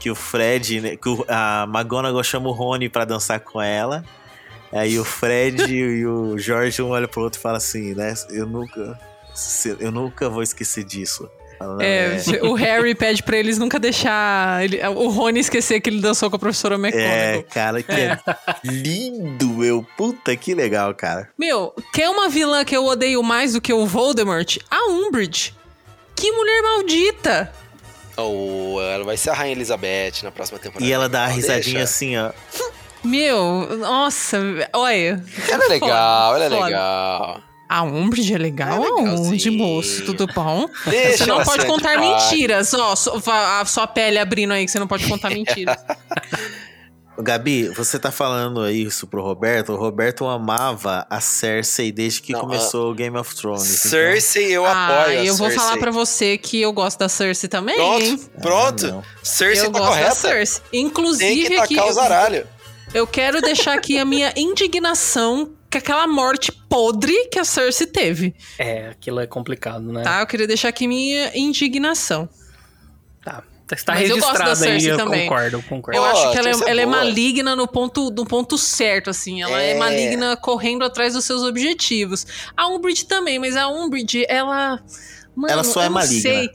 que 0.00 0.10
o 0.10 0.14
Fred, 0.16 0.80
né, 0.80 0.96
que 0.96 1.08
o- 1.08 1.24
a 1.28 1.66
McGonagall 1.72 2.24
chama 2.24 2.48
o 2.48 2.52
Rony 2.52 2.88
pra 2.88 3.04
dançar 3.04 3.38
com 3.40 3.60
ela. 3.62 4.04
Aí 4.72 4.98
o 4.98 5.04
Fred 5.04 5.64
e 5.72 6.06
o 6.06 6.36
Jorge 6.38 6.82
um 6.82 6.90
olha 6.90 7.08
pro 7.08 7.22
outro 7.22 7.38
e 7.38 7.42
fala 7.42 7.56
assim, 7.58 7.94
né? 7.94 8.14
Eu 8.30 8.46
nunca. 8.46 8.98
Eu 9.80 9.90
nunca 9.92 10.28
vou 10.28 10.42
esquecer 10.42 10.84
disso. 10.84 11.28
"Não, 11.60 11.80
É, 11.80 12.18
o 12.42 12.54
Harry 12.54 12.94
pede 12.94 13.22
pra 13.22 13.36
eles 13.36 13.58
nunca 13.58 13.78
deixar 13.80 14.62
ele- 14.64 14.80
o 14.88 15.08
Rony 15.08 15.40
esquecer 15.40 15.80
que 15.80 15.90
ele 15.90 16.00
dançou 16.00 16.28
com 16.30 16.36
a 16.36 16.38
professora 16.38 16.74
É, 16.76 16.78
McGonagall. 16.78 17.42
cara, 17.50 17.82
que 17.82 17.92
é. 17.92 18.18
lindo, 18.64 19.48
meu. 19.48 19.84
Puta, 19.96 20.36
que 20.36 20.54
legal, 20.54 20.94
cara. 20.94 21.28
Meu, 21.38 21.74
quer 21.92 22.08
uma 22.10 22.28
vilã 22.28 22.64
que 22.64 22.76
eu 22.76 22.84
odeio 22.84 23.22
mais 23.22 23.54
do 23.54 23.60
que 23.60 23.72
o 23.72 23.86
Voldemort? 23.86 24.58
A 24.70 24.88
Umbridge. 24.90 25.54
Que 26.14 26.30
mulher 26.32 26.62
maldita! 26.62 27.52
Ou 28.16 28.82
ela 28.82 29.04
vai 29.04 29.16
ser 29.16 29.30
a 29.30 29.34
Rainha 29.34 29.52
Elizabeth 29.54 30.22
na 30.24 30.30
próxima 30.32 30.58
temporada. 30.58 30.84
E 30.84 30.92
ela 30.92 31.08
dá 31.08 31.24
a 31.24 31.28
risadinha 31.28 31.78
deixa. 31.78 31.82
assim, 31.84 32.16
ó. 32.16 32.30
Meu, 33.04 33.76
nossa, 33.78 34.38
olha. 34.72 35.22
Ela 35.48 35.64
é 35.64 35.68
legal, 35.68 36.34
ela 36.36 36.44
é 36.44 36.50
Foda. 36.50 36.64
legal. 36.64 37.40
A 37.68 37.82
Umbridge 37.82 38.32
é 38.34 38.38
legal? 38.38 38.82
É. 38.82 38.88
Aonde, 38.88 39.50
moço? 39.50 40.04
Tudo 40.06 40.26
bom? 40.34 40.66
Deixa 40.86 41.18
Você 41.18 41.26
não 41.26 41.42
pode 41.44 41.66
contar 41.66 41.98
mentiras, 41.98 42.72
ó. 42.72 42.92
A 42.92 43.64
sua 43.66 43.86
pele 43.86 44.18
abrindo 44.18 44.52
aí 44.54 44.64
que 44.64 44.70
você 44.70 44.78
não 44.78 44.88
pode 44.88 45.06
contar 45.06 45.28
mentiras. 45.30 45.76
Gabi, 47.20 47.68
você 47.70 47.98
tá 47.98 48.12
falando 48.12 48.70
isso 48.70 49.04
pro 49.06 49.20
Roberto. 49.20 49.72
O 49.72 49.76
Roberto 49.76 50.24
amava 50.24 51.04
a 51.10 51.20
Cersei 51.20 51.90
desde 51.90 52.22
que 52.22 52.32
Não, 52.32 52.40
começou 52.40 52.92
o 52.92 52.94
Game 52.94 53.18
of 53.18 53.34
Thrones. 53.34 53.64
então- 53.68 53.90
Cersei, 53.90 54.52
eu 54.52 54.64
ah, 54.64 55.00
apoio. 55.00 55.18
a 55.18 55.24
eu 55.24 55.34
vou 55.34 55.48
Cersei. 55.48 55.58
falar 55.66 55.78
pra 55.78 55.90
você 55.90 56.38
que 56.38 56.60
eu 56.60 56.72
gosto 56.72 56.96
da 57.00 57.08
Cersei 57.08 57.48
também? 57.48 57.74
Pronto, 57.74 58.30
pronto. 58.40 59.04
Ah. 59.04 59.18
Cersei 59.24 59.66
eu 59.66 59.72
tá 59.72 59.78
gosto 59.80 59.90
da 59.94 59.96
correta. 59.98 60.14
Cersei. 60.14 60.62
Tem 60.70 60.80
Inclusive 60.82 61.48
que 61.48 61.58
aqui, 61.58 61.74
tacar 61.74 61.90
o 61.90 61.92
zaralho. 61.92 62.46
Eu 62.94 63.06
quero 63.06 63.40
deixar 63.40 63.74
aqui 63.74 63.98
a 63.98 64.04
minha 64.04 64.32
indignação 64.36 65.52
com 65.70 65.78
aquela 65.78 66.06
morte 66.06 66.50
podre 66.50 67.28
que 67.30 67.38
a 67.38 67.44
Cersei 67.44 67.86
teve, 67.86 68.34
É, 68.58 68.88
aquilo 68.88 69.20
é 69.20 69.26
complicado, 69.26 69.92
né? 69.92 70.02
tá? 70.02 70.20
Eu 70.20 70.26
queria 70.26 70.46
deixar 70.46 70.68
aqui 70.68 70.86
minha 70.88 71.30
indignação. 71.36 72.28
Tá. 73.24 73.42
Está 73.70 73.92
Mas 73.92 74.08
eu 74.08 74.16
gosto 74.16 74.32
da 74.32 74.44
registrado 74.44 74.64
aí, 74.64 74.80
Cersei 74.80 74.92
eu 74.92 74.96
também. 74.96 75.28
concordo, 75.28 75.56
eu 75.58 75.62
concordo. 75.62 75.98
Eu 76.00 76.02
Pô, 76.02 76.08
acho 76.08 76.32
que 76.32 76.38
ela, 76.38 76.48
é, 76.48 76.54
ser 76.54 76.68
ela 76.70 76.80
é 76.80 76.86
maligna 76.86 77.54
no 77.54 77.68
ponto, 77.68 78.10
no 78.10 78.24
ponto 78.24 78.56
certo, 78.56 79.10
assim. 79.10 79.42
Ela 79.42 79.60
é. 79.60 79.72
É. 79.72 79.74
maligna 79.78 80.36
correndo 80.38 80.84
atrás 80.84 81.12
dos 81.12 81.26
seus 81.26 81.42
objetivos. 81.42 82.26
A 82.56 82.66
Umbridge 82.66 83.04
também, 83.04 83.38
mas 83.38 83.56
a 83.56 83.68
Umbridge, 83.68 84.24
ela... 84.26 84.82
Mano, 85.36 85.52
Ela 85.52 85.64
só 85.64 85.82
é 85.82 85.88
maligna. 85.90 86.22
sei. 86.22 86.50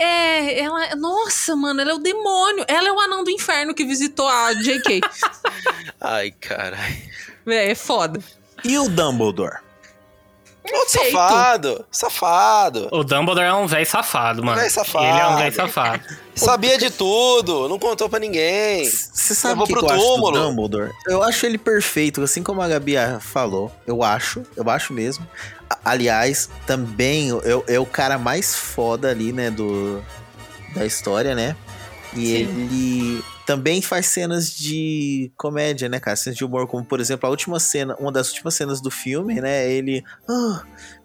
É, 0.00 0.60
ela... 0.60 0.96
Nossa, 0.96 1.54
mano, 1.54 1.82
ela 1.82 1.90
é 1.90 1.94
o 1.94 1.98
demônio. 1.98 2.64
Ela 2.66 2.88
é 2.88 2.92
o 2.92 2.98
anão 2.98 3.22
do 3.22 3.30
inferno 3.30 3.74
que 3.74 3.84
visitou 3.84 4.26
a 4.26 4.54
J.K. 4.54 5.00
Ai, 6.00 6.30
caralho. 6.32 6.96
é, 7.46 7.70
é 7.70 7.74
foda. 7.74 8.18
E 8.64 8.78
o 8.78 8.88
Dumbledore? 8.88 9.58
Outro 10.72 10.92
safado. 10.92 11.84
Safado. 11.90 12.88
O 12.92 13.02
Dumbledore 13.02 13.46
é 13.46 13.54
um 13.54 13.66
velho 13.66 13.86
safado, 13.86 14.42
mano. 14.44 14.58
Velho 14.58 14.70
safado. 14.70 15.04
Ele 15.04 15.18
é 15.18 15.26
um 15.26 15.36
velho 15.36 15.54
safado. 15.54 16.02
Sabia 16.34 16.78
de 16.78 16.90
tudo. 16.90 17.68
Não 17.68 17.78
contou 17.78 18.08
pra 18.08 18.18
ninguém. 18.18 18.84
Você 18.84 19.34
sabe 19.34 19.60
o 19.60 19.64
que, 19.64 19.72
pro 19.72 19.80
que 19.80 19.86
eu 19.86 19.90
acho 19.90 20.02
do 20.02 20.14
túmulo. 20.14 20.38
Dumbledore? 20.38 20.92
Eu 21.06 21.22
acho 21.22 21.44
ele 21.44 21.58
perfeito, 21.58 22.22
assim 22.22 22.42
como 22.42 22.62
a 22.62 22.68
Gabi 22.68 22.94
falou. 23.20 23.72
Eu 23.86 24.02
acho, 24.02 24.42
eu 24.56 24.68
acho 24.70 24.92
mesmo. 24.92 25.26
Aliás, 25.84 26.50
também 26.66 27.30
é, 27.30 27.74
é 27.74 27.80
o 27.80 27.86
cara 27.86 28.18
mais 28.18 28.54
foda 28.54 29.10
ali, 29.10 29.32
né, 29.32 29.50
do, 29.50 30.02
da 30.74 30.84
história, 30.84 31.34
né? 31.34 31.56
E 32.14 32.26
Sim. 32.26 32.32
ele 32.34 33.24
também 33.46 33.80
faz 33.80 34.06
cenas 34.06 34.50
de 34.50 35.32
comédia, 35.36 35.88
né, 35.88 36.00
cara? 36.00 36.16
Cenas 36.16 36.36
de 36.36 36.44
humor, 36.44 36.66
como 36.66 36.84
por 36.84 37.00
exemplo, 37.00 37.26
a 37.26 37.30
última 37.30 37.60
cena, 37.60 37.96
uma 37.98 38.12
das 38.12 38.28
últimas 38.30 38.54
cenas 38.54 38.80
do 38.80 38.90
filme, 38.90 39.40
né? 39.40 39.70
Ele. 39.70 40.04
Ah, 40.28 40.62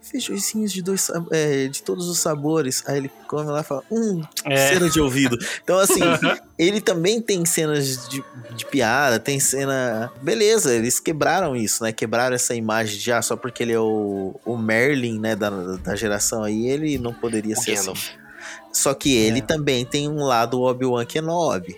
feijõezinhos 0.09 0.71
de 0.71 0.81
dois 0.81 1.09
é, 1.31 1.67
de 1.67 1.81
todos 1.83 2.07
os 2.07 2.19
sabores. 2.19 2.83
Aí 2.87 2.97
ele 2.97 3.11
come 3.27 3.49
lá 3.51 3.61
e 3.61 3.63
fala, 3.63 3.83
hum, 3.91 4.21
É. 4.43 4.69
cena 4.73 4.89
de 4.89 4.99
ouvido. 5.01 5.37
Então, 5.63 5.77
assim, 5.79 5.99
ele 6.57 6.79
também 6.79 7.19
tem 7.21 7.43
cenas 7.45 8.07
de, 8.07 8.23
de 8.55 8.65
piada, 8.65 9.19
tem 9.19 9.39
cena. 9.39 10.11
Beleza, 10.21 10.73
eles 10.73 10.99
quebraram 10.99 11.55
isso, 11.55 11.83
né? 11.83 11.91
Quebraram 11.91 12.35
essa 12.35 12.53
imagem 12.55 12.97
de 12.99 13.11
ah, 13.11 13.21
só 13.21 13.35
porque 13.35 13.63
ele 13.63 13.73
é 13.73 13.79
o, 13.79 14.39
o 14.45 14.57
Merlin, 14.57 15.19
né, 15.19 15.35
da, 15.35 15.49
da 15.49 15.95
geração 15.95 16.43
aí, 16.43 16.67
ele 16.67 16.97
não 16.97 17.13
poderia 17.13 17.55
O 17.55 17.61
ser 17.61 17.75
Gandalf. 17.75 17.97
assim. 17.97 18.25
Só 18.71 18.93
que 18.93 19.15
ele 19.15 19.39
É. 19.39 19.41
também 19.41 19.85
tem 19.85 20.07
um 20.09 20.23
lado 20.23 20.61
Obi-Wan 20.61 21.05
Kenobi. 21.05 21.75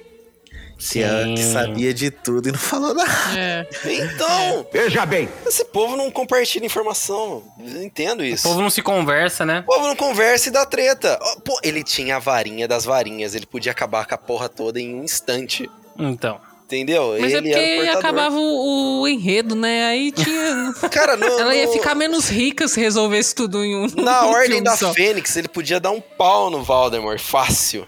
É- 0.80 1.34
que 1.34 1.43
sabia 1.43 1.93
de 1.93 2.11
tudo 2.11 2.49
e 2.49 2.51
não 2.51 2.59
falou 2.59 2.93
nada. 2.93 3.09
É. 3.38 3.67
Então, 3.86 4.65
Veja 4.71 5.05
bem, 5.05 5.28
esse 5.45 5.65
povo 5.65 5.95
não 5.97 6.09
compartilha 6.11 6.65
informação. 6.65 7.43
Eu 7.59 7.84
entendo 7.84 8.19
O 8.21 8.23
isso. 8.25 8.43
povo 8.43 8.61
não 8.61 8.69
se 8.69 8.82
conversa, 8.82 9.45
né? 9.45 9.63
O 9.67 9.71
povo 9.73 9.88
não 9.88 9.95
conversa 9.95 10.49
e 10.49 10.51
dá 10.51 10.65
treta. 10.65 11.19
Pô, 11.43 11.59
ele 11.63 11.84
tinha 11.84 12.17
a 12.17 12.19
varinha 12.19 12.67
das 12.67 12.86
varinhas. 12.86 13.34
Ele 13.36 13.45
podia 13.45 13.71
acabar 13.71 14.05
com 14.05 14.15
a 14.15 14.17
porra 14.17 14.47
toda 14.49 14.80
em 14.80 14.93
um 14.95 15.03
instante. 15.03 15.69
Então. 15.97 16.39
Entendeu? 16.65 17.15
Mas 17.19 17.34
é 17.34 17.38
ele 17.38 17.47
porque 17.49 17.59
era 17.59 17.71
o 17.71 17.75
portador. 17.86 17.99
acabava 17.99 18.36
o, 18.38 19.01
o 19.01 19.07
enredo, 19.07 19.55
né? 19.55 19.86
Aí 19.86 20.11
tinha. 20.11 20.73
Cara, 20.91 21.15
no, 21.15 21.25
Ela 21.25 21.55
ia 21.55 21.65
no- 21.65 21.71
ficar 21.71 21.95
menos 21.95 22.28
rica 22.30 22.67
se 22.67 22.78
resolvesse 22.80 23.34
tudo 23.34 23.63
em 23.63 23.73
um. 23.75 23.88
Na 24.03 24.25
um 24.28 24.32
Ordem 24.32 24.61
da 24.61 24.75
só. 24.75 24.93
Fênix, 24.93 25.36
ele 25.38 25.47
podia 25.47 25.80
dar 25.80 25.91
um 25.91 26.01
pau 26.01 26.49
no 26.49 26.61
Voldemort, 26.63 27.19
fácil. 27.21 27.88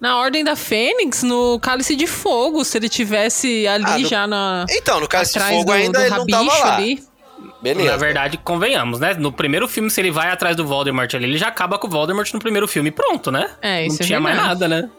Na 0.00 0.16
Ordem 0.18 0.42
da 0.42 0.56
Fênix, 0.56 1.22
no 1.22 1.58
Cálice 1.60 1.94
de 1.94 2.06
Fogo, 2.06 2.64
se 2.64 2.78
ele 2.78 2.88
tivesse 2.88 3.66
ali 3.66 3.84
Ah, 3.86 3.98
no- 3.98 4.08
já 4.08 4.26
na. 4.26 4.64
Então, 4.70 4.98
no 5.00 5.06
caso 5.06 5.32
de 5.34 5.40
fogo 5.40 5.64
do, 5.64 5.72
ainda 5.72 5.98
do 5.98 6.04
ele 6.04 6.10
não 6.16 6.26
tava 6.26 6.58
lá. 6.64 6.76
ali. 6.76 7.02
Beleza. 7.62 7.90
Na 7.90 7.96
verdade, 7.98 8.38
convenhamos, 8.38 8.98
né? 8.98 9.12
No 9.14 9.30
primeiro 9.30 9.68
filme, 9.68 9.90
se 9.90 10.00
ele 10.00 10.10
vai 10.10 10.30
atrás 10.30 10.56
do 10.56 10.66
Voldemort 10.66 11.12
ali, 11.14 11.24
ele 11.24 11.36
já 11.38 11.48
acaba 11.48 11.78
com 11.78 11.86
o 11.86 11.90
Voldemort 11.90 12.32
no 12.32 12.38
primeiro 12.40 12.66
filme 12.66 12.88
e 12.88 12.92
pronto, 12.92 13.30
né? 13.30 13.50
É, 13.60 13.84
isso 13.86 13.98
Não 13.98 14.04
é 14.04 14.06
tinha 14.06 14.20
mais 14.20 14.36
verdade. 14.36 14.60
nada, 14.60 14.68
né? 14.82 14.90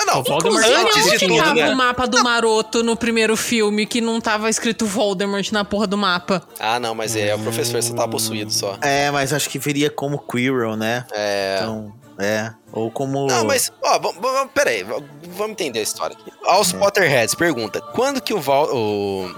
Ah, 0.00 0.04
não, 0.04 0.20
O 0.20 0.22
Voldemort 0.24 0.64
antes 0.64 1.10
de 1.10 1.18
tudo, 1.26 1.36
tava 1.38 1.54
né? 1.54 1.70
o 1.70 1.76
mapa 1.76 2.06
do 2.06 2.22
Maroto 2.22 2.84
no 2.84 2.96
primeiro 2.96 3.36
filme 3.36 3.84
que 3.84 4.00
não 4.00 4.20
tava 4.20 4.48
escrito 4.48 4.86
Voldemort 4.86 5.50
na 5.50 5.64
porra 5.64 5.86
do 5.88 5.98
mapa? 5.98 6.42
Ah, 6.60 6.78
não, 6.78 6.94
mas 6.94 7.16
é 7.16 7.34
o 7.34 7.38
professor, 7.40 7.82
você 7.82 7.92
tava 7.92 8.08
possuído 8.08 8.52
só. 8.52 8.76
É, 8.80 9.10
mas 9.10 9.32
acho 9.32 9.48
que 9.50 9.58
viria 9.58 9.90
como 9.90 10.18
Quirrell, 10.18 10.76
né? 10.76 11.04
É. 11.12 11.58
Então, 11.60 11.92
é. 12.18 12.52
Ou 12.72 12.90
como. 12.90 13.26
Não, 13.26 13.44
mas, 13.44 13.72
ó, 13.82 13.98
vamos, 13.98 14.50
peraí, 14.52 14.82
vamos 14.82 15.52
entender 15.52 15.78
a 15.78 15.82
história 15.82 16.16
aqui. 16.16 16.30
Aos 16.44 16.72
Potterheads, 16.72 17.34
pergunta: 17.34 17.80
quando 17.94 18.20
que 18.20 18.34
o, 18.34 18.40
Val, 18.40 18.68
o, 18.74 19.30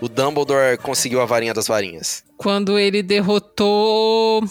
o 0.00 0.08
Dumbledore 0.08 0.76
conseguiu 0.78 1.20
a 1.20 1.26
varinha 1.26 1.54
das 1.54 1.68
varinhas? 1.68 2.24
Quando 2.36 2.78
ele 2.78 3.02
derrotou. 3.02 4.42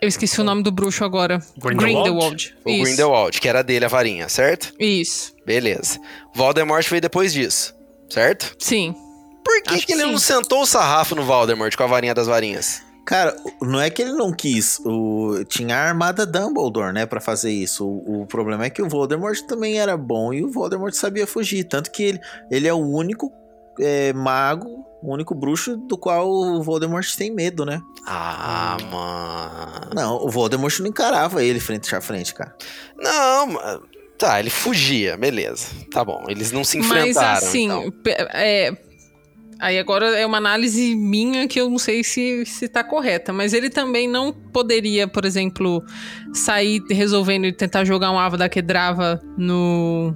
Eu 0.00 0.08
esqueci 0.08 0.38
o 0.38 0.44
nome 0.44 0.62
do 0.62 0.70
bruxo 0.70 1.02
agora. 1.02 1.40
Grindelwald? 1.56 2.54
O 2.62 2.68
Isso. 2.68 2.82
Grindelwald, 2.84 3.40
que 3.40 3.48
era 3.48 3.62
dele 3.62 3.86
a 3.86 3.88
varinha, 3.88 4.28
certo? 4.28 4.74
Isso. 4.78 5.32
Beleza. 5.46 5.98
Voldemort 6.34 6.86
veio 6.86 7.00
depois 7.00 7.32
disso, 7.32 7.74
certo? 8.10 8.54
Sim. 8.58 8.94
Por 9.42 9.62
que 9.62 9.86
que 9.86 9.92
ele 9.92 10.02
sim. 10.02 10.10
não 10.10 10.18
sentou 10.18 10.62
o 10.62 10.66
sarrafo 10.66 11.14
no 11.14 11.22
Voldemort 11.22 11.74
com 11.74 11.82
a 11.82 11.86
varinha 11.86 12.14
das 12.14 12.26
varinhas? 12.26 12.82
Cara, 13.04 13.36
não 13.60 13.80
é 13.80 13.90
que 13.90 14.00
ele 14.02 14.12
não 14.12 14.32
quis. 14.32 14.78
O... 14.84 15.44
Tinha 15.46 15.76
a 15.76 15.88
armada 15.88 16.24
Dumbledore, 16.24 16.92
né, 16.92 17.04
pra 17.06 17.20
fazer 17.20 17.50
isso. 17.50 17.86
O, 17.86 18.22
o 18.22 18.26
problema 18.26 18.64
é 18.64 18.70
que 18.70 18.80
o 18.82 18.88
Voldemort 18.88 19.38
também 19.42 19.78
era 19.78 19.96
bom 19.96 20.32
e 20.32 20.42
o 20.42 20.50
Voldemort 20.50 20.94
sabia 20.94 21.26
fugir. 21.26 21.64
Tanto 21.64 21.90
que 21.90 22.02
ele, 22.02 22.20
ele 22.50 22.66
é 22.66 22.72
o 22.72 22.78
único 22.78 23.30
é, 23.78 24.12
mago, 24.14 24.84
o 25.02 25.12
único 25.12 25.34
bruxo 25.34 25.76
do 25.76 25.98
qual 25.98 26.30
o 26.30 26.62
Voldemort 26.62 27.06
tem 27.16 27.30
medo, 27.30 27.66
né? 27.66 27.82
Ah, 28.06 28.76
mano. 28.90 29.90
Não, 29.94 30.16
o 30.24 30.30
Voldemort 30.30 30.78
não 30.80 30.86
encarava 30.86 31.42
ele 31.44 31.60
frente 31.60 31.94
a 31.94 32.00
frente, 32.00 32.32
cara. 32.34 32.54
Não, 32.96 33.46
ma- 33.48 33.80
tá, 34.16 34.40
ele 34.40 34.48
fugia, 34.50 35.16
beleza. 35.16 35.66
Tá 35.92 36.02
bom, 36.04 36.24
eles 36.28 36.50
não 36.52 36.64
se 36.64 36.78
Mas 36.78 36.86
enfrentaram. 36.88 37.46
assim, 37.48 37.64
então. 37.64 37.92
é. 38.32 38.74
Aí 39.58 39.78
agora 39.78 40.18
é 40.18 40.26
uma 40.26 40.38
análise 40.38 40.94
minha 40.94 41.46
que 41.46 41.60
eu 41.60 41.70
não 41.70 41.78
sei 41.78 42.02
se, 42.02 42.44
se 42.44 42.68
tá 42.68 42.82
correta, 42.82 43.32
mas 43.32 43.52
ele 43.52 43.70
também 43.70 44.08
não 44.08 44.32
poderia, 44.32 45.06
por 45.06 45.24
exemplo, 45.24 45.82
sair 46.32 46.82
resolvendo 46.90 47.46
e 47.46 47.52
tentar 47.52 47.84
jogar 47.84 48.10
um 48.10 48.18
Avada 48.18 48.48
Kedrava 48.48 49.20
no, 49.36 50.14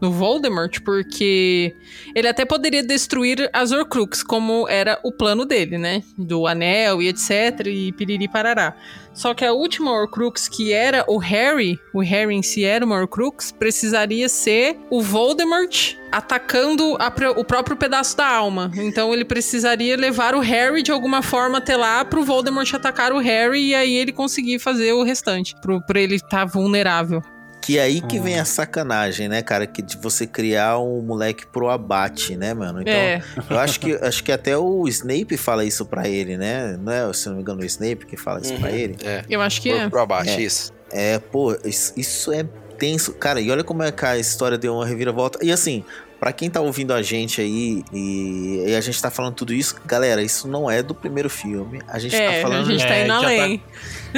no 0.00 0.10
Voldemort, 0.10 0.80
porque 0.84 1.74
ele 2.14 2.28
até 2.28 2.44
poderia 2.44 2.82
destruir 2.82 3.48
as 3.52 3.72
Horcrux, 3.72 4.22
como 4.22 4.68
era 4.68 4.98
o 5.02 5.12
plano 5.12 5.44
dele, 5.44 5.78
né? 5.78 6.02
Do 6.16 6.46
anel 6.46 7.00
e 7.00 7.08
etc, 7.08 7.66
e 7.66 7.92
piriri 7.92 8.28
parará. 8.28 8.76
Só 9.16 9.32
que 9.32 9.46
a 9.46 9.52
última 9.52 9.90
Horcrux, 9.90 10.46
que 10.46 10.72
era 10.72 11.02
o 11.08 11.16
Harry, 11.16 11.78
o 11.94 12.00
Harry 12.00 12.34
em 12.34 12.42
si 12.42 12.64
era 12.64 12.84
uma 12.84 13.00
Horcrux, 13.00 13.50
precisaria 13.50 14.28
ser 14.28 14.76
o 14.90 15.00
Voldemort 15.00 15.96
atacando 16.12 16.96
a 17.00 17.12
o 17.36 17.44
próprio 17.44 17.78
pedaço 17.78 18.14
da 18.14 18.26
alma. 18.26 18.70
Então 18.74 19.14
ele 19.14 19.24
precisaria 19.24 19.96
levar 19.96 20.34
o 20.34 20.40
Harry 20.40 20.82
de 20.82 20.92
alguma 20.92 21.22
forma 21.22 21.58
até 21.58 21.76
lá 21.76 22.04
pro 22.04 22.24
Voldemort 22.24 22.72
atacar 22.74 23.10
o 23.10 23.18
Harry 23.18 23.68
e 23.68 23.74
aí 23.74 23.94
ele 23.94 24.12
conseguir 24.12 24.58
fazer 24.58 24.92
o 24.92 25.02
restante, 25.02 25.54
pro, 25.62 25.80
pra 25.80 25.98
ele 25.98 26.16
estar 26.16 26.44
vulnerável. 26.44 27.22
Que 27.66 27.78
é 27.78 27.82
aí 27.82 28.00
que 28.00 28.20
vem 28.20 28.38
a 28.38 28.44
sacanagem, 28.44 29.28
né, 29.28 29.42
cara? 29.42 29.66
Que 29.66 29.82
de 29.82 29.96
você 29.96 30.26
criar 30.26 30.78
um 30.78 31.00
moleque 31.02 31.44
pro 31.46 31.68
abate, 31.68 32.36
né, 32.36 32.54
mano? 32.54 32.80
Então, 32.80 32.92
é, 32.94 33.20
eu 33.50 33.58
acho 33.58 33.80
que, 33.80 33.92
acho 33.94 34.22
que 34.22 34.30
até 34.30 34.56
o 34.56 34.86
Snape 34.86 35.36
fala 35.36 35.64
isso 35.64 35.84
pra 35.84 36.08
ele, 36.08 36.36
né? 36.36 36.76
Não 36.80 36.92
é, 36.92 37.12
se 37.12 37.28
não 37.28 37.36
me 37.36 37.42
engano, 37.42 37.62
o 37.62 37.64
Snape 37.64 38.06
que 38.06 38.16
fala 38.16 38.40
isso 38.40 38.54
pra 38.54 38.70
Uhum, 38.70 38.76
ele? 38.76 38.96
É, 39.02 39.24
eu 39.28 39.40
acho 39.40 39.60
que 39.60 39.70
pro, 39.70 39.78
é. 39.80 39.88
pro 39.88 40.00
abate, 40.00 40.30
É. 40.30 40.40
isso. 40.40 40.72
É, 40.92 41.18
pô, 41.18 41.56
isso, 41.64 41.92
isso 41.96 42.32
é 42.32 42.44
tenso. 42.78 43.12
Cara, 43.14 43.40
e 43.40 43.50
olha 43.50 43.64
como 43.64 43.82
é 43.82 43.90
que 43.90 44.04
a 44.04 44.16
história 44.16 44.56
deu 44.56 44.74
uma 44.74 44.86
reviravolta. 44.86 45.38
E 45.42 45.50
assim, 45.50 45.84
pra 46.18 46.32
quem 46.32 46.48
tá 46.50 46.60
ouvindo 46.60 46.92
a 46.94 47.02
gente 47.02 47.40
aí 47.40 47.84
e, 47.92 48.64
e 48.68 48.74
a 48.74 48.80
gente 48.80 49.00
tá 49.00 49.10
falando 49.10 49.34
tudo 49.34 49.52
isso, 49.52 49.76
galera, 49.84 50.22
isso 50.22 50.48
não 50.48 50.70
é 50.70 50.82
do 50.82 50.94
primeiro 50.94 51.28
filme. 51.30 51.80
A 51.86 51.98
gente 51.98 52.16
É, 52.16 52.30
tá 52.32 52.38
a 52.38 52.42
falando 52.42 52.66
gente 52.66 52.86
tá 52.86 52.94
É, 52.94 53.04
indo 53.04 53.08
tá- 53.08 53.16
além. 53.26 53.62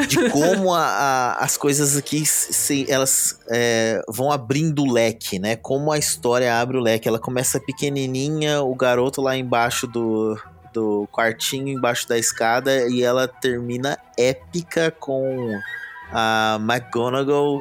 de 0.09 0.31
como 0.31 0.73
a- 0.75 0.87
a- 0.87 1.33
as 1.45 1.57
coisas 1.57 1.97
aqui 1.97 2.25
se, 2.25 2.87
elas 2.91 3.41
é, 3.49 4.01
vão 4.09 4.31
abrindo 4.31 4.83
o 4.83 4.93
leque, 4.93 5.39
né? 5.39 5.57
Como 5.57 5.91
a 5.91 5.99
história 5.99 6.55
abre 6.61 6.77
o 6.77 6.81
leque. 6.81 7.09
Ela 7.09 7.19
começa 7.19 7.59
pequenininha, 7.59 8.63
o 8.63 8.75
garoto 8.75 9.21
lá 9.21 9.37
embaixo 9.37 9.87
do, 9.87 10.39
do 10.73 11.09
quartinho, 11.13 11.69
embaixo 11.69 12.09
da 12.09 12.17
escada, 12.17 12.87
e 12.89 13.03
ela 13.03 13.27
termina 13.27 13.99
épica 14.17 14.91
com 14.93 15.51
a 16.13 16.59
McGonagall 16.61 17.61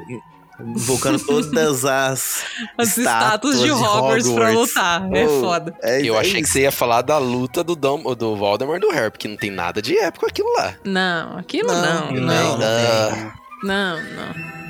invocando 0.59 1.19
todas 1.25 1.85
as, 1.85 2.43
As 2.77 2.97
estátuas 2.97 3.59
de 3.59 3.71
Hogwarts, 3.71 4.29
pra 4.31 4.49
lutar. 4.51 5.07
É 5.13 5.25
Pô, 5.25 5.41
foda. 5.41 5.75
é- 5.81 6.01
Eu 6.01 6.15
é 6.15 6.19
achei 6.19 6.33
que 6.35 6.41
isso. 6.41 6.53
você 6.53 6.61
ia 6.61 6.71
falar 6.71 7.01
da 7.01 7.17
luta 7.17 7.63
do, 7.63 7.75
Dum, 7.75 8.01
do 8.15 8.35
Voldemort 8.35 8.79
do 8.81 8.89
Harry, 8.89 9.11
porque 9.11 9.27
não 9.27 9.37
tem 9.37 9.51
nada 9.51 9.81
de 9.81 9.97
épico 9.97 10.25
aquilo 10.25 10.51
lá. 10.57 10.73
Não, 10.83 11.37
aquilo 11.37 11.67
Não, 11.71 11.81
não. 11.81 12.11
não, 12.11 12.21
Não, 12.21 12.57
não 12.57 12.65
Ah, 12.67 13.33
não, 13.63 13.95
não. 13.97 14.66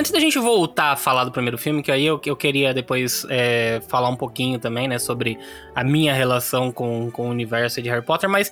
Antes 0.00 0.12
da 0.12 0.18
gente 0.18 0.38
voltar 0.38 0.92
a 0.92 0.96
falar 0.96 1.24
do 1.24 1.30
primeiro 1.30 1.58
filme, 1.58 1.82
que 1.82 1.92
aí 1.92 2.06
eu, 2.06 2.18
eu 2.24 2.34
queria 2.34 2.72
depois 2.72 3.26
é, 3.28 3.82
falar 3.86 4.08
um 4.08 4.16
pouquinho 4.16 4.58
também, 4.58 4.88
né, 4.88 4.98
sobre 4.98 5.38
a 5.74 5.84
minha 5.84 6.14
relação 6.14 6.72
com, 6.72 7.10
com 7.10 7.26
o 7.26 7.30
universo 7.30 7.82
de 7.82 7.90
Harry 7.90 8.02
Potter, 8.02 8.26
mas 8.26 8.50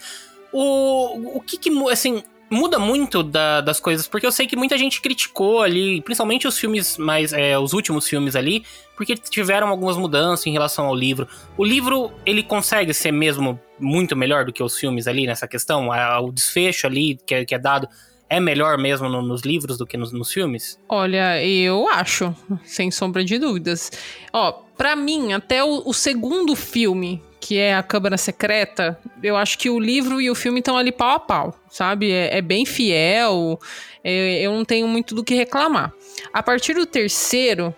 o, 0.52 1.38
o 1.38 1.40
que 1.40 1.56
que, 1.56 1.70
assim, 1.90 2.22
muda 2.50 2.78
muito 2.78 3.22
da- 3.22 3.62
das 3.62 3.80
coisas, 3.80 4.06
porque 4.06 4.26
eu 4.26 4.30
sei 4.30 4.46
que 4.46 4.56
muita 4.56 4.76
gente 4.76 5.00
criticou 5.00 5.62
ali, 5.62 6.02
principalmente 6.02 6.46
os 6.46 6.58
filmes 6.58 6.98
mais, 6.98 7.32
é, 7.32 7.58
os 7.58 7.72
últimos 7.72 8.06
filmes 8.06 8.36
ali, 8.36 8.62
porque 8.94 9.14
tiveram 9.14 9.68
algumas 9.68 9.96
mudanças 9.96 10.46
em 10.46 10.52
relação 10.52 10.84
ao 10.84 10.94
livro. 10.94 11.26
O 11.56 11.64
livro, 11.64 12.12
ele 12.26 12.42
consegue 12.42 12.92
ser 12.92 13.10
mesmo 13.10 13.58
muito 13.80 14.14
melhor 14.14 14.44
do 14.44 14.52
que 14.52 14.62
os 14.62 14.76
filmes 14.76 15.08
ali 15.08 15.26
nessa 15.26 15.48
questão? 15.48 15.88
O 16.22 16.30
desfecho 16.30 16.86
ali 16.86 17.18
que 17.24 17.34
é, 17.34 17.44
que 17.46 17.54
é 17.54 17.58
dado 17.58 17.88
é 18.30 18.38
melhor 18.40 18.76
mesmo 18.78 19.08
no- 19.08 19.22
nos 19.22 19.42
livros 19.42 19.78
do 19.78 19.86
que 19.86 19.96
nos, 19.96 20.12
nos 20.12 20.32
filmes? 20.32 20.78
Olha, 20.88 21.42
eu 21.44 21.88
acho, 21.88 22.34
sem 22.64 22.90
sombra 22.90 23.24
de 23.24 23.38
dúvidas. 23.38 23.90
Ó, 24.32 24.52
pra 24.76 24.94
mim, 24.96 25.32
até 25.32 25.62
o, 25.64 25.82
o 25.86 25.94
segundo 25.94 26.54
filme, 26.54 27.22
que 27.40 27.56
é 27.58 27.74
A 27.74 27.82
Câmara 27.82 28.16
Secreta, 28.18 28.98
eu 29.22 29.36
acho 29.36 29.56
que 29.58 29.70
o 29.70 29.78
livro 29.80 30.20
e 30.20 30.28
o 30.30 30.34
filme 30.34 30.58
estão 30.58 30.76
ali 30.76 30.90
pau 30.92 31.10
a 31.16 31.20
pau, 31.20 31.54
sabe? 31.70 32.10
É, 32.10 32.38
é 32.38 32.42
bem 32.42 32.66
fiel, 32.66 33.58
é- 34.04 34.40
eu 34.42 34.52
não 34.52 34.64
tenho 34.64 34.86
muito 34.88 35.14
do 35.14 35.24
que 35.24 35.34
reclamar. 35.34 35.92
A 36.32 36.42
partir 36.42 36.74
do 36.74 36.84
terceiro, 36.84 37.74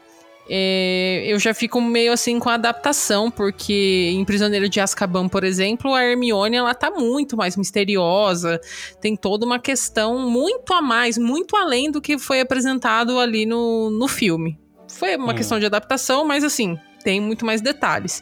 é, 0.53 1.23
eu 1.27 1.39
já 1.39 1.55
fico 1.55 1.81
meio 1.81 2.13
assim 2.13 2.41
com 2.41 2.49
a 2.49 2.55
adaptação, 2.55 3.31
porque 3.31 4.11
em 4.13 4.25
Prisioneiro 4.25 4.69
de 4.69 4.81
Azkaban, 4.81 5.29
por 5.29 5.45
exemplo, 5.45 5.95
a 5.95 6.05
Hermione 6.05 6.57
ela 6.57 6.75
tá 6.75 6.91
muito 6.91 7.37
mais 7.37 7.57
misteriosa, 7.57 8.61
tem 9.01 9.15
toda 9.15 9.47
uma 9.47 9.61
questão 9.61 10.19
muito 10.29 10.75
a 10.75 10.83
mais, 10.83 11.17
muito 11.17 11.57
além 11.57 11.89
do 11.91 12.01
que 12.01 12.19
foi 12.19 12.41
apresentado 12.41 13.21
ali 13.21 13.47
no, 13.47 13.91
no 13.91 14.09
filme. 14.09 14.59
Foi 14.89 15.15
uma 15.17 15.33
Hum. 15.33 15.37
questão 15.37 15.61
de 15.61 15.67
adaptação, 15.67 16.25
mas 16.25 16.43
assim, 16.43 16.77
tem 17.05 17.21
muito 17.21 17.47
mais 17.47 17.61
detalhes. 17.61 18.21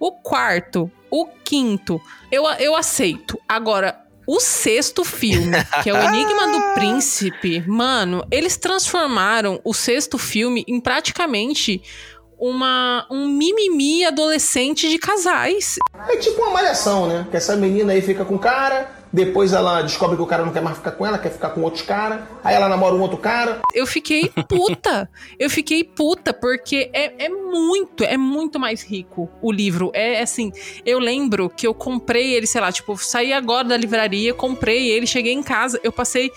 O 0.00 0.10
quarto, 0.10 0.90
o 1.10 1.26
quinto, 1.44 2.00
eu, 2.32 2.44
eu 2.58 2.74
aceito. 2.74 3.38
Agora, 3.46 4.07
o 4.28 4.40
sexto 4.40 5.06
filme, 5.06 5.56
que 5.82 5.88
é 5.88 5.94
o 5.94 5.96
Enigma 5.96 6.48
do 6.48 6.60
Príncipe, 6.74 7.64
mano, 7.66 8.22
eles 8.30 8.58
transformaram 8.58 9.58
o 9.64 9.72
sexto 9.72 10.18
filme 10.18 10.66
em 10.68 10.78
praticamente 10.78 11.80
uma, 12.38 13.06
um 13.10 13.26
mimimi 13.26 14.04
adolescente 14.04 14.90
de 14.90 14.98
casais. 14.98 15.76
É 16.10 16.16
tipo 16.18 16.42
uma 16.42 16.50
malhação, 16.50 17.08
né? 17.08 17.26
Que 17.30 17.38
essa 17.38 17.56
menina 17.56 17.94
aí 17.94 18.02
fica 18.02 18.22
com 18.22 18.34
o 18.34 18.38
cara, 18.38 18.97
depois 19.12 19.52
ela 19.52 19.82
descobre 19.82 20.16
que 20.16 20.22
o 20.22 20.26
cara 20.26 20.44
não 20.44 20.52
quer 20.52 20.62
mais 20.62 20.76
ficar 20.76 20.92
com 20.92 21.06
ela, 21.06 21.18
quer 21.18 21.30
ficar 21.30 21.50
com 21.50 21.62
outros 21.62 21.82
caras, 21.82 22.20
aí 22.42 22.54
ela 22.54 22.68
namora 22.68 22.94
um 22.94 23.00
outro 23.00 23.18
cara. 23.18 23.60
Eu 23.74 23.86
fiquei 23.86 24.30
puta. 24.48 25.08
eu 25.38 25.48
fiquei 25.48 25.84
puta, 25.84 26.32
porque 26.32 26.90
é, 26.92 27.26
é 27.26 27.28
muito, 27.28 28.04
é 28.04 28.16
muito 28.16 28.58
mais 28.58 28.82
rico 28.82 29.28
o 29.40 29.50
livro. 29.50 29.90
É 29.94 30.20
assim, 30.22 30.52
eu 30.84 30.98
lembro 30.98 31.48
que 31.48 31.66
eu 31.66 31.74
comprei 31.74 32.34
ele, 32.34 32.46
sei 32.46 32.60
lá, 32.60 32.70
tipo, 32.70 32.96
saí 32.96 33.32
agora 33.32 33.68
da 33.68 33.76
livraria, 33.76 34.34
comprei 34.34 34.90
ele, 34.90 35.06
cheguei 35.06 35.32
em 35.32 35.42
casa, 35.42 35.80
eu 35.82 35.92
passei 35.92 36.30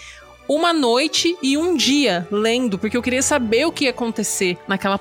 uma 0.48 0.74
noite 0.74 1.38
e 1.42 1.58
um 1.58 1.76
dia 1.76 2.28
lendo, 2.30 2.78
porque 2.78 2.98
eu 2.98 3.02
queria 3.02 3.22
saber 3.22 3.66
o 3.66 3.72
que 3.72 3.86
ia 3.86 3.92
acontecer 3.92 4.58
naquela 4.68 5.00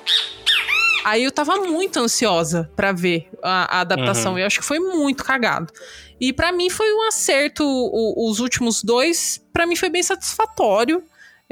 Aí 1.03 1.23
eu 1.23 1.31
tava 1.31 1.55
muito 1.57 1.97
ansiosa 1.99 2.71
para 2.75 2.91
ver 2.91 3.29
a, 3.41 3.77
a 3.77 3.81
adaptação. 3.81 4.33
Uhum. 4.33 4.39
Eu 4.39 4.47
acho 4.47 4.59
que 4.59 4.65
foi 4.65 4.79
muito 4.79 5.23
cagado. 5.23 5.71
E 6.19 6.31
para 6.31 6.51
mim 6.51 6.69
foi 6.69 6.93
um 6.93 7.07
acerto. 7.07 7.63
O, 7.63 8.29
os 8.29 8.39
últimos 8.39 8.83
dois, 8.83 9.43
para 9.51 9.65
mim 9.65 9.75
foi 9.75 9.89
bem 9.89 10.03
satisfatório. 10.03 11.03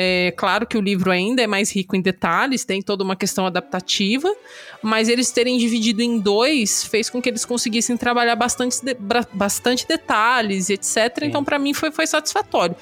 É 0.02 0.32
claro 0.32 0.66
que 0.66 0.78
o 0.78 0.82
livro 0.82 1.12
ainda 1.12 1.42
é 1.42 1.48
mais 1.48 1.76
rico 1.76 1.94
em 1.94 2.00
detalhes, 2.02 2.64
tem 2.64 2.82
toda 2.82 3.04
uma 3.04 3.18
questão 3.18 3.46
adaptativa, 3.46 4.34
mas 4.82 5.10
eles 5.10 5.30
terem 5.30 5.58
dividido 5.58 6.02
em 6.02 6.18
dois 6.18 6.86
fez 6.86 7.10
com 7.10 7.22
que 7.22 7.28
eles 7.28 7.44
conseguissem 7.44 7.98
trabalhar 7.98 8.38
bastante, 8.38 8.78
de, 8.82 8.96
bastante 9.34 9.86
detalhes, 9.86 10.70
etc. 10.70 10.96
Sim. 11.20 11.26
Então, 11.26 11.44
para 11.44 11.60
mim, 11.60 11.74
foi, 11.74 11.92
foi 11.92 12.08
satisfatório. 12.08 12.78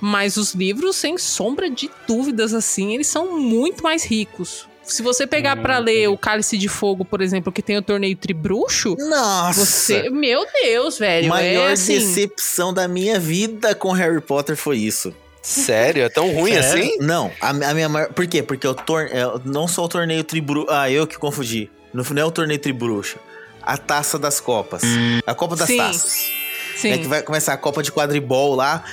Mas 0.00 0.38
os 0.38 0.54
livros, 0.54 0.96
sem 0.96 1.18
sombra 1.18 1.68
de 1.68 1.90
dúvidas, 2.06 2.54
assim, 2.54 2.94
eles 2.94 3.08
são 3.08 3.38
muito 3.38 3.82
mais 3.82 4.02
ricos. 4.02 4.66
Se 4.84 5.02
você 5.02 5.26
pegar 5.26 5.56
hum, 5.56 5.62
para 5.62 5.78
ler 5.78 6.08
o 6.08 6.18
Cálice 6.18 6.58
de 6.58 6.68
Fogo, 6.68 7.04
por 7.04 7.20
exemplo, 7.20 7.52
que 7.52 7.62
tem 7.62 7.76
o 7.76 7.82
torneio 7.82 8.16
Tribruxo, 8.16 8.96
nossa, 8.98 9.64
você, 9.64 10.10
meu 10.10 10.46
Deus, 10.62 10.98
velho, 10.98 11.28
maior 11.28 11.70
é 11.70 11.72
assim... 11.72 11.94
decepção 11.94 12.72
da 12.72 12.86
minha 12.86 13.18
vida 13.18 13.74
com 13.74 13.92
Harry 13.92 14.20
Potter 14.20 14.56
foi 14.56 14.78
isso. 14.78 15.14
Sério? 15.44 16.02
É 16.02 16.08
tão 16.08 16.32
ruim 16.32 16.54
Sério? 16.54 16.84
assim? 16.84 16.98
Não, 17.00 17.30
a, 17.38 17.50
a, 17.50 17.74
minha 17.74 17.88
maior. 17.88 18.08
Por 18.12 18.26
quê? 18.26 18.42
Porque 18.42 18.66
o 18.66 18.74
tor... 18.74 19.08
É, 19.12 19.24
não 19.44 19.68
só 19.68 19.84
o 19.84 19.88
torneio 19.88 20.24
Tribruxo. 20.24 20.70
Ah, 20.70 20.90
eu 20.90 21.06
que 21.06 21.18
confundi. 21.18 21.70
Não, 21.92 22.02
não 22.02 22.22
é 22.22 22.24
o 22.24 22.30
torneio 22.30 22.58
Tribruxo. 22.58 23.18
A 23.62 23.76
taça 23.76 24.18
das 24.18 24.40
copas. 24.40 24.82
A 25.26 25.34
Copa 25.34 25.54
das 25.54 25.66
Sim. 25.66 25.76
Taças. 25.76 26.30
Sim. 26.76 26.92
É 26.92 26.98
que 26.98 27.06
vai 27.06 27.22
começar 27.22 27.52
a 27.52 27.56
Copa 27.58 27.82
de 27.82 27.92
quadribol 27.92 28.54
lá. 28.54 28.84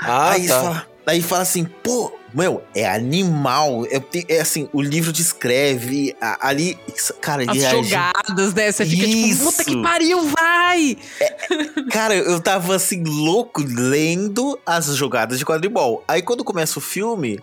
Ah, 0.00 0.32
aí 0.32 0.46
tá. 0.46 0.60
fala, 0.60 0.86
aí 1.06 1.22
fala 1.22 1.42
assim, 1.42 1.64
pô, 1.64 2.12
meu, 2.34 2.62
é 2.74 2.88
animal. 2.88 3.86
É, 3.86 4.02
é 4.28 4.40
assim, 4.40 4.68
o 4.72 4.82
livro 4.82 5.12
descreve 5.12 6.16
a, 6.20 6.48
ali. 6.48 6.76
Cara, 7.20 7.42
As 7.42 7.56
ele 7.56 7.84
jogadas, 7.84 8.54
né? 8.54 8.72
Você 8.72 8.84
fica 8.84 9.06
Isso. 9.06 9.38
tipo, 9.38 9.52
puta 9.52 9.64
que 9.64 9.82
pariu, 9.82 10.28
vai! 10.28 10.96
É, 11.20 11.36
cara, 11.90 12.14
eu 12.14 12.40
tava 12.40 12.74
assim, 12.74 13.02
louco, 13.04 13.62
lendo 13.62 14.58
as 14.66 14.86
jogadas 14.96 15.38
de 15.38 15.44
quadribol. 15.44 16.02
Aí 16.08 16.22
quando 16.22 16.42
começa 16.42 16.78
o 16.78 16.82
filme, 16.82 17.40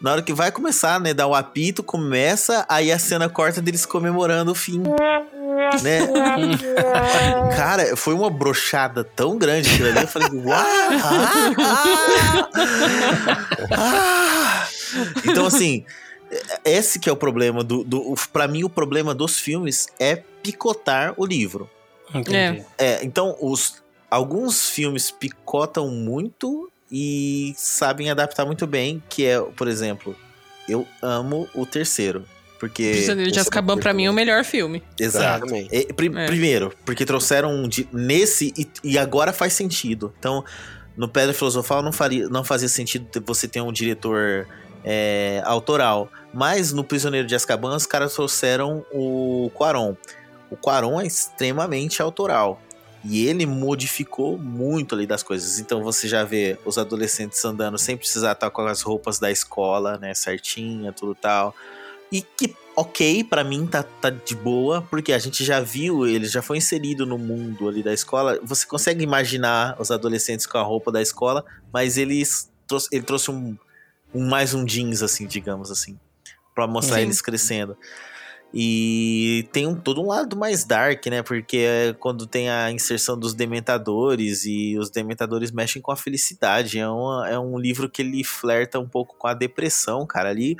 na 0.00 0.12
hora 0.12 0.22
que 0.22 0.32
vai 0.32 0.52
começar, 0.52 1.00
né, 1.00 1.14
dar 1.14 1.26
o 1.26 1.34
apito, 1.34 1.82
começa, 1.82 2.66
aí 2.68 2.92
a 2.92 2.98
cena 2.98 3.28
corta 3.28 3.62
deles 3.62 3.86
comemorando 3.86 4.52
o 4.52 4.54
fim. 4.54 4.82
Né? 5.82 6.06
Cara, 7.56 7.96
foi 7.96 8.14
uma 8.14 8.30
brochada 8.30 9.02
tão 9.02 9.38
grande 9.38 9.70
aquilo 9.70 9.88
ali. 9.88 10.02
Eu 10.02 10.08
falei, 10.08 10.28
uau! 10.44 10.64
Ah, 13.72 14.66
então, 15.24 15.46
assim, 15.46 15.84
esse 16.64 16.98
que 16.98 17.08
é 17.08 17.12
o 17.12 17.16
problema 17.16 17.64
do, 17.64 17.82
do. 17.82 18.14
Pra 18.32 18.46
mim, 18.46 18.64
o 18.64 18.68
problema 18.68 19.14
dos 19.14 19.38
filmes 19.38 19.88
é 19.98 20.16
picotar 20.42 21.14
o 21.16 21.24
livro. 21.24 21.68
Entendi. 22.14 22.64
É, 22.78 23.04
então, 23.04 23.36
os, 23.40 23.82
alguns 24.10 24.68
filmes 24.68 25.10
picotam 25.10 25.88
muito 25.88 26.70
e 26.90 27.52
sabem 27.56 28.10
adaptar 28.10 28.44
muito 28.46 28.66
bem, 28.66 29.02
que 29.08 29.24
é, 29.24 29.40
por 29.40 29.68
exemplo, 29.68 30.16
eu 30.68 30.86
amo 31.02 31.48
o 31.54 31.64
terceiro. 31.66 32.24
Porque. 32.58 32.90
Prisioneiro 32.92 33.30
de 33.30 33.38
Azkaban, 33.38 33.76
pra 33.76 33.92
mim, 33.92 34.06
é 34.06 34.10
o 34.10 34.14
melhor 34.14 34.42
filme. 34.44 34.82
Exato. 34.98 35.46
É, 35.70 35.92
pri- 35.92 36.10
É. 36.16 36.26
Primeiro, 36.26 36.72
porque 36.86 37.04
trouxeram 37.04 37.50
um 37.54 37.68
de- 37.68 37.86
nesse 37.92 38.52
e, 38.56 38.66
e 38.82 38.98
agora 38.98 39.30
faz 39.32 39.52
sentido. 39.52 40.12
Então, 40.18 40.42
no 40.96 41.06
Pedra 41.06 41.34
Filosofal 41.34 41.82
não, 41.82 41.92
faria, 41.92 42.28
não 42.30 42.42
fazia 42.42 42.68
sentido 42.68 43.06
você 43.26 43.46
ter 43.46 43.60
um 43.60 43.70
diretor 43.70 44.48
é, 44.82 45.42
autoral. 45.44 46.08
Mas 46.32 46.72
no 46.72 46.82
Prisioneiro 46.82 47.26
de 47.28 47.34
Azkaban, 47.34 47.76
os 47.76 47.84
caras 47.84 48.14
trouxeram 48.14 48.84
o 48.90 49.50
Quaron. 49.54 49.94
O 50.50 50.56
Quaron 50.56 50.98
é 51.00 51.06
extremamente 51.06 52.00
autoral. 52.00 52.62
E 53.08 53.26
ele 53.26 53.46
modificou 53.46 54.36
muito 54.36 54.94
ali 54.94 55.06
das 55.06 55.22
coisas. 55.22 55.60
Então 55.60 55.82
você 55.82 56.08
já 56.08 56.24
vê 56.24 56.58
os 56.64 56.76
adolescentes 56.76 57.44
andando 57.44 57.78
sem 57.78 57.96
precisar 57.96 58.32
estar 58.32 58.50
com 58.50 58.62
as 58.62 58.82
roupas 58.82 59.18
da 59.18 59.30
escola, 59.30 59.96
né? 59.96 60.12
Certinha, 60.12 60.92
tudo 60.92 61.14
tal. 61.14 61.54
E 62.10 62.20
que, 62.20 62.54
ok, 62.74 63.22
pra 63.22 63.44
mim 63.44 63.66
tá, 63.66 63.84
tá 63.84 64.10
de 64.10 64.34
boa, 64.34 64.82
porque 64.82 65.12
a 65.12 65.18
gente 65.18 65.44
já 65.44 65.60
viu, 65.60 66.06
ele 66.06 66.26
já 66.26 66.42
foi 66.42 66.56
inserido 66.56 67.06
no 67.06 67.16
mundo 67.16 67.68
ali 67.68 67.80
da 67.80 67.92
escola. 67.92 68.40
Você 68.42 68.66
consegue 68.66 69.04
imaginar 69.04 69.76
os 69.80 69.92
adolescentes 69.92 70.46
com 70.46 70.58
a 70.58 70.62
roupa 70.62 70.90
da 70.90 71.00
escola, 71.00 71.44
mas 71.72 71.96
eles 71.96 72.50
trouxe, 72.66 72.88
ele 72.90 73.04
trouxe 73.04 73.30
um, 73.30 73.56
um 74.12 74.28
mais 74.28 74.52
um 74.52 74.64
jeans, 74.64 75.02
assim, 75.02 75.26
digamos 75.26 75.70
assim, 75.70 75.98
pra 76.54 76.66
mostrar 76.66 76.96
Sim. 76.96 77.02
eles 77.02 77.22
crescendo. 77.22 77.76
E 78.58 79.46
tem 79.52 79.66
um, 79.66 79.74
todo 79.74 80.00
um 80.00 80.06
lado 80.06 80.34
mais 80.34 80.64
dark, 80.64 81.04
né? 81.08 81.22
Porque 81.22 81.58
é 81.58 81.92
quando 81.92 82.26
tem 82.26 82.48
a 82.48 82.72
inserção 82.72 83.18
dos 83.18 83.34
dementadores 83.34 84.46
e 84.46 84.78
os 84.78 84.88
dementadores 84.88 85.52
mexem 85.52 85.82
com 85.82 85.92
a 85.92 85.96
felicidade. 85.96 86.78
É, 86.78 86.88
uma, 86.88 87.28
é 87.28 87.38
um 87.38 87.58
livro 87.58 87.86
que 87.86 88.00
ele 88.00 88.24
flerta 88.24 88.78
um 88.78 88.88
pouco 88.88 89.14
com 89.18 89.26
a 89.26 89.34
depressão, 89.34 90.06
cara. 90.06 90.30
Ali, 90.30 90.56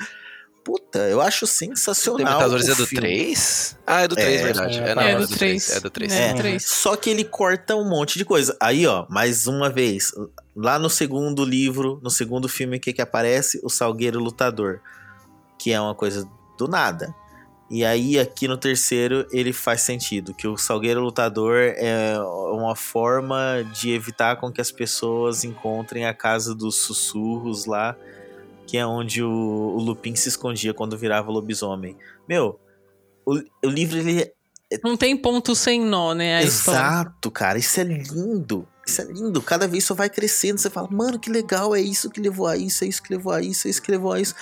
puta, 0.62 0.98
eu 1.09 1.23
acho 1.23 1.47
sensacional. 1.47 2.18
Dementadores 2.18 2.68
o 2.68 2.73
é 2.73 2.74
do 2.74 2.86
filme. 2.86 3.06
3? 3.09 3.78
Ah, 3.86 4.02
é 4.02 4.09
do 4.09 4.14
3, 4.14 4.28
É, 4.28 4.44
verdade. 4.44 4.78
é, 4.78 4.94
não, 4.94 5.02
é 5.02 5.12
é 5.12 5.14
do 5.16 5.27
do 5.27 5.28
3. 5.28 5.39
três. 5.39 5.70
É 5.70 5.81
do 5.81 5.89
3. 5.90 6.12
É. 6.12 6.28
É, 6.28 6.35
três. 6.35 6.66
só 6.66 6.97
que 6.97 7.09
ele 7.09 7.24
corta 7.24 7.74
um 7.77 7.89
monte 7.89 8.18
de 8.18 8.27
coisa. 8.27 8.55
Aí, 8.60 8.86
ó, 8.86 9.06
mais 9.09 9.47
uma 9.47 9.70
vez, 9.70 10.12
lá 10.55 10.78
no 10.78 10.90
segundo 10.90 11.43
livro, 11.47 11.98
no 12.02 12.10
segundo 12.10 12.47
filme, 12.47 12.77
o 12.77 12.81
que 12.81 12.93
que 12.93 13.01
aparece? 13.01 13.59
O 13.64 13.70
Salgueiro 13.70 14.18
Lutador, 14.20 14.82
que 15.59 15.73
é 15.73 15.81
uma 15.81 15.94
coisa 15.94 16.28
do 16.59 16.68
nada. 16.68 17.14
E 17.68 17.84
aí, 17.84 18.16
aqui 18.16 18.47
no 18.47 18.56
terceiro, 18.56 19.26
ele 19.32 19.52
faz 19.52 19.80
sentido, 19.80 20.32
que 20.32 20.47
o 20.47 20.56
Salgueiro 20.56 21.01
Lutador 21.01 21.56
é 21.76 22.16
uma 22.52 22.76
forma 22.76 23.64
de 23.74 23.90
evitar 23.90 24.36
com 24.36 24.52
que 24.52 24.60
as 24.60 24.70
pessoas 24.70 25.43
encontrem 25.43 26.06
a 26.06 26.14
casa 26.14 26.55
dos 26.55 26.76
sussurros 26.76 27.66
lá, 27.66 27.97
que 28.68 28.76
é 28.76 28.86
onde 28.86 29.20
o, 29.22 29.28
o 29.28 29.78
Lupin 29.80 30.14
se 30.14 30.28
escondia 30.28 30.72
quando 30.72 30.97
virava 30.97 31.30
lobisomem. 31.30 31.97
Meu, 32.28 32.60
o, 33.24 33.43
o 33.64 33.68
livro, 33.68 33.98
ele 33.98 34.32
Não 34.84 34.97
tem 34.97 35.16
ponto 35.16 35.55
sem 35.56 35.80
nó, 35.80 36.14
né? 36.14 36.43
Exato, 36.44 37.32
cara. 37.32 37.59
Isso 37.59 37.80
é 37.80 37.84
lindo. 37.84 38.66
Isso 38.86 39.02
é 39.02 39.05
lindo. 39.05 39.43
Cada 39.43 39.66
vez 39.66 39.84
só 39.84 39.94
vai 39.94 40.09
crescendo. 40.09 40.59
Você 40.59 40.70
fala, 40.70 40.88
mano, 40.88 41.18
que 41.18 41.30
legal. 41.30 41.74
É 41.74 41.80
isso 41.80 42.09
que 42.10 42.20
levou 42.20 42.47
a 42.47 42.56
isso, 42.56 42.84
é 42.84 42.86
isso 42.86 43.02
que 43.02 43.12
levou 43.12 43.32
a 43.32 43.43
isso, 43.43 43.66
é 43.66 43.70
isso 43.70 43.82
que 43.82 43.90
levou 43.90 44.12
a 44.12 44.20
isso. 44.20 44.36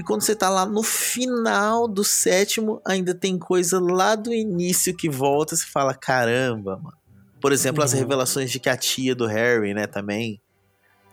E 0.00 0.02
quando 0.02 0.22
você 0.22 0.34
tá 0.34 0.48
lá 0.48 0.64
no 0.64 0.82
final 0.82 1.86
do 1.86 2.02
sétimo, 2.02 2.80
ainda 2.86 3.14
tem 3.14 3.38
coisa 3.38 3.78
lá 3.78 4.14
do 4.14 4.32
início 4.32 4.96
que 4.96 5.10
volta. 5.10 5.54
Você 5.54 5.66
fala, 5.66 5.92
caramba, 5.94 6.78
mano. 6.82 6.96
Por 7.38 7.52
exemplo, 7.52 7.84
as 7.84 7.92
Uhum. 7.92 7.98
revelações 7.98 8.50
de 8.50 8.58
que 8.58 8.70
a 8.70 8.76
tia 8.78 9.14
do 9.14 9.26
Harry, 9.26 9.74
né, 9.74 9.86
também. 9.86 10.40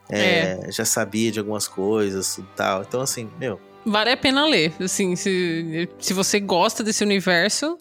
é, 0.09 0.69
Já 0.71 0.85
sabia 0.85 1.29
de 1.33 1.39
algumas 1.39 1.67
coisas 1.67 2.37
e 2.37 2.43
tal. 2.55 2.81
Então, 2.83 3.01
assim, 3.01 3.29
meu. 3.37 3.59
Vale 3.85 4.11
a 4.11 4.17
pena 4.17 4.45
ler. 4.45 4.73
Assim, 4.79 5.17
se, 5.17 5.89
se 5.99 6.13
você 6.13 6.39
gosta 6.39 6.81
desse 6.83 7.03
universo, 7.03 7.77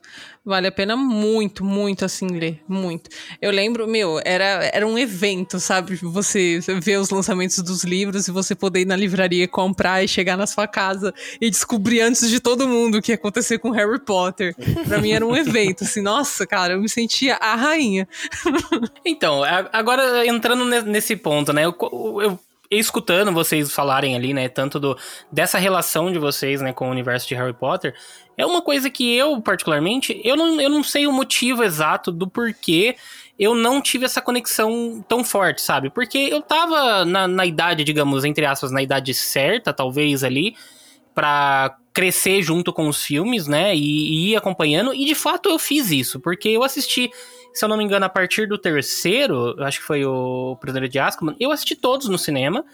vale 0.46 0.68
a 0.68 0.72
pena 0.72 0.96
muito, 0.96 1.64
muito 1.64 2.04
assim 2.04 2.28
ler. 2.28 2.60
Muito. 2.68 3.10
Eu 3.42 3.50
lembro, 3.50 3.86
meu, 3.86 4.20
era, 4.24 4.70
era 4.72 4.86
um 4.86 4.96
evento, 4.96 5.58
sabe? 5.60 5.96
Você 5.96 6.60
ver 6.80 6.98
os 6.98 7.10
lançamentos 7.10 7.58
dos 7.58 7.82
livros 7.84 8.28
e 8.28 8.30
você 8.30 8.54
poder 8.54 8.80
ir 8.82 8.84
na 8.86 8.94
livraria 8.96 9.48
comprar 9.48 10.02
e 10.04 10.08
chegar 10.08 10.36
na 10.36 10.46
sua 10.46 10.66
casa 10.68 11.12
e 11.40 11.50
descobrir 11.50 12.00
antes 12.00 12.30
de 12.30 12.38
todo 12.40 12.68
mundo 12.68 12.98
o 12.98 13.02
que 13.02 13.10
ia 13.12 13.16
acontecer 13.16 13.58
com 13.58 13.70
Harry 13.70 13.98
Potter. 14.00 14.54
Pra 14.86 14.98
mim 14.98 15.10
era 15.10 15.26
um 15.26 15.34
evento, 15.36 15.82
assim, 15.84 16.00
nossa, 16.00 16.46
cara, 16.46 16.74
eu 16.74 16.80
me 16.80 16.88
sentia 16.88 17.34
a 17.36 17.56
rainha. 17.56 18.08
Então, 19.04 19.42
agora 19.72 20.26
entrando 20.26 20.64
ne- 20.64 20.82
nesse 20.82 21.16
ponto, 21.16 21.52
né? 21.52 21.64
Eu, 21.64 21.74
eu- 22.22 22.38
escutando 22.70 23.32
vocês 23.32 23.72
falarem 23.72 24.14
ali, 24.14 24.34
né? 24.34 24.48
Tanto 24.48 24.78
do, 24.78 24.96
dessa 25.30 25.58
relação 25.58 26.10
de 26.12 26.18
vocês, 26.18 26.60
né, 26.60 26.72
com 26.72 26.88
o 26.88 26.90
universo 26.90 27.28
de 27.28 27.34
Harry 27.34 27.52
Potter, 27.52 27.94
é 28.36 28.44
uma 28.44 28.60
coisa 28.60 28.90
que 28.90 29.14
eu, 29.14 29.40
particularmente, 29.40 30.20
eu 30.24 30.36
não, 30.36 30.60
eu 30.60 30.68
não 30.68 30.82
sei 30.82 31.06
o 31.06 31.12
motivo 31.12 31.62
exato 31.64 32.12
do 32.12 32.28
porquê 32.28 32.96
eu 33.38 33.54
não 33.54 33.82
tive 33.82 34.06
essa 34.06 34.22
conexão 34.22 35.04
tão 35.06 35.22
forte, 35.22 35.60
sabe? 35.60 35.90
Porque 35.90 36.16
eu 36.16 36.40
tava 36.40 37.04
na, 37.04 37.28
na 37.28 37.44
idade, 37.44 37.84
digamos, 37.84 38.24
entre 38.24 38.46
aspas, 38.46 38.70
na 38.70 38.82
idade 38.82 39.12
certa, 39.12 39.74
talvez 39.74 40.24
ali, 40.24 40.56
pra 41.14 41.76
crescer 41.92 42.42
junto 42.42 42.72
com 42.72 42.88
os 42.88 43.02
filmes, 43.02 43.46
né? 43.46 43.74
E, 43.76 43.80
e 43.80 44.30
ir 44.30 44.36
acompanhando. 44.36 44.94
E 44.94 45.04
de 45.04 45.14
fato 45.14 45.50
eu 45.50 45.58
fiz 45.58 45.90
isso, 45.90 46.18
porque 46.18 46.48
eu 46.48 46.62
assisti, 46.62 47.10
se 47.56 47.64
eu 47.64 47.68
não 47.68 47.76
me 47.76 47.84
engano, 47.84 48.04
a 48.04 48.08
partir 48.08 48.46
do 48.46 48.58
terceiro, 48.58 49.54
eu 49.56 49.64
acho 49.64 49.80
que 49.80 49.86
foi 49.86 50.04
o 50.04 50.56
Prisioneiro 50.60 50.92
de 50.92 50.98
Azkaban, 50.98 51.34
eu 51.40 51.50
assisti 51.50 51.74
todos 51.74 52.08
no 52.08 52.18
cinema. 52.18 52.64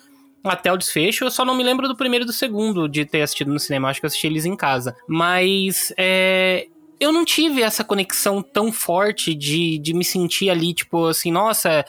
Até 0.42 0.72
o 0.72 0.76
desfecho, 0.76 1.24
eu 1.24 1.30
só 1.30 1.44
não 1.44 1.54
me 1.54 1.62
lembro 1.62 1.86
do 1.86 1.96
primeiro 1.96 2.24
e 2.24 2.26
do 2.26 2.32
segundo 2.32 2.88
de 2.88 3.04
ter 3.04 3.22
assistido 3.22 3.52
no 3.52 3.60
cinema. 3.60 3.88
Acho 3.88 4.00
que 4.00 4.06
eu 4.06 4.08
assisti 4.08 4.26
eles 4.26 4.44
em 4.44 4.56
casa. 4.56 4.96
Mas 5.06 5.94
é, 5.96 6.66
eu 6.98 7.12
não 7.12 7.24
tive 7.24 7.62
essa 7.62 7.84
conexão 7.84 8.42
tão 8.42 8.72
forte 8.72 9.34
de, 9.34 9.78
de 9.78 9.94
me 9.94 10.04
sentir 10.04 10.50
ali, 10.50 10.74
tipo 10.74 11.06
assim, 11.06 11.30
nossa, 11.30 11.84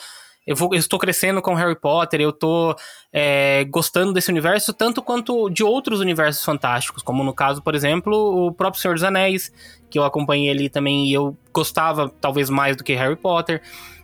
eu, 0.46 0.56
vou, 0.56 0.74
estou 0.76 1.00
crescendo 1.00 1.42
com 1.42 1.54
Harry 1.54 1.76
Potter, 1.76 2.20
eu 2.22 2.32
estou 2.32 2.76
é, 3.12 3.64
gostando 3.66 4.12
desse 4.12 4.30
universo, 4.30 4.74
tanto 4.74 5.02
quanto 5.02 5.50
de 5.50 5.64
outros 5.64 6.00
universos 6.00 6.44
fantásticos, 6.44 7.02
como 7.02 7.24
no 7.24 7.34
caso, 7.34 7.62
por 7.62 7.76
exemplo, 7.76 8.48
o 8.48 8.52
próprio 8.52 8.82
Senhor 8.82 8.94
dos 8.94 9.04
Anéis, 9.04 9.52
que 9.90 9.98
eu 9.98 10.04
acompanhei 10.04 10.50
ali 10.50 10.70
também 10.70 11.08
e 11.08 11.14
eu 11.14 11.38
gostava 11.54 12.10
talvez 12.20 12.50
mais 12.50 12.76
do 12.76 12.84
que 12.84 12.94
Harry 12.94 13.16
Potter. 13.16 13.62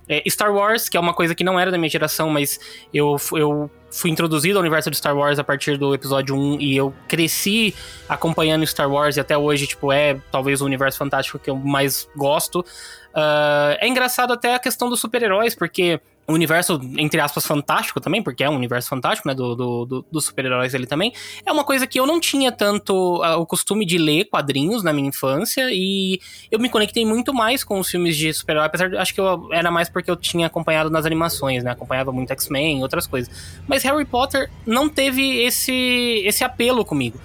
É, 0.07 0.23
Star 0.27 0.51
Wars, 0.51 0.89
que 0.89 0.97
é 0.97 0.99
uma 0.99 1.13
coisa 1.13 1.35
que 1.35 1.43
não 1.43 1.59
era 1.59 1.69
da 1.69 1.77
minha 1.77 1.89
geração, 1.89 2.31
mas 2.31 2.59
eu, 2.91 3.15
eu 3.33 3.69
fui 3.91 4.09
introduzido 4.09 4.57
ao 4.57 4.61
universo 4.61 4.89
de 4.89 4.97
Star 4.97 5.15
Wars 5.15 5.37
a 5.37 5.43
partir 5.43 5.77
do 5.77 5.93
episódio 5.93 6.35
1 6.35 6.59
e 6.59 6.75
eu 6.75 6.91
cresci 7.07 7.75
acompanhando 8.07 8.65
Star 8.65 8.89
Wars 8.89 9.17
e 9.17 9.19
até 9.19 9.37
hoje, 9.37 9.67
tipo, 9.67 9.91
é 9.91 10.19
talvez 10.31 10.61
o 10.61 10.65
universo 10.65 10.97
fantástico 10.97 11.37
que 11.37 11.49
eu 11.49 11.55
mais 11.55 12.09
gosto. 12.15 12.61
Uh, 13.09 13.77
é 13.79 13.87
engraçado 13.87 14.33
até 14.33 14.55
a 14.55 14.59
questão 14.59 14.89
dos 14.89 14.99
super-heróis, 14.99 15.53
porque 15.53 15.99
um 16.29 16.33
universo, 16.33 16.79
entre 16.97 17.19
aspas, 17.19 17.45
fantástico 17.45 17.99
também, 17.99 18.21
porque 18.21 18.43
é 18.43 18.49
um 18.49 18.55
universo 18.55 18.87
fantástico, 18.87 19.27
né, 19.27 19.33
do, 19.33 19.55
do, 19.55 19.85
do 19.85 20.05
dos 20.11 20.25
super-heróis 20.25 20.75
ali 20.75 20.85
também, 20.85 21.11
é 21.45 21.51
uma 21.51 21.63
coisa 21.63 21.87
que 21.87 21.99
eu 21.99 22.05
não 22.05 22.19
tinha 22.19 22.51
tanto 22.51 22.93
uh, 23.23 23.39
o 23.39 23.45
costume 23.45 23.85
de 23.85 23.97
ler 23.97 24.25
quadrinhos 24.25 24.83
na 24.83 24.93
minha 24.93 25.09
infância, 25.09 25.69
e 25.71 26.19
eu 26.51 26.59
me 26.59 26.69
conectei 26.69 27.05
muito 27.05 27.33
mais 27.33 27.63
com 27.63 27.79
os 27.79 27.89
filmes 27.89 28.15
de 28.15 28.31
super-herói, 28.31 28.67
apesar 28.67 28.89
de, 28.89 28.97
acho 28.97 29.13
que 29.13 29.19
eu, 29.19 29.49
era 29.51 29.71
mais 29.71 29.89
porque 29.89 30.11
eu 30.11 30.15
tinha 30.15 30.47
acompanhado 30.47 30.89
nas 30.89 31.05
animações, 31.05 31.63
né, 31.63 31.71
acompanhava 31.71 32.11
muito 32.11 32.31
X-Men 32.31 32.79
e 32.79 32.81
outras 32.83 33.07
coisas. 33.07 33.59
Mas 33.67 33.83
Harry 33.83 34.05
Potter 34.05 34.49
não 34.65 34.87
teve 34.87 35.41
esse, 35.41 36.21
esse 36.25 36.43
apelo 36.43 36.85
comigo. 36.85 37.19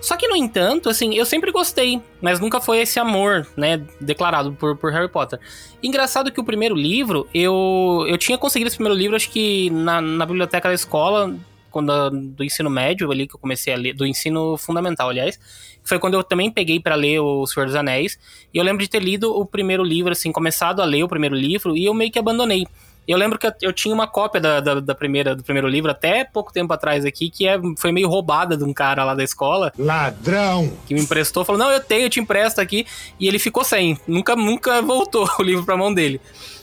Só 0.00 0.16
que, 0.16 0.28
no 0.28 0.36
entanto, 0.36 0.88
assim, 0.88 1.14
eu 1.14 1.24
sempre 1.24 1.50
gostei, 1.50 2.00
mas 2.20 2.38
nunca 2.38 2.60
foi 2.60 2.80
esse 2.80 2.98
amor, 3.00 3.46
né, 3.56 3.82
declarado 4.00 4.52
por, 4.52 4.76
por 4.76 4.92
Harry 4.92 5.08
Potter. 5.08 5.40
Engraçado 5.82 6.30
que 6.30 6.40
o 6.40 6.44
primeiro 6.44 6.74
livro, 6.74 7.26
eu, 7.34 8.04
eu 8.06 8.18
tinha 8.18 8.38
conseguido 8.38 8.68
esse 8.68 8.76
primeiro 8.76 8.98
livro, 8.98 9.16
acho 9.16 9.30
que 9.30 9.70
na, 9.70 10.00
na 10.00 10.26
biblioteca 10.26 10.68
da 10.68 10.74
escola, 10.74 11.34
quando, 11.70 12.10
do 12.10 12.44
ensino 12.44 12.70
médio 12.70 13.10
ali, 13.10 13.26
que 13.26 13.34
eu 13.34 13.38
comecei 13.38 13.72
a 13.72 13.76
ler, 13.76 13.94
do 13.94 14.06
ensino 14.06 14.56
fundamental, 14.56 15.08
aliás, 15.08 15.38
foi 15.82 15.98
quando 15.98 16.14
eu 16.14 16.22
também 16.22 16.50
peguei 16.50 16.80
para 16.80 16.94
ler 16.94 17.20
O 17.20 17.46
Senhor 17.46 17.66
dos 17.66 17.74
Anéis, 17.74 18.18
e 18.52 18.58
eu 18.58 18.64
lembro 18.64 18.82
de 18.82 18.88
ter 18.88 19.02
lido 19.02 19.34
o 19.34 19.44
primeiro 19.44 19.82
livro, 19.82 20.12
assim, 20.12 20.30
começado 20.32 20.80
a 20.80 20.84
ler 20.84 21.02
o 21.04 21.08
primeiro 21.08 21.34
livro, 21.34 21.76
e 21.76 21.84
eu 21.84 21.94
meio 21.94 22.10
que 22.10 22.18
abandonei. 22.18 22.66
Eu 23.06 23.16
lembro 23.16 23.38
que 23.38 23.46
eu 23.62 23.72
tinha 23.72 23.94
uma 23.94 24.06
cópia 24.06 24.40
da, 24.40 24.60
da, 24.60 24.80
da, 24.80 24.94
primeira, 24.94 25.34
do 25.34 25.42
primeiro 25.42 25.68
livro 25.68 25.90
até 25.90 26.24
pouco 26.24 26.52
tempo 26.52 26.72
atrás 26.72 27.04
aqui, 27.04 27.30
que 27.30 27.46
é, 27.46 27.58
foi 27.78 27.92
meio 27.92 28.08
roubada 28.08 28.56
de 28.56 28.64
um 28.64 28.72
cara 28.72 29.04
lá 29.04 29.14
da 29.14 29.22
escola. 29.22 29.72
Ladrão! 29.78 30.72
Que 30.86 30.94
me 30.94 31.00
emprestou, 31.00 31.44
falou: 31.44 31.58
Não, 31.58 31.70
eu 31.70 31.80
tenho, 31.80 32.06
eu 32.06 32.10
te 32.10 32.20
empresto 32.20 32.60
aqui. 32.60 32.86
E 33.18 33.28
ele 33.28 33.38
ficou 33.38 33.64
sem. 33.64 33.98
Nunca, 34.06 34.34
nunca 34.34 34.82
voltou 34.82 35.28
o 35.38 35.42
livro 35.42 35.64
pra 35.64 35.76
mão 35.76 35.92
dele. 35.92 36.20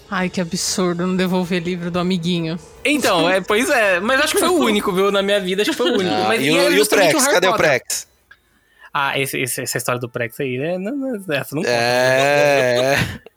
Ai, 0.09 0.29
que 0.29 0.39
absurdo 0.39 1.07
não 1.07 1.15
devolver 1.15 1.63
livro 1.63 1.89
do 1.89 1.97
amiguinho. 1.97 2.59
Então, 2.85 3.27
é, 3.27 3.41
pois 3.41 3.69
é. 3.69 3.99
Mas 3.99 4.21
acho 4.21 4.33
que 4.33 4.39
foi 4.39 4.49
o 4.49 4.59
único, 4.59 4.91
viu? 4.91 5.11
Na 5.11 5.23
minha 5.23 5.39
vida, 5.39 5.61
acho 5.61 5.71
que 5.71 5.77
foi 5.77 5.89
o 5.89 5.97
único. 5.97 6.13
Ah, 6.13 6.25
mas, 6.27 6.43
e, 6.43 6.51
o, 6.51 6.71
e 6.71 6.81
o 6.81 6.85
Prex? 6.85 7.23
O 7.23 7.31
Cadê 7.31 7.47
Potter. 7.47 7.49
o 7.49 7.57
Prex? 7.57 8.12
Ah, 8.93 9.19
esse, 9.19 9.39
esse, 9.39 9.61
essa 9.61 9.77
história 9.77 9.99
do 9.99 10.07
Prex 10.07 10.39
aí, 10.39 10.57
né? 10.57 10.77
Não, 10.77 10.95
não, 10.95 11.15
essa 11.15 11.55
não 11.55 11.63
conta. 11.63 11.69
É. 11.69 12.95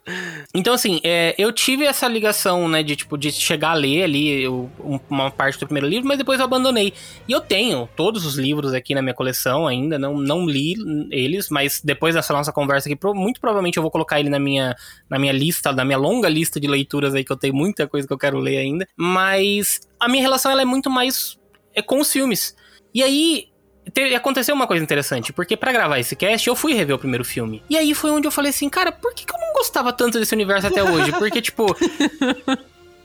Então, 0.55 0.73
assim, 0.73 1.01
é, 1.03 1.35
eu 1.37 1.51
tive 1.51 1.83
essa 1.83 2.07
ligação, 2.07 2.69
né, 2.69 2.81
de, 2.81 2.95
tipo, 2.95 3.17
de 3.17 3.29
chegar 3.29 3.71
a 3.71 3.73
ler 3.73 4.03
ali 4.03 4.41
eu, 4.41 4.71
uma 5.09 5.29
parte 5.29 5.59
do 5.59 5.65
primeiro 5.65 5.85
livro, 5.85 6.07
mas 6.07 6.17
depois 6.17 6.39
eu 6.39 6.45
abandonei. 6.45 6.93
E 7.27 7.31
eu 7.33 7.41
tenho 7.41 7.89
todos 7.93 8.25
os 8.25 8.35
livros 8.35 8.73
aqui 8.73 8.95
na 8.95 9.01
minha 9.01 9.13
coleção 9.13 9.67
ainda, 9.67 9.99
não, 9.99 10.17
não 10.17 10.45
li 10.45 10.75
eles, 11.11 11.49
mas 11.49 11.81
depois 11.83 12.15
dessa 12.15 12.31
nossa 12.31 12.53
conversa 12.53 12.89
aqui, 12.89 12.97
muito 13.13 13.41
provavelmente 13.41 13.75
eu 13.75 13.83
vou 13.83 13.91
colocar 13.91 14.17
ele 14.17 14.29
na 14.29 14.39
minha, 14.39 14.75
na 15.09 15.19
minha 15.19 15.33
lista, 15.33 15.73
na 15.73 15.83
minha 15.83 15.97
longa 15.97 16.29
lista 16.29 16.57
de 16.57 16.67
leituras 16.67 17.13
aí, 17.13 17.25
que 17.25 17.31
eu 17.31 17.37
tenho 17.37 17.53
muita 17.53 17.85
coisa 17.85 18.07
que 18.07 18.13
eu 18.13 18.17
quero 18.17 18.39
ler 18.39 18.59
ainda. 18.59 18.87
Mas 18.95 19.81
a 19.99 20.07
minha 20.07 20.21
relação, 20.21 20.49
ela 20.49 20.61
é 20.61 20.65
muito 20.65 20.89
mais 20.89 21.37
é 21.75 21.81
com 21.81 21.99
os 21.99 22.11
filmes. 22.11 22.55
E 22.93 23.03
aí, 23.03 23.49
te, 23.93 24.15
aconteceu 24.15 24.53
uma 24.53 24.67
coisa 24.67 24.83
interessante, 24.83 25.31
porque 25.33 25.55
para 25.55 25.71
gravar 25.71 25.99
esse 25.99 26.15
cast 26.15 26.47
eu 26.47 26.55
fui 26.55 26.73
rever 26.73 26.95
o 26.95 26.99
primeiro 26.99 27.23
filme. 27.23 27.63
E 27.69 27.77
aí 27.77 27.93
foi 27.93 28.11
onde 28.11 28.27
eu 28.27 28.31
falei 28.31 28.49
assim, 28.49 28.69
cara, 28.69 28.91
por 28.91 29.13
que, 29.13 29.25
que 29.25 29.33
eu 29.33 29.39
não 29.39 29.53
gostava 29.53 29.93
tanto 29.93 30.19
desse 30.19 30.33
universo 30.33 30.67
até 30.67 30.83
hoje? 30.83 31.11
Porque, 31.17 31.41
tipo. 31.41 31.65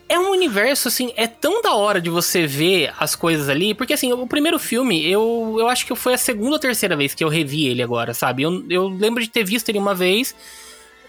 é 0.08 0.18
um 0.18 0.30
universo, 0.30 0.88
assim, 0.88 1.10
é 1.16 1.26
tão 1.26 1.62
da 1.62 1.74
hora 1.74 1.98
de 1.98 2.10
você 2.10 2.46
ver 2.46 2.92
as 2.98 3.14
coisas 3.14 3.48
ali, 3.48 3.72
porque, 3.72 3.94
assim, 3.94 4.12
o 4.12 4.26
primeiro 4.26 4.58
filme, 4.58 5.10
eu, 5.10 5.56
eu 5.58 5.68
acho 5.68 5.86
que 5.86 5.94
foi 5.94 6.12
a 6.12 6.18
segunda 6.18 6.52
ou 6.52 6.58
terceira 6.58 6.94
vez 6.94 7.14
que 7.14 7.24
eu 7.24 7.30
revi 7.30 7.66
ele 7.66 7.82
agora, 7.82 8.12
sabe? 8.12 8.42
Eu, 8.42 8.62
eu 8.68 8.88
lembro 8.88 9.22
de 9.22 9.30
ter 9.30 9.42
visto 9.42 9.70
ele 9.70 9.78
uma 9.78 9.94
vez, 9.94 10.34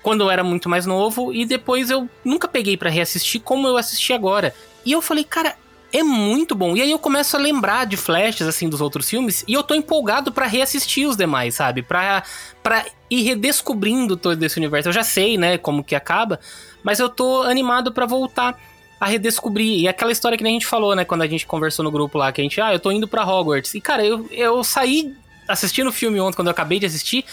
quando 0.01 0.21
eu 0.23 0.31
era 0.31 0.41
muito 0.41 0.69
mais 0.69 0.85
novo, 0.85 1.33
e 1.33 1.45
depois 1.45 1.89
eu 1.89 2.09
nunca 2.23 2.47
peguei 2.47 2.77
para 2.77 2.89
reassistir 2.89 3.41
como 3.41 3.67
eu 3.67 3.75
assisti 3.75 4.13
agora. 4.13 4.55
E 4.85 4.93
eu 4.93 5.01
falei, 5.01 5.25
cara, 5.25 5.55
é 5.93 6.01
muito 6.01 6.55
bom. 6.55 6.75
E 6.75 6.81
aí 6.81 6.89
eu 6.89 6.97
começo 6.97 7.37
a 7.37 7.39
lembrar 7.39 7.85
de 7.85 7.95
flashes, 7.95 8.47
assim, 8.47 8.67
dos 8.67 8.81
outros 8.81 9.07
filmes, 9.07 9.45
e 9.47 9.53
eu 9.53 9.61
tô 9.61 9.75
empolgado 9.75 10.31
para 10.31 10.47
reassistir 10.47 11.07
os 11.07 11.15
demais, 11.15 11.53
sabe? 11.53 11.83
Pra, 11.83 12.23
pra 12.63 12.83
ir 13.09 13.21
redescobrindo 13.21 14.17
todo 14.17 14.41
esse 14.41 14.57
universo. 14.57 14.89
Eu 14.89 14.93
já 14.93 15.03
sei, 15.03 15.37
né, 15.37 15.57
como 15.57 15.83
que 15.83 15.93
acaba, 15.95 16.39
mas 16.81 16.99
eu 16.99 17.07
tô 17.07 17.43
animado 17.43 17.93
para 17.93 18.07
voltar 18.07 18.59
a 18.99 19.05
redescobrir. 19.05 19.81
E 19.81 19.87
aquela 19.87 20.11
história 20.11 20.35
que 20.37 20.43
nem 20.43 20.55
a 20.55 20.59
gente 20.59 20.65
falou, 20.65 20.95
né, 20.95 21.05
quando 21.05 21.21
a 21.21 21.27
gente 21.27 21.45
conversou 21.45 21.83
no 21.83 21.91
grupo 21.91 22.17
lá, 22.17 22.31
que 22.31 22.41
a 22.41 22.43
gente, 22.43 22.59
ah, 22.59 22.73
eu 22.73 22.79
tô 22.79 22.91
indo 22.91 23.07
pra 23.07 23.23
Hogwarts. 23.23 23.75
E, 23.75 23.79
cara, 23.79 24.03
eu, 24.03 24.27
eu 24.31 24.63
saí 24.63 25.15
assistindo 25.47 25.89
o 25.89 25.93
filme 25.93 26.19
ontem, 26.19 26.35
quando 26.35 26.47
eu 26.47 26.51
acabei 26.51 26.79
de 26.79 26.87
assistir, 26.87 27.23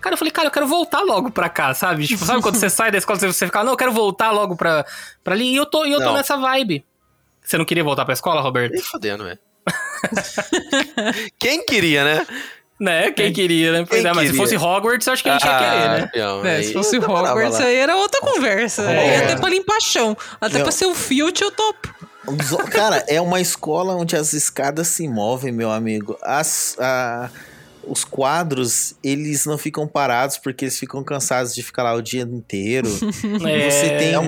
Cara, 0.00 0.12
eu 0.12 0.18
falei, 0.18 0.30
cara, 0.30 0.48
eu 0.48 0.52
quero 0.52 0.66
voltar 0.66 1.00
logo 1.00 1.30
pra 1.30 1.48
cá, 1.48 1.72
sabe? 1.72 2.06
Tipo, 2.06 2.26
sabe 2.26 2.42
quando 2.42 2.56
você 2.56 2.68
sai 2.68 2.90
da 2.90 2.98
escola, 2.98 3.18
você 3.18 3.46
fica, 3.46 3.64
não, 3.64 3.72
eu 3.72 3.76
quero 3.76 3.90
voltar 3.90 4.32
logo 4.32 4.54
pra, 4.54 4.84
pra 5.24 5.32
ali. 5.32 5.46
E 5.46 5.56
eu 5.56 5.64
tô, 5.64 5.86
e 5.86 5.92
eu 5.92 5.98
tô 5.98 6.12
nessa 6.12 6.36
vibe. 6.36 6.84
Você 7.44 7.58
não 7.58 7.64
queria 7.64 7.84
voltar 7.84 8.04
pra 8.04 8.14
escola, 8.14 8.40
Roberto? 8.40 8.72
Nem 8.72 8.82
fodendo, 8.82 9.24
velho. 9.24 9.38
Quem 11.38 11.64
queria, 11.64 12.04
né? 12.04 12.26
Né? 12.80 13.12
Quem 13.12 13.32
queria, 13.32 13.72
né? 13.72 13.86
Pois 13.88 14.02
Quem 14.02 14.10
é, 14.10 14.14
mas 14.14 14.30
queria? 14.30 14.32
se 14.32 14.36
fosse 14.36 14.56
Hogwarts, 14.56 15.06
acho 15.06 15.22
que 15.22 15.28
a 15.28 15.34
gente 15.34 15.46
ah, 15.46 15.50
ia 15.50 15.58
querer, 15.58 16.00
né? 16.00 16.10
Não, 16.16 16.44
é, 16.44 16.62
se 16.62 16.72
fosse 16.72 16.98
Hogwarts, 16.98 17.60
aí 17.60 17.76
era 17.76 17.96
outra 17.96 18.20
conversa. 18.20 18.82
É. 18.82 18.98
Aí 18.98 19.24
até 19.24 19.36
pra 19.36 19.48
limpar 19.48 19.80
chão. 19.80 20.16
Até 20.40 20.56
não. 20.56 20.64
pra 20.64 20.72
ser 20.72 20.86
o 20.86 20.94
Filt, 20.94 21.40
eu 21.40 21.50
topo. 21.50 21.94
Cara, 22.70 23.04
é 23.06 23.20
uma 23.20 23.40
escola 23.40 23.94
onde 23.94 24.16
as 24.16 24.32
escadas 24.32 24.88
se 24.88 25.06
movem, 25.06 25.52
meu 25.52 25.70
amigo. 25.70 26.16
As, 26.22 26.76
a, 26.80 27.30
os 27.86 28.02
quadros, 28.02 28.94
eles 29.04 29.44
não 29.44 29.58
ficam 29.58 29.86
parados 29.86 30.38
porque 30.38 30.64
eles 30.64 30.78
ficam 30.78 31.04
cansados 31.04 31.54
de 31.54 31.62
ficar 31.62 31.82
lá 31.82 31.94
o 31.94 32.02
dia 32.02 32.22
inteiro. 32.22 32.88
É, 33.46 33.70
Você 33.70 33.90
tem 33.98 34.18
um 34.18 34.26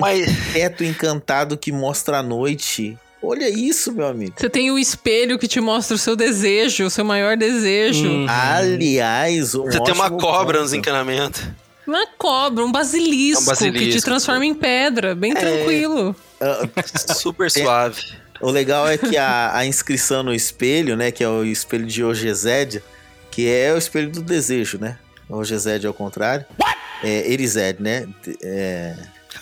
teto 0.53 0.83
encantado 0.83 1.57
que 1.57 1.71
mostra 1.71 2.19
a 2.19 2.23
noite. 2.23 2.97
Olha 3.21 3.49
isso, 3.49 3.91
meu 3.91 4.07
amigo. 4.07 4.35
Você 4.37 4.49
tem 4.49 4.69
o 4.71 4.77
espelho 4.77 5.39
que 5.39 5.47
te 5.47 5.59
mostra 5.59 5.95
o 5.95 5.97
seu 5.97 6.15
desejo, 6.15 6.85
o 6.85 6.89
seu 6.89 7.03
maior 7.03 7.35
desejo. 7.35 8.07
Uhum. 8.07 8.25
Aliás, 8.29 9.55
um 9.55 9.63
Você 9.63 9.81
tem 9.81 9.93
uma 9.93 10.09
cobra 10.11 10.61
nos 10.61 10.73
encanamentos. 10.73 11.41
Uma 11.85 12.05
cobra, 12.17 12.63
um 12.65 12.71
basilisco, 12.71 13.43
um 13.43 13.45
basilisco, 13.45 13.85
que 13.85 13.91
te 13.91 14.01
transforma 14.01 14.45
em 14.45 14.53
pedra, 14.53 15.15
bem 15.15 15.31
é... 15.31 15.35
tranquilo. 15.35 16.15
Uh, 16.39 17.13
super 17.15 17.49
suave. 17.49 18.01
O 18.39 18.51
legal 18.51 18.87
é 18.87 18.97
que 18.97 19.17
a, 19.17 19.55
a, 19.55 19.65
inscrição 19.65 20.21
no 20.21 20.33
espelho, 20.33 20.95
né, 20.95 21.11
que 21.11 21.23
é 21.23 21.29
o 21.29 21.43
espelho 21.43 21.85
de 21.85 22.03
Ogezed, 22.03 22.83
que 23.31 23.49
é 23.49 23.73
o 23.73 23.77
espelho 23.77 24.11
do 24.11 24.21
desejo, 24.21 24.77
né? 24.77 24.99
Ogezed 25.29 25.87
ao 25.87 25.93
contrário. 25.93 26.45
What? 26.61 26.77
É 27.03 27.31
Erized, 27.31 27.77
né? 27.79 28.07
É, 28.43 28.95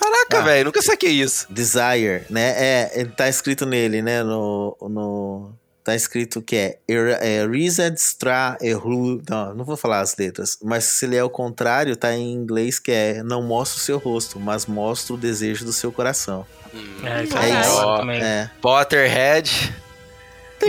Caraca, 0.06 0.38
ah, 0.38 0.41
velho, 0.41 0.65
nunca 0.65 0.82
saquei 0.82 1.11
isso. 1.11 1.48
Desire, 1.49 2.26
né? 2.30 2.53
É, 2.57 3.06
tá 3.06 3.27
escrito 3.27 3.65
nele, 3.65 4.02
né? 4.02 4.22
No, 4.23 4.77
no 4.82 5.53
tá 5.84 5.95
escrito 5.95 6.41
que 6.41 6.56
é, 6.56 6.80
é 6.88 7.48
Reset 7.48 7.95
Stra 7.98 8.57
Erru. 8.61 9.22
Não, 9.27 9.56
não 9.56 9.65
vou 9.65 9.76
falar 9.76 10.02
as 10.02 10.15
letras, 10.15 10.60
mas 10.64 10.84
se 10.84 11.06
ele 11.06 11.15
é 11.15 11.23
o 11.23 11.30
contrário, 11.30 11.95
tá 11.95 12.14
em 12.14 12.34
inglês 12.34 12.77
que 12.77 12.91
é 12.91 13.23
não 13.23 13.41
mostra 13.41 13.77
o 13.77 13.82
seu 13.82 13.98
rosto, 13.98 14.40
mas 14.40 14.68
mostra 14.68 15.15
o 15.15 15.18
desejo 15.18 15.65
do 15.65 15.73
seu 15.73 15.91
coração. 15.91 16.45
Hum, 16.73 17.06
é, 17.06 17.23
isso 17.23 17.38
é 17.38 17.61
isso. 17.61 17.98
Também. 17.98 18.22
É. 18.22 18.49
Potterhead. 18.61 19.76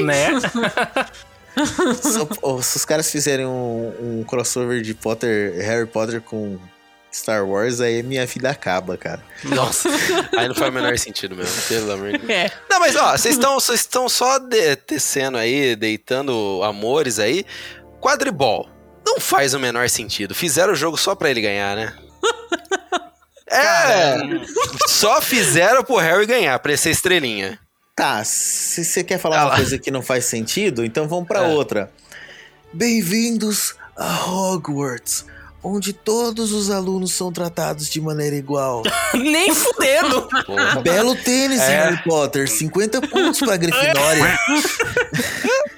Né? 0.02 0.28
se, 2.02 2.62
se, 2.62 2.78
os 2.78 2.84
caras 2.84 3.10
fizerem 3.10 3.46
um, 3.46 4.20
um 4.20 4.24
crossover 4.24 4.82
de 4.82 4.94
Potter, 4.94 5.54
Harry 5.64 5.86
Potter 5.86 6.20
com 6.20 6.58
Star 7.16 7.46
Wars, 7.46 7.80
aí 7.80 8.02
minha 8.02 8.26
vida 8.26 8.50
acaba, 8.50 8.96
cara. 8.96 9.22
Nossa, 9.44 9.88
aí 10.36 10.46
não 10.48 10.54
faz 10.54 10.68
o 10.70 10.72
menor 10.72 10.98
sentido 10.98 11.34
mesmo, 11.34 11.60
pelo 11.62 11.92
amor 11.92 12.12
de 12.12 12.18
Deus. 12.18 12.30
É. 12.30 12.50
Não, 12.68 12.78
mas 12.78 12.94
ó, 12.96 13.12
vocês 13.16 13.34
estão 13.36 13.54
vocês 13.58 13.80
estão 13.80 14.08
só 14.08 14.38
de, 14.38 14.76
tecendo 14.76 15.38
aí, 15.38 15.74
deitando 15.74 16.60
amores 16.62 17.18
aí. 17.18 17.44
Quadribol. 18.00 18.68
Não 19.06 19.18
faz 19.20 19.54
o 19.54 19.58
menor 19.58 19.88
sentido. 19.88 20.34
Fizeram 20.34 20.72
o 20.72 20.76
jogo 20.76 20.96
só 20.96 21.14
pra 21.14 21.30
ele 21.30 21.40
ganhar, 21.40 21.74
né? 21.76 21.94
É, 23.48 24.16
só 24.88 25.20
fizeram 25.22 25.84
pro 25.84 25.96
Harry 25.96 26.26
ganhar, 26.26 26.58
pra 26.58 26.72
ele 26.72 26.78
ser 26.78 26.90
estrelinha. 26.90 27.58
Tá, 27.94 28.22
se 28.24 28.84
você 28.84 29.02
quer 29.04 29.18
falar 29.18 29.38
Ah 29.38 29.44
uma 29.44 29.50
lá. 29.50 29.56
coisa 29.56 29.78
que 29.78 29.90
não 29.90 30.02
faz 30.02 30.24
sentido, 30.26 30.84
então 30.84 31.06
vamos 31.08 31.26
pra 31.28 31.44
É. 31.44 31.46
outra. 31.54 31.90
Bem-vindos 32.72 33.74
a 33.96 34.26
Hogwarts, 34.26 35.24
onde 35.68 35.92
todos 35.92 36.52
os 36.52 36.70
alunos 36.70 37.12
são 37.12 37.32
tratados 37.32 37.88
de 37.88 38.00
maneira 38.00 38.36
igual. 38.36 38.82
Nem 39.14 39.52
fudendo. 39.54 40.28
Porra. 40.46 40.80
Belo 40.80 41.14
tênis, 41.16 41.60
É. 41.60 41.66
Harry 41.84 42.02
Potter, 42.04 42.48
50 42.48 43.00
pontos 43.02 43.40
pra 43.40 43.56
Grifinória. 43.56 44.38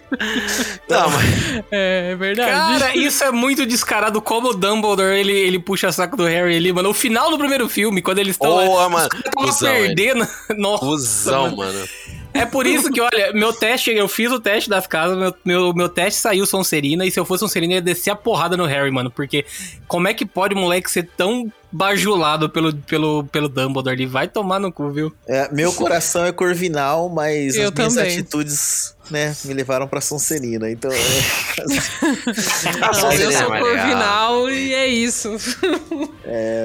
Não, 0.88 1.10
mas 1.10 1.64
É 1.70 2.14
verdade. 2.16 2.50
Cara, 2.50 2.96
isso 2.96 3.22
é 3.24 3.30
muito 3.30 3.66
descarado. 3.66 4.20
Como 4.20 4.48
o 4.50 4.54
Dumbledore 4.54 5.18
ele, 5.18 5.32
ele 5.32 5.58
puxa 5.58 5.92
saco 5.92 6.16
do 6.16 6.24
Harry 6.24 6.56
ali, 6.56 6.72
mano. 6.72 6.88
No 6.88 6.94
final 6.94 7.30
do 7.30 7.38
primeiro 7.38 7.68
filme, 7.68 8.00
quando 8.02 8.18
eles 8.18 8.34
estão 8.34 8.50
Porra, 8.50 8.88
mano. 8.88 9.08
ele. 9.12 9.94
perdendo. 9.94 10.26
Nossa, 10.56 10.84
Cusão, 10.84 11.56
mano. 11.56 11.72
mano. 11.74 11.88
É 12.34 12.44
por 12.46 12.66
isso 12.68 12.90
que, 12.90 13.00
olha, 13.00 13.32
meu 13.32 13.52
teste, 13.52 13.90
eu 13.90 14.06
fiz 14.08 14.30
o 14.30 14.38
teste 14.40 14.68
das 14.70 14.86
casas, 14.86 15.16
meu, 15.18 15.34
meu, 15.44 15.74
meu 15.74 15.88
teste 15.88 16.20
saiu 16.20 16.46
Sonserina, 16.46 17.04
e 17.06 17.10
se 17.10 17.18
eu 17.18 17.24
fosse 17.24 17.40
Sonserina, 17.40 17.74
eu 17.74 17.76
ia 17.76 17.82
descer 17.82 18.10
a 18.10 18.16
porrada 18.16 18.56
no 18.56 18.64
Harry, 18.66 18.90
mano. 18.90 19.10
Porque 19.10 19.44
como 19.86 20.08
é 20.08 20.14
que 20.14 20.24
pode 20.26 20.54
o 20.54 20.58
moleque 20.58 20.90
ser 20.90 21.08
tão 21.16 21.50
bajulado 21.72 22.48
pelo, 22.48 22.74
pelo, 22.74 23.24
pelo 23.24 23.48
Dumbledore 23.48 23.94
ali? 23.94 24.06
Vai 24.06 24.28
tomar 24.28 24.58
no 24.60 24.70
cu, 24.72 24.90
viu? 24.90 25.12
É, 25.26 25.52
meu 25.52 25.72
coração 25.72 26.24
é 26.24 26.32
corvinal, 26.32 27.08
mas 27.08 27.56
Eu 27.56 27.68
as 27.68 27.74
minhas 27.74 27.94
também. 27.94 28.12
atitudes, 28.12 28.94
né, 29.10 29.34
me 29.44 29.54
levaram 29.54 29.86
pra 29.88 30.00
Sonserina. 30.00 30.70
Então, 30.70 30.90
é, 30.92 30.96
Não, 32.78 32.88
eu 32.88 32.94
Sonserina 32.94 33.32
é 33.32 33.36
sou 33.38 33.50
legal. 33.50 33.60
Corvinal 33.68 34.50
e 34.50 34.74
é 34.74 34.86
isso. 34.86 35.36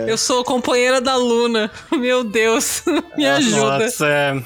Eu 0.08 0.18
sou 0.18 0.44
companheira 0.44 1.00
da 1.02 1.16
Luna. 1.16 1.72
Meu 1.92 2.24
Deus, 2.24 2.84
me 3.18 3.26
ajuda. 3.26 3.80
Nossa, 3.80 4.08
é... 4.08 4.42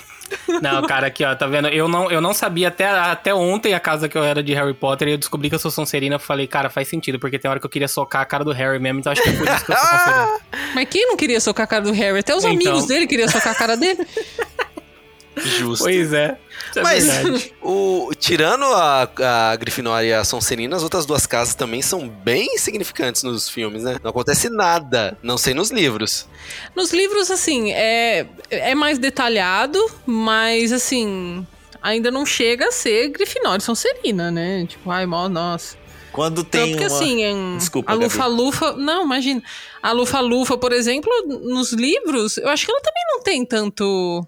Não, 0.62 0.82
cara, 0.86 1.08
aqui, 1.08 1.24
ó, 1.24 1.34
tá 1.34 1.48
vendo? 1.48 1.70
Eu 1.70 1.88
não, 1.88 2.12
eu 2.12 2.20
não 2.20 2.34
sabia 2.34 2.68
até, 2.68 2.86
até 2.86 3.34
ontem 3.34 3.74
a 3.74 3.80
casa 3.80 4.10
que 4.10 4.18
eu 4.18 4.26
era 4.26 4.44
de 4.44 4.54
Harry 4.54 4.74
Potter 4.74 5.08
e 5.08 5.12
eu 5.12 5.18
descobri 5.18 5.48
que 5.48 5.56
eu 5.56 5.60
sou 5.60 5.72
Sonserina. 5.72 6.16
Eu 6.16 6.20
falei, 6.20 6.46
cara, 6.46 6.70
faz 6.70 6.90
sentido, 6.90 7.18
porque 7.18 7.40
tem 7.40 7.50
hora 7.50 7.62
que 7.62 7.66
eu 7.66 7.70
queria 7.70 7.88
socar 7.88 8.24
a 8.24 8.26
cara 8.26 8.44
do 8.44 8.52
Harry 8.52 8.78
mesmo, 8.78 9.00
então 9.00 9.10
acho 9.14 9.24
que 9.24 9.30
é 9.30 9.32
por 9.32 9.48
isso 9.48 9.66
que 9.66 9.72
eu 9.72 9.78
sou 9.78 9.88
Sonserina. 9.88 10.40
Mas 10.76 10.88
quem 10.90 11.08
não 11.08 11.16
queria 11.16 11.40
socar 11.40 11.64
a 11.64 11.68
cara 11.68 11.84
do 11.86 11.94
Harry? 11.94 12.20
Até 12.20 12.36
os 12.36 12.44
Então. 12.44 12.52
amigos 12.54 12.86
dele 12.86 13.08
queriam 13.08 13.30
socar 13.30 13.54
a 13.54 13.56
cara 13.56 13.78
dele. 13.78 14.06
Justo. 15.38 15.84
Pois 15.84 16.14
é. 16.14 16.38
Isso 16.70 16.80
é 16.80 16.84
Mas, 16.84 17.06
verdade. 17.06 17.54
o, 17.62 18.12
tirando 18.18 18.66
a, 18.66 19.10
a 19.52 19.56
Grifinória 19.56 20.08
e 20.08 20.14
a 20.14 20.24
Sonserina, 20.24 20.76
as 20.76 20.84
outras 20.84 21.06
duas 21.06 21.26
casas 21.26 21.56
também 21.56 21.82
são 21.82 22.08
bem 22.10 22.56
insignificantes 22.56 23.24
nos 23.24 23.50
filmes, 23.50 23.84
né? 23.84 23.98
Não 24.04 24.10
acontece 24.12 24.50
nada, 24.50 25.18
não 25.22 25.38
sei 25.38 25.54
nos 25.54 25.72
livros. 25.72 26.28
Nos 26.76 26.92
livros, 26.92 27.32
assim, 27.32 27.72
é, 27.72 28.28
é 28.50 28.76
mais 28.76 28.98
detalhado, 29.00 29.80
mas, 30.06 30.72
assim, 30.72 31.46
ainda 31.82 32.12
não 32.12 32.26
chega 32.26 32.68
a 32.68 32.72
ser 32.72 33.10
Grifinória 33.10 33.60
e 33.60 33.64
Sonserina, 33.64 34.32
né? 34.32 34.66
Tipo, 34.68 34.90
ai, 34.92 35.06
mó, 35.06 35.30
nossa. 35.30 35.78
quando 36.12 36.44
tem 36.44 36.72
Tanto 36.72 36.78
que, 36.78 36.88
uma... 36.88 36.96
assim, 36.98 37.24
em 37.24 37.58
Desculpa, 37.58 37.92
a. 37.92 37.96
Lufa-Lufa... 37.96 38.74
Não, 38.74 39.04
imagina. 39.06 39.42
A 39.82 39.92
Lufa-Lufa, 39.92 40.58
por 40.58 40.74
exemplo, 40.74 41.12
nos 41.44 41.72
livros, 41.72 42.38
eu 42.38 42.50
acho 42.50 42.66
que 42.66 42.72
ela 42.72 42.82
também 42.82 43.04
não 43.10 43.22
tem 43.22 43.46
tanto... 43.46 44.28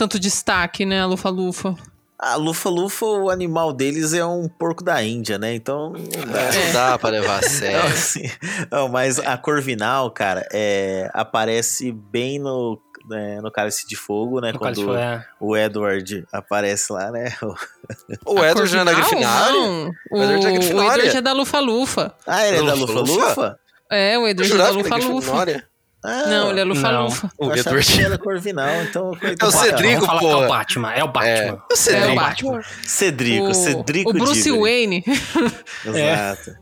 Tanto 0.00 0.18
destaque, 0.18 0.86
né, 0.86 1.02
a 1.02 1.04
Lufa-Lufa. 1.04 1.74
A 2.18 2.34
lufa-lufa, 2.36 3.04
o 3.04 3.28
animal 3.28 3.70
deles 3.70 4.14
é 4.14 4.24
um 4.24 4.48
porco 4.48 4.82
da 4.82 5.02
Índia, 5.02 5.36
né? 5.36 5.54
Então, 5.54 5.92
não 5.92 6.32
dá. 6.32 6.52
Não 6.52 6.72
dá 6.72 6.98
pra 6.98 7.10
levar 7.10 7.38
a 7.40 7.42
sério. 7.46 7.82
assim, 7.82 8.22
não, 8.70 8.88
mas 8.88 9.18
a 9.18 9.36
Corvinal, 9.36 10.10
cara, 10.10 10.48
é, 10.54 11.10
aparece 11.12 11.92
bem 11.92 12.38
no, 12.38 12.80
né, 13.10 13.42
no 13.42 13.52
Cálice 13.52 13.86
de 13.86 13.94
Fogo, 13.94 14.40
né? 14.40 14.52
No 14.52 14.58
quando 14.58 14.80
Fogo, 14.80 14.96
é. 14.96 15.22
o 15.38 15.54
Edward 15.54 16.26
aparece 16.32 16.90
lá, 16.94 17.10
né? 17.10 17.34
O 18.24 18.42
Edward 18.42 18.72
já 18.72 18.80
é 18.80 18.84
da 18.86 18.94
Corvinal? 18.94 19.52
Grifinória? 19.52 19.60
Não, 19.60 19.92
o, 20.12 20.18
O 20.18 20.22
Edward 20.22 20.46
é 20.46 20.74
o? 20.74 20.82
Edward 20.82 21.16
é 21.18 21.20
da 21.20 21.32
Lufa-Lufa. 21.34 22.14
Ah, 22.26 22.46
ele 22.46 22.56
é 22.56 22.62
da 22.64 22.72
Lufa-Lufa? 22.72 23.60
É, 23.90 24.18
o 24.18 24.26
Edward 24.26 24.50
é 24.50 24.56
da 24.56 24.70
Lufa-Lufa. 24.70 25.64
Ah, 26.02 26.26
Não, 26.26 26.50
ele 26.50 26.60
é 26.60 26.64
Lufa-Lufa. 26.64 27.30
O 27.36 27.52
Edward. 27.52 27.92
ele 27.92 28.02
era 28.04 28.16
Corvinal, 28.18 28.82
então... 28.82 29.12
É 29.22 29.44
o 29.44 29.50
Cedrico, 29.50 30.18
que 30.18 30.24
é 30.26 30.34
o 30.36 30.48
Batman, 30.48 30.92
é 30.92 31.04
o 31.04 31.08
Batman. 31.08 31.30
É, 31.30 31.52
o 31.52 31.62
É 31.72 31.76
Cedrico. 31.76 32.12
o 32.12 32.14
Batman. 32.16 32.60
Cedrico, 32.86 33.46
o, 33.48 33.54
Cedrico 33.54 34.10
o 34.10 34.12
Bruce 34.14 34.42
Diggory. 34.42 34.60
Wayne, 34.62 35.04
Exato. 35.84 36.56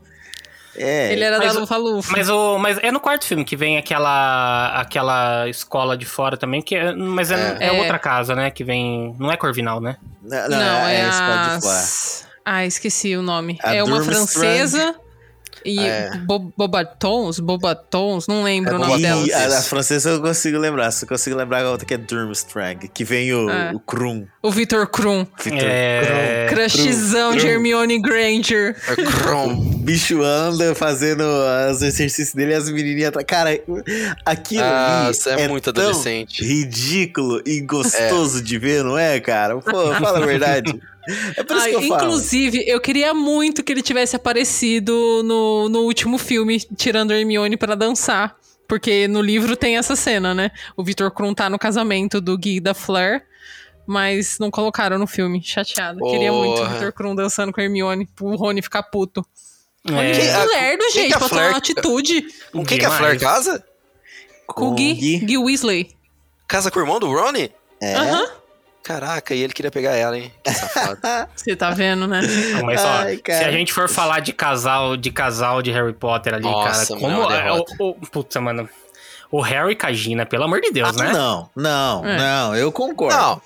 É, 0.75 1.11
ele 1.11 1.23
era 1.23 1.37
Mas 1.39 1.53
da 1.53 1.59
Lufa-Lufa. 1.61 2.11
Mas, 2.11 2.29
o, 2.29 2.57
mas 2.57 2.77
é 2.81 2.91
no 2.91 2.99
quarto 2.99 3.25
filme 3.25 3.43
que 3.43 3.55
vem 3.57 3.77
aquela 3.77 4.67
aquela 4.79 5.47
escola 5.49 5.97
de 5.97 6.05
fora 6.05 6.37
também, 6.37 6.61
que 6.61 6.73
é, 6.75 6.93
mas 6.93 7.31
é, 7.31 7.57
é 7.59 7.67
É. 7.67 7.71
outra 7.73 7.99
casa, 7.99 8.33
né? 8.33 8.49
Que 8.49 8.63
vem. 8.63 9.13
Não 9.19 9.29
é 9.31 9.35
Corvinal, 9.35 9.81
né? 9.81 9.97
Não, 10.21 10.47
Não, 10.49 10.87
é, 10.87 11.01
esse 11.09 11.17
pode 11.19 11.49
a... 11.49 11.59
falar. 11.61 11.85
Ah, 12.45 12.65
esqueci 12.65 13.15
o 13.17 13.21
nome. 13.21 13.57
A 13.61 13.75
é 13.75 13.83
uma 13.83 14.01
francesa 14.01 14.95
e 15.65 15.79
É. 15.79 16.11
Bo- 16.25 16.51
Bobatons, 16.57 17.39
Bobatons, 17.39 18.27
não 18.27 18.43
lembro 18.43 18.73
É 18.73 18.75
o 18.75 18.79
nome. 18.79 19.01
E 19.27 19.33
a, 19.33 19.47
a 19.59 19.61
francesa 19.61 20.11
eu 20.11 20.21
consigo 20.21 20.57
lembrar, 20.57 20.91
só 20.91 21.05
consigo 21.05 21.35
lembrar 21.35 21.63
a 21.65 21.71
outra 21.71 21.85
que 21.85 21.93
é 21.93 21.97
Durmstrang, 21.97 22.87
que 22.87 23.03
vem 23.03 23.33
o, 23.33 23.49
É. 23.49 23.71
o 23.73 23.79
Krum. 23.79 24.25
O 24.41 24.51
Victor 24.51 24.87
Krum. 24.87 25.25
Victor 25.43 25.61
É. 25.67 26.45
Krum. 26.49 26.55
Crushzão 26.57 27.35
de 27.35 27.47
Hermione 27.47 27.99
Granger. 28.01 28.75
É 28.87 28.95
Kron. 28.95 29.53
O 29.53 29.77
bicho 29.79 30.21
anda 30.23 30.73
fazendo 30.75 31.23
os 31.71 31.81
exercícios 31.81 32.33
dele 32.33 32.51
e 32.51 32.55
as 32.55 32.69
menininhas 32.69 33.09
atrás. 33.09 33.25
Cara, 33.27 33.59
aquilo 34.25 34.63
Ah, 34.63 35.05
ali 35.07 35.15
você 35.15 35.29
é, 35.31 35.47
muito 35.47 35.71
tão 35.73 35.83
adolescente. 35.89 36.43
ridículo 36.43 37.41
e 37.45 37.61
gostoso 37.61 38.41
de 38.41 38.57
ver, 38.57 38.83
não 38.83 38.97
é, 38.97 39.19
cara? 39.19 39.57
Pô, 39.57 39.93
fala 39.95 40.19
a 40.21 40.25
verdade. 40.25 40.79
É 41.37 41.43
por 41.43 41.55
isso 41.57 41.65
Ah, 41.65 41.69
que 41.69 41.75
eu 41.75 41.81
falo. 41.83 41.95
inclusive, 42.03 42.63
eu 42.67 42.79
queria 42.79 43.13
muito 43.13 43.63
que 43.63 43.71
ele 43.71 43.81
tivesse 43.81 44.15
aparecido 44.15 45.21
no, 45.23 45.69
no 45.69 45.79
último 45.81 46.17
filme, 46.17 46.59
tirando 46.75 47.11
a 47.11 47.17
Hermione 47.17 47.57
pra 47.57 47.75
dançar. 47.75 48.35
Porque 48.67 49.07
no 49.07 49.19
livro 49.21 49.55
tem 49.57 49.77
essa 49.77 49.95
cena, 49.95 50.33
né? 50.35 50.51
O 50.77 50.83
Victor 50.83 51.09
Krum 51.11 51.33
tá 51.33 51.49
no 51.49 51.57
casamento 51.57 52.21
do 52.21 52.37
Guy 52.37 52.57
e 52.57 52.59
da 52.59 52.75
Fleur, 52.75 53.21
mas 53.87 54.37
não 54.37 54.51
colocaram 54.51 54.99
no 54.99 55.07
filme. 55.07 55.41
Chateado. 55.43 55.99
Queria 56.01 56.31
muito 56.31 56.53
o 56.53 56.57
Porra. 56.57 56.69
Victor 56.73 56.93
Krum 56.93 57.15
dançando 57.15 57.51
com 57.51 57.59
a 57.59 57.63
Hermione, 57.63 58.05
pro 58.15 58.35
Rony 58.35 58.61
ficar 58.61 58.83
puto. 58.83 59.25
É. 59.87 59.91
A- 59.91 59.93
Muito 60.43 60.49
lerdo, 60.53 60.83
gente, 60.91 61.07
que 61.07 61.13
a 61.13 61.17
pra 61.17 61.29
tomar 61.29 61.39
Fleur- 61.41 61.51
uma 61.53 61.57
atitude. 61.57 62.25
Com 62.51 62.63
quem 62.65 62.77
que 62.77 62.85
a 62.85 62.91
Fleur 62.91 63.19
casa? 63.19 63.63
Com 64.45 64.67
o 64.69 64.73
Gui, 64.75 64.93
Gui. 64.93 65.17
Gui 65.19 65.37
Weasley. 65.39 65.89
Casa 66.47 66.69
com 66.69 66.77
o 66.79 66.81
irmão 66.83 66.99
do 66.99 67.07
Ronnie? 67.07 67.51
É. 67.81 67.95
Aham. 67.95 68.27
Caraca, 68.89 69.35
e 69.35 69.43
ele 69.43 69.53
queria 69.53 69.69
pegar 69.69 69.91
ela, 69.95 70.17
hein? 70.17 70.33
Que 70.43 70.51
safado. 70.51 70.97
Você 71.35 71.55
tá 71.55 71.69
vendo, 71.69 72.07
né? 72.07 72.21
Não, 72.53 72.65
mas 72.65 72.83
ó, 72.83 72.87
Ai, 72.87 73.17
cara. 73.17 73.37
se 73.37 73.45
a 73.45 73.51
gente 73.51 73.71
for 73.71 73.87
falar 73.87 74.19
de 74.19 74.33
casal, 74.33 74.97
de 74.97 75.11
casal 75.11 75.61
de 75.61 75.69
Harry 75.69 75.93
Potter 75.93 76.33
ali, 76.33 76.41
Nossa, 76.43 76.87
cara, 76.87 76.99
como 76.99 77.31
é 77.31 77.47
é, 77.49 77.51
o, 77.51 77.63
o, 77.77 77.93
Puta, 78.07 78.41
mano. 78.41 78.67
O 79.29 79.41
Harry 79.41 79.75
com 79.75 79.85
a 79.85 79.93
Gina, 79.93 80.25
pelo 80.25 80.45
amor 80.45 80.59
de 80.59 80.71
Deus, 80.71 80.99
Ah, 80.99 81.03
né? 81.03 81.13
Não, 81.13 81.49
não, 81.55 82.03
É. 82.03 82.17
não, 82.17 82.55
eu 82.55 82.71
concordo. 82.71 83.15
Não, 83.15 83.39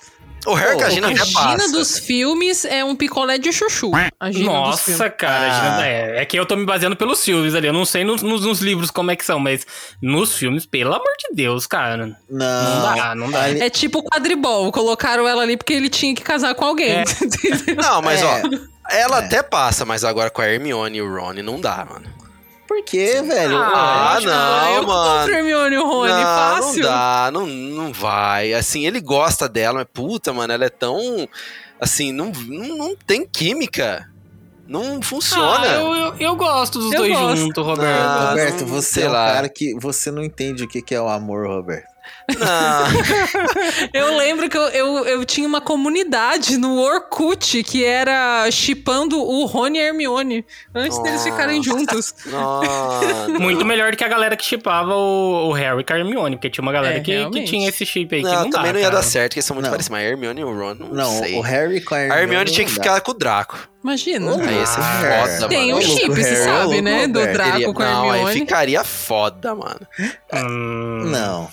o 0.46 0.54
Harry 0.54 0.76
com 0.76 0.84
a 0.84 0.90
Gina 0.90 1.08
A 1.08 1.14
Gina 1.14 1.68
dos 1.72 1.98
filmes 1.98 2.64
é 2.64 2.84
um 2.84 2.94
picolé 2.94 3.38
de 3.38 3.52
chuchu. 3.52 3.90
A 4.20 4.30
Gina 4.30 4.44
dos 4.44 4.52
Nossa, 4.52 5.10
cara, 5.10 5.46
a 5.46 5.48
Ah. 5.48 5.60
Gina- 5.72 5.86
é, 5.86 6.22
é 6.22 6.24
que 6.24 6.38
eu 6.38 6.44
tô 6.46 6.56
me 6.56 6.64
baseando 6.64 6.96
pelos 6.96 7.24
filmes 7.24 7.54
ali. 7.54 7.66
Eu 7.66 7.72
não 7.72 7.84
sei 7.84 8.04
nos, 8.04 8.22
nos- 8.22 8.44
nos 8.44 8.60
livros 8.60 8.90
como 8.90 9.10
é 9.10 9.16
que 9.16 9.24
são, 9.24 9.38
mas 9.40 9.66
nos 10.02 10.34
filmes, 10.36 10.66
pelo 10.66 10.92
amor 10.94 11.12
de 11.18 11.34
Deus, 11.34 11.66
cara. 11.66 11.96
Não 12.06 12.16
Não, 12.30 12.96
dá, 12.96 13.14
não 13.14 13.30
dá. 13.30 13.48
É 13.50 13.70
tipo 13.70 14.02
quadribol. 14.02 14.70
Colocaram 14.72 15.26
ela 15.28 15.42
ali 15.42 15.56
porque 15.56 15.72
ele 15.72 15.88
tinha 15.88 16.14
que 16.14 16.22
casar 16.22 16.54
com 16.54 16.64
alguém. 16.64 16.90
É. 16.92 17.04
Não, 17.74 18.02
mas 18.02 18.20
É. 18.20 18.24
ó, 18.24 18.40
ela 18.90 19.18
até 19.18 19.42
passa, 19.42 19.84
mas 19.84 20.04
agora 20.04 20.30
com 20.30 20.42
a 20.42 20.48
Hermione 20.48 20.98
e 20.98 21.02
o 21.02 21.12
Rony 21.14 21.42
não 21.42 21.60
dá, 21.60 21.86
mano. 21.88 22.06
Por 22.66 22.82
quê, 22.84 23.22
velho? 23.22 23.58
Ah, 23.58 24.16
Ué, 24.18 24.24
não, 24.26 24.74
eu 24.76 24.82
mano. 24.86 25.20
contra 25.20 25.38
Hermione 25.38 25.74
e 25.74 25.78
o 25.78 25.86
Rony, 25.86 26.12
não, 26.12 26.22
fácil. 26.22 26.82
não 26.82 26.90
dá, 26.90 27.30
não, 27.32 27.46
não 27.46 27.92
vai. 27.92 28.54
Assim, 28.54 28.86
ele 28.86 29.00
gosta 29.00 29.48
dela, 29.48 29.80
mas 29.80 29.86
puta, 29.92 30.32
mano, 30.32 30.52
ela 30.52 30.64
é 30.64 30.70
tão. 30.70 31.28
Assim, 31.80 32.10
não, 32.12 32.32
não, 32.46 32.76
não 32.76 32.96
tem 32.96 33.26
química. 33.26 34.08
Não 34.66 35.02
funciona. 35.02 35.60
Ah, 35.68 35.74
eu, 35.74 35.94
eu, 35.94 36.14
eu 36.18 36.36
gosto 36.36 36.78
dos 36.78 36.90
Eu 36.92 37.00
dois 37.00 37.12
gosto. 37.12 37.36
juntos, 37.36 37.64
Roberto. 37.66 38.00
Ah, 38.08 38.28
Roberto, 38.30 38.64
você 38.64 38.94
sei 38.94 39.04
é 39.04 39.08
um 39.08 39.12
lá. 39.12 39.26
cara 39.34 39.48
que 39.50 39.74
você 39.78 40.10
não 40.10 40.24
entende 40.24 40.64
o 40.64 40.68
que 40.68 40.80
que 40.80 40.94
é 40.94 41.00
o 41.00 41.06
amor, 41.08 41.46
Roberto. 41.46 41.92
Não. 42.38 43.90
Eu 43.92 44.16
lembro 44.16 44.48
que 44.48 44.56
eu, 44.56 44.62
eu, 44.68 45.04
eu 45.06 45.24
tinha 45.24 45.46
uma 45.46 45.60
comunidade 45.60 46.56
no 46.56 46.78
Orkut 46.80 47.62
que 47.62 47.84
era 47.84 48.50
chipando 48.50 49.20
o 49.20 49.44
Rony 49.44 49.78
e 49.78 49.82
a 49.82 49.84
Hermione 49.86 50.44
antes 50.74 50.98
deles 51.02 51.20
Nossa. 51.20 51.30
ficarem 51.30 51.62
juntos. 51.62 52.14
Nossa. 52.26 53.28
Muito 53.38 53.64
melhor 53.64 53.90
do 53.90 53.96
que 53.96 54.04
a 54.04 54.08
galera 54.08 54.36
que 54.36 54.44
chipava 54.44 54.94
o, 54.94 55.48
o 55.48 55.52
Harry 55.52 55.84
com 55.84 55.92
a 55.92 55.98
Hermione, 55.98 56.36
porque 56.36 56.50
tinha 56.50 56.62
uma 56.62 56.72
galera 56.72 56.96
É, 56.96 57.00
que, 57.00 57.30
que 57.30 57.44
tinha 57.44 57.68
esse 57.68 57.84
chip 57.84 58.14
aí 58.14 58.22
que 58.22 58.26
Não, 58.28 58.44
não 58.44 58.50
também 58.50 58.66
dá, 58.68 58.72
não 58.72 58.78
ia 58.80 58.84
cara. 58.86 58.96
dar 58.96 59.02
certo, 59.02 59.30
porque 59.30 59.38
eles 59.40 59.46
são 59.46 59.54
muito 59.54 59.64
Não. 59.66 59.70
parecidos. 59.72 59.90
Mas 59.98 60.04
a 60.06 60.08
Hermione 60.08 60.40
e 60.40 60.44
o 60.44 60.52
Ron, 60.58 60.74
não, 60.74 60.88
Não, 60.88 61.18
sei. 61.18 61.36
o 61.36 61.40
Harry 61.40 61.80
com 61.80 61.94
a 61.94 61.98
A 61.98 62.00
Hermione. 62.02 62.22
Hermione 62.22 62.50
tinha 62.50 62.64
que 62.66 62.72
não 62.72 62.82
ficar 62.82 63.00
com 63.00 63.10
o 63.10 63.14
Draco. 63.14 63.58
Imagina. 63.82 64.32
Ô, 64.32 64.40
Aí 64.40 64.54
ia 64.54 64.66
ser 64.66 64.80
Ah, 64.80 65.26
foda, 65.28 65.48
Tem 65.48 65.66
mano. 65.72 65.78
um 65.78 65.82
chip, 65.82 66.08
você 66.08 66.40
ô, 66.40 66.44
sabe, 66.44 66.80
né? 66.80 67.06
Do. 67.06 67.20
Draco 67.20 67.50
Teria- 67.52 67.72
com 67.74 67.82
a 67.82 67.86
Não, 67.86 68.10
aí 68.10 68.18
Hermione. 68.20 68.40
ficaria 68.40 68.82
foda, 68.84 69.54
mano. 69.54 69.80
Hum, 70.32 71.02
Não. 71.10 71.48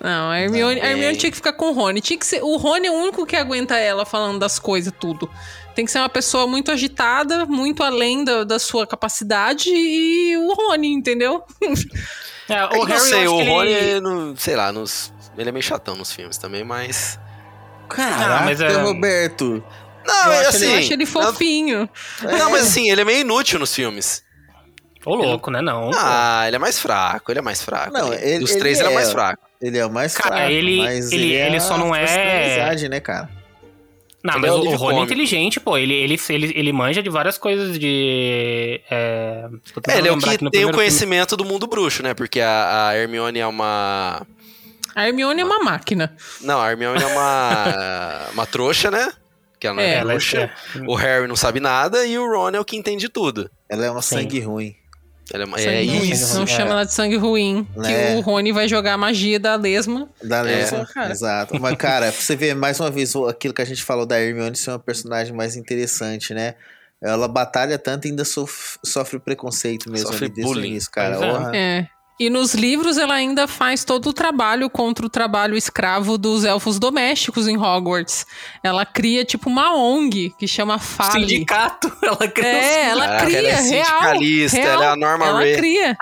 Não, 0.00 0.30
a 0.30 0.40
Hermione, 0.40 0.76
Não, 0.80 0.86
a 0.86 0.90
Hermione 0.90 1.14
é. 1.14 1.18
tinha 1.18 1.30
que 1.30 1.36
ficar 1.36 1.52
com 1.52 1.70
o 1.70 1.72
Rony. 1.72 2.00
Tinha 2.00 2.18
que 2.18 2.26
ser, 2.26 2.42
o 2.42 2.56
Rony 2.56 2.86
é 2.86 2.90
o 2.90 2.94
único 2.94 3.26
que 3.26 3.34
aguenta 3.36 3.76
ela 3.76 4.04
falando 4.06 4.38
das 4.38 4.58
coisas, 4.58 4.92
tudo. 4.98 5.28
Tem 5.74 5.84
que 5.84 5.90
ser 5.90 5.98
uma 5.98 6.08
pessoa 6.08 6.46
muito 6.46 6.70
agitada, 6.72 7.46
muito 7.46 7.82
além 7.82 8.24
da, 8.24 8.44
da 8.44 8.58
sua 8.58 8.86
capacidade 8.86 9.70
e 9.72 10.36
o 10.36 10.52
Rony, 10.54 10.88
entendeu? 10.92 11.42
É, 12.48 12.54
É 12.54 12.64
o 12.64 12.68
que 12.70 12.76
não 12.78 12.84
Harry, 12.86 13.00
sei, 13.00 13.26
eu 13.26 13.34
o 13.34 13.44
Rony, 13.44 13.72
ele... 13.72 14.00
não, 14.00 14.36
sei 14.36 14.56
lá, 14.56 14.72
nos, 14.72 15.12
ele 15.36 15.48
é 15.48 15.52
meio 15.52 15.62
chatão 15.62 15.94
nos 15.96 16.12
filmes 16.12 16.38
também, 16.38 16.64
mas... 16.64 17.18
Caraca, 17.88 18.44
mas 18.44 18.60
é- 18.60 18.68
Roberto. 18.82 19.62
Não, 20.06 20.24
eu, 20.26 20.32
é 20.32 20.38
acho, 20.40 20.48
assim... 20.48 20.64
ele, 20.66 20.74
eu 20.74 20.78
acho 20.80 20.92
ele 20.94 21.06
fofinho. 21.06 21.90
Não, 22.22 22.50
mas 22.50 22.62
assim, 22.68 22.90
ele 22.90 23.00
é 23.02 23.04
meio 23.04 23.20
inútil 23.20 23.58
nos 23.58 23.74
filmes. 23.74 24.22
Ô, 25.06 25.14
louco, 25.14 25.50
né? 25.50 25.60
Não. 25.62 25.90
Ah, 25.94 26.44
ele 26.46 26.56
é 26.56 26.58
mais 26.58 26.78
fraco, 26.78 27.30
ele 27.30 27.38
é 27.38 27.42
mais 27.42 27.62
fraco. 27.62 27.92
Não, 27.92 28.12
Ele- 28.12 28.24
ele- 28.30 28.38
Dos 28.40 28.54
três, 28.56 28.78
ele 28.78 28.88
ele 28.88 28.92
é 28.92 28.96
mais 28.96 29.08
é- 29.08 29.12
fraco. 29.12 29.47
Ele 29.60 29.78
é 29.78 29.84
o 29.86 29.90
mais 29.90 30.14
Cara, 30.16 30.36
fraco, 30.36 30.50
ele- 30.52 30.78
mas 30.78 31.10
ele- 31.12 31.34
é 31.34 31.46
ele 31.46 31.60
só 31.60 31.76
não 31.76 31.94
é- 31.94 32.44
amizade, 32.56 32.88
né, 32.88 33.00
cara? 33.00 33.28
Não, 34.22 34.34
Ele 34.34 34.40
mas 34.42 34.50
é 34.50 34.54
o 34.54 34.60
o, 34.72 34.76
Rony 34.76 34.98
é 34.98 35.02
inteligente, 35.02 35.60
pô. 35.60 35.78
Ele, 35.78 35.94
ele, 35.94 36.20
ele, 36.28 36.52
ele 36.56 36.72
manja 36.72 37.00
de 37.02 37.08
várias 37.08 37.38
coisas 37.38 37.78
de. 37.78 38.80
É, 38.90 39.48
É, 39.88 39.98
ele 39.98 40.08
é 40.08 40.12
o 40.12 40.18
que 40.18 40.50
tem 40.50 40.64
o 40.64 40.72
conhecimento 40.72 41.36
do 41.36 41.44
mundo 41.44 41.66
bruxo, 41.68 42.02
né? 42.02 42.14
Porque 42.14 42.40
a, 42.40 42.88
a 42.88 42.96
Hermione 42.98 43.38
é 43.38 43.46
uma... 43.46 44.26
A 44.94 45.06
Hermione 45.06 45.40
é 45.40 45.44
uma 45.44 45.60
máquina. 45.60 46.16
Não, 46.40 46.60
a 46.60 46.68
Hermione 46.70 47.00
é 47.00 47.06
uma... 47.06 48.26
uma 48.34 48.46
trouxa, 48.46 48.90
né? 48.90 49.08
Que 49.60 49.68
ela 49.68 49.76
não 49.76 49.82
É, 49.82 49.86
é, 49.86 49.94
ela 49.98 50.12
é- 50.14 50.16
trouxa. 50.16 50.50
O 50.86 50.94
Harry 50.96 51.28
não 51.28 51.36
sabe 51.36 51.60
nada 51.60 52.04
e 52.04 52.18
o 52.18 52.26
Ron 52.28 52.50
é 52.50 52.60
o 52.60 52.64
que 52.64 52.76
entende 52.76 53.08
tudo. 53.08 53.48
Ela 53.68 53.86
é 53.86 53.90
uma 53.90 54.02
Sim. 54.02 54.16
sangue 54.16 54.40
ruim. 54.40 54.74
Ele 55.32 55.42
é, 55.42 55.46
é 55.46 55.58
Sangue 55.58 55.98
ruim. 55.98 56.10
isso. 56.10 56.34
Não 56.36 56.42
É. 56.44 56.46
chama 56.46 56.70
ela 56.72 56.84
de 56.84 56.92
sangue 56.94 57.16
ruim. 57.16 57.66
É. 57.84 58.12
Que 58.12 58.16
o 58.16 58.20
Rony 58.20 58.52
vai 58.52 58.66
jogar 58.68 58.94
a 58.94 58.96
magia 58.98 59.38
da 59.38 59.54
lesma. 59.56 60.08
Da 60.22 60.40
lesma, 60.40 60.86
cara. 60.86 61.10
exato. 61.12 61.60
Mas, 61.60 61.74
cara, 61.78 62.10
pra 62.10 62.20
você 62.20 62.34
ver 62.34 62.54
mais 62.54 62.80
uma 62.80 62.90
vez 62.90 63.14
aquilo 63.14 63.52
que 63.52 63.60
a 63.62 63.64
gente 63.66 63.82
falou 63.82 64.06
da 64.06 64.18
Hermione 64.20 64.56
ser 64.56 64.70
uma 64.70 64.78
personagem 64.78 65.34
mais 65.34 65.54
interessante, 65.56 66.32
né? 66.32 66.54
Ela 67.00 67.28
batalha 67.28 67.78
tanto 67.78 68.06
e 68.06 68.10
ainda 68.10 68.24
sof- 68.24 68.78
sofre 68.84 69.18
preconceito 69.20 69.90
mesmo 69.90 70.08
Sofre 70.10 70.28
bullying. 70.28 70.78
cara. 70.90 71.16
É. 71.56 71.86
E 72.20 72.28
nos 72.28 72.52
livros 72.52 72.98
ela 72.98 73.14
ainda 73.14 73.46
faz 73.46 73.84
todo 73.84 74.08
o 74.08 74.12
trabalho 74.12 74.68
contra 74.68 75.06
o 75.06 75.08
trabalho 75.08 75.56
escravo 75.56 76.18
dos 76.18 76.44
elfos 76.44 76.78
domésticos 76.78 77.46
em 77.46 77.56
Hogwarts. 77.56 78.26
Ela 78.62 78.84
cria 78.84 79.24
tipo 79.24 79.48
uma 79.48 79.72
ONG 79.76 80.34
que 80.36 80.48
chama 80.48 80.78
Fale. 80.80 81.20
Sindicato, 81.28 81.92
ela 82.02 82.18
um 82.20 82.44
É, 82.44 82.88
ela 82.88 83.06
Caraca, 83.06 83.24
cria, 83.26 83.38
ela 83.38 83.48
é 83.48 83.60
real. 83.60 83.84
sindicalista, 83.86 84.56
real. 84.56 84.72
ela 84.72 84.84
é 84.84 84.88
a 84.88 84.96
Norma 84.96 85.26
Ela 85.26 85.38
Ray. 85.38 85.56
cria. 85.56 85.96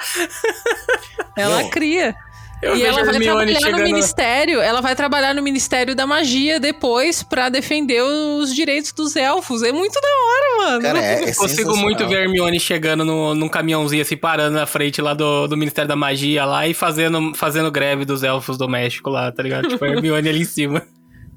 ela 1.37 1.65
cria. 1.69 2.17
Eu 2.63 2.75
e 2.75 2.83
ela 2.83 3.05
vai 3.05 3.21
trabalhar 3.21 3.71
no 3.71 3.79
ministério, 3.79 4.61
ela 4.61 4.81
vai 4.81 4.97
trabalhar 4.97 5.35
no 5.35 5.43
Ministério 5.43 5.95
da 5.95 6.07
Magia 6.07 6.59
depois 6.59 7.23
pra 7.23 7.49
defender 7.49 8.03
os 8.03 8.55
direitos 8.55 8.93
dos 8.93 9.15
elfos. 9.15 9.63
É 9.63 9.73
muito 9.73 9.95
da 10.01 10.09
hora, 10.09 10.71
mano. 10.71 10.83
Cara, 10.83 10.99
é, 10.99 11.25
é 11.25 11.31
Eu 11.31 11.35
consigo 11.35 11.77
muito 11.77 12.09
ver 12.09 12.17
a 12.17 12.21
Hermione 12.23 12.59
chegando 12.59 13.05
no, 13.05 13.35
num 13.35 13.49
caminhãozinho 13.49 14.01
assim, 14.01 14.17
parando 14.17 14.57
na 14.57 14.67
frente 14.67 15.03
lá 15.03 15.13
do, 15.13 15.47
do 15.47 15.57
Ministério 15.57 15.89
da 15.89 15.97
Magia 15.97 16.47
lá 16.47 16.67
e 16.67 16.73
fazendo, 16.73 17.35
fazendo 17.35 17.71
greve 17.71 18.05
dos 18.05 18.23
elfos 18.23 18.57
domésticos 18.57 19.13
lá, 19.13 19.31
tá 19.31 19.43
ligado? 19.43 19.69
Tipo, 19.69 19.85
a 19.85 19.89
Hermione 19.89 20.29
ali 20.29 20.41
em 20.41 20.45
cima, 20.45 20.83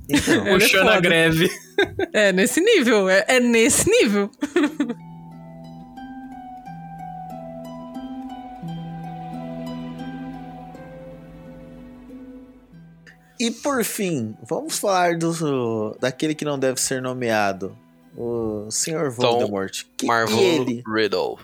Então, 0.10 0.34
Ela 0.34 0.50
é 0.50 0.60
puxando 0.60 0.90
a 0.90 1.00
greve. 1.00 1.50
É 2.14 2.34
nesse 2.34 2.60
nível, 2.60 3.08
é, 3.08 3.26
é 3.28 3.40
nesse 3.40 3.90
nível. 3.90 4.30
E 13.40 13.52
por 13.52 13.84
fim, 13.86 14.36
vamos 14.48 14.78
falar 14.80 15.18
do 15.18 15.96
daquele 16.00 16.36
que 16.36 16.44
não 16.44 16.60
deve 16.60 16.80
ser 16.82 17.02
nomeado. 17.02 17.78
O 18.18 18.68
Sr. 18.70 19.10
Voldemort. 19.12 19.84
Que 19.98 20.06
Marvel 20.06 20.38
ele, 20.40 20.84
Riddle. 20.86 21.40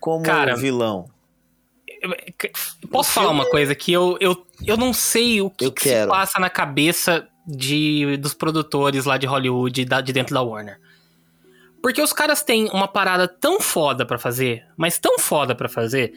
como 0.00 0.24
Cara, 0.24 0.56
vilão. 0.56 1.10
Posso 2.90 3.10
falar 3.10 3.30
uma 3.30 3.44
coisa 3.50 3.74
que 3.74 3.92
eu, 3.92 4.16
eu, 4.20 4.46
eu 4.66 4.76
não 4.76 4.92
sei 4.94 5.42
o 5.42 5.50
que, 5.50 5.66
Eu 5.66 5.72
que 5.72 5.82
se 5.82 6.06
passa 6.06 6.38
na 6.40 6.48
cabeça 6.48 7.28
de, 7.46 8.16
dos 8.16 8.32
produtores 8.32 9.04
lá 9.04 9.18
de 9.18 9.26
Hollywood, 9.26 9.84
da- 9.84 10.00
de 10.00 10.12
dentro 10.12 10.32
da 10.34 10.40
Warner. 10.40 10.80
Porque 11.82 12.00
os 12.00 12.12
caras 12.12 12.42
têm 12.42 12.68
uma 12.70 12.88
parada 12.88 13.26
tão 13.28 13.60
foda 13.60 14.06
pra 14.06 14.18
fazer, 14.18 14.64
mas 14.76 14.98
tão 14.98 15.18
foda 15.18 15.54
pra 15.54 15.68
fazer, 15.68 16.12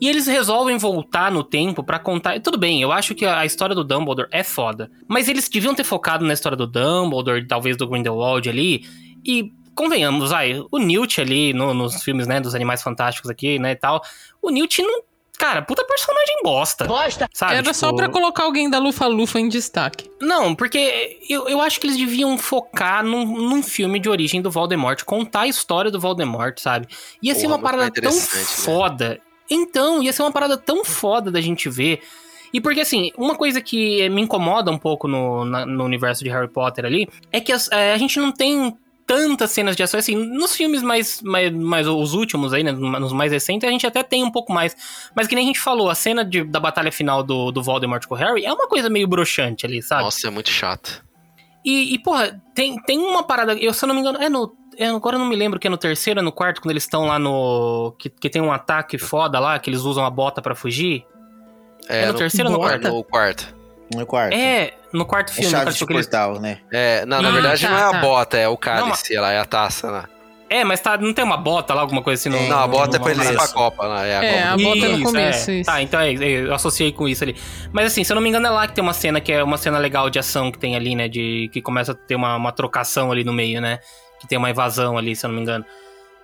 e 0.00 0.08
eles 0.08 0.26
resolvem 0.26 0.76
voltar 0.78 1.30
no 1.30 1.44
tempo 1.44 1.82
pra 1.84 1.98
contar. 1.98 2.40
Tudo 2.40 2.58
bem, 2.58 2.82
eu 2.82 2.90
acho 2.92 3.14
que 3.14 3.24
a 3.24 3.44
história 3.44 3.74
do 3.74 3.84
Dumbledore 3.84 4.28
é 4.32 4.42
foda, 4.42 4.90
mas 5.08 5.28
eles 5.28 5.48
deviam 5.48 5.74
ter 5.74 5.84
focado 5.84 6.24
na 6.24 6.32
história 6.32 6.56
do 6.56 6.66
Dumbledore, 6.66 7.46
talvez 7.46 7.76
do 7.76 7.86
Grindelwald 7.86 8.48
ali, 8.48 8.84
e 9.24 9.52
convenhamos, 9.74 10.30
vai, 10.30 10.62
o 10.70 10.78
Newt 10.78 11.20
ali 11.20 11.52
no- 11.52 11.72
nos 11.72 12.02
filmes, 12.02 12.26
né, 12.26 12.40
dos 12.40 12.54
Animais 12.54 12.82
Fantásticos 12.82 13.30
aqui, 13.30 13.58
né, 13.58 13.72
e 13.72 13.76
tal, 13.76 14.02
o 14.42 14.50
Newt 14.50 14.82
não. 14.82 15.02
Cara, 15.38 15.60
puta 15.62 15.84
personagem 15.84 16.36
bosta. 16.44 16.84
Bosta. 16.84 17.28
Sabe? 17.32 17.54
Era 17.56 17.74
só 17.74 17.86
Tipo, 17.86 17.96
pra 17.96 18.08
colocar 18.08 18.44
alguém 18.44 18.70
da 18.70 18.78
Lufa-Lufa 18.78 19.40
em 19.40 19.48
destaque. 19.48 20.08
Não, 20.20 20.54
porque 20.54 21.18
eu, 21.28 21.48
eu 21.48 21.60
acho 21.60 21.80
que 21.80 21.86
eles 21.86 21.96
deviam 21.96 22.38
focar 22.38 23.02
num, 23.02 23.24
num 23.26 23.60
filme 23.62 23.98
de 23.98 24.08
origem 24.08 24.40
do 24.40 24.52
Voldemort, 24.52 25.02
contar 25.04 25.40
a 25.40 25.46
história 25.48 25.90
do 25.90 25.98
Voldemort, 25.98 26.58
sabe? 26.60 26.86
Ia 27.20 27.34
ser 27.34 27.40
Porra, 27.42 27.54
uma 27.54 27.58
muito 27.58 27.70
parada 27.70 28.00
tão 28.00 28.12
né? 28.12 29.18
Então, 29.50 30.02
ia 30.02 30.12
ser 30.12 30.22
uma 30.22 30.32
parada 30.32 30.56
tão 30.56 30.84
foda 30.84 31.30
da 31.30 31.40
gente 31.40 31.68
ver. 31.68 32.00
E 32.52 32.60
porque, 32.60 32.80
assim, 32.80 33.10
uma 33.16 33.34
coisa 33.34 33.60
que 33.60 34.08
me 34.10 34.20
incomoda 34.20 34.70
um 34.70 34.78
pouco 34.78 35.08
no, 35.08 35.44
na- 35.44 35.64
no 35.66 35.84
universo 35.84 36.22
de 36.22 36.30
Harry 36.30 36.48
Potter 36.48 36.84
ali 36.84 37.08
é 37.30 37.40
que 37.40 37.50
as- 37.52 37.70
é, 37.72 37.92
a 37.94 37.98
gente 37.98 38.18
não 38.20 38.30
tem 38.30 38.76
tantas 39.06 39.50
cenas 39.50 39.74
de 39.74 39.82
ação, 39.82 39.98
assim, 39.98 40.14
nos 40.14 40.54
filmes 40.54 40.82
mais, 40.82 41.20
mais, 41.22 41.50
mais 41.52 41.88
os 41.88 42.14
últimos 42.14 42.52
aí, 42.54 42.62
né, 42.62 42.70
nos 42.72 43.12
mais 43.12 43.32
recentes, 43.32 43.68
a 43.68 43.72
gente 43.72 43.86
até 43.86 44.02
tem 44.02 44.22
um 44.22 44.30
pouco 44.30 44.52
mais, 44.52 44.76
mas 45.14 45.26
que 45.26 45.34
nem 45.34 45.44
a 45.44 45.46
gente 45.46 45.60
falou, 45.60 45.90
a 45.90 45.94
cena 45.94 46.24
de- 46.24 46.44
da 46.44 46.60
batalha 46.60 46.92
final 46.92 47.22
do, 47.22 47.50
do 47.50 47.62
Voldemort 47.62 48.06
com 48.06 48.14
o 48.14 48.18
Harry 48.18 48.44
é 48.44 48.52
uma 48.52 48.68
coisa 48.68 48.88
meio 48.88 49.08
broxante 49.08 49.66
ali, 49.66 49.82
sabe? 49.82 50.04
Nossa, 50.04 50.28
é 50.28 50.30
muito 50.30 50.50
chato. 50.50 51.04
E, 51.64 51.94
e, 51.94 51.98
porra, 51.98 52.40
tem, 52.54 52.76
tem 52.82 52.98
uma 52.98 53.22
parada, 53.22 53.54
eu 53.54 53.72
se 53.74 53.84
eu 53.84 53.88
não 53.88 53.94
me 53.94 54.00
engano, 54.00 54.18
é 54.22 54.28
no. 54.28 54.54
É, 54.78 54.86
agora 54.88 55.16
eu 55.16 55.20
não 55.20 55.26
me 55.26 55.36
lembro 55.36 55.58
que 55.58 55.66
é 55.66 55.70
no 55.70 55.76
terceiro, 55.76 56.20
é 56.20 56.22
no 56.22 56.32
quarto, 56.32 56.60
quando 56.60 56.70
eles 56.70 56.82
estão 56.84 57.06
lá 57.06 57.18
no. 57.18 57.94
Que, 57.98 58.08
que 58.10 58.30
tem 58.30 58.40
um 58.42 58.52
ataque 58.52 58.98
foda 58.98 59.38
lá, 59.38 59.58
que 59.58 59.68
eles 59.70 59.80
usam 59.82 60.04
a 60.04 60.10
bota 60.10 60.40
pra 60.42 60.54
fugir. 60.54 61.04
É 61.88 62.06
no 62.06 62.14
terceiro 62.14 62.48
ou 62.50 62.54
no 62.56 62.60
quarto? 62.60 62.80
quarto? 62.80 62.94
No 62.96 63.04
quarto. 63.04 63.54
No 63.94 64.06
quarto. 64.06 64.34
É, 64.34 64.72
no 64.92 65.04
quarto 65.04 65.30
É 65.30 65.34
filme. 65.34 65.50
chave 65.50 65.64
cara, 65.64 65.76
de 65.76 65.84
eles- 65.84 66.06
portal, 66.06 66.40
né? 66.40 66.58
É, 66.72 67.04
não, 67.04 67.20
na 67.20 67.30
verdade 67.30 67.60
tá, 67.62 67.70
não 67.70 67.76
é 67.78 67.82
a 67.82 67.90
tá. 67.90 68.00
bota, 68.00 68.36
é 68.38 68.48
o 68.48 68.56
cálice, 68.56 69.14
ela 69.14 69.30
é 69.32 69.38
a 69.38 69.44
taça 69.44 69.90
lá. 69.90 70.08
É, 70.48 70.64
mas 70.64 70.80
tá, 70.80 70.98
não 70.98 71.14
tem 71.14 71.24
uma 71.24 71.36
bota 71.38 71.72
lá, 71.72 71.80
alguma 71.80 72.02
coisa 72.02 72.20
assim 72.20 72.28
no. 72.28 72.36
Tem, 72.36 72.48
Não, 72.48 72.58
a 72.58 72.66
no- 72.66 72.72
bota 72.72 72.96
é 72.96 72.98
no- 72.98 73.04
pra 73.04 73.12
eles 73.14 73.28
ir 73.30 73.34
pra. 73.34 73.48
Copa 73.48 73.86
lá, 73.86 74.06
é 74.06 74.16
a 74.16 74.22
É, 74.24 74.32
Copa. 74.34 74.48
a 74.48 74.56
bota 74.56 74.88
no 74.88 74.94
Isso, 74.96 75.02
começo, 75.04 75.50
é. 75.50 75.54
isso. 75.54 75.70
Tá, 75.70 75.82
então 75.82 75.98
é, 76.00 76.12
é, 76.14 76.28
eu 76.46 76.54
associei 76.54 76.92
com 76.92 77.08
isso 77.08 77.24
ali. 77.24 77.34
Mas 77.72 77.86
assim, 77.86 78.04
se 78.04 78.12
eu 78.12 78.14
não 78.14 78.22
me 78.22 78.28
engano, 78.28 78.46
é 78.46 78.50
lá 78.50 78.66
que 78.68 78.74
tem 78.74 78.84
uma 78.84 78.92
cena 78.92 79.18
que 79.20 79.32
é 79.32 79.42
uma 79.42 79.56
cena 79.56 79.78
legal 79.78 80.08
de 80.10 80.18
ação 80.18 80.52
que 80.52 80.58
tem 80.58 80.76
ali, 80.76 80.94
né? 80.94 81.08
De, 81.08 81.48
que 81.52 81.60
começa 81.62 81.92
a 81.92 81.94
ter 81.94 82.14
uma, 82.16 82.36
uma 82.36 82.52
trocação 82.52 83.10
ali 83.10 83.24
no 83.24 83.32
meio, 83.32 83.60
né? 83.62 83.78
Que 84.22 84.28
tem 84.28 84.38
uma 84.38 84.48
invasão 84.48 84.96
ali, 84.96 85.16
se 85.16 85.26
eu 85.26 85.28
não 85.28 85.34
me 85.34 85.42
engano. 85.42 85.64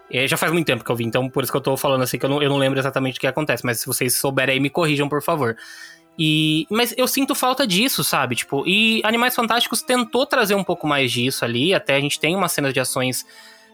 É, 0.08 0.26
já 0.26 0.36
faz 0.36 0.52
muito 0.52 0.66
tempo 0.66 0.84
que 0.84 0.90
eu 0.90 0.96
vi, 0.96 1.04
então 1.04 1.28
por 1.28 1.42
isso 1.42 1.52
que 1.52 1.58
eu 1.58 1.60
tô 1.60 1.76
falando 1.76 2.02
assim, 2.02 2.18
que 2.18 2.24
eu 2.24 2.30
não, 2.30 2.42
eu 2.42 2.48
não 2.48 2.56
lembro 2.56 2.78
exatamente 2.78 3.18
o 3.18 3.20
que 3.20 3.26
acontece. 3.26 3.66
Mas 3.66 3.80
se 3.80 3.86
vocês 3.86 4.14
souberem 4.14 4.54
aí, 4.54 4.60
me 4.60 4.70
corrijam, 4.70 5.08
por 5.08 5.20
favor. 5.20 5.56
E, 6.16 6.66
mas 6.70 6.94
eu 6.96 7.08
sinto 7.08 7.34
falta 7.34 7.66
disso, 7.66 8.04
sabe? 8.04 8.36
Tipo, 8.36 8.64
e 8.66 9.00
Animais 9.04 9.34
Fantásticos 9.34 9.82
tentou 9.82 10.24
trazer 10.24 10.54
um 10.54 10.64
pouco 10.64 10.86
mais 10.86 11.10
disso 11.10 11.44
ali. 11.44 11.74
Até 11.74 11.96
a 11.96 12.00
gente 12.00 12.20
tem 12.20 12.36
umas 12.36 12.52
cenas 12.52 12.72
de 12.72 12.78
ações, 12.78 13.26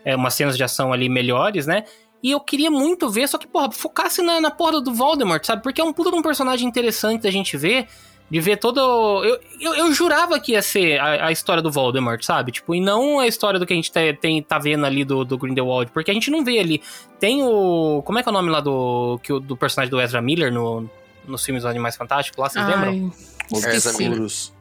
é, 0.05 0.17
umas 0.17 0.33
cenas 0.33 0.57
de 0.57 0.65
ação 0.65 0.93
ali 0.93 1.09
melhores, 1.09 1.67
né? 1.67 1.85
E 2.23 2.31
eu 2.31 2.41
queria 2.41 2.71
muito 2.71 3.11
ver, 3.11 3.29
só 3.29 3.37
que, 3.37 3.47
porra, 3.47 3.71
focasse 3.71 4.23
na, 4.23 4.41
na 4.41 4.51
porra 4.51 4.81
do 4.81 4.95
Voldemort, 4.95 5.45
sabe? 5.45 5.63
Porque 5.63 5.79
é 5.79 5.85
um 5.85 5.93
puta 5.93 6.11
de 6.11 6.17
um 6.17 6.23
personagem 6.23 6.67
interessante 6.67 7.21
da 7.21 7.31
gente 7.31 7.55
ver. 7.55 7.87
De 8.31 8.41
ver 8.41 8.57
todo. 8.57 8.81
Eu, 9.25 9.39
eu, 9.61 9.75
eu 9.75 9.93
jurava 9.93 10.41
que 10.41 10.53
ia 10.53 10.63
ser 10.63 10.99
a, 10.99 11.27
a 11.27 11.33
história 11.33 11.63
do 11.63 11.71
Voldemort, 11.71 12.23
sabe? 12.23 12.51
Tipo, 12.53 12.75
e 12.75 12.81
não 12.81 13.21
a 13.21 13.27
história 13.27 13.61
do 13.61 13.67
que 13.67 13.73
a 13.73 13.77
gente 13.77 13.93
tá, 13.93 14.01
tem, 14.21 14.43
tá 14.43 14.59
vendo 14.59 14.85
ali 14.87 15.05
do, 15.05 15.25
do 15.25 15.37
Grindelwald. 15.39 15.91
Porque 15.93 16.11
a 16.11 16.15
gente 16.15 16.31
não 16.31 16.43
vê 16.45 16.59
ali. 16.59 16.83
Tem 17.21 17.43
o. 17.45 18.03
Como 18.05 18.19
é 18.19 18.23
que 18.23 18.29
é 18.29 18.31
o 18.31 18.33
nome 18.33 18.51
lá 18.51 18.61
do. 18.61 19.21
Que, 19.23 19.33
o- 19.33 19.39
do 19.41 19.57
personagem 19.57 19.91
do 19.91 20.01
Ezra 20.01 20.21
Miller 20.23 20.53
no, 20.53 20.89
nos 21.29 21.45
filmes 21.45 21.63
dos 21.63 21.71
Animais 21.71 21.97
Fantásticos 21.97 22.39
lá, 22.41 22.49
vocês 22.49 22.67
lembram? 22.67 22.91
Ai, 22.91 23.13
Obscuros. 23.53 24.53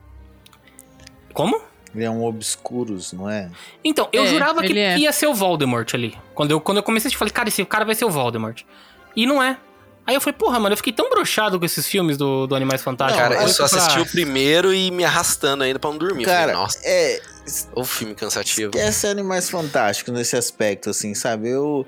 Como? 1.34 1.60
Ele 1.96 2.04
é 2.04 2.10
um 2.10 2.26
Obscuros, 2.26 3.14
não 3.14 3.30
é? 3.30 3.50
Então, 3.84 4.10
eu 4.12 4.24
É, 4.24 4.28
jurava 4.28 4.62
que 4.64 4.78
é. 4.78 4.98
ia 4.98 5.12
ser 5.12 5.28
o 5.28 5.34
Voldemort 5.34 5.92
ali. 5.94 6.16
Quando 6.34 6.52
eu, 6.52 6.60
quando 6.60 6.78
eu 6.78 6.84
comecei 6.84 7.10
a 7.12 7.18
falei, 7.18 7.32
cara, 7.32 7.50
esse 7.50 7.64
cara 7.66 7.86
vai 7.86 7.96
ser 7.96 8.06
o 8.06 8.10
Voldemort. 8.10 8.64
E 9.16 9.26
não 9.26 9.42
é. 9.42 9.58
Aí 10.06 10.16
eu 10.16 10.22
falei, 10.22 10.38
porra, 10.38 10.60
mano, 10.60 10.74
eu 10.74 10.78
fiquei 10.78 10.92
tão 10.92 11.10
broxado 11.10 11.58
com 11.58 11.66
esses 11.66 11.88
filmes 11.88 12.18
do, 12.18 12.46
do 12.46 12.56
Animais 12.56 12.82
Fantásticos. 12.82 13.22
Cara, 13.22 13.42
eu 13.42 13.48
só 13.48 13.68
pra- 13.68 13.78
assisti 13.78 14.00
o 14.00 14.06
primeiro 14.06 14.74
e 14.74 14.92
me 14.92 15.06
arrastando 15.06 15.64
ainda 15.64 15.80
pra 15.80 15.90
não 15.90 15.98
dormir. 15.98 16.26
Cara, 16.26 16.42
falei, 16.42 16.56
nossa, 16.56 16.80
é. 16.84 17.22
o 17.74 17.86
filme 17.86 18.14
cansativo. 18.14 18.72
Esquece 18.76 19.08
Animais 19.08 19.50
Fantásticos 19.50 20.14
nesse 20.14 20.36
aspecto, 20.36 20.90
assim, 20.90 21.14
sabe? 21.14 21.50
Eu. 21.50 21.88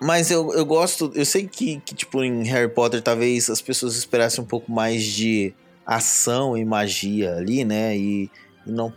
Mas 0.00 0.30
eu, 0.30 0.52
eu 0.52 0.64
gosto. 0.64 1.10
Eu 1.14 1.24
sei 1.24 1.48
que, 1.48 1.80
que, 1.80 1.94
tipo, 1.94 2.22
em 2.22 2.44
Harry 2.44 2.68
Potter 2.68 3.02
talvez 3.02 3.50
as 3.50 3.60
pessoas 3.60 3.96
esperassem 3.96 4.42
um 4.42 4.46
pouco 4.46 4.70
mais 4.70 5.02
de 5.02 5.52
ação 5.84 6.56
e 6.56 6.64
magia 6.64 7.34
ali, 7.36 7.64
né? 7.64 7.96
E, 7.96 8.30
e 8.66 8.70
não. 8.70 8.92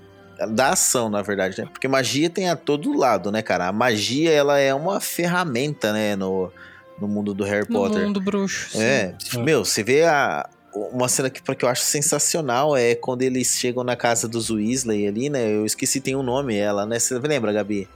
Da 0.50 0.70
ação, 0.70 1.10
na 1.10 1.22
verdade, 1.22 1.62
né? 1.62 1.68
Porque 1.72 1.88
magia 1.88 2.30
tem 2.30 2.50
a 2.50 2.56
todo 2.56 2.96
lado, 2.96 3.32
né, 3.32 3.42
cara? 3.42 3.68
A 3.68 3.72
magia, 3.72 4.32
ela 4.32 4.60
é 4.60 4.74
uma 4.74 5.00
ferramenta, 5.00 5.94
né? 5.94 6.16
No, 6.16 6.52
no 7.00 7.08
mundo 7.08 7.34
do 7.34 7.44
Harry 7.44 7.66
No 7.70 7.80
Potter. 7.80 8.02
mundo 8.04 8.22
bruxo. 8.22 8.70
sim. 8.72 8.82
É, 8.82 9.16
Sim. 9.20 9.44
meu, 9.44 9.64
você 9.66 9.84
vê 9.84 10.04
a 10.04 10.48
uma 10.92 11.08
cena 11.08 11.30
que, 11.30 11.42
que 11.42 11.64
eu 11.66 11.70
acho 11.70 11.84
sensacional 11.84 12.76
é 12.76 12.96
quando 12.96 13.22
eles 13.22 13.48
chegam 13.58 13.82
na 13.84 13.96
casa 13.96 14.28
dos 14.28 14.50
Weasley 14.50 15.08
ali, 15.08 15.30
né? 15.30 15.50
Eu 15.50 15.66
esqueci 15.66 16.02
tem 16.02 16.16
um 16.18 16.24
nome 16.24 16.56
ela, 16.58 16.86
né? 16.86 17.00
Você 17.00 17.18
lembra, 17.18 17.54
Gabi? 17.54 17.88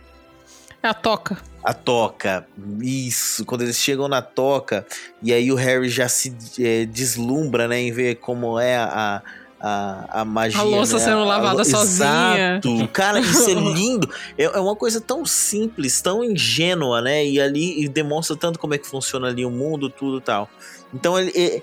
É 0.82 0.88
a 0.88 0.94
toca. 0.94 1.38
A 1.62 1.74
toca, 1.74 2.48
isso. 2.82 3.44
Quando 3.44 3.64
eles 3.64 3.76
chegam 3.78 4.08
na 4.08 4.22
toca 4.22 4.86
e 5.22 5.34
aí 5.34 5.52
o 5.52 5.56
Harry 5.56 5.90
já 5.90 6.08
se 6.08 6.34
eh, 6.58 6.86
deslumbra, 6.86 7.68
né, 7.68 7.82
em 7.82 7.92
ver 7.92 8.16
como 8.16 8.58
é 8.58 8.78
a 8.78 8.86
a, 8.86 9.22
a 9.62 10.26
magia. 10.26 10.60
A 10.60 10.64
louça 10.64 10.98
né? 10.98 11.04
sendo 11.04 11.24
lavada 11.24 11.56
lou- 11.56 11.66
sozinha. 11.66 12.60
Exato. 12.64 12.88
Cara, 12.94 13.20
isso 13.20 13.50
é 13.50 13.54
lindo. 13.74 14.10
É, 14.38 14.44
é 14.46 14.60
uma 14.60 14.76
coisa 14.76 15.00
tão 15.02 15.26
simples, 15.26 16.02
tão 16.02 16.24
ingênua, 16.24 17.02
né? 17.02 17.26
E 17.26 17.40
ali 17.40 17.84
e 17.84 17.88
demonstra 17.88 18.36
tanto 18.36 18.58
como 18.60 18.74
é 18.74 18.78
que 18.78 18.88
funciona 18.88 19.28
ali 19.28 19.46
o 19.46 19.52
mundo, 19.52 19.90
tudo 19.90 20.18
e 20.18 20.22
tal. 20.22 20.50
Então 20.94 21.20
ele. 21.20 21.32
é- 21.36 21.62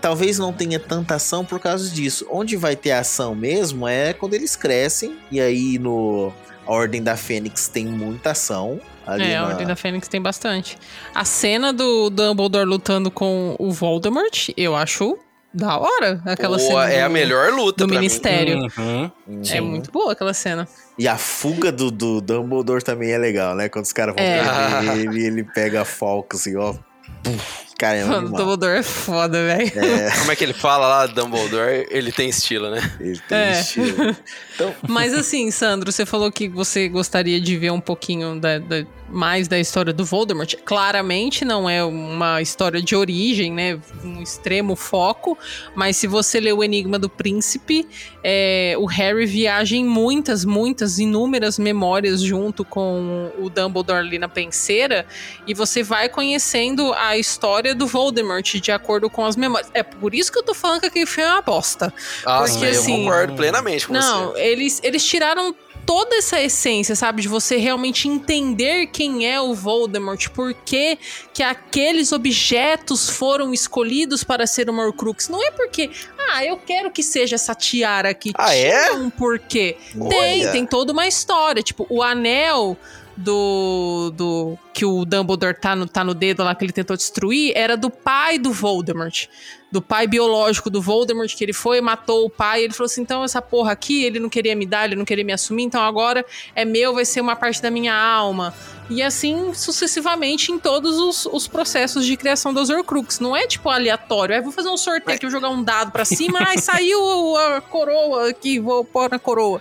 talvez 0.00 0.38
não 0.38 0.52
tenha 0.52 0.78
tanta 0.78 1.16
ação 1.16 1.44
por 1.44 1.58
causa 1.58 1.90
disso. 1.90 2.24
Onde 2.30 2.56
vai 2.56 2.76
ter 2.76 2.92
ação 2.92 3.34
mesmo 3.34 3.86
é 3.88 4.12
quando 4.12 4.34
eles 4.34 4.54
crescem. 4.56 5.18
E 5.30 5.40
aí 5.40 5.78
no 5.78 6.32
a 6.66 6.72
Ordem 6.72 7.02
da 7.02 7.16
Fênix 7.16 7.66
tem 7.68 7.86
muita 7.86 8.30
ação. 8.32 8.80
É, 9.06 9.36
a 9.36 9.40
na- 9.42 9.48
Ordem 9.48 9.66
da 9.66 9.74
Fênix 9.74 10.06
tem 10.06 10.20
bastante. 10.20 10.76
A 11.14 11.24
cena 11.24 11.72
do 11.72 12.10
Dumbledore 12.10 12.64
lutando 12.66 13.10
com 13.10 13.56
o 13.58 13.72
Voldemort, 13.72 14.50
eu 14.56 14.76
acho 14.76 15.18
da 15.52 15.78
hora. 15.78 16.20
Aquela 16.26 16.56
Pô, 16.58 16.62
cena 16.64 16.90
é 16.90 17.02
a 17.02 17.08
melhor 17.08 17.52
luta 17.52 17.84
do 17.84 17.88
pra 17.88 18.00
mim. 18.00 18.06
Ministério. 18.06 18.58
Uhum. 18.78 19.10
É 19.50 19.60
muito 19.60 19.90
boa 19.90 20.12
aquela 20.12 20.34
cena. 20.34 20.68
E 20.98 21.06
a 21.08 21.16
fuga 21.16 21.70
do, 21.72 21.90
do 21.90 22.20
Dumbledore 22.20 22.82
também 22.82 23.10
é 23.12 23.18
legal, 23.18 23.54
né? 23.54 23.68
Quando 23.68 23.84
os 23.84 23.92
caras 23.92 24.14
vão 24.14 24.24
É. 24.24 24.42
prender 24.42 24.98
ele, 25.08 25.26
ele 25.26 25.44
pega 25.44 25.82
a 25.82 25.84
Falco 25.84 26.36
assim, 26.36 26.56
ó. 26.56 26.74
Puf, 27.22 27.68
Cara, 27.78 27.94
é 27.96 28.04
um 28.04 28.08
Mano, 28.08 28.16
o 28.16 28.20
animal. 28.22 28.38
Dumbledore 28.40 28.78
é 28.78 28.82
foda, 28.82 29.44
velho. 29.44 29.72
É, 29.78 30.10
Como 30.18 30.32
é 30.32 30.36
que 30.36 30.42
ele 30.44 30.52
fala 30.52 30.86
lá, 30.88 31.06
Dumbledore? 31.06 31.86
Ele 31.90 32.10
tem 32.10 32.28
estilo, 32.28 32.70
né? 32.70 32.80
ele 33.00 33.20
tem 33.28 33.38
É. 33.38 33.60
estilo. 33.60 34.16
Então, 34.54 34.74
Mas 34.88 35.14
assim, 35.14 35.48
Sandro, 35.52 35.92
você 35.92 36.04
falou 36.04 36.32
que 36.32 36.48
você 36.48 36.88
gostaria 36.88 37.40
de 37.40 37.56
ver 37.56 37.70
um 37.70 37.80
pouquinho 37.80 38.40
da- 38.40 38.58
da- 38.58 38.84
mais 39.10 39.48
da 39.48 39.58
história 39.58 39.92
do 39.92 40.04
Voldemort. 40.04 40.54
Claramente 40.64 41.44
não 41.44 41.68
é 41.68 41.82
uma 41.84 42.42
história 42.42 42.82
de 42.82 42.94
origem, 42.94 43.52
né? 43.52 43.78
Um 44.04 44.22
extremo 44.22 44.76
foco. 44.76 45.36
Mas 45.74 45.96
se 45.96 46.06
você 46.06 46.40
ler 46.40 46.52
o 46.52 46.62
Enigma 46.62 46.98
do 46.98 47.08
Príncipe, 47.08 47.86
é, 48.22 48.74
o 48.78 48.86
Harry 48.86 49.26
viaja 49.26 49.76
em 49.76 49.84
muitas, 49.84 50.44
muitas, 50.44 50.98
inúmeras 50.98 51.58
memórias 51.58 52.20
junto 52.20 52.64
com 52.64 53.32
o 53.38 53.48
Dumbledore 53.48 53.98
ali 54.00 54.18
na 54.18 54.28
penseira. 54.28 55.06
E 55.46 55.54
você 55.54 55.82
vai 55.82 56.08
conhecendo 56.08 56.92
a 56.94 57.16
história 57.16 57.74
do 57.74 57.86
Voldemort 57.86 58.54
de 58.54 58.72
acordo 58.72 59.08
com 59.08 59.24
as 59.24 59.36
memórias. 59.36 59.70
É 59.74 59.82
por 59.82 60.14
isso 60.14 60.30
que 60.30 60.38
eu 60.38 60.42
tô 60.42 60.54
falando 60.54 60.80
que 60.80 60.86
aquele 60.86 61.06
filme 61.06 61.28
é 61.28 61.32
uma 61.32 61.42
bosta. 61.42 61.92
Nossa, 62.24 62.52
Porque, 62.52 62.66
eu 62.66 62.70
assim, 62.70 63.04
concordo 63.04 63.34
plenamente 63.34 63.86
com 63.86 63.92
Não, 63.92 64.32
você. 64.32 64.40
eles, 64.40 64.80
eles 64.82 65.04
tiraram 65.04 65.54
toda 65.88 66.16
essa 66.16 66.38
essência, 66.38 66.94
sabe? 66.94 67.22
De 67.22 67.28
você 67.28 67.56
realmente 67.56 68.06
entender 68.06 68.88
quem 68.88 69.26
é 69.26 69.40
o 69.40 69.54
Voldemort, 69.54 70.28
por 70.28 70.52
que, 70.52 70.98
que 71.32 71.42
aqueles 71.42 72.12
objetos 72.12 73.08
foram 73.08 73.54
escolhidos 73.54 74.22
para 74.22 74.46
ser 74.46 74.68
uma 74.68 74.84
Horcrux. 74.84 75.30
Não 75.30 75.42
é 75.42 75.50
porque, 75.50 75.90
ah, 76.30 76.44
eu 76.44 76.58
quero 76.58 76.90
que 76.90 77.02
seja 77.02 77.36
essa 77.36 77.54
tiara 77.54 78.10
aqui. 78.10 78.32
Ah, 78.34 78.50
Tinha 78.50 78.66
é? 78.66 78.92
um 78.92 79.08
porquê. 79.08 79.78
Tem, 80.10 80.42
Olha. 80.42 80.52
tem 80.52 80.66
toda 80.66 80.92
uma 80.92 81.08
história. 81.08 81.62
Tipo, 81.62 81.86
o 81.88 82.02
anel 82.02 82.76
do, 83.16 84.12
do 84.14 84.58
que 84.74 84.84
o 84.84 85.06
Dumbledore 85.06 85.58
tá 85.58 85.74
no, 85.74 85.88
tá 85.88 86.04
no 86.04 86.12
dedo 86.12 86.44
lá 86.44 86.54
que 86.54 86.66
ele 86.66 86.72
tentou 86.72 86.98
destruir 86.98 87.52
era 87.56 87.78
do 87.78 87.88
pai 87.88 88.38
do 88.38 88.52
Voldemort. 88.52 89.26
Do 89.70 89.82
pai 89.82 90.06
biológico 90.06 90.70
do 90.70 90.80
Voldemort, 90.80 91.34
que 91.36 91.44
ele 91.44 91.52
foi, 91.52 91.78
matou 91.82 92.24
o 92.24 92.30
pai. 92.30 92.64
Ele 92.64 92.72
falou 92.72 92.86
assim: 92.86 93.02
então 93.02 93.22
essa 93.22 93.42
porra 93.42 93.72
aqui, 93.72 94.02
ele 94.02 94.18
não 94.18 94.30
queria 94.30 94.56
me 94.56 94.64
dar, 94.64 94.86
ele 94.86 94.96
não 94.96 95.04
queria 95.04 95.22
me 95.24 95.32
assumir, 95.32 95.64
então 95.64 95.82
agora 95.82 96.24
é 96.54 96.64
meu, 96.64 96.94
vai 96.94 97.04
ser 97.04 97.20
uma 97.20 97.36
parte 97.36 97.60
da 97.60 97.70
minha 97.70 97.94
alma. 97.94 98.54
E 98.88 99.02
assim 99.02 99.52
sucessivamente 99.52 100.50
em 100.50 100.58
todos 100.58 100.96
os, 100.98 101.26
os 101.26 101.46
processos 101.46 102.06
de 102.06 102.16
criação 102.16 102.54
das 102.54 102.70
Horcrux. 102.70 103.20
Não 103.20 103.36
é 103.36 103.46
tipo 103.46 103.68
aleatório, 103.68 104.34
é 104.34 104.40
vou 104.40 104.50
fazer 104.52 104.70
um 104.70 104.76
sorteio 104.78 105.14
aqui, 105.16 105.26
vou 105.26 105.30
jogar 105.30 105.50
um 105.50 105.62
dado 105.62 105.92
pra 105.92 106.06
cima, 106.06 106.38
ai 106.40 106.56
saiu 106.56 107.36
a 107.36 107.60
coroa 107.60 108.30
aqui, 108.30 108.58
vou 108.58 108.82
pôr 108.84 109.10
na 109.10 109.18
coroa. 109.18 109.60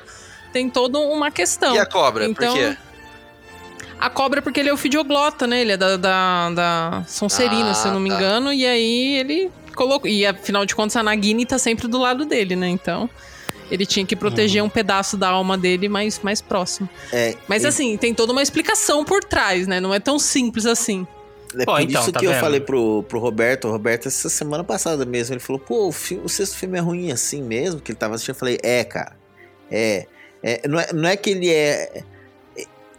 Tem 0.54 0.70
toda 0.70 0.98
uma 1.00 1.30
questão. 1.30 1.76
E 1.76 1.80
a 1.80 1.86
cobra, 1.86 2.26
Então, 2.26 2.54
por 2.54 2.58
quê? 2.62 2.78
A 4.00 4.10
cobra 4.10 4.40
é 4.40 4.42
porque 4.42 4.60
ele 4.62 4.70
é 4.70 4.74
o 4.74 4.78
fidioglota, 4.78 5.46
né? 5.46 5.60
Ele 5.62 5.74
é 5.74 5.78
da, 5.78 5.98
da, 5.98 6.50
da 6.52 7.04
Sonserina, 7.08 7.72
Ah, 7.72 7.74
se 7.74 7.88
eu 7.88 7.92
não 7.94 8.00
me 8.00 8.10
tá. 8.10 8.16
engano. 8.16 8.54
E 8.54 8.66
aí 8.66 9.18
ele 9.18 9.52
colocou... 9.78 10.10
E 10.10 10.26
afinal 10.26 10.66
de 10.66 10.76
contas, 10.76 10.98
a 10.98 11.04
Nagini 11.04 11.46
tá 11.46 11.58
sempre 11.58 11.88
do 11.88 11.98
lado 11.98 12.26
dele, 12.26 12.56
né? 12.58 12.68
Então... 12.68 13.10
Ele 13.70 13.86
tinha 13.86 14.06
que 14.06 14.16
proteger 14.16 14.64
um 14.64 14.70
pedaço 14.70 15.18
da 15.18 15.28
alma 15.28 15.58
dele 15.58 15.90
mais, 15.90 16.22
mais 16.22 16.42
próximo. 16.42 16.88
é, 17.12 17.36
Mas 17.50 17.66
é, 17.66 17.68
assim, 17.68 17.98
tem 17.98 18.14
toda 18.14 18.32
uma 18.32 18.42
explicação 18.42 19.04
por 19.04 19.22
trás, 19.22 19.68
né? 19.68 19.82
Não 19.82 19.94
é 19.94 20.00
tão 20.00 20.18
simples 20.18 20.66
assim. 20.66 21.06
é 21.54 21.66
Pô, 21.66 21.74
por 21.74 21.82
então, 21.82 22.02
isso 22.02 22.12
tá 22.14 22.20
que 22.22 22.26
eu 22.26 22.32
vendo? 22.32 22.40
falei 22.40 22.62
pro, 22.62 23.04
pro 23.04 23.20
Roberto, 23.20 23.68
o 23.68 23.72
Roberto, 23.72 24.08
essa 24.08 24.30
semana 24.30 24.64
passada 24.64 25.06
mesmo, 25.06 25.34
ele 25.34 25.42
falou, 25.42 25.60
pô, 25.60 25.90
o, 25.90 25.92
fi- 25.92 26.18
o 26.24 26.30
sexto 26.30 26.56
filme 26.56 26.78
é 26.78 26.82
ruim 26.82 27.12
assim 27.12 27.44
mesmo, 27.44 27.82
que 27.82 27.92
ele 27.92 28.00
tava 28.00 28.16
assistindo. 28.16 28.36
Eu 28.36 28.40
falei, 28.40 28.58
é, 28.64 28.86
cara, 28.86 29.18
é. 29.70 30.08
é 30.42 30.66
não, 30.66 30.80
é 30.80 30.94
não 30.94 31.10
é 31.10 31.18
que 31.18 31.30
ele 31.32 31.50
é. 31.50 32.04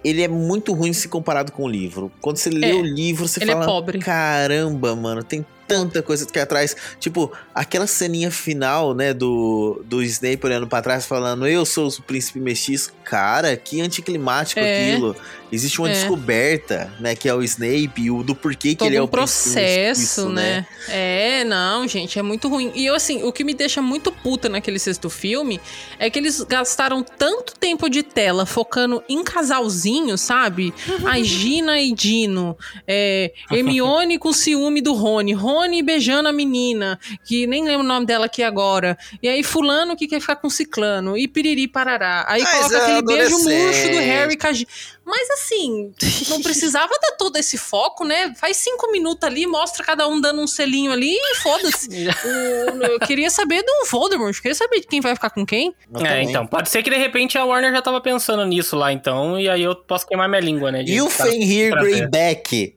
Ele 0.04 0.22
é 0.22 0.28
muito 0.28 0.74
ruim 0.74 0.92
se 0.92 1.08
comparado 1.08 1.50
com 1.50 1.64
o 1.64 1.68
livro. 1.68 2.12
Quando 2.20 2.36
você 2.36 2.50
lê 2.50 2.72
É, 2.72 2.74
o 2.74 2.82
livro, 2.82 3.26
você 3.26 3.42
ele 3.42 3.52
é 3.52 3.54
fala. 3.54 3.64
pobre. 3.64 4.00
Caramba, 4.00 4.94
mano, 4.94 5.24
tem 5.24 5.46
tanta 5.68 6.02
coisa 6.02 6.24
que 6.26 6.32
atrás. 6.40 6.74
Tipo, 6.98 7.30
aquela 7.54 7.86
ceninha 7.86 8.30
final, 8.30 8.94
né, 8.94 9.12
do, 9.12 9.82
do 9.84 10.02
Snape 10.02 10.44
olhando 10.44 10.66
pra 10.66 10.80
trás 10.82 11.04
falando, 11.06 11.46
eu 11.46 11.64
sou 11.66 11.88
o 11.88 12.02
príncipe 12.02 12.40
mestiço. 12.40 12.92
Cara, 13.04 13.56
que 13.56 13.80
anticlimático 13.80 14.58
É. 14.58 14.90
aquilo. 14.90 15.14
Existe 15.50 15.80
uma 15.80 15.88
É. 15.88 15.92
descoberta, 15.92 16.92
né, 17.00 17.14
que 17.14 17.28
é 17.28 17.34
o 17.34 17.42
Snape, 17.42 17.92
e 18.02 18.10
o 18.10 18.22
do 18.22 18.34
porquê 18.34 18.70
que 18.70 18.76
Todo 18.76 18.88
ele 18.88 18.96
é 18.96 19.00
um 19.00 19.04
o 19.04 19.08
príncipe 19.08 19.52
processo, 19.54 20.00
mestiço, 20.00 20.28
né? 20.28 20.66
É, 20.88 21.44
não, 21.44 21.86
gente, 21.88 22.18
é 22.18 22.22
muito 22.22 22.48
ruim. 22.48 22.70
E 22.74 22.84
eu, 22.86 22.94
assim, 22.94 23.22
o 23.22 23.32
que 23.32 23.44
me 23.44 23.54
deixa 23.54 23.80
muito 23.80 24.12
puta 24.12 24.48
naquele 24.48 24.78
sexto 24.78 25.08
filme 25.08 25.60
é 25.98 26.10
que 26.10 26.18
eles 26.18 26.42
gastaram 26.42 27.02
tanto 27.02 27.54
tempo 27.58 27.88
de 27.88 28.02
tela 28.02 28.44
focando 28.44 29.02
em 29.08 29.22
casalzinho, 29.24 30.16
sabe? 30.18 30.72
A 31.06 31.18
Gina 31.22 31.80
e 31.80 31.92
Dino, 31.92 32.56
é, 32.86 33.32
Hermione 33.50 34.18
com 34.18 34.32
ciúme 34.32 34.80
do 34.80 34.92
Rony, 34.92 35.32
Rony 35.32 35.82
beijando 35.82 36.28
a 36.28 36.32
menina, 36.32 36.98
que 37.24 37.46
nem 37.46 37.64
lembro 37.64 37.84
o 37.84 37.88
nome 37.88 38.06
dela 38.06 38.26
aqui 38.26 38.42
agora. 38.42 38.96
E 39.22 39.28
aí 39.28 39.42
fulano 39.42 39.96
que 39.96 40.06
quer 40.06 40.20
ficar 40.20 40.36
com 40.36 40.50
ciclano, 40.50 41.16
e 41.16 41.26
piriri 41.26 41.66
parará. 41.68 42.24
Aí 42.28 42.42
Mas 42.42 42.52
coloca 42.56 42.76
é 42.76 42.82
aquele 42.82 43.02
beijo 43.02 43.38
murcho 43.38 43.88
do. 43.90 43.98
Harry 43.98 44.36
com 44.36 44.46
a 44.46 44.52
Gina. 44.52 44.68
Mas 45.08 45.30
assim, 45.30 45.90
não 46.28 46.42
precisava 46.42 46.92
dar 47.00 47.12
todo 47.12 47.36
esse 47.36 47.56
foco, 47.56 48.04
né? 48.04 48.34
Faz 48.34 48.58
cinco 48.58 48.92
minutos 48.92 49.26
ali, 49.26 49.46
mostra 49.46 49.82
cada 49.82 50.06
um 50.06 50.20
dando 50.20 50.42
um 50.42 50.46
selinho 50.46 50.92
ali 50.92 51.14
e 51.14 51.36
foda-se. 51.36 51.88
Eu 52.92 53.00
queria 53.00 53.30
saber 53.30 53.62
do 53.62 53.86
Voldemort, 53.90 54.36
eu 54.36 54.42
queria 54.42 54.54
saber 54.54 54.80
de 54.80 54.86
quem 54.86 55.00
vai 55.00 55.14
ficar 55.14 55.30
com 55.30 55.46
quem. 55.46 55.74
É, 56.04 56.22
então, 56.22 56.46
pode 56.46 56.68
ser 56.68 56.82
que 56.82 56.90
de 56.90 56.96
repente 56.96 57.38
a 57.38 57.44
Warner 57.44 57.72
já 57.72 57.80
tava 57.80 58.00
pensando 58.00 58.44
nisso 58.44 58.76
lá, 58.76 58.92
então, 58.92 59.38
e 59.40 59.48
aí 59.48 59.62
eu 59.62 59.74
posso 59.74 60.06
queimar 60.06 60.28
minha 60.28 60.40
língua, 60.40 60.70
né? 60.70 60.84
E 60.86 61.00
o 61.00 61.08
Fenrir. 61.08 61.74
Greyback? 61.74 62.74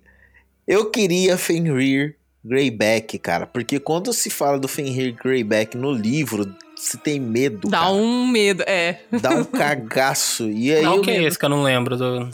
Eu 0.67 0.89
queria 0.89 1.37
Fenrir 1.37 2.15
Greyback, 2.43 3.19
cara, 3.19 3.45
porque 3.45 3.79
quando 3.79 4.13
se 4.13 4.29
fala 4.29 4.57
do 4.57 4.67
Fenrir 4.67 5.15
Greyback 5.15 5.75
no 5.75 5.91
livro, 5.91 6.55
se 6.83 6.97
tem 6.97 7.19
medo, 7.19 7.69
Dá 7.69 7.79
cara. 7.79 7.91
um 7.91 8.27
medo, 8.27 8.63
é. 8.65 8.99
Dá 9.21 9.29
um 9.31 9.43
cagaço. 9.43 10.49
E 10.49 10.73
aí 10.73 10.81
Não, 10.83 10.97
o 10.97 11.01
que 11.01 11.09
é 11.09 11.13
lembro- 11.13 11.27
esse 11.27 11.37
que 11.39 11.45
eu 11.45 11.49
não 11.49 11.63
lembro 11.63 11.95
do. 11.97 12.29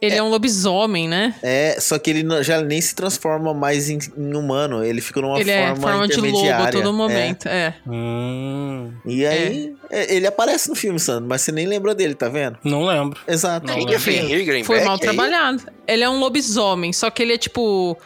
Ele 0.00 0.14
é, 0.14 0.22
um 0.22 0.28
lobisomem, 0.28 1.08
né? 1.08 1.34
É, 1.42 1.76
só 1.80 1.98
que 1.98 2.08
ele 2.10 2.24
já 2.44 2.62
nem 2.62 2.80
se 2.80 2.94
transforma 2.94 3.52
mais 3.52 3.90
em, 3.90 3.98
em 4.16 4.36
humano. 4.36 4.84
Ele 4.84 5.00
fica 5.00 5.20
numa 5.20 5.40
ele 5.40 5.50
é 5.50 5.66
forma 5.74 5.82
forma 5.82 6.06
de 6.06 6.14
lobo 6.14 6.26
a 6.26 6.28
intermediária. 6.30 6.70
todo 6.72 6.88
É. 6.88 6.92
momento. 6.92 7.48
É. 7.48 7.74
Hum, 7.84 8.92
E 9.04 9.26
aí, 9.26 9.74
é, 9.90 10.14
ele 10.14 10.28
aparece 10.28 10.68
no 10.68 10.76
filme, 10.76 11.00
Sandro, 11.00 11.28
mas 11.28 11.42
você 11.42 11.50
nem 11.50 11.66
lembra 11.66 11.96
dele, 11.96 12.14
tá 12.14 12.28
vendo? 12.28 12.56
não 12.62 12.86
lembro. 12.86 13.18
Exato. 13.26 13.66
Não, 13.66 13.76
é 13.92 13.98
Fenrir 13.98 14.44
Greenback? 14.44 14.66
Foi 14.66 14.84
mal 14.84 14.94
aí? 14.94 15.00
trabalhado. 15.00 15.64
Ele 15.84 16.04
é 16.04 16.08
um 16.08 16.20
lobisomem, 16.20 16.92
só 16.92 17.10
que 17.10 17.20
ele 17.20 17.32
é 17.32 17.38
tipo. 17.38 17.98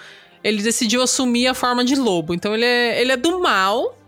Ele 0.42 0.62
decidiu 0.62 1.02
assumir 1.02 1.46
a 1.46 1.52
forma 1.54 1.84
de 1.84 1.94
lobo. 1.94 2.32
Então 2.32 2.54
ele 2.54 2.64
é, 2.64 3.00
ele 3.02 3.12
é 3.12 3.16
do 3.18 3.38
mal. 3.40 3.98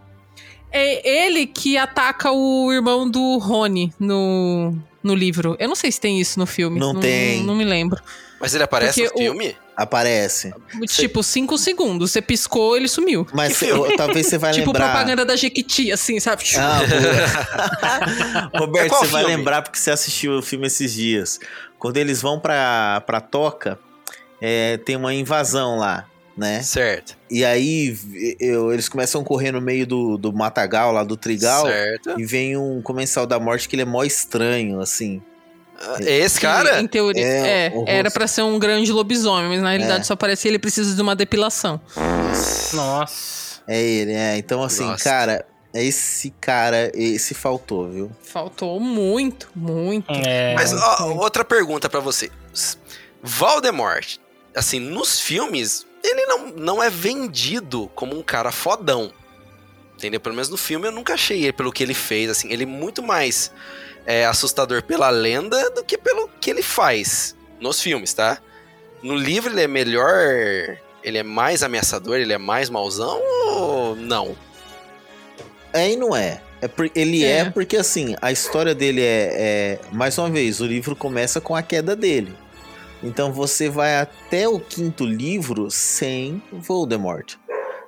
É 0.77 1.27
ele 1.27 1.47
que 1.47 1.79
ataca 1.79 2.33
o 2.33 2.73
irmão 2.73 3.09
do 3.09 3.39
Rony 3.39 3.93
no, 3.99 4.77
no 5.03 5.15
livro. 5.15 5.55
Eu 5.61 5.69
não 5.69 5.77
sei 5.77 5.93
se 5.93 6.01
tem 6.01 6.21
isso 6.21 6.39
no 6.39 6.47
filme. 6.47 6.81
Não 6.81 6.99
tem. 6.99 7.45
Não, 7.45 7.55
me 7.55 7.65
lembro. 7.65 8.03
Mas 8.41 8.55
ele 8.55 8.65
aparece 8.65 9.01
Porque 9.05 9.23
no 9.25 9.31
o- 9.31 9.33
filme? 9.39 9.57
Aparece. 9.77 10.53
Tipo, 10.89 11.23
cinco 11.23 11.57
segundos. 11.59 12.11
Você 12.13 12.21
piscou, 12.23 12.77
ele 12.77 12.87
sumiu. 12.89 13.27
Mas 13.33 13.57
cê- 13.57 13.71
talvez 13.97 14.27
você 14.27 14.39
vai 14.39 14.53
tipo 14.53 14.67
lembrar. 14.73 14.91
propaganda 14.93 15.25
da 15.25 15.35
Jequiti, 15.37 15.91
assim, 15.93 16.19
sabe? 16.21 16.45
Ah. 16.59 16.81
É 18.53 18.59
Roberto, 18.59 18.91
você 18.95 19.07
vai 19.07 19.25
lembrar 19.25 19.63
porque 19.63 19.79
você 19.79 19.91
assistiu 19.91 20.39
o 20.39 20.43
filme 20.43 20.67
esses 20.67 20.93
dias. 20.93 21.41
Quando 21.79 21.97
eles 21.97 22.21
vão 22.23 22.39
pra, 22.39 23.03
pra 23.07 23.21
Toca, 23.21 23.79
é, 24.41 24.77
tem 24.79 24.97
uma 24.97 25.13
invasão 25.15 25.77
lá, 25.77 26.07
né? 26.37 26.63
Certo. 26.63 27.17
E 27.31 27.45
aí 27.45 27.97
eu- 28.41 28.73
eles 28.73 28.89
começam 28.89 29.21
a 29.21 29.25
correr 29.25 29.53
no 29.53 29.61
meio 29.61 29.87
do, 29.87 30.17
do 30.19 30.33
matagal, 30.33 30.93
lá 30.93 31.05
do 31.05 31.17
trigal. 31.17 31.67
Certo. 31.67 32.19
E 32.19 32.25
vem 32.25 32.57
um 32.57 32.81
comensal 32.83 33.27
da 33.27 33.39
morte 33.39 33.69
que 33.69 33.75
ele 33.77 33.83
é 33.83 33.87
mó 33.87 34.03
estranho, 34.05 34.81
assim. 34.81 35.23
Ah, 35.81 35.97
é 36.01 36.19
esse 36.19 36.37
Que, 36.39 36.47
cara? 36.47 36.81
em 36.81 36.87
teoria, 36.87 37.25
É, 37.27 37.67
é, 37.67 37.73
era 37.99 38.11
pra 38.11 38.27
ser 38.29 38.43
um 38.43 38.59
grande 38.61 38.93
lobisomem, 38.93 39.49
mas 39.49 39.61
na 39.63 39.71
realidade 39.71 40.01
É. 40.03 40.05
só 40.05 40.15
parecia 40.15 40.43
que 40.43 40.49
ele 40.49 40.59
precisa 40.59 40.95
de 40.95 41.03
uma 41.03 41.17
depilação. 41.17 41.81
Nossa. 42.73 43.61
É 43.67 43.81
ele, 43.83 44.13
é. 44.13 44.37
Então, 44.37 44.63
assim, 44.63 44.85
Nossa. 44.85 45.03
cara, 45.03 45.45
esse 45.73 46.31
cara, 46.41 46.93
esse 46.95 47.35
faltou, 47.35 47.91
viu? 47.91 48.11
Faltou 48.23 48.79
muito, 48.79 49.49
muito. 49.55 50.11
É. 50.13 50.55
Mas 50.55 50.73
ó, 50.73 51.13
outra 51.15 51.45
pergunta 51.45 51.89
pra 51.89 52.01
você. 52.01 52.31
Voldemort, 53.23 54.19
assim, 54.55 54.79
nos 54.79 55.19
filmes, 55.19 55.87
ele 56.05 56.27
não, 56.27 56.47
não 56.51 56.83
é 56.83 56.91
vendido 56.91 57.91
como 57.95 58.17
um 58.17 58.23
cara 58.23 58.53
fodão. 58.53 59.13
Entendeu? 59.97 60.21
Pelo 60.21 60.35
menos 60.35 60.49
no 60.49 60.57
filme 60.57 60.87
eu 60.89 60.93
nunca 60.93 61.15
achei 61.15 61.43
ele 61.45 61.53
pelo 61.53 61.73
que 61.73 61.83
ele 61.83 61.95
fez, 61.95 62.29
assim, 62.29 62.53
ele 62.53 62.65
é 62.65 62.67
muito 62.67 63.03
mais 63.03 63.51
é, 64.05 64.27
assustador 64.27 64.83
pela 64.83 65.09
lenda 65.09 65.71
do 65.71 65.85
que 65.85 65.97
pelo 65.97 66.29
que 66.41 66.51
ele 66.51 66.63
faz 66.63 67.35
nos 67.61 67.81
filmes, 67.81 68.13
tá? 68.13 68.39
No 69.03 69.15
livro 69.17 69.53
ele 69.53 69.63
é 69.63 69.69
melhor, 69.69 70.77
ele 71.03 71.19
é 71.19 71.23
mais 71.23 71.63
ameaçador, 71.63 72.17
ele 72.17 72.33
é 72.33 72.39
mais 72.39 72.69
mauzão 72.69 73.21
ou 73.57 73.97
não? 73.97 74.37
É 75.73 75.91
e 75.91 75.97
não 75.97 76.15
é. 76.15 76.41
É 76.61 76.69
por- 76.69 76.91
ele 76.95 77.25
é. 77.25 77.39
É. 77.39 77.51
porque, 77.51 77.77
assim, 77.77 78.17
a 78.23 78.33
história 78.33 78.75
dele 78.75 79.03
é, 79.03 79.31
é- 79.37 79.79
Mais 79.93 80.17
uma 80.19 80.31
vez, 80.31 80.61
o 80.61 80.67
livro 80.67 80.97
começa 80.97 81.41
com 81.41 81.55
a 81.55 81.63
queda 81.63 81.95
dele. 81.95 82.35
Então 83.05 83.33
você 83.33 83.69
vai 83.69 83.99
até 84.01 84.49
o 84.49 84.59
quinto 84.59 85.05
livro 85.05 85.71
sem 85.71 86.43
Voldemort. 86.51 87.35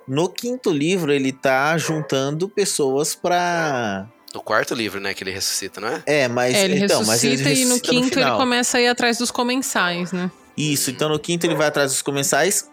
No 0.07 0.29
quinto 0.29 0.71
livro, 0.71 1.11
ele 1.11 1.33
tá 1.33 1.77
juntando 1.77 2.47
pessoas 2.47 3.13
pra. 3.15 4.07
No 4.33 4.41
quarto 4.41 4.73
livro, 4.75 4.99
né, 5.01 5.13
que 5.13 5.23
ele 5.23 5.31
ressuscita, 5.31 5.81
não 5.81 5.87
é? 5.89 6.03
É, 6.05 6.27
mas. 6.27 6.53
É, 6.55 6.63
ele 6.65 6.79
então, 6.85 7.03
mas 7.03 7.23
ele 7.23 7.31
ressuscita 7.37 7.49
e 7.59 7.65
no 7.65 7.73
ressuscita 7.73 7.89
quinto 7.89 8.05
ele 8.19 8.23
final. 8.25 8.37
começa 8.37 8.77
a 8.77 8.81
ir 8.81 8.87
atrás 8.87 9.17
dos 9.17 9.31
comensais, 9.31 10.11
né? 10.13 10.31
Isso, 10.55 10.91
então 10.91 11.09
no 11.09 11.19
quinto 11.19 11.45
ele 11.45 11.55
vai 11.55 11.67
atrás 11.67 11.91
dos 11.91 12.01
comensais. 12.01 12.69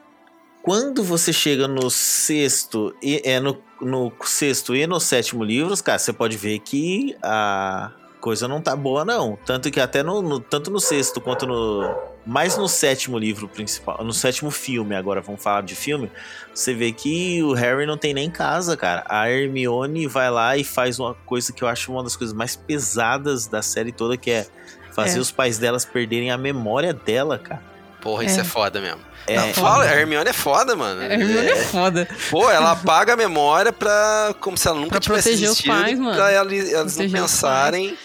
Quando 0.62 1.02
você 1.02 1.32
chega 1.32 1.66
no 1.68 1.90
sexto, 1.90 2.94
e, 3.02 3.20
é 3.24 3.38
no, 3.40 3.58
no 3.80 4.12
sexto 4.24 4.74
e 4.74 4.86
no 4.86 4.98
sétimo 5.00 5.42
livros, 5.44 5.82
cara, 5.82 5.98
você 5.98 6.12
pode 6.12 6.36
ver 6.38 6.58
que 6.60 7.14
a 7.22 7.90
coisa 8.20 8.48
não 8.48 8.62
tá 8.62 8.74
boa, 8.74 9.04
não. 9.04 9.36
Tanto 9.44 9.70
que 9.70 9.78
até 9.80 10.02
no, 10.02 10.22
no- 10.22 10.40
tanto 10.40 10.70
no 10.70 10.80
sexto 10.80 11.20
quanto 11.20 11.46
no. 11.46 11.82
Mais 12.26 12.56
no 12.56 12.66
sétimo 12.68 13.18
livro 13.18 13.46
principal, 13.46 14.02
no 14.02 14.12
sétimo 14.12 14.50
filme, 14.50 14.94
agora 14.96 15.20
vamos 15.20 15.42
falar 15.42 15.62
de 15.62 15.74
filme, 15.74 16.10
você 16.54 16.72
vê 16.72 16.90
que 16.90 17.42
o 17.42 17.52
Harry 17.52 17.84
não 17.84 17.98
tem 17.98 18.14
nem 18.14 18.30
casa, 18.30 18.76
cara. 18.78 19.04
A 19.08 19.28
Hermione 19.30 20.06
vai 20.06 20.30
lá 20.30 20.56
e 20.56 20.64
faz 20.64 20.98
uma 20.98 21.14
coisa 21.26 21.52
que 21.52 21.62
eu 21.62 21.68
acho 21.68 21.92
uma 21.92 22.02
das 22.02 22.16
coisas 22.16 22.34
mais 22.34 22.56
pesadas 22.56 23.46
da 23.46 23.60
série 23.60 23.92
toda, 23.92 24.16
que 24.16 24.30
é 24.30 24.46
fazer 24.94 25.18
É. 25.18 25.20
os 25.20 25.30
pais 25.30 25.58
delas 25.58 25.84
perderem 25.84 26.30
a 26.30 26.38
memória 26.38 26.94
dela, 26.94 27.38
cara. 27.38 27.62
Porra, 28.00 28.24
isso 28.24 28.38
É. 28.38 28.40
é 28.40 28.44
foda 28.44 28.80
mesmo. 28.80 29.00
É, 29.26 29.36
Não, 29.36 29.54
fala, 29.54 29.84
a 29.84 29.94
Hermione 29.94 30.28
é 30.28 30.32
foda, 30.34 30.76
mano. 30.76 31.00
A 31.00 31.04
Hermione 31.04 31.48
é 31.48 31.56
foda. 31.64 32.08
Pô, 32.30 32.50
ela 32.50 32.72
apaga 32.72 33.14
a 33.14 33.16
memória 33.16 33.72
pra. 33.72 34.34
como 34.40 34.56
se 34.56 34.68
ela 34.68 34.76
nunca 34.78 34.92
Pra 34.92 35.00
tivesse 35.00 35.28
proteger 35.30 35.48
os 35.50 35.58
existido. 35.58 35.74
pais, 35.74 35.98
mano. 35.98 36.14
Pra 36.16 36.30
ela- 36.30 36.54
elas 36.54 36.96
não 36.96 37.06
os 37.06 37.12
pensarem. 37.12 37.96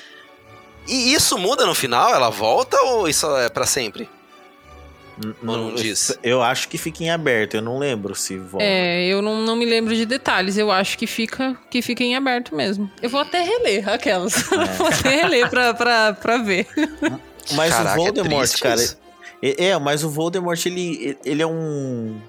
E 0.89 1.13
isso 1.13 1.37
muda 1.37 1.65
no 1.65 1.75
final? 1.75 2.13
Ela 2.13 2.29
volta 2.29 2.79
ou 2.81 3.07
isso 3.07 3.25
é 3.37 3.47
pra 3.49 3.65
sempre? 3.65 4.09
N- 5.23 5.35
Ou 5.45 5.57
não 5.57 5.75
diz? 5.75 6.17
Eu 6.23 6.41
acho 6.41 6.67
que 6.69 6.77
fica 6.77 7.03
em 7.03 7.09
aberto, 7.09 7.55
eu 7.55 7.61
não 7.61 7.77
lembro 7.77 8.15
se 8.15 8.37
volta. 8.37 8.63
É, 8.65 9.05
eu 9.05 9.21
não, 9.21 9.41
não 9.41 9.55
me 9.55 9.65
lembro 9.65 9.93
de 9.93 10.05
detalhes. 10.05 10.57
Eu 10.57 10.71
acho 10.71 10.97
que 10.97 11.05
fica, 11.05 11.57
que 11.69 11.81
fica 11.81 12.03
em 12.03 12.15
aberto 12.15 12.55
mesmo. 12.55 12.89
Eu 13.01 13.09
vou 13.09 13.19
até 13.19 13.41
reler 13.41 13.87
aquelas. 13.89 14.33
vou 14.77 14.87
até 14.87 15.09
reler 15.21 15.49
pra, 15.49 15.73
pra, 15.73 16.13
pra 16.13 16.37
ver. 16.37 16.65
Mas 17.53 17.73
Caraca, 17.73 17.89
o 17.99 18.01
é 18.01 18.05
Voldemort, 18.05 18.47
triste 18.47 18.61
cara. 18.61 18.81
É, 19.41 19.67
é, 19.69 19.77
mas 19.79 20.03
o 20.03 20.09
Voldemort, 20.09 20.63
ele, 20.65 21.17
ele 21.25 21.41
é 21.41 21.47
um. 21.47 22.19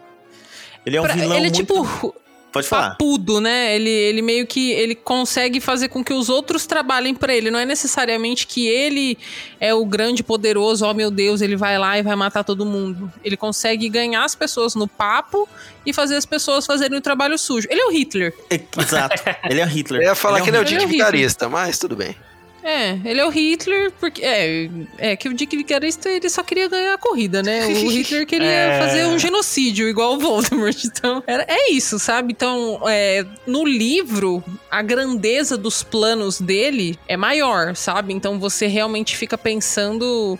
Ele 0.86 0.96
é 0.96 1.00
um 1.00 1.04
Pra- 1.04 1.12
vilão 1.14 1.36
ele 1.36 1.48
é 1.48 1.50
muito... 1.50 1.56
tipo 1.56 2.14
Pode 2.52 2.66
falar. 2.66 2.90
papudo, 2.90 3.40
né? 3.40 3.74
Ele, 3.76 3.88
ele 3.90 4.22
meio 4.22 4.46
que 4.46 4.72
ele 4.72 4.94
consegue 4.94 5.60
fazer 5.60 5.88
com 5.88 6.02
que 6.02 6.12
os 6.12 6.28
outros 6.28 6.66
trabalhem 6.66 7.14
pra 7.14 7.34
ele. 7.34 7.50
Não 7.50 7.58
é 7.60 7.64
necessariamente 7.64 8.46
que 8.46 8.66
ele 8.66 9.16
é 9.60 9.72
o 9.72 9.84
grande 9.84 10.22
poderoso, 10.22 10.84
oh 10.84 10.92
meu 10.92 11.10
Deus, 11.10 11.40
ele 11.40 11.54
vai 11.56 11.78
lá 11.78 11.98
e 11.98 12.02
vai 12.02 12.16
matar 12.16 12.42
todo 12.42 12.66
mundo. 12.66 13.12
Ele 13.24 13.36
consegue 13.36 13.88
ganhar 13.88 14.24
as 14.24 14.34
pessoas 14.34 14.74
no 14.74 14.88
papo 14.88 15.48
e 15.86 15.92
fazer 15.92 16.16
as 16.16 16.26
pessoas 16.26 16.66
fazerem 16.66 16.98
o 16.98 17.00
trabalho 17.00 17.38
sujo. 17.38 17.68
Ele 17.70 17.80
é 17.80 17.86
o 17.86 17.90
Hitler. 17.90 18.34
É, 18.50 18.60
Exato. 18.78 19.22
Ele 19.48 19.60
é 19.60 19.64
Hitler. 19.64 20.02
Eu 20.02 20.08
ia 20.08 20.14
falar 20.14 20.38
Ele 20.38 20.44
que 20.44 20.50
ele 20.50 20.56
é 20.56 20.60
o 20.60 20.62
um- 20.62 20.66
Ele 20.66 20.74
é 20.74 20.78
horrível. 20.78 20.96
Vigarista, 21.06 21.48
mas 21.48 21.78
tudo 21.78 21.94
bem. 21.96 22.16
É, 22.62 22.98
ele 23.04 23.20
é 23.20 23.24
o 23.26 23.30
Hitler, 23.30 23.90
porque. 23.98 24.22
É, 24.22 24.68
é 24.98 25.16
que 25.16 25.28
o 25.28 25.34
Dick 25.34 25.56
Vigarista 25.56 26.08
ele 26.10 26.28
só 26.28 26.42
queria 26.42 26.68
ganhar 26.68 26.94
a 26.94 26.98
corrida, 26.98 27.42
né? 27.42 27.66
O 27.66 27.88
Hitler 27.90 28.26
queria 28.26 28.46
É. 28.46 28.78
fazer 28.78 29.06
um 29.06 29.18
genocídio 29.18 29.88
igual 29.88 30.14
o 30.14 30.18
Voldemort. 30.18 30.76
Então, 30.84 31.22
era, 31.26 31.44
é 31.48 31.70
isso, 31.72 31.98
sabe? 31.98 32.32
Então, 32.32 32.80
é, 32.86 33.24
no 33.46 33.64
livro, 33.64 34.44
a 34.70 34.82
grandeza 34.82 35.56
dos 35.56 35.82
planos 35.82 36.40
dele 36.40 36.98
é 37.08 37.16
maior, 37.16 37.74
sabe? 37.74 38.12
Então 38.12 38.38
você 38.38 38.66
realmente 38.66 39.16
fica 39.16 39.38
pensando. 39.38 40.38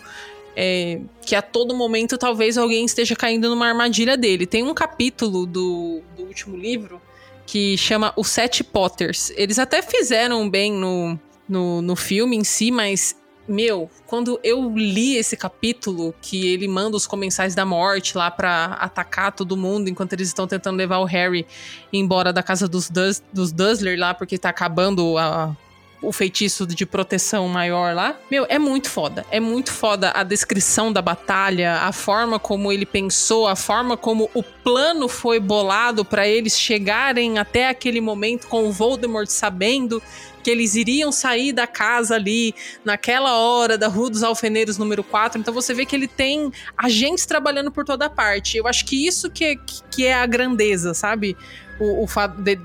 é, 0.55 0.99
que 1.25 1.33
a 1.33 1.41
todo 1.41 1.73
momento 1.73 2.17
talvez 2.17 2.57
alguém 2.57 2.83
esteja 2.85 3.15
caindo 3.15 3.49
numa 3.49 3.67
armadilha 3.67 4.17
dele. 4.17 4.45
Tem 4.45 4.61
um 4.63 4.73
capítulo 4.73 5.45
do, 5.45 6.01
do 6.15 6.23
último 6.23 6.57
livro 6.57 7.01
que 7.47 7.77
chama 7.77 8.13
Os 8.17 8.27
Sete 8.27 8.63
Potters. 8.63 9.31
Eles 9.35 9.57
até 9.57 9.81
fizeram 9.81 10.49
bem 10.49 10.71
no, 10.73 11.17
no, 11.47 11.81
no 11.81 11.95
filme 11.95 12.35
em 12.37 12.43
si, 12.43 12.71
mas, 12.71 13.15
meu, 13.47 13.89
quando 14.07 14.39
eu 14.43 14.69
li 14.77 15.15
esse 15.17 15.35
capítulo, 15.35 16.13
que 16.21 16.47
ele 16.47 16.67
manda 16.67 16.95
os 16.95 17.05
comensais 17.07 17.53
da 17.55 17.65
morte 17.65 18.17
lá 18.17 18.29
pra 18.31 18.77
atacar 18.79 19.31
todo 19.31 19.57
mundo 19.57 19.89
enquanto 19.89 20.13
eles 20.13 20.27
estão 20.27 20.47
tentando 20.47 20.77
levar 20.77 20.99
o 20.99 21.05
Harry 21.05 21.45
embora 21.91 22.31
da 22.31 22.41
casa 22.43 22.67
dos, 22.67 22.89
Dus- 22.89 23.21
dos 23.33 23.51
Dursley 23.51 23.97
lá, 23.97 24.13
porque 24.13 24.37
tá 24.37 24.49
acabando 24.49 25.17
a- 25.17 25.55
o 26.01 26.11
feitiço 26.11 26.65
de 26.65 26.85
proteção 26.85 27.47
maior 27.47 27.93
lá. 27.93 28.17
Meu, 28.29 28.45
é 28.49 28.57
muito 28.57 28.89
foda. 28.89 29.23
É 29.29 29.39
muito 29.39 29.71
foda 29.71 30.11
a 30.15 30.23
descrição 30.23 30.91
da 30.91 31.01
batalha, 31.01 31.75
a 31.75 31.91
forma 31.91 32.39
como 32.39 32.71
ele 32.71 32.85
pensou, 32.87 33.47
a 33.47 33.55
forma 33.55 33.95
como 33.95 34.29
o 34.33 34.41
plano 34.41 35.07
foi 35.07 35.39
bolado 35.39 36.03
pra 36.03 36.27
eles 36.27 36.57
chegarem 36.59 37.37
até 37.37 37.69
aquele 37.69 38.01
momento 38.01 38.47
com 38.47 38.67
o 38.67 38.71
Voldemort 38.71 39.27
sabendo 39.27 40.01
que 40.43 40.49
eles 40.49 40.73
iriam 40.73 41.11
sair 41.11 41.53
da 41.53 41.67
casa 41.67 42.15
ali 42.15 42.55
naquela 42.83 43.37
hora 43.37 43.77
da 43.77 43.87
Rua 43.87 44.09
dos 44.09 44.23
Alfeneiros 44.23 44.79
número 44.79 45.03
4. 45.03 45.39
Então 45.39 45.53
você 45.53 45.71
vê 45.71 45.85
que 45.85 45.95
ele 45.95 46.07
tem 46.07 46.51
agentes 46.75 47.27
trabalhando 47.27 47.71
por 47.71 47.85
toda 47.85 48.09
parte. 48.09 48.57
Eu 48.57 48.65
acho 48.65 48.85
que 48.85 49.05
isso 49.05 49.29
que 49.29 49.43
é, 49.45 49.55
que 49.91 50.03
é 50.03 50.15
a 50.15 50.25
grandeza, 50.25 50.95
sabe? 50.95 51.37
O, 51.79 52.03
o 52.03 52.07
fato 52.07 52.41
de- 52.41 52.57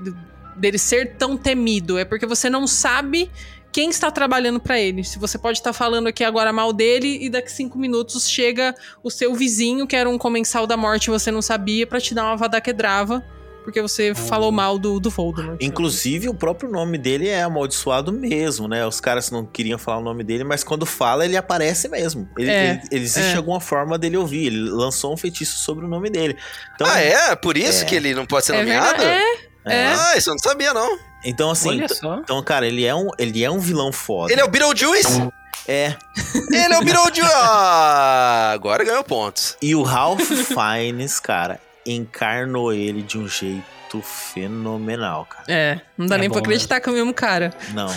dele 0.57 0.77
ser 0.77 1.15
tão 1.17 1.37
temido. 1.37 1.97
É 1.97 2.05
porque 2.05 2.25
você 2.25 2.49
não 2.49 2.65
sabe 2.67 3.29
quem 3.71 3.89
está 3.89 4.09
trabalhando 4.09 4.59
pra 4.59 4.79
ele. 4.79 5.03
Se 5.03 5.19
você 5.19 5.37
pode 5.37 5.59
estar 5.59 5.73
falando 5.73 6.07
aqui 6.07 6.23
agora 6.23 6.51
mal 6.51 6.73
dele 6.73 7.19
e 7.21 7.29
daqui 7.29 7.51
cinco 7.51 7.77
minutos 7.77 8.27
chega 8.29 8.73
o 9.03 9.11
seu 9.11 9.35
vizinho, 9.35 9.85
que 9.85 9.95
era 9.95 10.09
um 10.09 10.17
comensal 10.17 10.65
da 10.65 10.75
morte 10.75 11.05
e 11.05 11.09
você 11.11 11.29
não 11.31 11.41
sabia, 11.41 11.85
pra 11.85 11.99
te 12.01 12.13
dar 12.15 12.23
uma 12.25 12.35
vada 12.37 12.59
quedrava. 12.59 13.23
porque 13.63 13.81
você 13.81 14.15
falou 14.15 14.49
mal 14.49 14.79
do, 14.79 14.97
do 14.97 15.09
Voldemort. 15.09 15.57
Inclusive, 15.61 16.29
o 16.29 16.33
próprio 16.33 16.71
nome 16.71 16.97
dele 16.97 17.27
é 17.27 17.43
amaldiçoado 17.43 18.13
mesmo, 18.13 18.65
né? 18.65 18.87
Os 18.87 19.01
caras 19.01 19.29
não 19.29 19.45
queriam 19.45 19.77
falar 19.77 19.97
o 19.97 20.01
nome 20.03 20.23
dele, 20.23 20.45
mas 20.45 20.63
quando 20.63 20.85
fala, 20.85 21.25
ele 21.25 21.35
aparece 21.35 21.89
mesmo. 21.89 22.29
Ele, 22.37 22.49
É, 22.49 22.69
ele- 22.69 22.81
ele 22.93 23.03
existe 23.03 23.33
é. 23.33 23.35
alguma 23.35 23.59
forma 23.59 23.97
dele 23.97 24.15
ouvir. 24.15 24.45
Ele 24.47 24.69
lançou 24.69 25.13
um 25.13 25.17
feitiço 25.17 25.57
sobre 25.57 25.83
o 25.83 25.87
nome 25.89 26.09
dele. 26.09 26.37
Então, 26.75 26.87
ah, 26.89 27.01
é? 27.01 27.35
Por 27.35 27.57
isso 27.57 27.83
É. 27.83 27.85
que 27.85 27.93
ele 27.95 28.15
não 28.15 28.25
pode 28.25 28.45
ser 28.45 28.55
É 28.55 28.59
nomeado? 28.59 28.99
verdade. 29.03 29.21
É, 29.21 29.47
é. 29.69 29.93
Ah, 29.93 30.17
isso 30.17 30.29
eu 30.29 30.33
não 30.33 30.39
sabia, 30.39 30.73
não. 30.73 30.97
então 31.23 31.49
assim, 31.51 31.69
Olha 31.69 31.87
t- 31.87 31.95
só. 31.95 32.15
então, 32.19 32.41
cara, 32.43 32.65
ele 32.67 32.85
é 32.85 32.93
um, 32.95 33.09
ele 33.17 33.43
é 33.43 33.49
um 33.51 33.59
vilão 33.59 33.91
foda. 33.91 34.31
Ele 34.31 34.41
é 34.41 34.45
o 34.45 34.49
Beetlejuice? 34.49 35.27
É. 35.67 35.95
Ele 36.49 36.73
é 36.73 36.77
o 36.79 36.83
Beetlejuice! 36.83 37.29
Ah, 37.33 38.51
agora 38.53 38.85
ganhou 38.85 39.03
pontos. 39.03 39.57
E 39.61 39.75
o 39.75 39.81
Ralph 39.83 40.21
Fiennes, 40.47 41.19
cara, 41.19 41.59
encarnou 41.85 42.71
ele 42.71 43.01
de 43.01 43.17
um 43.17 43.27
jeito 43.27 44.01
fenomenal, 44.01 45.25
cara. 45.25 45.43
É, 45.47 45.81
não 45.97 46.05
dá 46.07 46.15
É 46.15 46.19
nem 46.19 46.29
pra 46.29 46.39
acreditar 46.39 46.79
que 46.79 46.87
é 46.87 46.91
o 46.91 46.95
mesmo 46.95 47.13
cara. 47.13 47.53
Não. 47.73 47.87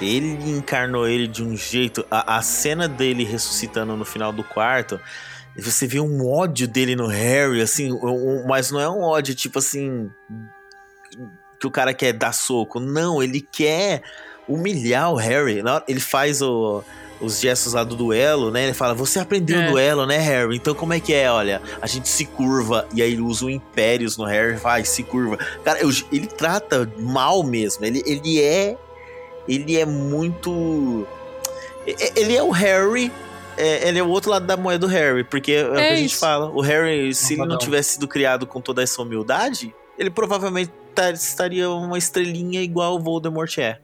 Ele 0.00 0.50
encarnou 0.50 1.08
ele 1.08 1.26
de 1.26 1.42
um 1.42 1.56
jeito. 1.56 2.04
A, 2.10 2.36
a 2.36 2.42
cena 2.42 2.86
dele 2.86 3.24
ressuscitando 3.24 3.96
no 3.96 4.04
final 4.04 4.30
do 4.32 4.44
quarto. 4.44 5.00
Você 5.58 5.86
vê 5.86 5.98
um 6.00 6.26
ódio 6.28 6.68
dele 6.68 6.94
no 6.94 7.06
Harry, 7.06 7.62
assim, 7.62 7.90
um- 7.92 8.42
um- 8.42 8.46
mas 8.46 8.70
não 8.70 8.78
é 8.80 8.88
um 8.90 9.00
ódio 9.00 9.34
tipo 9.34 9.58
assim. 9.58 10.10
Que 11.66 11.68
o 11.68 11.70
cara 11.72 11.92
quer 11.92 12.12
dar 12.12 12.32
soco. 12.32 12.78
Não, 12.78 13.20
ele 13.20 13.40
quer 13.40 14.02
humilhar 14.48 15.10
o 15.12 15.16
Harry. 15.16 15.60
Ele 15.88 15.98
faz 16.00 16.40
o- 16.40 16.84
os 17.20 17.40
gestos 17.40 17.72
lá 17.72 17.82
do 17.82 17.96
duelo, 17.96 18.50
né? 18.52 18.62
Ele 18.64 18.72
fala: 18.74 18.94
Você 18.94 19.18
aprendeu 19.18 19.58
É. 19.60 19.66
o 19.66 19.70
duelo, 19.72 20.06
né, 20.06 20.18
Harry? 20.18 20.54
Então 20.54 20.74
como 20.74 20.92
é 20.94 21.00
que 21.00 21.12
é? 21.12 21.28
Olha, 21.30 21.60
a 21.82 21.86
gente 21.88 22.08
se 22.08 22.24
curva. 22.24 22.86
E 22.94 23.02
aí 23.02 23.12
ele 23.14 23.20
usa 23.22 23.46
o 23.46 23.50
Impérios 23.50 24.16
no 24.16 24.24
Harry, 24.24 24.54
vai, 24.56 24.84
se 24.84 25.02
curva. 25.02 25.36
Cara, 25.64 25.80
eu- 25.80 25.90
ele 26.12 26.26
trata 26.28 26.88
mal 26.98 27.42
mesmo. 27.42 27.84
Ele, 27.84 28.00
ele 28.06 28.40
é. 28.40 28.76
Ele 29.48 29.76
é 29.76 29.84
muito. 29.84 31.06
Ele 32.14 32.36
é 32.36 32.42
o 32.42 32.50
Harry. 32.50 33.10
é, 33.58 33.88
ele 33.88 33.98
é 33.98 34.02
o 34.02 34.08
outro 34.08 34.30
lado 34.30 34.46
da 34.46 34.54
moeda 34.56 34.78
do 34.80 34.86
Harry. 34.86 35.24
Porque 35.24 35.50
é, 35.52 35.66
o 35.68 35.72
que 35.72 35.80
É 35.80 35.92
a 35.92 35.96
gente 35.96 36.10
isso. 36.12 36.20
fala. 36.20 36.50
O 36.50 36.60
Harry, 36.60 37.14
se 37.14 37.34
ele 37.34 37.46
não 37.46 37.56
tivesse 37.58 37.94
sido 37.94 38.06
criado 38.06 38.46
com 38.46 38.60
toda 38.60 38.82
essa 38.82 39.00
humildade, 39.00 39.74
ele 39.98 40.10
provavelmente 40.10 40.70
estaria 41.12 41.68
uma 41.70 41.98
estrelinha 41.98 42.62
igual 42.62 42.96
o 42.96 43.00
Voldemort 43.00 43.58
é. 43.58 43.78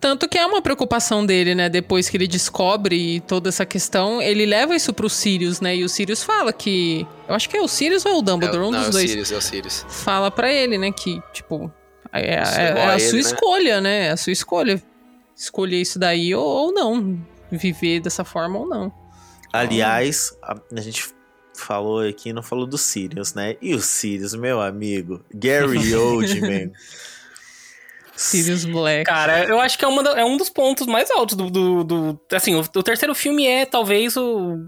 Tanto 0.00 0.28
que 0.28 0.38
é 0.38 0.46
uma 0.46 0.62
preocupação 0.62 1.26
dele, 1.26 1.56
né? 1.56 1.68
Depois 1.68 2.08
que 2.08 2.16
ele 2.16 2.28
descobre 2.28 3.18
toda 3.20 3.48
essa 3.48 3.66
questão, 3.66 4.22
ele 4.22 4.46
leva 4.46 4.76
isso 4.76 4.92
pro 4.92 5.10
Sirius, 5.10 5.60
né? 5.60 5.74
E 5.74 5.82
o 5.84 5.88
Sirius 5.88 6.22
fala 6.22 6.52
que. 6.52 7.04
Eu 7.28 7.34
acho 7.34 7.48
que 7.48 7.56
é 7.56 7.60
o 7.60 7.66
Sirius 7.66 8.06
ou 8.06 8.12
é 8.12 8.14
o 8.16 8.22
Dumbledore, 8.22 8.62
um 8.62 8.70
não, 8.70 8.78
dos 8.78 8.86
é 8.86 8.88
o 8.90 8.92
dois. 8.92 9.10
Sirius, 9.10 9.32
é 9.32 9.36
o 9.36 9.40
Sirius. 9.42 9.84
Fala 9.88 10.30
pra 10.30 10.52
ele, 10.52 10.78
né? 10.78 10.92
Que, 10.92 11.20
tipo. 11.32 11.72
É, 12.12 12.20
é- 12.20 12.34
é 12.34 12.34
é 12.36 12.86
a 12.86 12.90
a 12.90 12.94
ele, 12.94 13.00
sua 13.00 13.14
né? 13.14 13.20
escolha, 13.20 13.80
né? 13.80 14.06
É 14.06 14.10
a 14.10 14.16
sua 14.16 14.32
escolha. 14.32 14.80
Escolher 15.36 15.80
isso 15.80 15.98
daí 15.98 16.32
ou, 16.32 16.46
ou 16.46 16.72
não. 16.72 17.18
Viver 17.50 17.98
dessa 18.00 18.24
forma 18.24 18.56
ou 18.60 18.68
não. 18.68 18.92
Aliás, 19.52 20.32
a, 20.42 20.54
a 20.76 20.80
gente 20.80 21.08
falou 21.58 22.00
aqui, 22.00 22.32
não 22.32 22.42
falou 22.42 22.66
do 22.66 22.78
Sirius, 22.78 23.34
né? 23.34 23.56
E 23.60 23.74
o 23.74 23.80
Sirius, 23.80 24.34
meu 24.34 24.60
amigo, 24.60 25.24
Gary 25.34 25.94
Oldman. 25.94 26.72
Sirius 28.16 28.64
Black. 28.64 29.04
Cara, 29.04 29.44
eu 29.44 29.60
acho 29.60 29.78
que 29.78 29.84
é, 29.84 29.88
uma 29.88 30.02
da- 30.02 30.18
é 30.18 30.24
um 30.24 30.36
dos 30.36 30.48
pontos 30.50 30.86
mais 30.86 31.10
altos 31.10 31.36
do. 31.36 31.50
do- 31.50 31.84
do- 31.84 32.20
assim, 32.32 32.54
o, 32.54 32.60
o 32.60 32.82
terceiro 32.82 33.14
filme 33.14 33.46
é 33.46 33.64
talvez 33.64 34.16
o. 34.16 34.66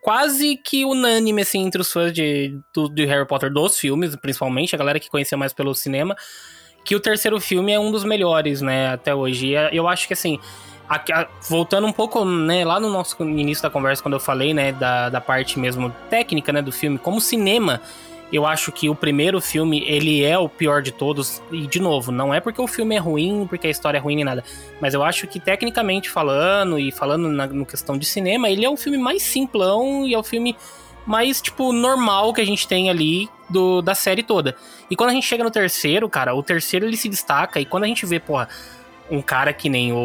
Quase 0.00 0.56
que 0.56 0.84
unânime, 0.86 1.42
assim, 1.42 1.58
entre 1.66 1.80
os 1.82 1.92
fãs 1.92 2.12
de, 2.12 2.56
do, 2.72 2.88
de 2.88 3.04
Harry 3.04 3.26
Potter 3.26 3.52
dos 3.52 3.78
filmes, 3.78 4.16
principalmente, 4.16 4.74
a 4.74 4.78
galera 4.78 4.98
que 4.98 5.10
conhecia 5.10 5.36
mais 5.36 5.52
pelo 5.52 5.74
cinema, 5.74 6.16
que 6.84 6.94
o 6.94 7.00
terceiro 7.00 7.38
filme 7.40 7.72
é 7.72 7.80
um 7.80 7.90
dos 7.90 8.04
melhores, 8.04 8.62
né, 8.62 8.88
até 8.88 9.14
hoje. 9.14 9.48
E 9.48 9.54
é- 9.56 9.68
eu 9.72 9.86
acho 9.86 10.06
que, 10.06 10.14
assim, 10.14 10.38
a- 10.88 11.02
a- 11.12 11.26
voltando 11.48 11.86
um 11.86 11.92
pouco, 11.92 12.24
né, 12.24 12.64
lá 12.64 12.80
no 12.80 12.90
nosso 12.90 13.22
início 13.22 13.62
da 13.62 13.70
conversa, 13.70 14.02
quando 14.02 14.14
eu 14.14 14.20
falei, 14.20 14.54
né, 14.54 14.72
da, 14.72 15.08
da 15.08 15.20
parte 15.20 15.58
mesmo 15.58 15.94
técnica, 16.08 16.52
né, 16.52 16.62
do 16.62 16.72
filme, 16.72 16.98
como 16.98 17.20
cinema, 17.20 17.80
eu 18.32 18.44
acho 18.46 18.70
que 18.70 18.90
o 18.90 18.94
primeiro 18.94 19.40
filme, 19.40 19.82
ele 19.86 20.22
é 20.22 20.38
o 20.38 20.48
pior 20.50 20.82
de 20.82 20.92
todos. 20.92 21.40
E, 21.50 21.66
de 21.66 21.80
novo, 21.80 22.12
não 22.12 22.32
é 22.34 22.40
porque 22.40 22.60
o 22.60 22.66
filme 22.66 22.94
é 22.94 22.98
ruim, 22.98 23.46
porque 23.48 23.66
a 23.66 23.70
história 23.70 23.96
é 23.96 24.00
ruim 24.00 24.16
nem 24.16 24.24
nada. 24.24 24.44
Mas 24.80 24.92
eu 24.92 25.02
acho 25.02 25.26
que, 25.26 25.40
tecnicamente 25.40 26.10
falando, 26.10 26.78
e 26.78 26.92
falando 26.92 27.28
na 27.28 27.46
no 27.46 27.64
questão 27.64 27.96
de 27.96 28.04
cinema, 28.04 28.50
ele 28.50 28.64
é 28.66 28.68
o 28.68 28.76
filme 28.76 28.98
mais 28.98 29.22
simplão 29.22 30.06
e 30.06 30.12
é 30.12 30.18
o 30.18 30.22
filme 30.22 30.54
mais, 31.06 31.40
tipo, 31.40 31.72
normal 31.72 32.34
que 32.34 32.42
a 32.42 32.44
gente 32.44 32.68
tem 32.68 32.90
ali 32.90 33.30
do, 33.48 33.80
da 33.80 33.94
série 33.94 34.22
toda. 34.22 34.54
E 34.90 34.94
quando 34.96 35.08
a 35.08 35.14
gente 35.14 35.26
chega 35.26 35.42
no 35.42 35.50
terceiro, 35.50 36.06
cara, 36.06 36.34
o 36.34 36.42
terceiro 36.42 36.84
ele 36.84 36.98
se 36.98 37.08
destaca. 37.08 37.58
E 37.58 37.64
quando 37.64 37.84
a 37.84 37.86
gente 37.86 38.04
vê, 38.04 38.20
porra, 38.20 38.46
um 39.10 39.22
cara 39.22 39.52
que 39.52 39.68
nem 39.68 39.92
o, 39.92 39.96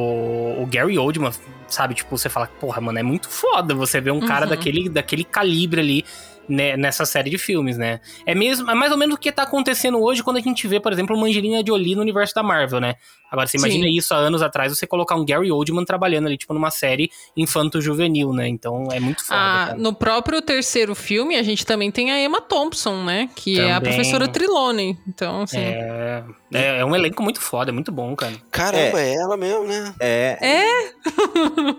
o 0.62 0.68
Gary 0.72 0.98
Oldman, 0.98 1.32
sabe? 1.68 1.94
Tipo, 1.94 2.18
você 2.18 2.30
fala, 2.30 2.48
porra, 2.48 2.80
mano, 2.82 3.00
é 3.00 3.04
muito 3.04 3.30
foda 3.30 3.74
você 3.74 4.00
ver 4.00 4.12
um 4.12 4.20
cara 4.20 4.46
Uhum. 4.46 4.50
daquele, 4.52 4.90
daquele 4.90 5.24
calibre 5.24 5.80
ali 5.82 6.06
né, 6.48 6.76
nessa 6.76 7.06
série 7.06 7.30
de 7.30 7.38
filmes, 7.38 7.78
né? 7.78 8.02
É 8.26 8.36
mesmo, 8.36 8.70
é 8.70 8.76
mais 8.76 8.92
ou 8.92 8.98
menos 8.98 9.16
o 9.16 9.18
que 9.18 9.32
tá 9.32 9.44
acontecendo 9.44 9.98
hoje 10.04 10.22
quando 10.22 10.36
a 10.38 10.42
gente 10.42 10.68
vê, 10.68 10.78
por 10.78 10.92
exemplo, 10.92 11.16
uma 11.16 11.26
Angelina 11.28 11.64
Jolie 11.66 11.96
no 11.96 12.02
universo 12.02 12.36
da 12.36 12.44
Marvel, 12.44 12.82
né? 12.82 12.96
Agora, 13.32 13.48
você 13.48 13.58
imagina 13.58 13.86
Sim. 13.86 13.94
isso 13.98 14.14
há 14.14 14.18
anos 14.18 14.42
atrás, 14.42 14.78
você 14.78 14.86
colocar 14.86 15.16
um 15.16 15.26
Gary 15.26 15.50
Oldman 15.52 15.86
trabalhando 15.86 16.28
ali, 16.28 16.38
tipo, 16.38 16.54
numa 16.54 16.70
série 16.70 17.10
infanto-juvenil, 17.54 18.34
né? 18.34 18.48
Então, 18.48 18.88
é 18.92 19.00
muito 19.00 19.24
foda, 19.26 19.40
Ah, 19.40 19.66
cara. 19.68 19.78
no 19.80 19.94
próprio 19.94 20.42
terceiro 20.42 20.94
filme, 20.96 21.36
a 21.38 21.44
gente 21.44 21.66
também 21.66 21.90
tem 21.92 22.12
a 22.12 22.20
Emma 22.22 22.42
Thompson, 22.42 23.04
né? 23.04 23.30
Que 23.36 23.60
é 23.60 23.72
a 23.72 23.80
Também. 23.80 23.94
professora 23.96 24.28
Trelawney. 24.28 24.98
Então, 25.08 25.44
assim. 25.44 25.58
É, 25.60 26.24
é, 26.54 26.80
é 26.80 26.86
um 26.86 26.96
elenco 26.96 27.22
muito 27.24 27.42
foda, 27.42 27.72
é 27.72 27.74
muito 27.74 27.92
bom, 27.92 28.16
cara. 28.16 28.34
Caramba, 28.52 29.00
é, 29.02 29.14
ela 29.16 29.36
mesmo, 29.38 29.66
né? 29.66 29.94
É, 30.00 30.38
É, 30.42 30.94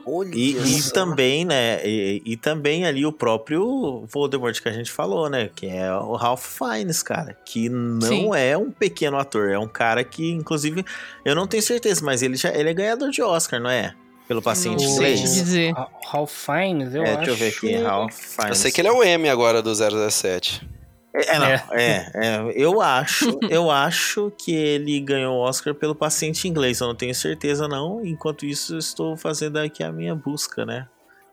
Olha 0.06 0.30
E, 0.34 0.78
e 0.78 0.90
também, 0.92 1.44
né? 1.44 1.80
E, 1.86 2.22
e 2.24 2.36
também 2.36 2.84
ali 2.86 3.04
o 3.06 3.12
próprio 3.12 4.04
Voldemort 4.06 4.60
que 4.60 4.68
a 4.68 4.72
gente 4.72 4.90
falou, 4.90 5.28
né? 5.28 5.50
Que 5.54 5.66
é 5.66 5.92
o 5.94 6.14
Ralph 6.16 6.44
Fiennes, 6.58 7.02
cara. 7.02 7.36
Que 7.44 7.68
não 7.68 8.00
Sim. 8.08 8.30
é 8.36 8.56
um 8.56 8.70
pequeno 8.70 9.18
ator. 9.18 9.50
É 9.50 9.58
um 9.58 9.68
cara 9.68 10.02
que, 10.04 10.30
inclusive, 10.30 10.84
eu 11.24 11.34
não 11.34 11.46
tenho 11.46 11.62
certeza, 11.62 12.04
mas 12.04 12.22
ele 12.22 12.36
já 12.36 12.50
ele 12.54 12.70
é 12.70 12.74
ganhador 12.74 13.10
de 13.10 13.22
Oscar, 13.22 13.60
não 13.60 13.70
é? 13.70 13.94
Pelo 14.26 14.40
paciente 14.40 14.82
não 14.84 14.92
inglês. 14.92 15.20
dizer. 15.20 15.72
Ra- 15.72 15.88
Ralph 16.06 16.32
Fiennes, 16.32 16.94
eu 16.94 17.02
é, 17.02 17.08
acho. 17.10 17.16
deixa 17.18 17.30
eu 17.30 17.36
ver 17.36 17.48
aqui. 17.48 17.76
Ralph 17.76 18.14
Fiennes. 18.14 18.48
Eu 18.48 18.54
sei 18.54 18.72
que 18.72 18.80
ele 18.80 18.88
é 18.88 18.92
o 18.92 19.02
M 19.04 19.28
agora 19.28 19.60
do 19.60 19.74
017. 19.74 20.66
É, 21.14 21.36
é, 21.36 21.38
não, 21.38 21.46
É. 21.46 21.64
é, 21.72 22.10
é, 22.14 22.52
eu 22.56 22.80
acho, 22.80 23.38
eu 23.48 23.70
acho 23.70 24.32
que 24.36 24.52
ele 24.54 24.98
ganhou 25.00 25.36
o 25.36 25.40
Oscar 25.40 25.74
pelo 25.74 25.94
paciente 25.94 26.48
inglês. 26.48 26.80
Eu 26.80 26.88
não 26.88 26.94
tenho 26.94 27.14
certeza 27.14 27.68
não. 27.68 28.04
Enquanto 28.04 28.44
isso, 28.44 28.74
eu 28.74 28.78
estou 28.78 29.16
fazendo 29.16 29.58
aqui 29.58 29.82
a 29.84 29.92
minha 29.92 30.14
busca, 30.14 30.66
né? 30.66 30.88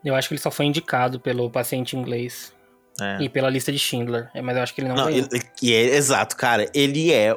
Eu 0.06 0.16
acho 0.16 0.28
que 0.28 0.34
ele 0.36 0.41
só 0.41 0.52
foi 0.52 0.66
indicado 0.66 1.20
pelo 1.20 1.49
paciente 1.49 1.95
inglês 1.98 2.53
É. 2.99 3.24
e 3.24 3.30
pela 3.30 3.49
lista 3.49 3.72
de 3.72 3.80
Schindler. 3.80 4.30
É, 4.34 4.41
Mas 4.41 4.56
eu 4.58 4.64
acho 4.64 4.74
que 4.76 4.82
ele 4.82 4.88
não, 4.90 4.95
Não, 4.95 5.06
ganhou. 5.06 5.28
ele- 5.32 5.74
é, 5.74 5.95
exato, 5.95 6.36
cara. 6.36 6.68
Ele 6.74 7.12
é 7.12 7.36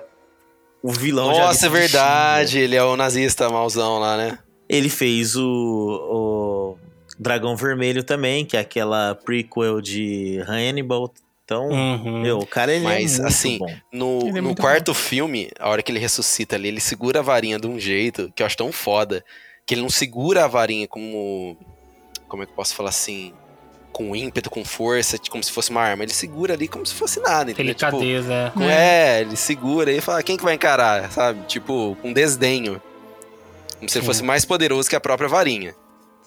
o 0.83 0.91
vilão 0.91 1.33
de 1.33 1.39
Nossa, 1.39 1.66
é 1.66 1.69
verdade. 1.71 2.59
Ele 2.59 2.77
é 2.77 2.83
o 2.83 2.97
nazista 2.97 3.49
mauzão 3.49 3.99
lá, 3.99 4.16
né? 4.19 4.39
Ele 4.69 4.89
fez 4.89 5.37
o, 5.37 5.47
o 5.47 6.79
Dragão 7.19 7.55
Vermelho 7.57 8.03
também, 8.03 8.45
que 8.45 8.57
é 8.57 8.61
aquela 8.61 9.15
prequel 9.15 9.81
de 9.81 10.43
Hannibal. 10.47 11.12
Então, 11.45 11.69
Uhum. 11.69 12.23
meu, 12.23 12.39
o 12.39 12.47
cara 12.47 12.73
ele 12.73 12.85
Mas, 12.85 13.19
é 13.19 13.23
muito 13.23 13.27
assim, 13.29 13.59
bom. 13.59 13.75
No, 13.93 14.19
Ele 14.21 14.29
é 14.31 14.33
no 14.41 14.43
muito 14.45 14.62
quarto 14.62 14.95
filme, 14.95 15.51
a 15.61 15.69
hora 15.69 15.83
que 15.83 15.93
ele 15.93 15.99
ressuscita 15.99 16.57
ali, 16.57 16.69
ele 16.69 16.81
segura 16.81 17.19
a 17.19 17.23
varinha 17.23 17.59
de 17.59 17.66
um 17.66 17.79
jeito 17.79 18.33
que 18.35 18.43
eu 18.43 18.47
acho 18.47 18.57
tão 18.57 18.73
foda. 18.73 19.23
Que 19.66 19.75
ele 19.75 19.83
não 19.83 19.91
segura 19.91 20.45
a 20.45 20.49
varinha 20.49 20.89
como. 20.89 21.57
Como 22.29 22.43
é 22.43 22.47
que 22.47 22.53
eu 22.53 22.57
posso 22.57 22.75
falar 22.75 22.89
assim? 22.91 23.33
Com 23.93 24.16
ímpeto, 24.16 24.51
com 24.51 24.65
força, 24.65 25.19
como 25.31 25.43
se 25.45 25.53
fosse 25.53 25.71
uma 25.71 25.81
arma. 25.83 26.03
Ele 26.03 26.12
segura 26.12 26.55
ali 26.55 26.66
como 26.66 26.85
se 26.85 26.95
fosse 26.95 27.21
nada, 27.21 27.51
entendeu? 27.51 27.75
Tipo, 27.75 27.99
Delicadeza. 27.99 28.33
é. 28.35 28.51
com- 28.51 28.62
é, 28.65 29.21
ele 29.21 29.37
segura 29.37 29.93
e 29.93 30.01
fala, 30.01 30.23
quem 30.23 30.37
que 30.37 30.43
vai 30.45 30.55
encarar, 30.55 31.12
sabe? 31.12 31.47
Tipo, 31.47 31.97
com 32.03 32.12
desdenho. 32.12 32.83
Como 33.79 33.89
se 33.89 33.99
ele 33.99 34.03
Sim. 34.03 34.07
fosse 34.07 34.23
mais 34.23 34.45
poderoso 34.45 34.89
que 34.89 34.97
a 34.97 35.01
própria 35.01 35.29
varinha, 35.29 35.75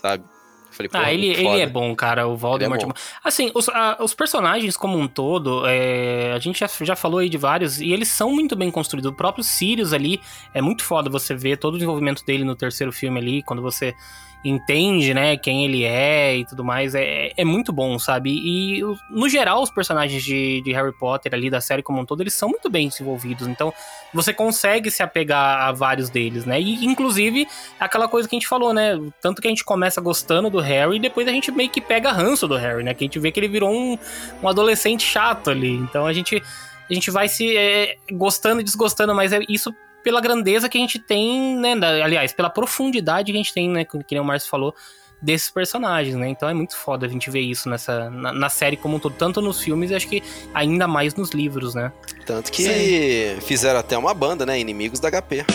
sabe? 0.02 0.24
Falei, 0.72 0.90
Ah, 0.94 1.12
ele, 1.14 1.28
ele 1.28 1.60
é 1.62 1.66
bom, 1.68 1.96
cara. 1.96 2.28
O 2.28 2.36
Voldemort. 2.38 2.82
Ele 2.82 2.92
é 2.92 2.94
bom. 2.94 3.00
Assim, 3.24 3.52
os, 3.56 3.68
a- 3.70 3.98
os 4.00 4.14
personagens 4.14 4.78
como 4.78 4.98
um 4.98 5.08
todo, 5.08 5.64
é, 5.66 6.34
a 6.34 6.40
gente 6.40 6.60
já, 6.60 6.68
já 6.82 6.96
falou 6.96 7.20
aí 7.20 7.30
de 7.30 7.38
vários, 7.38 7.80
e 7.82 7.92
eles 7.92 8.08
são 8.10 8.32
muito 8.32 8.56
bem 8.56 8.70
construídos. 8.70 9.12
O 9.12 9.16
próprio 9.16 9.44
Sirius 9.44 9.94
ali 9.94 10.22
é 10.54 10.62
muito 10.62 10.84
foda 10.84 11.10
você 11.10 11.34
ver 11.36 11.58
todo 11.58 11.74
o 11.74 11.78
desenvolvimento 11.78 12.24
dele 12.26 12.44
no 12.44 12.56
terceiro 12.56 12.92
filme 12.92 13.20
ali, 13.20 13.42
quando 13.44 13.62
você 13.62 13.96
entende, 14.44 15.14
né, 15.14 15.36
quem 15.36 15.66
ele 15.66 15.84
é 15.84 16.38
e 16.38 16.46
tudo 16.46 16.64
mais. 16.64 16.96
É, 16.96 17.32
é 17.36 17.44
muito 17.44 17.74
bom, 17.74 17.98
sabe? 18.00 18.32
E, 18.32 18.82
no 19.10 19.28
geral, 19.28 19.62
os 19.62 19.70
personagens 19.70 20.24
de, 20.24 20.62
de 20.62 20.72
Harry 20.74 20.94
Potter 20.94 21.34
ali, 21.34 21.50
da 21.50 21.60
série 21.60 21.84
como 21.84 22.00
um 22.02 22.06
todo, 22.06 22.22
eles 22.22 22.34
são 22.34 22.50
muito 22.50 22.70
bem 22.70 22.88
desenvolvidos. 22.88 23.48
Então, 23.48 23.74
você 24.14 24.34
consegue 24.34 24.90
se 24.90 25.04
apegar 25.04 25.68
a 25.68 25.72
vários 25.72 26.10
deles, 26.10 26.46
né? 26.46 26.60
E, 26.62 26.86
inclusive, 26.86 27.48
aquela 27.80 28.08
coisa 28.08 28.28
que 28.28 28.36
a 28.36 28.40
gente 28.40 28.48
falou, 28.48 28.74
né? 28.74 29.00
Tanto 29.22 29.42
que 29.42 29.48
a 29.48 29.52
gente 29.52 29.66
começa 29.66 30.00
gostando 30.00 30.50
do 30.50 30.60
Harry 30.60 30.98
e 30.98 31.00
depois 31.00 31.28
a 31.28 31.32
gente 31.32 31.52
meio 31.52 31.70
que 31.70 31.82
pega 31.82 32.12
ranço 32.12 32.48
do 32.48 32.56
Harry, 32.56 32.84
né? 32.84 32.94
Que 32.94 33.04
a 33.04 33.08
gente 33.08 33.20
vê 33.20 33.32
que 33.32 33.40
ele 33.40 33.48
virou 33.48 33.72
um, 33.72 33.98
um 34.42 34.48
adolescente 34.48 35.04
chato 35.04 35.50
ali. 35.50 35.74
Então 35.74 36.06
a 36.06 36.14
gente 36.14 36.42
a 36.90 36.94
gente 36.94 37.12
vai 37.12 37.28
se 37.28 37.56
é, 37.58 37.98
gostando 38.14 38.62
e 38.62 38.64
desgostando, 38.64 39.14
mas 39.14 39.34
é 39.34 39.40
isso 39.50 39.76
pela 40.08 40.22
grandeza 40.22 40.70
que 40.70 40.78
a 40.78 40.82
gente 40.82 41.00
tem, 41.00 41.58
né? 41.58 41.76
Da, 41.76 41.90
aliás, 42.06 42.32
pela 42.32 42.50
profundidade 42.50 43.30
que 43.30 43.38
a 43.38 43.44
gente 43.44 43.54
tem, 43.54 43.70
né? 43.70 43.84
Que 43.84 43.98
nem 44.12 44.22
o 44.22 44.24
Márcio 44.24 44.50
falou, 44.50 44.74
desses 45.22 45.50
personagens, 45.50 46.16
né? 46.16 46.30
Então 46.30 46.48
é 46.48 46.54
muito 46.54 46.78
foda 46.78 47.06
a 47.06 47.10
gente 47.10 47.30
ver 47.30 47.42
isso 47.42 47.68
nessa, 47.68 48.10
na, 48.10 48.32
na 48.32 48.48
série 48.48 48.78
como 48.78 48.96
um 48.96 49.00
todo, 49.00 49.16
tanto 49.16 49.42
nos 49.42 49.60
filmes 49.60 49.92
e 49.92 49.96
acho 49.96 50.08
que 50.08 50.24
ainda 50.54 50.88
mais 50.88 51.14
nos 51.14 51.32
livros, 51.32 51.76
né? 51.76 51.92
Tanto 52.26 52.54
que 52.54 52.64
Sim. 52.64 53.42
fizeram 53.42 53.82
até 53.82 53.98
uma 53.98 54.14
banda, 54.14 54.46
né? 54.46 54.58
Inimigos 54.58 55.02
da 55.02 55.12
HP. 55.12 55.46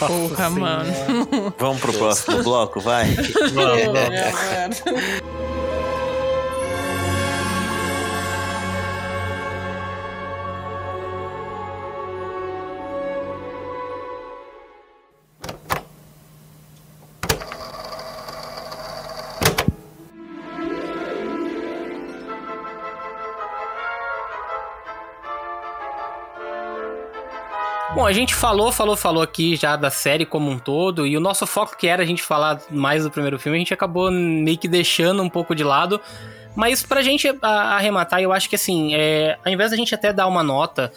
Porra, 0.00 0.50
mano. 0.50 0.92
Vamos 1.56 1.80
pro 1.80 1.92
próximo 1.92 2.42
bloco, 2.42 2.80
vai. 2.80 3.06
Vamos, 3.54 3.84
vamos. 3.84 5.63
Bom, 27.94 28.04
a 28.04 28.12
gente 28.12 28.34
falou, 28.34 28.72
falou, 28.72 28.96
falou 28.96 29.22
aqui 29.22 29.54
já 29.54 29.76
da 29.76 29.88
série 29.88 30.26
como 30.26 30.50
um 30.50 30.58
todo, 30.58 31.06
e 31.06 31.16
o 31.16 31.20
nosso 31.20 31.46
foco 31.46 31.76
que 31.76 31.86
era 31.86 32.02
a 32.02 32.06
gente 32.06 32.24
falar 32.24 32.60
mais 32.68 33.04
do 33.04 33.10
primeiro 33.10 33.38
filme, 33.38 33.56
a 33.56 33.60
gente 33.60 33.72
acabou 33.72 34.10
meio 34.10 34.58
que 34.58 34.66
deixando 34.66 35.22
um 35.22 35.30
pouco 35.30 35.54
de 35.54 35.62
lado. 35.62 36.00
Mas 36.56 36.82
pra 36.82 37.02
gente 37.02 37.32
arrematar, 37.40 38.20
eu 38.20 38.32
acho 38.32 38.48
que 38.48 38.56
assim, 38.56 38.96
é, 38.96 39.38
ao 39.44 39.52
invés 39.52 39.70
da 39.70 39.76
gente 39.76 39.94
até 39.94 40.12
dar 40.12 40.26
uma 40.26 40.42
nota, 40.42 40.92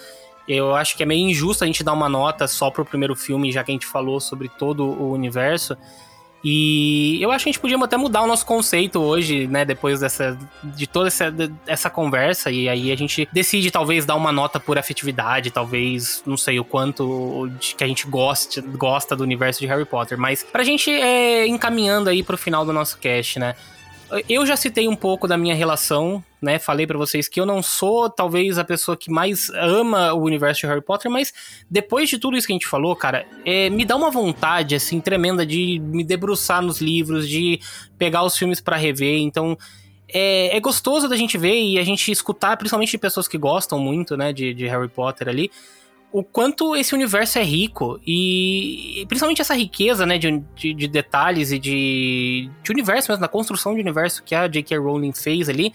eu 0.47 0.75
acho 0.75 0.97
que 0.97 1.03
é 1.03 1.05
meio 1.05 1.29
injusto 1.29 1.63
a 1.63 1.67
gente 1.67 1.83
dar 1.83 1.93
uma 1.93 2.09
nota 2.09 2.47
só 2.47 2.71
pro 2.71 2.83
primeiro 2.83 3.15
filme, 3.15 3.51
já 3.51 3.63
que 3.63 3.71
a 3.71 3.73
gente 3.75 3.85
falou 3.85 4.19
sobre 4.19 4.49
todo 4.49 4.83
o 4.83 5.11
universo. 5.11 5.77
E 6.49 7.21
eu 7.21 7.29
acho 7.29 7.43
que 7.43 7.49
a 7.49 7.51
gente 7.51 7.59
podia 7.59 7.77
até 7.77 7.97
mudar 7.97 8.21
o 8.21 8.27
nosso 8.27 8.45
conceito 8.45 9.01
hoje, 9.01 9.47
né? 9.47 9.65
Depois 9.65 9.99
dessa, 9.99 10.39
de 10.63 10.87
toda 10.87 11.07
essa, 11.09 11.25
essa 11.67 11.89
conversa. 11.89 12.49
E 12.49 12.69
aí 12.69 12.89
a 12.89 12.95
gente 12.95 13.27
decide 13.33 13.69
talvez 13.69 14.05
dar 14.05 14.15
uma 14.15 14.31
nota 14.31 14.57
por 14.57 14.77
afetividade, 14.77 15.51
talvez, 15.51 16.23
não 16.25 16.37
sei 16.37 16.57
o 16.57 16.63
quanto 16.63 17.51
que 17.59 17.83
a 17.83 17.87
gente 17.87 18.07
goste, 18.07 18.61
gosta 18.61 19.13
do 19.13 19.23
universo 19.23 19.59
de 19.59 19.67
Harry 19.67 19.83
Potter. 19.83 20.17
Mas 20.17 20.41
pra 20.41 20.63
gente 20.63 20.89
é, 20.89 21.45
encaminhando 21.45 22.09
aí 22.09 22.23
pro 22.23 22.37
final 22.37 22.65
do 22.65 22.71
nosso 22.71 22.97
cast, 22.97 23.39
né? 23.39 23.53
Eu 24.29 24.45
já 24.45 24.55
citei 24.55 24.87
um 24.87 24.95
pouco 24.95 25.27
da 25.27 25.37
minha 25.37 25.53
relação, 25.53 26.23
né? 26.41 26.57
Falei 26.57 26.87
para 26.87 26.97
vocês 26.97 27.27
que 27.27 27.39
eu 27.39 27.45
não 27.45 27.61
sou 27.61 28.09
talvez 28.09 28.57
a 28.57 28.63
pessoa 28.63 28.95
que 28.95 29.11
mais 29.11 29.49
ama 29.49 30.13
o 30.13 30.21
universo 30.21 30.61
de 30.61 30.67
Harry 30.67 30.81
Potter, 30.81 31.11
mas 31.11 31.33
depois 31.69 32.09
de 32.09 32.17
tudo 32.17 32.37
isso 32.37 32.47
que 32.47 32.53
a 32.53 32.55
gente 32.55 32.67
falou, 32.67 32.95
cara, 32.95 33.25
é, 33.45 33.69
me 33.69 33.83
dá 33.83 33.95
uma 33.95 34.09
vontade 34.09 34.75
assim 34.75 35.01
tremenda 35.01 35.45
de 35.45 35.79
me 35.79 36.03
debruçar 36.03 36.61
nos 36.61 36.79
livros, 36.79 37.27
de 37.27 37.59
pegar 37.97 38.23
os 38.23 38.37
filmes 38.37 38.61
para 38.61 38.77
rever. 38.77 39.19
Então 39.19 39.57
é, 40.07 40.55
é, 40.55 40.59
gostoso 40.59 41.09
da 41.09 41.17
gente 41.17 41.37
ver 41.37 41.61
e 41.61 41.77
a 41.77 41.83
gente 41.83 42.09
escutar, 42.09 42.55
principalmente 42.55 42.91
de 42.91 42.97
pessoas 42.97 43.27
que 43.27 43.37
gostam 43.37 43.77
muito, 43.77 44.15
né, 44.15 44.31
de, 44.31 44.53
de 44.53 44.65
Harry 44.67 44.87
Potter 44.87 45.27
ali 45.27 45.51
o 46.11 46.23
quanto 46.23 46.75
esse 46.75 46.95
universo 46.95 47.37
é 47.37 47.43
rico 47.43 47.99
e, 48.05 49.05
principalmente 49.07 49.41
essa 49.41 49.53
riqueza, 49.53 50.05
né, 50.05 50.17
de, 50.17 50.43
de, 50.55 50.73
de 50.73 50.87
detalhes 50.87 51.51
e 51.51 51.59
de, 51.59 52.49
de 52.63 52.71
universo 52.71 53.11
mesmo, 53.11 53.21
da 53.21 53.27
construção 53.27 53.75
de 53.75 53.81
universo 53.81 54.23
que 54.23 54.33
a 54.33 54.47
J.K. 54.47 54.77
Rowling 54.77 55.13
fez 55.13 55.49
ali, 55.49 55.73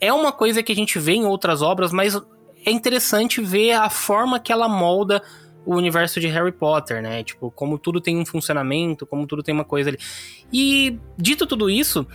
é 0.00 0.12
uma 0.12 0.32
coisa 0.32 0.62
que 0.62 0.72
a 0.72 0.74
gente 0.74 0.98
vê 0.98 1.12
em 1.12 1.26
outras 1.26 1.60
obras, 1.60 1.92
mas 1.92 2.16
é 2.64 2.70
interessante 2.70 3.40
ver 3.40 3.72
a 3.72 3.90
forma 3.90 4.40
que 4.40 4.50
ela 4.50 4.68
molda 4.68 5.22
o 5.64 5.76
universo 5.76 6.18
de 6.20 6.26
Harry 6.26 6.52
Potter, 6.52 7.02
né? 7.02 7.22
Tipo, 7.22 7.50
como 7.50 7.78
tudo 7.78 8.00
tem 8.00 8.18
um 8.18 8.24
funcionamento, 8.24 9.06
como 9.06 9.26
tudo 9.26 9.42
tem 9.42 9.54
uma 9.54 9.64
coisa 9.64 9.90
ali. 9.90 9.98
E 10.50 10.98
dito 11.18 11.46
tudo 11.46 11.68
isso, 11.68 12.06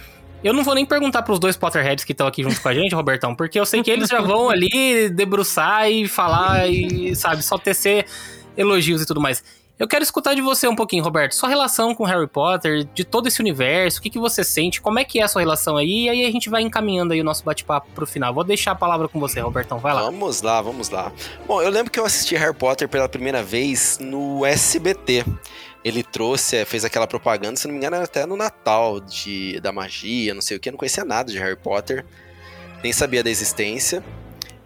eu 0.43 0.53
não 0.53 0.63
vou 0.63 0.75
nem 0.75 0.85
perguntar 0.85 1.23
pros 1.23 1.39
dois 1.39 1.57
Potterheads 1.57 2.05
que 2.05 2.11
estão 2.11 2.27
aqui 2.27 2.43
junto 2.43 2.61
com 2.61 2.69
a 2.69 2.73
gente, 2.73 2.93
Robertão, 2.93 3.35
porque 3.35 3.59
eu 3.59 3.65
sei 3.65 3.81
que 3.81 3.89
eles 3.89 4.09
já 4.09 4.21
vão 4.21 4.49
ali 4.49 5.09
debruçar 5.09 5.89
e 5.89 6.07
falar 6.07 6.67
e, 6.69 7.15
sabe, 7.15 7.41
só 7.43 7.57
tecer 7.57 8.05
elogios 8.55 9.01
e 9.01 9.05
tudo 9.05 9.19
mais. 9.19 9.43
Eu 9.77 9.89
quero 9.89 10.03
escutar 10.03 10.33
de 10.33 10.41
você 10.41 10.69
um 10.69 10.75
pouquinho, 10.75 11.03
Roberto. 11.03 11.35
Sua 11.35 11.49
relação 11.49 11.93
com 11.93 12.05
Harry 12.05 12.27
Potter, 12.27 12.87
de 12.93 13.03
todo 13.03 13.27
esse 13.27 13.41
universo, 13.41 13.99
o 13.99 14.01
que, 14.01 14.09
que 14.09 14.17
você 14.17 14.41
sente, 14.41 14.79
como 14.79 14.99
é 14.99 15.03
que 15.03 15.19
é 15.19 15.23
a 15.23 15.27
sua 15.27 15.41
relação 15.41 15.75
aí, 15.75 16.05
e 16.05 16.09
aí 16.09 16.25
a 16.25 16.31
gente 16.31 16.49
vai 16.49 16.61
encaminhando 16.61 17.11
aí 17.11 17.19
o 17.19 17.25
nosso 17.25 17.43
bate-papo 17.43 17.89
pro 17.93 18.07
final. 18.07 18.33
Vou 18.33 18.45
deixar 18.45 18.71
a 18.71 18.75
palavra 18.75 19.09
com 19.09 19.19
você, 19.19 19.41
Robertão, 19.41 19.77
vai 19.77 19.93
lá. 19.93 20.03
Vamos 20.03 20.41
lá, 20.41 20.61
vamos 20.61 20.89
lá. 20.89 21.11
Bom, 21.45 21.61
eu 21.61 21.69
lembro 21.69 21.91
que 21.91 21.99
eu 21.99 22.05
assisti 22.05 22.37
Harry 22.37 22.55
Potter 22.55 22.87
pela 22.87 23.09
primeira 23.09 23.43
vez 23.43 23.99
no 23.99 24.45
SBT 24.45 25.25
ele 25.85 26.01
trouxe, 26.01 26.57
é, 26.57 26.65
fez 26.65 26.83
aquela 26.83 27.05
propaganda, 27.05 27.55
se 27.55 27.67
não 27.67 27.73
me 27.73 27.77
engano, 27.77 27.95
era 27.95 28.05
até 28.05 28.25
no 28.25 28.35
Natal 28.35 28.99
de, 28.99 29.59
da 29.59 29.71
magia, 29.71 30.33
não 30.33 30.41
sei 30.41 30.57
o 30.57 30.59
que, 30.59 30.69
eu 30.69 30.71
não 30.71 30.79
conhecia 30.79 31.05
nada 31.05 31.31
de 31.31 31.37
Harry 31.37 31.55
Potter, 31.55 32.03
nem 32.83 32.91
sabia 32.91 33.23
da 33.23 33.29
existência. 33.29 34.03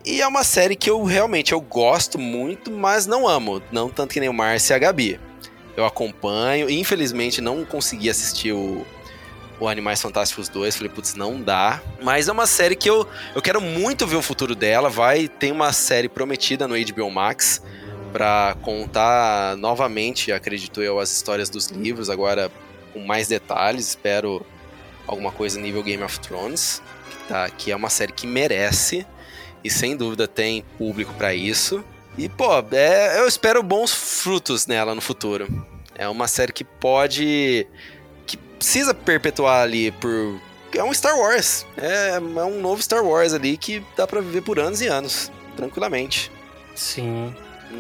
E 0.06 0.22
é 0.22 0.28
uma 0.28 0.46
série 0.46 0.78
que 0.78 0.90
eu 0.90 1.04
realmente 1.04 1.52
eu 1.52 1.60
gosto 1.60 2.18
muito, 2.18 2.72
mas 2.72 3.06
não 3.06 3.28
amo, 3.28 3.62
não 3.70 3.90
tanto 3.90 4.14
que 4.14 4.20
nem 4.22 4.30
o 4.30 4.34
Márcio 4.34 4.72
e 4.72 4.76
a 4.76 4.80
Gabi. 4.80 5.20
Eu 5.76 5.86
acompanho, 5.86 6.70
infelizmente 6.70 7.42
não 7.42 7.66
consegui 7.66 8.10
assistir 8.10 8.54
o, 8.54 8.86
o 9.60 9.68
Animais 9.68 10.02
Fantásticos 10.02 10.48
2, 10.48 10.78
falei, 10.78 10.90
putz, 10.90 11.16
não 11.16 11.42
dá. 11.42 11.82
Mas 12.02 12.30
é 12.30 12.32
uma 12.32 12.48
série 12.48 12.78
que 12.78 12.90
eu, 12.90 13.06
eu 13.36 13.42
quero 13.42 13.60
muito 13.60 14.08
ver 14.08 14.16
o 14.16 14.22
futuro 14.22 14.56
dela, 14.56 14.90
vai, 14.90 15.28
tem 15.28 15.52
uma 15.52 15.74
série 15.74 16.08
prometida 16.08 16.66
no 16.66 16.76
HBO 16.76 17.12
Max, 17.12 17.62
para 18.12 18.56
contar 18.62 19.56
novamente, 19.58 20.32
acredito 20.32 20.82
eu, 20.82 21.00
as 21.00 21.12
histórias 21.12 21.50
dos 21.50 21.68
livros, 21.68 22.10
agora 22.10 22.52
com 22.94 23.00
mais 23.00 23.28
detalhes. 23.28 23.88
Espero 23.88 24.46
alguma 25.08 25.32
coisa 25.32 25.60
nível 25.60 25.84
Game 25.84 26.04
of 26.04 26.20
Thrones, 26.20 26.82
que, 27.10 27.28
tá, 27.28 27.50
que 27.50 27.72
é 27.72 27.76
uma 27.76 27.90
série 27.90 28.12
que 28.12 28.28
merece 28.28 29.06
e 29.64 29.70
sem 29.70 29.96
dúvida 29.96 30.28
tem 30.28 30.64
público 30.78 31.14
para 31.14 31.34
isso. 31.34 31.84
E, 32.18 32.28
pô, 32.28 32.50
é, 32.72 33.20
eu 33.20 33.28
espero 33.28 33.64
bons 33.64 33.94
frutos 33.94 34.68
nela 34.68 34.94
no 34.94 35.02
futuro. 35.02 35.48
É 35.96 36.08
uma 36.08 36.28
série 36.28 36.52
que 36.52 36.64
pode. 36.64 37.68
que 38.26 38.38
precisa 38.38 38.94
perpetuar 38.94 39.64
ali 39.64 39.92
por. 39.92 40.40
É 40.74 40.84
um 40.84 40.94
Star 40.94 41.18
Wars. 41.18 41.66
É, 41.78 42.16
é 42.16 42.20
um 42.20 42.62
novo 42.62 42.82
Star 42.82 43.04
Wars 43.04 43.34
ali 43.34 43.58
que 43.58 43.84
dá 43.98 44.06
pra 44.06 44.22
viver 44.22 44.42
por 44.42 44.60
anos 44.60 44.82
e 44.82 44.88
anos, 44.88 45.32
tranquilamente. 45.56 46.32
Sim. 46.76 47.34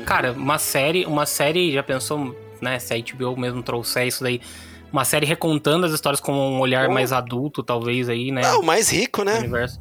Cara, 0.06 0.32
uma 0.34 0.58
série, 0.58 1.06
uma 1.06 1.26
série, 1.26 1.72
já 1.72 1.84
pensou, 1.84 2.36
né, 2.62 2.80
se 2.80 2.94
a 2.94 2.98
HBO 2.98 3.40
mesmo 3.40 3.64
trouxer 3.64 4.08
isso 4.08 4.24
daí, 4.24 4.42
uma 4.92 5.06
série 5.06 5.26
recontando 5.26 5.86
as 5.86 5.92
histórias 5.92 6.20
com 6.20 6.34
um 6.34 6.60
olhar 6.60 6.90
oh. 6.90 6.92
mais 6.92 7.12
adulto, 7.12 7.64
talvez, 7.64 8.10
aí, 8.10 8.32
né? 8.32 8.42
Não, 8.42 8.62
mais 8.62 8.90
rico, 8.90 9.24
né? 9.24 9.40
Universo. 9.40 9.80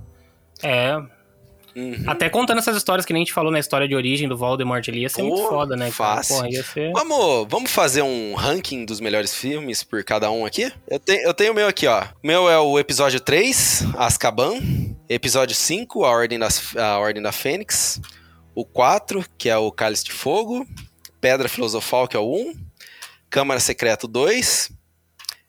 É. 0.63 0.97
Uhum. 1.77 2.05
Até 2.09 2.29
contando 2.29 2.59
essas 2.59 2.77
histórias 2.77 3.07
que 3.07 3.13
nem 3.13 3.23
a 3.23 3.25
gente 3.25 3.33
falou 3.33 3.53
na 3.53 3.59
história 3.61 3.87
de 3.87 3.95
origem 3.95 4.29
do 4.29 4.37
Voldemort 4.37 4.87
ali, 4.89 5.03
ia 5.03 5.09
ser 5.09 5.23
Pô, 5.23 5.29
muito 5.29 5.49
foda, 5.49 5.77
né? 5.77 5.91
Fácil. 5.91 6.37
Porra, 6.37 6.63
ser... 6.65 6.93
Vamos, 6.93 7.47
vamos 7.49 7.71
fazer 7.71 8.03
um 8.03 8.35
ranking 8.35 8.85
dos 8.85 9.01
melhores 9.01 9.33
filmes 9.35 9.85
por 9.85 10.03
cada 10.03 10.31
um 10.31 10.45
aqui? 10.45 10.73
Eu, 10.89 10.99
te, 10.99 11.13
eu 11.23 11.33
tenho 11.33 11.53
o 11.53 11.55
meu 11.55 11.69
aqui, 11.69 11.87
ó. 11.87 12.03
O 12.23 12.27
meu 12.27 12.51
é 12.51 12.59
o 12.59 12.79
episódio 12.79 13.21
3, 13.21 13.85
Azkaban. 13.97 14.59
Episódio 15.09 15.55
5, 15.55 16.05
A 16.05 16.11
Ordem, 16.11 16.39
das, 16.39 16.77
a 16.77 16.99
Ordem 16.99 17.23
da 17.23 17.33
Fênix 17.33 18.01
o 18.59 18.65
4, 18.65 19.25
que 19.39 19.49
é 19.49 19.57
o 19.57 19.71
Cálice 19.71 20.03
de 20.03 20.11
Fogo, 20.13 20.67
Pedra 21.21 21.49
Filosofal, 21.49 22.09
que 22.09 22.17
é 22.17 22.19
o 22.19 22.29
1, 22.29 22.55
Câmara 23.31 23.61
Secreta 23.61 24.09
2. 24.09 24.73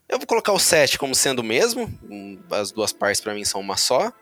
Eu 0.07 0.19
vou 0.19 0.27
colocar 0.27 0.51
o 0.51 0.59
7 0.59 0.99
como 0.99 1.15
sendo 1.15 1.39
o 1.39 1.43
mesmo, 1.43 1.91
as 2.51 2.71
duas 2.71 2.93
partes 2.93 3.19
para 3.19 3.33
mim 3.33 3.43
são 3.43 3.61
uma 3.61 3.77
só. 3.77 4.13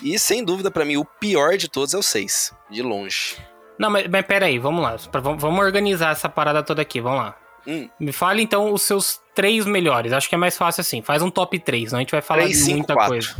E 0.00 0.16
sem 0.16 0.44
dúvida, 0.44 0.70
para 0.70 0.84
mim, 0.84 0.96
o 0.96 1.04
pior 1.04 1.56
de 1.56 1.68
todos 1.68 1.92
é 1.92 1.98
o 1.98 2.02
6, 2.04 2.54
de 2.70 2.82
longe. 2.82 3.36
Não, 3.80 3.90
mas, 3.90 4.06
mas 4.06 4.24
pera 4.24 4.46
aí, 4.46 4.60
vamos 4.60 4.80
lá. 4.80 4.94
Vamos 5.12 5.58
organizar 5.58 6.12
essa 6.12 6.28
parada 6.28 6.62
toda 6.62 6.80
aqui, 6.80 7.00
vamos 7.00 7.18
lá. 7.18 7.36
Hum. 7.66 7.88
Me 7.98 8.12
fale 8.12 8.42
então 8.42 8.72
os 8.72 8.82
seus 8.82 9.20
três 9.34 9.66
melhores. 9.66 10.12
Acho 10.12 10.28
que 10.28 10.36
é 10.36 10.38
mais 10.38 10.56
fácil 10.56 10.82
assim. 10.82 11.02
Faz 11.02 11.20
um 11.20 11.30
top 11.30 11.58
3, 11.58 11.90
não 11.90 11.98
a 11.98 12.00
gente 12.00 12.12
vai 12.12 12.22
falar 12.22 12.42
3, 12.44 12.64
de 12.64 12.74
muita 12.74 12.94
5, 12.94 13.06
coisa. 13.08 13.36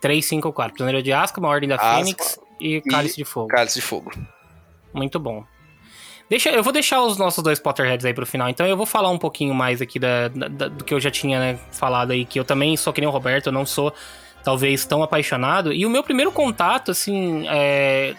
3, 0.00 0.24
5, 0.26 0.52
4. 0.52 0.72
Prisioneiro 0.72 1.00
de 1.00 1.12
Asca, 1.12 1.38
uma 1.38 1.48
Ordem 1.48 1.68
da 1.68 1.76
Asca, 1.76 1.94
Fênix 1.94 2.49
e 2.60 2.80
Cálice 2.82 3.16
de 3.16 3.24
Fogo. 3.24 3.48
Cálice 3.48 3.80
de 3.80 3.82
Fogo. 3.82 4.12
Muito 4.92 5.18
bom. 5.18 5.44
Deixa, 6.28 6.50
eu 6.50 6.62
vou 6.62 6.72
deixar 6.72 7.02
os 7.02 7.18
nossos 7.18 7.42
dois 7.42 7.58
Potterheads 7.58 8.06
aí 8.06 8.14
pro 8.14 8.24
final, 8.24 8.48
então 8.48 8.64
eu 8.64 8.76
vou 8.76 8.86
falar 8.86 9.10
um 9.10 9.18
pouquinho 9.18 9.52
mais 9.52 9.82
aqui 9.82 9.98
da, 9.98 10.28
da 10.28 10.68
do 10.68 10.84
que 10.84 10.94
eu 10.94 11.00
já 11.00 11.10
tinha 11.10 11.40
né, 11.40 11.58
falado 11.72 12.12
aí, 12.12 12.24
que 12.24 12.38
eu 12.38 12.44
também 12.44 12.76
sou 12.76 12.92
que 12.92 13.00
nem 13.00 13.08
o 13.08 13.12
Roberto, 13.12 13.46
eu 13.46 13.52
não 13.52 13.66
sou 13.66 13.92
talvez 14.44 14.84
tão 14.84 15.02
apaixonado. 15.02 15.72
E 15.72 15.84
o 15.84 15.90
meu 15.90 16.02
primeiro 16.02 16.30
contato, 16.30 16.92
assim, 16.92 17.46
é, 17.48 18.14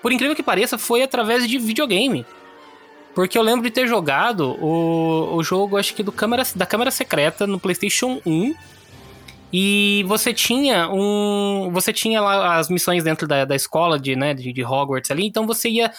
por 0.00 0.12
incrível 0.12 0.34
que 0.34 0.42
pareça, 0.42 0.78
foi 0.78 1.02
através 1.02 1.46
de 1.46 1.58
videogame. 1.58 2.24
Porque 3.14 3.36
eu 3.36 3.42
lembro 3.42 3.62
de 3.62 3.70
ter 3.70 3.86
jogado 3.86 4.56
o, 4.58 5.36
o 5.36 5.42
jogo, 5.42 5.76
acho 5.76 5.94
que 5.94 6.02
do 6.02 6.10
câmera, 6.10 6.44
da 6.56 6.64
Câmara 6.64 6.90
Secreta 6.90 7.46
no 7.46 7.60
PlayStation 7.60 8.20
1. 8.24 8.54
E 9.52 10.04
você 10.06 10.32
tinha 10.32 10.88
um. 10.88 11.70
Você 11.72 11.92
tinha 11.92 12.20
lá 12.20 12.56
as 12.56 12.70
missões 12.70 13.04
dentro 13.04 13.28
da, 13.28 13.44
da 13.44 13.54
escola 13.54 13.98
de, 13.98 14.16
né, 14.16 14.32
de, 14.32 14.52
de 14.52 14.64
Hogwarts 14.64 15.10
ali, 15.10 15.26
então 15.26 15.46
você 15.46 15.68
ia. 15.68 15.92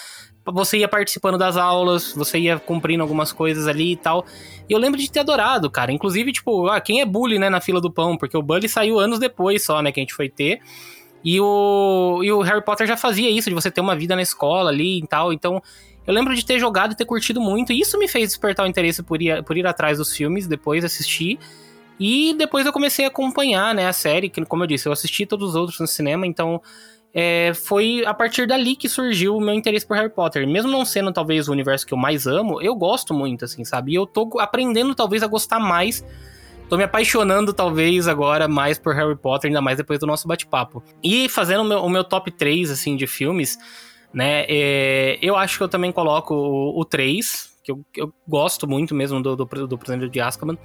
Você 0.45 0.79
ia 0.79 0.89
participando 0.89 1.37
das 1.37 1.55
aulas, 1.55 2.13
você 2.13 2.37
ia 2.37 2.59
cumprindo 2.59 3.01
algumas 3.01 3.31
coisas 3.31 3.65
ali 3.65 3.93
e 3.93 3.95
tal. 3.95 4.25
E 4.67 4.73
eu 4.73 4.77
lembro 4.77 4.99
de 4.99 5.09
ter 5.09 5.21
adorado, 5.21 5.69
cara. 5.69 5.89
Inclusive, 5.89 6.33
tipo, 6.33 6.67
ah, 6.67 6.81
quem 6.81 6.99
é 6.99 7.05
bully, 7.05 7.39
né, 7.39 7.49
na 7.49 7.61
fila 7.61 7.79
do 7.79 7.89
pão? 7.89 8.17
Porque 8.17 8.35
o 8.35 8.41
Bully 8.41 8.67
saiu 8.67 8.99
anos 8.99 9.19
depois 9.19 9.63
só, 9.63 9.81
né, 9.81 9.89
que 9.89 10.01
a 10.01 10.03
gente 10.03 10.13
foi 10.13 10.27
ter. 10.27 10.59
E 11.23 11.39
o, 11.39 12.19
e 12.21 12.29
o 12.29 12.41
Harry 12.41 12.61
Potter 12.61 12.85
já 12.85 12.97
fazia 12.97 13.29
isso, 13.29 13.47
de 13.47 13.55
você 13.55 13.71
ter 13.71 13.79
uma 13.79 13.95
vida 13.95 14.17
na 14.17 14.21
escola 14.21 14.69
ali 14.69 14.99
e 14.99 15.07
tal. 15.07 15.31
Então, 15.31 15.63
eu 16.05 16.13
lembro 16.13 16.35
de 16.35 16.45
ter 16.45 16.59
jogado 16.59 16.91
e 16.91 16.95
ter 16.95 17.05
curtido 17.05 17.39
muito. 17.39 17.71
E 17.71 17.79
isso 17.79 17.97
me 17.97 18.09
fez 18.09 18.27
despertar 18.27 18.65
o 18.65 18.67
interesse 18.67 19.01
por 19.01 19.21
ir, 19.21 19.41
por 19.43 19.55
ir 19.55 19.65
atrás 19.65 19.97
dos 19.97 20.13
filmes, 20.13 20.45
depois 20.45 20.83
assistir. 20.83 21.39
E 21.99 22.33
depois 22.33 22.65
eu 22.65 22.73
comecei 22.73 23.05
a 23.05 23.07
acompanhar, 23.07 23.73
né, 23.73 23.87
a 23.87 23.93
série, 23.93 24.29
que 24.29 24.43
como 24.45 24.63
eu 24.63 24.67
disse, 24.67 24.87
eu 24.87 24.91
assisti 24.91 25.25
todos 25.25 25.49
os 25.49 25.55
outros 25.55 25.79
no 25.79 25.87
cinema, 25.87 26.25
então 26.25 26.61
é, 27.13 27.53
foi 27.53 28.03
a 28.05 28.13
partir 28.13 28.47
dali 28.47 28.75
que 28.75 28.89
surgiu 28.89 29.37
o 29.37 29.41
meu 29.41 29.53
interesse 29.53 29.85
por 29.85 29.95
Harry 29.95 30.09
Potter. 30.09 30.47
Mesmo 30.47 30.71
não 30.71 30.83
sendo 30.83 31.13
talvez 31.13 31.47
o 31.47 31.51
universo 31.51 31.85
que 31.85 31.93
eu 31.93 31.97
mais 31.97 32.25
amo, 32.25 32.59
eu 32.61 32.75
gosto 32.75 33.13
muito, 33.13 33.45
assim, 33.45 33.63
sabe? 33.63 33.91
E 33.91 33.95
eu 33.95 34.07
tô 34.07 34.39
aprendendo 34.39 34.95
talvez 34.95 35.21
a 35.21 35.27
gostar 35.27 35.59
mais. 35.59 36.03
Tô 36.67 36.75
me 36.75 36.83
apaixonando 36.83 37.53
talvez 37.53 38.07
agora 38.07 38.47
mais 38.47 38.79
por 38.79 38.95
Harry 38.95 39.15
Potter, 39.15 39.49
ainda 39.49 39.61
mais 39.61 39.77
depois 39.77 39.99
do 39.99 40.07
nosso 40.07 40.27
bate-papo. 40.27 40.81
E 41.03 41.29
fazendo 41.29 41.61
o 41.61 41.65
meu, 41.65 41.83
o 41.83 41.89
meu, 41.89 42.03
top 42.03 42.31
3, 42.31 42.71
assim, 42.71 42.95
de 42.95 43.05
filmes, 43.05 43.59
né? 44.11 44.45
É, 44.47 45.19
eu 45.21 45.35
acho 45.35 45.57
que 45.57 45.63
eu 45.63 45.69
também 45.69 45.91
coloco 45.91 46.33
o, 46.33 46.79
o 46.79 46.83
3, 46.83 47.59
que 47.63 47.71
eu, 47.71 47.85
eu 47.95 48.11
gosto 48.27 48.67
muito 48.67 48.95
mesmo 48.95 49.21
do, 49.21 49.35
do, 49.35 49.45
do 49.45 50.09
de 50.09 50.19
Azkaban. 50.19 50.57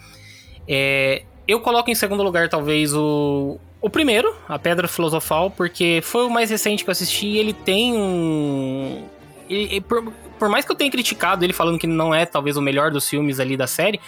É, 0.69 1.23
eu 1.47 1.61
coloco 1.61 1.91
em 1.91 1.95
segundo 1.95 2.23
lugar, 2.23 2.49
talvez, 2.49 2.95
o, 2.95 3.59
o 3.81 3.89
primeiro, 3.89 4.35
A 4.47 4.59
Pedra 4.59 4.87
Filosofal, 4.87 5.51
porque 5.51 6.01
foi 6.03 6.27
o 6.27 6.31
mais 6.31 6.51
recente 6.51 6.85
que 6.85 6.91
eu 6.91 6.93
assisti 6.93 7.27
e 7.27 7.39
ele 7.39 7.55
tem 7.55 7.95
um. 7.95 9.05
Ele, 9.49 9.81
por, 9.81 10.13
por, 10.39 10.49
mais 10.51 10.67
que 10.67 10.73
eu 10.73 10.77
tenha 10.77 10.91
criticado 10.91 11.43
ele 11.43 11.55
falando 11.55 11.79
que 11.79 11.87
não 11.87 12.15
é 12.15 12.27
talvez 12.27 12.59
o 12.59 12.61
melhor 12.61 12.91
dos 12.91 13.09
filmes 13.09 13.41
ali 13.41 13.57
da 13.57 13.67
série, 13.67 13.99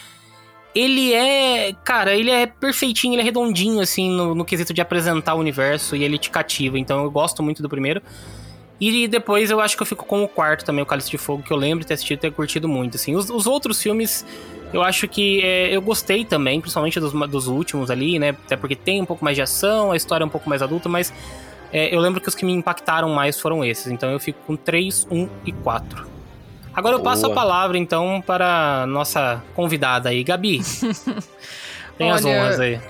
ele 0.74 1.14
é. 1.14 1.72
Cara, 1.82 2.14
ele 2.14 2.30
é 2.30 2.46
perfeitinho, 2.46 3.14
ele 3.14 3.22
é 3.22 3.24
redondinho, 3.24 3.80
assim, 3.80 4.10
no, 4.10 4.34
no 4.34 4.44
quesito 4.44 4.74
de 4.74 4.82
apresentar 4.82 5.34
o 5.34 5.38
universo 5.38 5.96
e 5.96 6.04
ele 6.04 6.18
te 6.18 6.30
cativa. 6.30 6.78
Então 6.78 7.02
eu 7.02 7.10
gosto 7.10 7.42
muito 7.42 7.62
do 7.62 7.68
primeiro. 7.70 8.02
E 8.78 9.06
depois 9.06 9.50
eu 9.50 9.60
acho 9.60 9.76
que 9.76 9.82
eu 9.82 9.86
fico 9.86 10.06
com 10.06 10.24
o 10.24 10.28
quarto 10.28 10.64
também, 10.64 10.82
o 10.82 10.86
Cálice 10.86 11.10
de 11.10 11.18
Fogo, 11.18 11.42
que 11.42 11.52
eu 11.52 11.56
lembro 11.56 11.80
de 11.80 11.86
ter 11.86 11.94
assistido 11.94 12.18
e 12.18 12.20
ter 12.20 12.32
curtido 12.32 12.66
muito. 12.66 12.96
Assim. 12.96 13.14
Os, 13.14 13.28
os 13.28 13.46
outros 13.46 13.82
filmes 13.82 14.24
eu 14.72 14.82
acho 14.82 15.08
que 15.08 15.42
é, 15.42 15.74
eu 15.74 15.82
gostei 15.82 16.24
também, 16.24 16.60
principalmente 16.60 16.98
dos, 17.00 17.12
dos 17.28 17.46
últimos 17.48 17.90
ali, 17.90 18.18
né? 18.18 18.30
Até 18.30 18.56
porque 18.56 18.76
tem 18.76 19.00
um 19.00 19.06
pouco 19.06 19.24
mais 19.24 19.36
de 19.36 19.42
ação, 19.42 19.92
a 19.92 19.96
história 19.96 20.24
é 20.24 20.26
um 20.26 20.30
pouco 20.30 20.48
mais 20.48 20.62
adulta, 20.62 20.88
mas 20.88 21.12
é, 21.72 21.94
eu 21.94 22.00
lembro 22.00 22.20
que 22.20 22.28
os 22.28 22.34
que 22.34 22.44
me 22.44 22.52
impactaram 22.52 23.08
mais 23.10 23.38
foram 23.38 23.64
esses. 23.64 23.88
Então 23.88 24.10
eu 24.10 24.20
fico 24.20 24.38
com 24.46 24.56
3, 24.56 25.06
1 25.10 25.28
e 25.46 25.52
4. 25.52 26.08
Agora 26.72 26.96
eu 26.96 27.00
passo 27.00 27.26
a 27.26 27.30
palavra, 27.30 27.76
então, 27.76 28.22
para 28.24 28.82
a 28.82 28.86
nossa 28.86 29.42
convidada 29.54 30.08
aí, 30.08 30.22
Gabi. 30.22 30.60
tem 31.98 32.10
Olha, 32.10 32.14
as 32.14 32.24
honras 32.24 32.60
aí. 32.60 32.80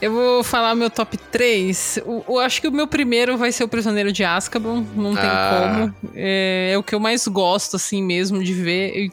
Eu 0.00 0.12
vou 0.12 0.44
falar 0.44 0.74
meu 0.74 0.90
top 0.90 1.16
3. 1.16 1.98
Eu, 2.28 2.38
acho 2.38 2.60
que 2.60 2.68
o 2.68 2.72
meu 2.72 2.86
primeiro 2.86 3.36
vai 3.36 3.52
ser 3.52 3.64
o 3.64 3.68
Prisioneiro 3.68 4.12
de 4.12 4.24
Azkaban. 4.24 4.84
Não 4.96 5.14
tem 5.14 5.30
ah. 5.30 5.68
como. 5.92 5.94
É, 6.14 6.72
é, 6.72 6.78
o 6.78 6.82
que 6.82 6.94
eu 6.94 6.98
mais 6.98 7.26
gosto, 7.28 7.76
assim 7.76 8.02
mesmo, 8.02 8.42
de 8.42 8.52
ver. 8.52 8.96
E 8.96 9.12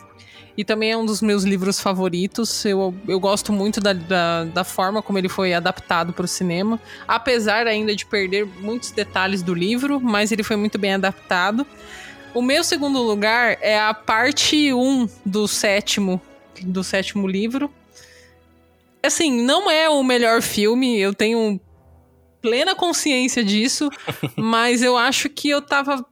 também 0.64 0.92
é 0.92 0.98
um 0.98 1.06
dos 1.06 1.22
meus 1.22 1.44
livros 1.44 1.80
favoritos. 1.80 2.66
Eu, 2.66 2.94
eu 3.08 3.20
gosto 3.20 3.54
muito 3.54 3.80
da, 3.80 3.94
da, 3.94 4.44
da 4.46 4.64
forma 4.64 5.02
como 5.02 5.18
ele 5.18 5.30
foi 5.30 5.54
adaptado 5.54 6.12
para 6.14 6.26
o 6.26 6.28
cinema. 6.28 6.80
Apesar 7.08 7.68
ainda 7.68 7.96
de 7.96 8.06
perder 8.06 8.46
muitos 8.60 8.92
detalhes 8.92 9.42
do 9.42 9.54
livro, 9.54 10.00
mas 10.00 10.32
ele 10.32 10.44
foi 10.44 10.56
muito 10.56 10.78
bem 10.78 10.94
adaptado. 10.94 11.66
O 12.34 12.42
meu 12.42 12.64
segundo 12.64 13.02
lugar 13.02 13.58
é 13.62 13.80
a 13.80 13.94
parte 13.94 14.74
1 14.74 15.10
do 15.26 15.48
sétimo, 15.48 16.22
do 16.62 16.84
sétimo 16.84 17.28
livro. 17.28 17.72
Assim, 19.02 19.42
não 19.42 19.72
é 19.72 19.90
o 19.90 20.04
melhor 20.04 20.42
filme, 20.42 21.00
eu 21.00 21.14
tenho 21.14 21.60
plena 22.42 22.76
consciência 22.76 23.44
disso, 23.44 23.90
mas 24.36 24.82
eu 24.82 24.98
acho 24.98 25.30
que 25.30 25.50
eu 25.50 25.62
tava 25.62 26.06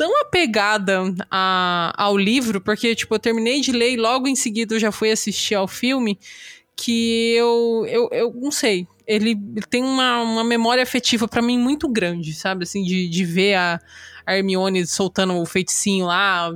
tão 0.00 0.18
apegada 0.22 1.14
a, 1.30 1.92
ao 1.94 2.16
livro, 2.16 2.58
porque, 2.58 2.94
tipo, 2.94 3.14
eu 3.14 3.18
terminei 3.18 3.60
de 3.60 3.70
ler 3.70 3.90
e 3.90 3.96
logo 3.98 4.26
em 4.26 4.34
seguida 4.34 4.74
eu 4.74 4.80
já 4.80 4.90
fui 4.90 5.10
assistir 5.10 5.54
ao 5.54 5.68
filme, 5.68 6.18
que 6.74 7.34
eu, 7.34 7.84
eu, 7.86 8.08
eu 8.10 8.32
não 8.34 8.50
sei, 8.50 8.86
ele 9.06 9.36
tem 9.68 9.84
uma, 9.84 10.22
uma 10.22 10.42
memória 10.42 10.82
afetiva 10.82 11.28
para 11.28 11.42
mim 11.42 11.58
muito 11.58 11.86
grande, 11.86 12.32
sabe? 12.32 12.62
Assim, 12.62 12.82
de, 12.82 13.10
de 13.10 13.24
ver 13.26 13.56
a 13.56 13.78
Hermione 14.26 14.86
soltando 14.86 15.36
o 15.36 15.44
feiticinho 15.44 16.06
lá, 16.06 16.50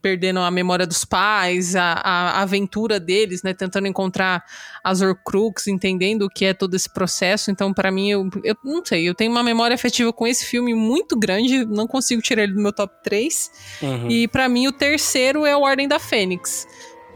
perdendo 0.00 0.40
a 0.40 0.50
memória 0.50 0.86
dos 0.86 1.04
pais, 1.04 1.76
a, 1.76 1.92
a, 1.92 2.42
aventura 2.42 2.98
deles, 2.98 3.42
né, 3.42 3.52
tentando 3.52 3.86
encontrar 3.86 4.44
as 4.82 5.00
Horcrux, 5.00 5.66
entendendo 5.66 6.22
o 6.22 6.30
que 6.30 6.44
é 6.44 6.54
todo 6.54 6.74
esse 6.74 6.88
processo. 6.88 7.50
Então, 7.50 7.72
para 7.72 7.90
mim, 7.90 8.10
eu, 8.10 8.28
eu 8.42 8.56
não 8.64 8.84
sei, 8.84 9.08
eu 9.08 9.14
tenho 9.14 9.30
uma 9.30 9.42
memória 9.42 9.74
afetiva 9.74 10.12
com 10.12 10.26
esse 10.26 10.44
filme 10.46 10.74
muito 10.74 11.18
grande, 11.18 11.64
não 11.64 11.86
consigo 11.86 12.22
tirar 12.22 12.44
ele 12.44 12.54
do 12.54 12.62
meu 12.62 12.72
top 12.72 12.94
3. 13.02 13.50
Uhum. 13.82 14.10
E 14.10 14.28
para 14.28 14.48
mim, 14.48 14.66
o 14.66 14.72
terceiro 14.72 15.44
é 15.44 15.56
o 15.56 15.60
Ordem 15.60 15.86
da 15.86 15.98
Fênix, 15.98 16.66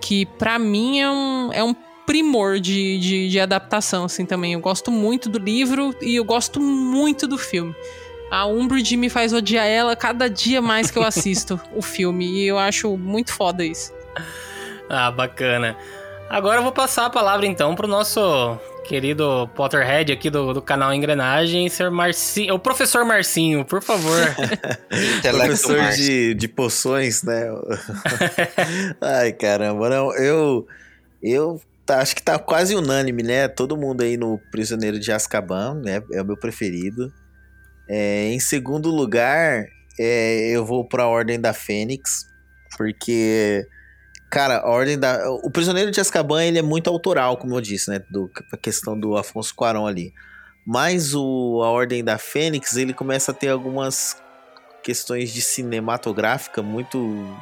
que 0.00 0.26
para 0.26 0.58
mim 0.58 1.00
é 1.00 1.10
um, 1.10 1.52
é 1.52 1.64
um 1.64 1.74
primor 2.06 2.60
de, 2.60 2.98
de, 2.98 3.28
de 3.30 3.40
adaptação, 3.40 4.04
assim, 4.04 4.26
também. 4.26 4.52
Eu 4.52 4.60
gosto 4.60 4.90
muito 4.90 5.28
do 5.28 5.38
livro 5.38 5.94
e 6.00 6.16
eu 6.16 6.24
gosto 6.24 6.60
muito 6.60 7.26
do 7.26 7.38
filme. 7.38 7.74
A 8.34 8.46
Umbridge 8.46 8.96
me 8.96 9.08
faz 9.08 9.32
odiar 9.32 9.64
ela 9.64 9.94
cada 9.94 10.28
dia 10.28 10.60
mais 10.60 10.90
que 10.90 10.98
eu 10.98 11.04
assisto 11.04 11.60
o 11.72 11.80
filme. 11.80 12.26
E 12.26 12.48
eu 12.48 12.58
acho 12.58 12.96
muito 12.96 13.32
foda 13.32 13.64
isso. 13.64 13.92
Ah, 14.90 15.08
bacana. 15.12 15.76
Agora 16.28 16.58
eu 16.58 16.64
vou 16.64 16.72
passar 16.72 17.06
a 17.06 17.10
palavra 17.10 17.46
então 17.46 17.76
pro 17.76 17.86
nosso 17.86 18.58
querido 18.84 19.48
Potterhead 19.54 20.12
aqui 20.12 20.30
do, 20.30 20.52
do 20.52 20.60
canal 20.60 20.92
Engrenagem, 20.92 21.68
ser 21.68 21.92
Marcinho, 21.92 22.54
o 22.54 22.58
professor 22.58 23.04
Marcinho, 23.04 23.64
por 23.64 23.80
favor. 23.80 24.18
professor 25.22 25.90
de, 25.92 26.34
de 26.34 26.48
poções, 26.48 27.22
né? 27.22 27.46
Ai, 29.00 29.32
caramba, 29.32 29.88
não, 29.88 30.12
eu 30.16 30.66
eu 31.22 31.62
tá, 31.86 32.00
acho 32.00 32.16
que 32.16 32.22
tá 32.22 32.36
quase 32.36 32.74
unânime, 32.74 33.22
né? 33.22 33.46
Todo 33.46 33.76
mundo 33.76 34.02
aí 34.02 34.16
no 34.16 34.40
Prisioneiro 34.50 34.98
de 34.98 35.12
Azkaban, 35.12 35.74
né? 35.74 36.02
É 36.12 36.20
o 36.20 36.24
meu 36.24 36.36
preferido. 36.36 37.12
É, 37.88 38.28
em 38.28 38.40
segundo 38.40 38.90
lugar, 38.90 39.66
é, 39.98 40.50
eu 40.50 40.64
vou 40.64 40.84
para 40.84 41.04
a 41.04 41.08
Ordem 41.08 41.40
da 41.40 41.52
Fênix, 41.52 42.26
porque, 42.76 43.66
cara, 44.30 44.58
a 44.58 44.70
Ordem 44.70 44.98
da. 44.98 45.30
O 45.42 45.50
Prisioneiro 45.50 45.90
de 45.90 46.00
Azkaban 46.00 46.44
ele 46.44 46.58
é 46.58 46.62
muito 46.62 46.88
autoral, 46.90 47.36
como 47.36 47.54
eu 47.54 47.60
disse, 47.60 47.90
né? 47.90 48.00
Do, 48.10 48.30
a 48.52 48.56
questão 48.56 48.98
do 48.98 49.16
Afonso 49.16 49.54
Cuarón 49.54 49.86
ali. 49.86 50.12
Mas 50.66 51.14
o, 51.14 51.60
a 51.62 51.70
Ordem 51.70 52.02
da 52.02 52.16
Fênix 52.16 52.76
ele 52.76 52.94
começa 52.94 53.32
a 53.32 53.34
ter 53.34 53.48
algumas 53.48 54.16
questões 54.82 55.32
de 55.32 55.42
cinematográfica 55.42 56.62
muito. 56.62 57.36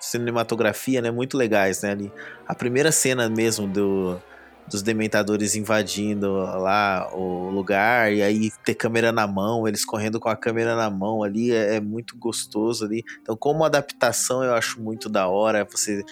cinematografia, 0.00 1.00
né? 1.00 1.10
Muito 1.10 1.36
legais, 1.36 1.82
né? 1.82 1.92
Ali, 1.92 2.12
a 2.46 2.54
primeira 2.54 2.90
cena 2.90 3.28
mesmo 3.28 3.66
do 3.68 4.20
dos 4.68 4.82
dementadores 4.82 5.54
invadindo 5.54 6.32
lá 6.32 7.10
o 7.12 7.50
lugar 7.50 8.12
e 8.12 8.22
aí 8.22 8.50
ter 8.64 8.74
câmera 8.74 9.12
na 9.12 9.26
mão, 9.26 9.68
eles 9.68 9.84
correndo 9.84 10.18
com 10.18 10.28
a 10.28 10.36
câmera 10.36 10.74
na 10.74 10.88
mão 10.88 11.22
ali 11.22 11.52
é, 11.52 11.76
é 11.76 11.80
muito 11.80 12.16
gostoso 12.16 12.84
ali. 12.84 13.04
Então, 13.20 13.36
como 13.36 13.64
adaptação, 13.64 14.42
eu 14.42 14.54
acho 14.54 14.80
muito 14.80 15.08
da 15.08 15.28
hora. 15.28 15.66
Você 15.70 16.02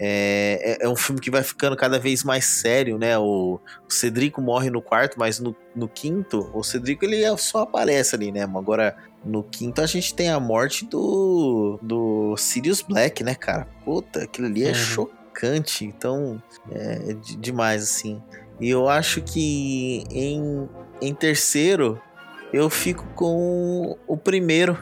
é, 0.00 0.78
é, 0.80 0.84
é, 0.86 0.88
um 0.88 0.94
filme 0.94 1.20
que 1.20 1.30
vai 1.30 1.42
ficando 1.42 1.76
cada 1.76 1.98
vez 1.98 2.22
mais 2.22 2.44
sério, 2.44 2.98
né? 2.98 3.18
O, 3.18 3.60
o 3.88 3.92
Cedrico 3.92 4.40
morre 4.40 4.70
no 4.70 4.80
quarto, 4.80 5.18
mas 5.18 5.40
no, 5.40 5.54
no, 5.74 5.88
quinto, 5.88 6.48
o 6.54 6.62
Cedrico 6.62 7.04
ele 7.04 7.24
só 7.36 7.62
aparece 7.62 8.14
ali, 8.14 8.30
né? 8.30 8.44
Agora, 8.44 8.96
no 9.24 9.42
quinto, 9.42 9.80
a 9.82 9.86
gente 9.86 10.14
tem 10.14 10.30
a 10.30 10.38
morte 10.38 10.84
do, 10.86 11.80
do 11.82 12.36
Sirius 12.36 12.80
Black, 12.80 13.24
né, 13.24 13.34
cara? 13.34 13.66
Puta, 13.84 14.22
aquilo 14.22 14.46
ali 14.46 14.64
é 14.64 14.68
uhum. 14.68 14.74
chocante 14.74 15.17
marcante, 15.38 15.84
então 15.84 16.42
é, 16.70 17.10
é 17.10 17.14
demais 17.38 17.82
assim. 17.82 18.20
E 18.60 18.68
eu 18.68 18.88
acho 18.88 19.22
que 19.22 20.04
em, 20.10 20.68
em 21.00 21.14
terceiro 21.14 22.00
eu 22.52 22.68
fico 22.68 23.06
com 23.14 23.96
o 24.06 24.16
primeiro, 24.16 24.76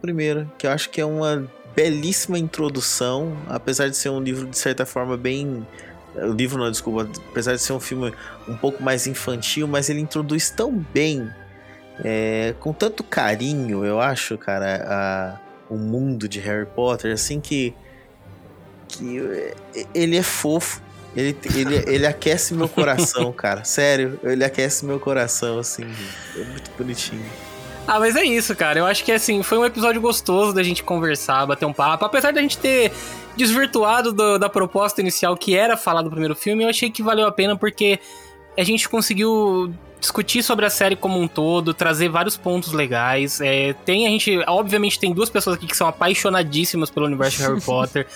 primeiro, 0.00 0.50
que 0.58 0.66
eu 0.66 0.70
acho 0.70 0.90
que 0.90 1.00
é 1.00 1.04
uma 1.04 1.50
belíssima 1.74 2.38
introdução, 2.38 3.36
apesar 3.48 3.88
de 3.88 3.96
ser 3.96 4.10
um 4.10 4.20
livro 4.20 4.46
de 4.46 4.58
certa 4.58 4.84
forma 4.84 5.16
bem 5.16 5.66
o 6.14 6.32
livro 6.32 6.58
não, 6.58 6.70
desculpa, 6.70 7.08
apesar 7.30 7.54
de 7.54 7.62
ser 7.62 7.72
um 7.72 7.78
filme 7.78 8.12
um 8.48 8.56
pouco 8.56 8.82
mais 8.82 9.06
infantil, 9.06 9.68
mas 9.68 9.88
ele 9.88 10.00
introduz 10.00 10.50
tão 10.50 10.72
bem, 10.72 11.30
é, 12.02 12.54
com 12.58 12.72
tanto 12.72 13.04
carinho, 13.04 13.84
eu 13.84 14.00
acho, 14.00 14.36
cara, 14.36 14.84
a, 14.84 15.72
o 15.72 15.76
mundo 15.76 16.28
de 16.28 16.40
Harry 16.40 16.66
Potter, 16.66 17.12
assim 17.12 17.40
que 17.40 17.72
que 18.88 19.52
ele 19.94 20.16
é 20.16 20.22
fofo, 20.22 20.80
Ele, 21.16 21.36
ele, 21.54 21.76
ele 21.86 22.06
aquece 22.06 22.54
meu 22.54 22.68
coração, 22.68 23.32
cara. 23.32 23.64
Sério, 23.64 24.18
ele 24.22 24.44
aquece 24.44 24.84
meu 24.84 24.98
coração, 25.00 25.58
assim. 25.58 25.84
É 26.36 26.44
muito 26.44 26.70
bonitinho. 26.76 27.24
Ah, 27.86 27.98
mas 27.98 28.14
é 28.16 28.22
isso, 28.22 28.54
cara. 28.54 28.78
Eu 28.80 28.86
acho 28.86 29.02
que 29.02 29.10
assim, 29.10 29.42
foi 29.42 29.56
um 29.58 29.64
episódio 29.64 30.00
gostoso 30.00 30.52
da 30.52 30.62
gente 30.62 30.82
conversar, 30.82 31.46
bater 31.46 31.64
um 31.64 31.72
papo. 31.72 32.04
Apesar 32.04 32.32
da 32.32 32.40
gente 32.42 32.58
ter 32.58 32.92
desvirtuado 33.36 34.12
do- 34.12 34.38
da 34.38 34.48
proposta 34.48 35.00
inicial 35.00 35.36
que 35.36 35.56
era 35.56 35.76
falar 35.76 36.02
do 36.02 36.10
primeiro 36.10 36.34
filme, 36.36 36.64
eu 36.64 36.68
achei 36.68 36.90
que 36.90 37.02
valeu 37.02 37.26
a 37.26 37.32
pena 37.32 37.56
porque 37.56 37.98
a 38.56 38.62
gente 38.62 38.88
conseguiu 38.88 39.72
discutir 39.98 40.42
sobre 40.42 40.66
a 40.66 40.70
série 40.70 40.94
como 40.94 41.18
um 41.18 41.26
todo, 41.26 41.72
trazer 41.72 42.08
vários 42.10 42.36
pontos 42.36 42.72
legais. 42.72 43.40
É, 43.40 43.72
tem 43.86 44.06
a 44.06 44.10
gente, 44.10 44.38
obviamente, 44.46 44.98
tem 45.00 45.12
duas 45.14 45.30
pessoas 45.30 45.56
aqui 45.56 45.66
que 45.66 45.76
são 45.76 45.88
apaixonadíssimas 45.88 46.90
pelo 46.90 47.06
universo 47.06 47.38
de 47.38 47.42
Harry 47.44 47.60
Potter. 47.64 48.06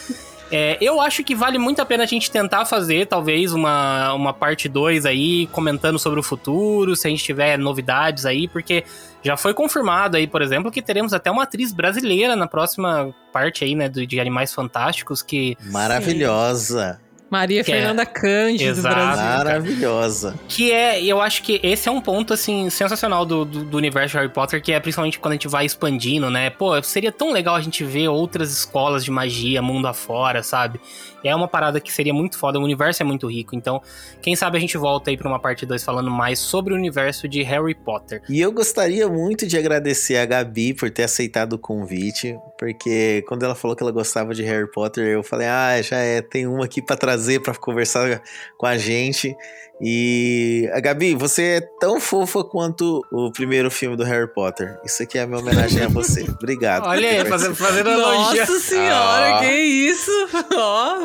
É, 0.54 0.76
eu 0.82 1.00
acho 1.00 1.24
que 1.24 1.34
vale 1.34 1.56
muito 1.56 1.80
a 1.80 1.86
pena 1.86 2.04
a 2.04 2.06
gente 2.06 2.30
tentar 2.30 2.66
fazer, 2.66 3.06
talvez, 3.06 3.54
uma, 3.54 4.12
uma 4.12 4.34
parte 4.34 4.68
2 4.68 5.06
aí, 5.06 5.46
comentando 5.46 5.98
sobre 5.98 6.20
o 6.20 6.22
futuro, 6.22 6.94
se 6.94 7.06
a 7.06 7.10
gente 7.10 7.24
tiver 7.24 7.58
novidades 7.58 8.26
aí, 8.26 8.46
porque 8.46 8.84
já 9.22 9.34
foi 9.34 9.54
confirmado 9.54 10.14
aí, 10.14 10.26
por 10.26 10.42
exemplo, 10.42 10.70
que 10.70 10.82
teremos 10.82 11.14
até 11.14 11.30
uma 11.30 11.44
atriz 11.44 11.72
brasileira 11.72 12.36
na 12.36 12.46
próxima 12.46 13.14
parte 13.32 13.64
aí, 13.64 13.74
né, 13.74 13.88
de 13.88 14.20
Animais 14.20 14.52
Fantásticos, 14.52 15.22
que, 15.22 15.56
Maravilhosa. 15.70 17.00
Maria 17.32 17.64
Que 17.64 17.72
é- 17.72 17.76
Fernanda 17.76 18.04
Cândido 18.04 18.74
do 18.74 18.78
Exato. 18.80 18.94
Brasil. 18.94 19.24
Maravilhosa. 19.24 20.38
que 20.46 20.70
é, 20.70 21.02
eu 21.02 21.18
acho 21.18 21.42
que 21.42 21.58
esse 21.62 21.88
é 21.88 21.90
um 21.92 21.98
ponto, 22.00 22.34
assim, 22.34 22.68
sensacional 22.68 23.24
do, 23.24 23.46
do, 23.46 23.64
do 23.64 23.76
universo 23.78 24.10
de 24.12 24.18
Harry 24.18 24.28
Potter, 24.30 24.60
que 24.62 24.70
é 24.70 24.78
principalmente 24.78 25.18
quando 25.18 25.32
a 25.32 25.34
gente 25.36 25.48
vai 25.48 25.64
expandindo, 25.64 26.28
né, 26.30 26.50
pô, 26.50 26.80
seria 26.82 27.10
tão 27.10 27.32
legal 27.32 27.54
a 27.54 27.60
gente 27.62 27.82
ver 27.84 28.08
outras 28.08 28.52
escolas 28.52 29.02
de 29.02 29.10
magia, 29.10 29.62
mundo 29.62 29.88
afora, 29.88 30.42
sabe? 30.42 30.78
É 31.24 31.34
uma 31.34 31.48
parada 31.48 31.80
que 31.80 31.90
seria 31.90 32.12
muito 32.12 32.36
foda, 32.36 32.58
o 32.58 32.62
universo 32.62 33.02
é 33.02 33.06
muito 33.06 33.26
rico, 33.30 33.54
então, 33.56 33.80
quem 34.20 34.36
sabe 34.36 34.58
a 34.58 34.60
gente 34.60 34.76
volta 34.76 35.08
aí 35.08 35.16
pra 35.16 35.26
uma 35.28 35.38
parte 35.38 35.64
2 35.64 35.82
falando 35.82 36.10
mais 36.10 36.38
sobre 36.38 36.74
o 36.74 36.76
universo 36.76 37.26
de 37.26 37.42
Harry 37.42 37.74
Potter. 37.74 38.20
E 38.28 38.40
eu 38.40 38.52
gostaria 38.52 39.08
muito 39.08 39.46
de 39.46 39.56
agradecer 39.56 40.18
a 40.18 40.26
Gabi 40.26 40.74
por 40.74 40.90
ter 40.90 41.04
aceitado 41.04 41.54
o 41.54 41.58
convite, 41.58 42.36
porque 42.58 43.24
quando 43.26 43.44
ela 43.44 43.54
falou 43.54 43.74
que 43.74 43.82
ela 43.82 43.92
gostava 43.92 44.34
de 44.34 44.42
Harry 44.42 44.70
Potter, 44.70 45.06
eu 45.06 45.22
falei, 45.22 45.46
ah, 45.46 45.80
já 45.80 45.96
é, 45.96 46.20
tem 46.20 46.46
uma 46.46 46.64
aqui 46.66 46.82
pra 46.82 46.96
trazer 46.96 47.21
pra 47.40 47.54
conversar 47.54 48.22
com 48.56 48.66
a 48.66 48.76
gente. 48.78 49.36
E 49.84 50.70
a 50.72 50.78
Gabi, 50.78 51.14
você 51.14 51.42
é 51.56 51.60
tão 51.80 51.98
fofa 52.00 52.44
quanto 52.44 53.04
o 53.10 53.32
primeiro 53.32 53.68
filme 53.68 53.96
do 53.96 54.04
Harry 54.04 54.32
Potter. 54.32 54.78
Isso 54.84 55.02
aqui 55.02 55.18
é 55.18 55.22
a 55.22 55.26
minha 55.26 55.40
homenagem 55.40 55.82
a 55.82 55.88
você. 55.88 56.22
Obrigado. 56.40 56.86
Olha 56.86 57.08
aí, 57.08 57.24
fazendo, 57.24 57.56
fazendo 57.56 57.90
elogio. 57.90 58.40
Nossa 58.40 58.60
senhora, 58.60 59.36
Ah. 59.36 59.40
que 59.40 59.52
isso? 59.52 60.10
Ó. 60.54 60.98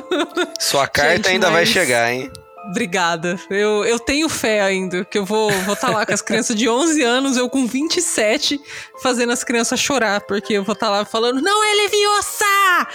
Sua 0.60 0.88
carta 0.88 1.15
Gente, 1.15 1.27
ainda 1.30 1.49
vai 1.49 1.61
mas- 1.61 1.69
chegar, 1.69 2.11
hein? 2.11 2.31
Obrigada. 2.69 3.39
Eu, 3.49 3.85
eu 3.85 3.98
tenho 3.98 4.27
fé 4.27 4.60
ainda, 4.60 5.06
que 5.06 5.18
eu 5.18 5.23
vou 5.26 5.49
estar 5.49 5.64
vou 5.65 5.76
tá 5.77 5.89
lá 5.89 6.06
com 6.06 6.14
as 6.14 6.22
crianças 6.22 6.53
de 6.53 6.68
11 6.68 7.02
anos, 7.02 7.38
eu 7.38 7.49
com 7.49 7.65
27, 7.65 8.60
fazendo 9.02 9.31
as 9.31 9.41
crianças 9.41 9.80
chorar, 9.80 10.19
porque 10.22 10.52
eu 10.53 10.65
vou 10.65 10.73
estar 10.73 10.89
lá 10.89 11.06
falando, 11.06 11.41
não 11.41 11.64
é 11.64 11.73
Leviosa! 11.76 12.88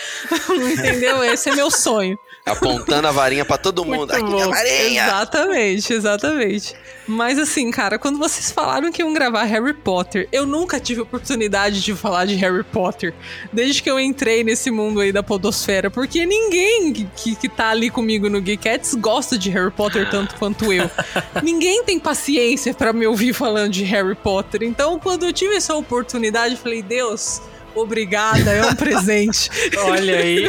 Entendeu? 0.78 1.24
Esse 1.24 1.48
é 1.48 1.54
meu 1.56 1.70
sonho. 1.70 2.18
Apontando 2.44 3.06
a 3.06 3.12
varinha 3.12 3.44
pra 3.44 3.56
todo 3.56 3.84
mundo. 3.84 4.12
Muito 4.12 4.14
Aqui 4.14 4.24
a 4.24 4.44
bom. 4.44 4.50
varinha! 4.50 5.04
Exatamente, 5.04 5.92
exatamente. 5.92 6.74
Mas 7.06 7.38
assim, 7.38 7.70
cara, 7.70 7.98
quando 7.98 8.18
vocês 8.18 8.50
falaram 8.50 8.90
que 8.90 9.00
iam 9.00 9.12
gravar 9.12 9.44
Harry 9.44 9.72
Potter, 9.72 10.28
eu 10.32 10.44
nunca 10.44 10.80
tive 10.80 11.00
oportunidade 11.00 11.80
de 11.80 11.94
falar 11.94 12.26
de 12.26 12.34
Harry 12.36 12.64
Potter 12.64 13.14
desde 13.52 13.82
que 13.82 13.90
eu 13.90 13.98
entrei 13.98 14.42
nesse 14.42 14.70
mundo 14.70 15.00
aí 15.00 15.12
da 15.12 15.22
podosfera, 15.22 15.90
porque 15.90 16.26
ninguém 16.26 16.92
que, 16.92 17.36
que, 17.36 17.48
tá 17.48 17.70
ali 17.70 17.90
comigo 17.90 18.28
no 18.28 18.44
Geekettes 18.44 18.94
gosta 18.94 19.38
de 19.38 19.50
Harry 19.50 19.70
Potter 19.70 20.10
tanto 20.10 20.34
quanto 20.36 20.72
eu. 20.72 20.90
ninguém 21.42 21.84
tem 21.84 21.98
paciência 21.98 22.74
pra 22.74 22.92
me 22.92 23.06
ouvir 23.06 23.32
falando 23.32 23.72
de 23.72 23.84
Harry 23.84 24.16
Potter. 24.16 24.62
Então, 24.62 24.98
quando 24.98 25.24
eu 25.24 25.32
tive 25.32 25.54
essa 25.54 25.74
oportunidade, 25.74 26.56
falei, 26.56 26.82
Deus, 26.82 27.40
obrigada, 27.74 28.50
é 28.50 28.64
um 28.66 28.74
presente. 28.74 29.50
Olha 29.84 30.18
aí. 30.18 30.48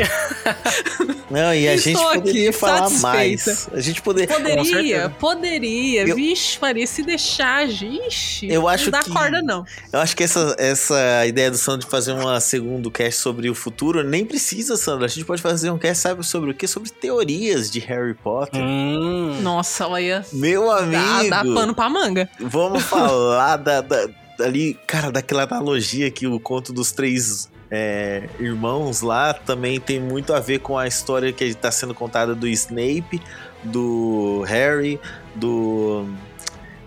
Não, 1.30 1.54
e 1.54 1.68
a 1.68 1.74
Estou 1.76 1.94
gente 1.94 2.06
aqui, 2.06 2.20
poderia 2.20 2.54
falar 2.54 2.78
satisfeita. 2.90 3.02
mais. 3.08 3.70
A 3.74 3.80
gente 3.80 4.02
poderia. 4.02 4.36
Poderia, 4.36 5.10
poderia. 5.20 6.08
Eu- 6.08 6.16
Vixe, 6.16 6.58
Maria, 6.62 6.86
se 6.86 7.02
deixar, 7.04 7.68
ixi. 7.68 8.48
Eu 8.52 8.68
acho 8.68 8.86
não 8.86 8.92
dá 8.92 9.00
que- 9.04 9.12
corda, 9.12 9.42
não. 9.42 9.66
Eu 9.92 10.00
acho 10.00 10.16
que 10.16 10.24
essa, 10.24 10.56
essa 10.60 11.26
ideia 11.26 11.50
do 11.50 11.58
Sandro 11.58 11.86
de 11.86 11.92
fazer 11.92 12.12
uma 12.14 12.40
segundo 12.40 12.92
cast 12.92 13.20
sobre 13.20 13.50
o 13.50 13.56
futuro 13.56 14.04
nem 14.04 14.26
precisa, 14.26 14.78
Sandro. 14.78 15.06
A 15.06 15.08
gente 15.08 15.26
pode 15.26 15.42
fazer 15.42 15.70
um 15.72 15.78
cast, 15.78 16.02
sabe 16.04 16.24
sobre 16.26 16.52
o 16.52 16.54
quê? 16.54 16.68
Sobre 16.68 16.90
teorias 16.90 17.72
de 17.72 17.80
Harry 17.80 18.14
Potter. 18.14 18.62
Hum. 18.62 19.40
Nossa, 19.42 19.88
olha. 19.88 20.26
Meu 20.32 20.68
Dá, 20.68 20.78
amigo, 20.80 21.30
dá 21.30 21.44
pano 21.44 21.74
pra 21.74 21.90
manga. 21.90 22.30
vamos 22.40 22.84
falar 22.84 23.58
da, 23.58 23.82
da- 23.82 24.08
ali, 24.40 24.74
cara, 24.88 25.12
daquela 25.12 25.44
analogia 25.44 26.10
que 26.12 26.28
o 26.28 26.40
conto 26.40 26.72
dos 26.74 26.92
três 26.92 27.50
é, 27.72 28.30
irmãos 28.40 29.02
lá 29.02 29.34
também 29.34 29.80
tem 29.80 30.00
muito 30.00 30.34
a 30.34 30.40
ver 30.40 30.60
com 30.60 30.78
a 30.78 30.88
história 30.88 31.34
que 31.34 31.44
está 31.44 31.72
sendo 31.72 31.94
contada 31.94 32.36
do 32.36 32.48
Snape, 32.48 33.22
do 33.64 34.44
Harry, 34.48 35.00
do 35.34 36.08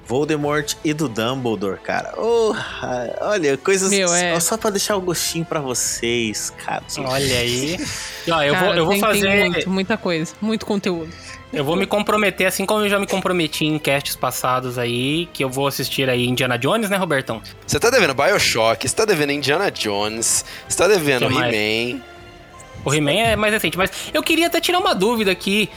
Voldemort 0.07 0.75
e 0.85 0.95
do 0.95 1.09
Dumbledore, 1.09 1.81
cara. 1.81 2.15
Oh, 2.17 2.55
olha, 3.21 3.57
coisas 3.57 3.91
Meu, 3.91 4.15
é. 4.15 4.35
só, 4.35 4.51
só 4.51 4.57
pra 4.57 4.71
deixar 4.71 4.97
o 4.97 5.01
gostinho 5.01 5.45
pra 5.45 5.61
vocês, 5.61 6.51
cara. 6.65 6.85
Olha 6.99 7.39
aí. 7.39 7.77
Ó, 8.31 8.43
eu 8.43 8.55
Cara, 8.55 8.67
vou, 8.67 8.75
eu 8.77 8.85
vou 8.85 8.95
tem, 8.95 9.03
tem 9.03 9.11
fazer. 9.11 9.51
muito, 9.51 9.71
muita 9.71 9.97
coisa, 9.97 10.33
muito 10.41 10.65
conteúdo. 10.65 11.13
Eu 11.53 11.65
vou 11.65 11.77
me 11.77 11.87
comprometer, 11.87 12.47
assim 12.47 12.67
como 12.67 12.83
eu 12.83 12.89
já 12.89 12.99
me 12.99 13.07
comprometi 13.07 13.65
em 13.65 13.79
casts 13.79 14.17
passados 14.17 14.79
aí, 14.79 15.27
que 15.33 15.45
eu 15.45 15.49
vou 15.49 15.67
assistir 15.67 16.09
aí 16.11 16.27
Indiana 16.27 16.59
Jones, 16.59 16.91
né, 16.91 16.97
Robertão? 16.97 17.41
Você 17.67 17.79
tá 17.79 17.89
devendo 17.89 18.15
Bioshock, 18.15 18.87
você 18.89 18.95
tá 18.95 19.05
devendo 19.05 19.31
Indiana 19.33 19.71
Jones, 19.71 20.45
você 20.69 20.77
tá 20.77 20.89
devendo? 20.89 21.25
He-Man. 21.27 22.01
O 22.85 22.93
He-Man 22.93 23.13
é 23.13 23.37
mais 23.37 23.53
recente, 23.53 23.79
mas 23.79 23.91
eu 24.13 24.23
queria 24.23 24.49
até 24.49 24.61
tirar 24.61 24.79
uma 24.79 24.95
dúvida 24.95 25.31
aqui. 25.31 25.71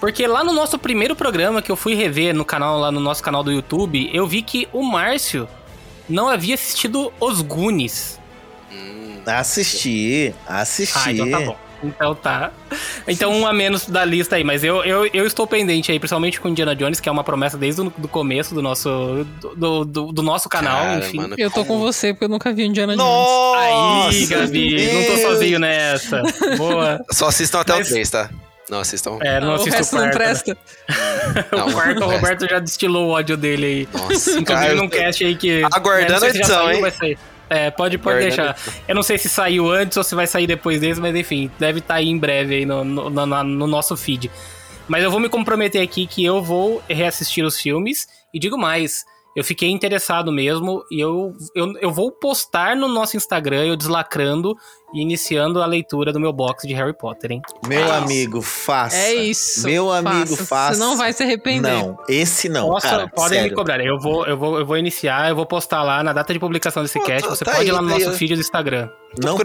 Porque 0.00 0.26
lá 0.26 0.42
no 0.42 0.52
nosso 0.52 0.76
primeiro 0.78 1.14
programa 1.14 1.62
que 1.62 1.70
eu 1.70 1.76
fui 1.76 1.94
rever 1.94 2.34
no 2.34 2.44
canal, 2.44 2.78
lá 2.80 2.90
no 2.90 2.98
nosso 2.98 3.22
canal 3.22 3.44
do 3.44 3.52
YouTube, 3.52 4.10
eu 4.12 4.26
vi 4.26 4.42
que 4.42 4.68
o 4.72 4.82
Márcio 4.82 5.48
não 6.08 6.28
havia 6.28 6.56
assistido 6.56 7.12
Os 7.20 7.40
Goonies. 7.40 8.18
Hum, 8.72 9.20
Assisti, 9.24 10.34
assisti. 10.44 10.98
Ah, 10.98 11.12
então 11.12 11.30
tá 11.30 11.40
bom. 11.40 11.56
Então 11.82 12.14
tá. 12.14 12.50
Então 13.08 13.32
um 13.32 13.46
a 13.46 13.52
menos 13.52 13.86
da 13.86 14.04
lista 14.04 14.36
aí, 14.36 14.44
mas 14.44 14.62
eu, 14.62 14.84
eu, 14.84 15.06
eu 15.12 15.26
estou 15.26 15.46
pendente 15.46 15.90
aí, 15.90 15.98
principalmente 15.98 16.40
com 16.40 16.48
Indiana 16.48 16.74
Jones, 16.76 17.00
que 17.00 17.08
é 17.08 17.12
uma 17.12 17.24
promessa 17.24 17.58
desde 17.58 17.80
o 17.80 17.92
do 17.98 18.06
começo 18.08 18.54
do 18.54 18.62
nosso, 18.62 19.26
do, 19.56 19.84
do, 19.84 20.12
do 20.12 20.22
nosso 20.22 20.48
canal, 20.48 20.84
cara, 20.84 20.98
enfim. 21.00 21.16
mano, 21.18 21.34
Eu 21.38 21.50
tô 21.50 21.62
com 21.64 21.72
como- 21.74 21.80
você, 21.84 22.12
porque 22.12 22.24
eu 22.26 22.28
nunca 22.28 22.52
vi 22.52 22.64
Indiana 22.64 22.96
Jones. 22.96 23.04
Nossa! 23.08 24.08
Aí, 24.10 24.26
Gabi, 24.26 24.92
não 24.92 25.02
tô 25.04 25.08
Deus. 25.14 25.20
sozinho 25.22 25.58
nessa. 25.58 26.22
Boa. 26.56 27.04
Só 27.10 27.28
assistam 27.28 27.60
até 27.60 27.72
Mas- 27.74 27.88
o 27.88 27.90
3, 27.90 28.10
tá? 28.10 28.30
Não 28.70 28.78
assistam. 28.80 29.18
É, 29.20 29.38
não 29.40 29.50
o 29.50 29.54
assisto 29.56 29.76
resto 29.76 29.92
o 29.92 29.96
não 29.98 30.04
quarto. 30.04 30.18
né? 30.18 30.24
presta. 30.24 30.56
Não, 31.56 31.68
o 31.68 31.72
quarto, 31.72 32.00
não 32.00 32.08
o. 32.08 32.10
Roberto 32.12 32.48
já 32.48 32.58
destilou 32.58 33.08
o 33.08 33.10
ódio 33.10 33.36
dele 33.36 33.66
aí. 33.66 33.88
Nossa, 33.92 34.30
Inclusive 34.30 34.44
cara, 34.44 34.74
num 34.74 34.88
cast 34.88 35.24
aí 35.24 35.34
que. 35.34 35.62
Aguardando 35.72 36.10
é, 36.10 36.12
não 36.12 36.18
sei 36.20 36.28
a 36.28 36.34
edição, 36.34 36.56
saiu, 36.64 36.72
hein? 36.76 36.80
vai 36.80 36.90
sair. 36.90 37.18
É, 37.52 37.70
pode, 37.70 37.98
pode 37.98 38.16
deixar. 38.20 38.56
Eu 38.88 38.94
não 38.94 39.02
sei 39.02 39.18
se 39.18 39.28
saiu 39.28 39.70
antes 39.70 39.96
ou 39.96 40.02
se 40.04 40.14
vai 40.14 40.26
sair 40.26 40.46
depois 40.46 40.80
desse, 40.80 41.00
mas 41.00 41.14
enfim, 41.14 41.50
deve 41.58 41.80
estar 41.80 41.94
aí 41.94 42.08
em 42.08 42.18
breve 42.18 42.54
aí 42.56 42.66
no, 42.66 42.82
no, 42.84 43.10
no- 43.10 43.44
no 43.44 43.66
nosso 43.66 43.96
feed. 43.96 44.30
Mas 44.88 45.02
eu 45.04 45.10
vou 45.10 45.20
me 45.20 45.28
comprometer 45.28 45.82
aqui 45.82 46.06
que 46.06 46.24
eu 46.24 46.42
vou 46.42 46.82
reassistir 46.88 47.44
os 47.44 47.58
filmes 47.60 48.06
e 48.34 48.38
digo 48.38 48.58
mais. 48.58 49.04
Eu 49.34 49.42
fiquei 49.42 49.70
interessado 49.70 50.30
mesmo 50.30 50.84
e 50.90 51.00
eu, 51.00 51.32
eu, 51.54 51.72
eu 51.80 51.90
vou 51.90 52.12
postar 52.12 52.76
no 52.76 52.86
nosso 52.86 53.16
Instagram, 53.16 53.64
eu 53.64 53.76
deslacrando 53.76 54.54
e 54.94 55.00
iniciando 55.00 55.62
a 55.62 55.66
leitura 55.66 56.12
do 56.12 56.20
meu 56.20 56.34
box 56.34 56.66
de 56.68 56.74
Harry 56.74 56.92
Potter, 56.92 57.32
hein? 57.32 57.42
Meu 57.66 57.80
É 57.80 57.96
amigo, 57.96 58.42
faça. 58.42 58.94
É 58.94 59.14
isso. 59.14 59.64
Meu 59.66 59.90
amigo, 59.90 60.36
faça. 60.36 60.74
Você 60.74 60.80
não 60.80 60.98
vai 60.98 61.14
se 61.14 61.22
arrepender. 61.22 61.72
Não, 61.72 61.96
esse 62.06 62.46
não, 62.50 62.68
Posso- 62.68 62.86
cara. 62.86 63.08
podem 63.08 63.38
sério. 63.38 63.50
me 63.50 63.56
cobrar. 63.56 63.82
Eu 63.82 63.98
vou, 63.98 64.26
eu, 64.26 64.36
vou, 64.36 64.58
eu 64.58 64.66
vou 64.66 64.76
iniciar, 64.76 65.30
eu 65.30 65.34
vou 65.36 65.46
postar 65.46 65.82
lá 65.82 66.02
na 66.02 66.12
data 66.12 66.30
de 66.30 66.38
publicação 66.38 66.82
desse 66.82 66.98
Pô, 66.98 67.06
cast. 67.06 67.22
tá- 67.26 67.34
Você 67.34 67.44
tá 67.44 67.52
pode 67.52 67.64
ir 67.64 67.70
aí, 67.70 67.72
lá 67.72 67.80
no 67.80 67.88
tá 67.88 67.98
nosso 67.98 68.12
feed 68.18 68.34
do 68.34 68.40
Instagram. 68.40 68.88
Tô 69.18 69.26
Não 69.28 69.36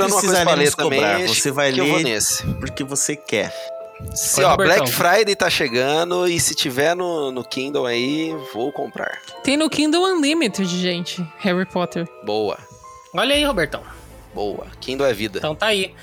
ler 0.55 0.75
também. 0.75 0.99
cobrar. 0.99 1.27
Você 1.27 1.49
vai 1.51 1.71
eu 1.71 1.83
ler 1.85 2.03
nesse. 2.03 2.45
porque 2.55 2.83
você 2.83 3.15
quer. 3.15 3.53
Se, 4.13 4.43
ó. 4.43 4.55
Black 4.55 4.91
Friday 4.91 5.35
tá 5.35 5.49
chegando 5.49 6.27
e 6.27 6.39
se 6.39 6.53
tiver 6.53 6.95
no, 6.95 7.31
no 7.31 7.43
Kindle 7.43 7.85
aí, 7.85 8.35
vou 8.53 8.71
comprar. 8.71 9.19
Tem 9.43 9.57
no 9.57 9.69
Kindle 9.69 10.03
Unlimited, 10.03 10.67
gente. 10.67 11.25
Harry 11.39 11.65
Potter. 11.65 12.07
Boa, 12.23 12.57
Olha 13.13 13.33
aí, 13.33 13.43
Robertão. 13.43 13.81
boa. 14.33 14.67
Kindle 14.79 15.07
é 15.07 15.13
vida. 15.13 15.39
Então 15.39 15.55
tá 15.55 15.67
aí. 15.67 15.93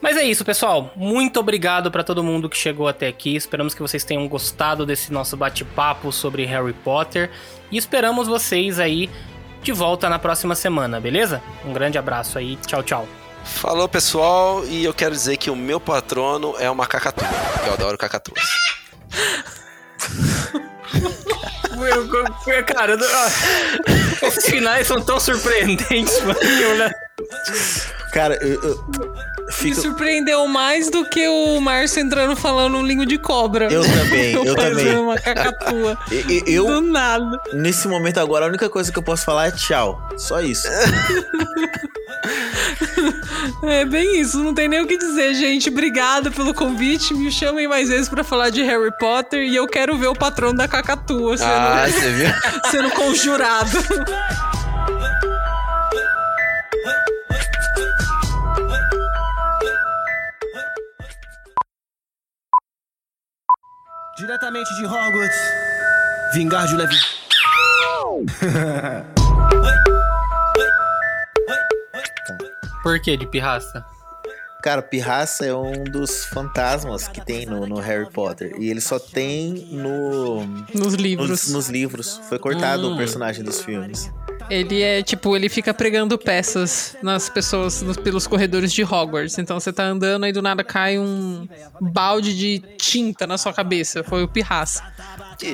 Mas 0.00 0.16
é 0.16 0.24
isso, 0.24 0.44
pessoal. 0.44 0.90
Muito 0.96 1.40
obrigado 1.40 1.90
pra 1.90 2.02
todo 2.04 2.22
mundo 2.22 2.48
que 2.48 2.56
chegou 2.58 2.86
até 2.88 3.06
aqui. 3.08 3.34
Esperamos 3.36 3.74
que 3.74 3.80
vocês 3.80 4.04
tenham 4.04 4.26
gostado 4.28 4.84
desse 4.84 5.12
nosso 5.12 5.36
bate-papo 5.36 6.12
sobre 6.12 6.44
Harry 6.44 6.74
Potter. 6.74 7.30
E 7.70 7.78
esperamos 7.78 8.26
vocês 8.26 8.78
aí 8.78 9.08
de 9.62 9.72
volta 9.72 10.10
na 10.10 10.18
próxima 10.18 10.54
semana, 10.54 11.00
beleza? 11.00 11.42
Um 11.64 11.72
grande 11.72 11.96
abraço 11.96 12.36
aí. 12.38 12.56
Tchau, 12.66 12.82
tchau. 12.82 13.08
Falou, 13.44 13.88
pessoal, 13.88 14.64
e 14.64 14.84
eu 14.84 14.94
quero 14.94 15.14
dizer 15.14 15.36
que 15.36 15.50
o 15.50 15.56
meu 15.56 15.78
patrono 15.80 16.54
é 16.58 16.70
uma 16.70 16.86
cacatua, 16.86 17.26
porque 17.52 17.68
eu 17.68 17.72
adoro 17.74 17.98
cacatuas. 17.98 18.42
Cara, 22.66 22.92
eu- 22.92 22.98
ah, 23.14 23.30
finais 24.42 24.86
são 24.86 25.00
tão 25.00 25.18
surpreendentes, 25.18 26.20
mano. 26.22 26.38
eu, 26.40 26.78
né? 26.78 26.90
Cara, 28.12 28.34
eu, 28.42 28.84
eu 29.46 29.46
Me 29.46 29.52
fico. 29.52 29.80
surpreendeu 29.82 30.46
mais 30.48 30.90
do 30.90 31.04
que 31.04 31.26
o 31.28 31.60
Márcio 31.60 32.00
entrando 32.00 32.34
falando 32.36 32.76
um 32.78 32.86
língua 32.86 33.04
de 33.06 33.18
cobra. 33.18 33.66
Eu 33.72 33.82
também, 33.82 34.32
eu 34.32 34.44
Fazendo 34.56 34.76
também. 34.78 34.96
uma 34.98 35.18
cacatua. 35.18 35.98
Eu, 36.46 36.66
Do 36.66 36.80
nada. 36.80 37.38
nesse 37.52 37.86
momento 37.88 38.18
agora, 38.18 38.44
a 38.46 38.48
única 38.48 38.68
coisa 38.70 38.90
que 38.92 38.98
eu 38.98 39.02
posso 39.02 39.24
falar 39.24 39.48
é 39.48 39.50
tchau. 39.50 40.08
Só 40.16 40.40
isso. 40.40 40.66
É 43.62 43.84
bem 43.84 44.20
isso, 44.20 44.42
não 44.42 44.54
tem 44.54 44.68
nem 44.68 44.80
o 44.80 44.86
que 44.86 44.96
dizer, 44.96 45.34
gente. 45.34 45.68
Obrigada 45.68 46.30
pelo 46.30 46.54
convite. 46.54 47.12
Me 47.14 47.30
chamem 47.30 47.66
mais 47.68 47.88
vezes 47.88 48.08
pra 48.08 48.22
falar 48.24 48.50
de 48.50 48.62
Harry 48.62 48.90
Potter 48.98 49.40
e 49.42 49.54
eu 49.56 49.66
quero 49.66 49.96
ver 49.98 50.06
o 50.08 50.14
patrão 50.14 50.54
da 50.54 50.66
cacatua 50.68 51.36
sendo, 51.36 51.48
Ah, 51.50 51.86
você 51.88 52.10
viu? 52.12 52.28
sendo 52.70 52.90
conjurado. 52.90 53.70
Diretamente 64.24 64.74
de 64.76 64.86
Hogwarts, 64.86 65.36
vingar 66.32 66.66
de 66.66 66.76
Levi. 66.76 66.96
Por 72.82 72.98
que 73.00 73.16
de 73.18 73.26
pirraça? 73.26 73.84
Cara, 74.62 74.80
Pirraça 74.80 75.44
é 75.44 75.54
um 75.54 75.84
dos 75.84 76.24
fantasmas 76.24 77.06
que 77.06 77.20
tem 77.20 77.44
no, 77.44 77.66
no 77.66 77.78
Harry 77.80 78.08
Potter. 78.10 78.54
E 78.58 78.70
ele 78.70 78.80
só 78.80 78.98
tem 78.98 79.52
no, 79.70 80.46
Nos 80.74 80.94
livros. 80.94 81.28
nos, 81.28 81.48
nos 81.50 81.68
livros. 81.68 82.18
Foi 82.30 82.38
cortado 82.38 82.88
Hum. 82.88 82.94
o 82.94 82.96
personagem 82.96 83.44
dos 83.44 83.60
filmes. 83.60 84.10
Ele 84.50 84.82
é 84.82 85.02
tipo, 85.02 85.34
ele 85.34 85.48
fica 85.48 85.72
pregando 85.72 86.18
peças 86.18 86.96
nas 87.02 87.28
pessoas 87.28 87.80
nos- 87.82 87.96
pelos 87.96 88.26
corredores 88.26 88.72
de 88.72 88.82
Hogwarts. 88.84 89.38
Então 89.38 89.58
você 89.58 89.72
tá 89.72 89.84
andando 89.84 90.26
e 90.26 90.32
do 90.32 90.42
nada 90.42 90.62
cai 90.62 90.98
um 90.98 91.48
balde 91.80 92.36
de 92.36 92.58
tinta 92.76 93.26
na 93.26 93.38
sua 93.38 93.52
cabeça. 93.52 94.04
Foi 94.04 94.22
o 94.22 94.28
pirraça. 94.28 94.82
Que 95.38 95.46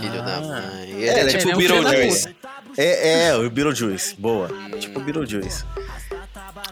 filho 0.00 0.22
da 0.24 0.40
mãe. 0.40 0.90
Ele 0.90 1.04
É, 1.04 1.20
é, 1.20 1.20
é 1.20 1.26
tipo 1.38 1.50
um 1.50 1.54
o 1.54 1.56
Beetlejuice. 1.58 2.36
É, 2.76 3.26
é, 3.28 3.36
o 3.36 3.50
Beetlejuice. 3.50 4.14
Boa. 4.18 4.48
Tipo 4.78 5.00
Beetlejuice. 5.00 5.64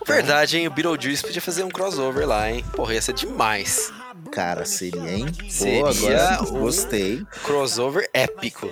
Verdade, 0.07 0.59
hein? 0.59 0.67
O 0.67 0.71
Beetlejuice 0.71 1.23
podia 1.23 1.43
fazer 1.43 1.63
um 1.65 1.69
crossover 1.71 2.27
lá, 2.27 2.51
hein? 2.51 2.65
Porra, 2.73 2.95
ia 2.95 3.03
ser 3.03 3.13
demais. 3.13 3.93
Cara, 4.33 4.65
seria, 4.65 5.11
hein? 5.17 5.27
Pô, 5.27 5.51
Seria 5.51 5.89
agora 5.89 6.43
um- 6.43 6.61
gostei. 6.61 7.25
Crossover 7.45 8.09
épico. 8.13 8.69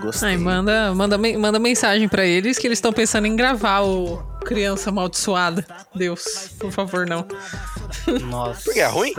Gostei. 0.00 0.30
Ai, 0.30 0.36
manda, 0.36 0.94
manda, 0.94 1.18
manda 1.18 1.58
mensagem 1.58 2.08
pra 2.08 2.24
eles 2.24 2.58
que 2.58 2.66
eles 2.66 2.78
estão 2.78 2.92
pensando 2.92 3.26
em 3.26 3.36
gravar 3.36 3.80
o 3.82 4.16
Criança 4.44 4.90
Amaldiçoada. 4.90 5.64
Deus, 5.94 6.50
por 6.58 6.72
favor, 6.72 7.06
não. 7.06 7.26
Nossa. 8.30 8.62
Porque 8.64 8.80
é 8.80 8.86
ruim? 8.86 9.14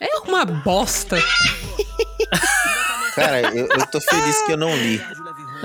É 0.00 0.18
uma 0.26 0.44
bosta. 0.44 1.16
Cara, 3.14 3.40
eu, 3.54 3.66
eu 3.66 3.86
tô 3.86 4.00
feliz 4.00 4.42
que 4.42 4.52
eu 4.52 4.56
não 4.56 4.74
li. 4.76 5.00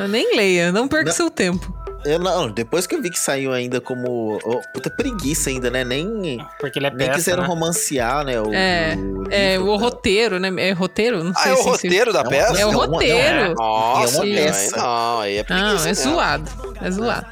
Nem 0.10 0.36
leia, 0.36 0.72
não 0.72 0.88
perca 0.88 1.10
Não. 1.10 1.16
seu 1.16 1.30
tempo. 1.30 1.81
Eu 2.03 2.18
não, 2.19 2.49
depois 2.49 2.88
que 2.88 2.95
eu 2.95 3.02
vi 3.02 3.10
que 3.11 3.19
saiu 3.19 3.53
ainda 3.53 3.80
como. 3.80 4.40
oh, 4.44 4.61
puta 4.73 4.90
preguiça 4.90 5.49
ainda, 5.49 5.69
né? 5.69 5.84
Nem, 5.84 6.44
Porque 6.60 6.80
ele 6.80 6.88
é 6.88 6.90
nem 6.90 6.98
peça, 7.07 7.14
quiseram 7.19 7.44
né? 7.44 7.48
romancear, 7.48 8.23
né? 8.26 8.41
O, 8.41 8.52
É, 8.53 8.95
o 8.98 9.23
É 9.30 9.52
livro, 9.57 9.72
o 9.72 9.78
tá? 9.78 9.84
roteiro, 9.86 10.40
né? 10.40 10.49
É 10.69 10.72
roteiro? 10.72 11.23
Não 11.23 11.32
Ah, 11.36 11.40
sei 11.40 11.52
é 11.52 11.53
o 11.53 11.57
se- 11.57 11.64
se- 11.64 11.69
roteiro 11.69 12.11
da 12.14 12.22
É 12.22 12.23
peça? 12.23 12.60
É 12.60 12.65
o 12.65 12.69
É 12.69 12.73
roteiro. 12.73 13.53
Nossa, 13.56 14.03
É 14.03 14.15
uma 14.18 14.23
aí 14.23 14.36
peça. 14.36 14.78
não, 14.78 15.19
aí 15.19 15.38
é 15.38 15.40
Não, 15.40 15.45
preguiça 15.45 15.86
é 15.86 15.90
mesmo. 15.90 16.11
zoado. 16.14 16.52
É 16.82 16.91
zoado. 16.91 17.26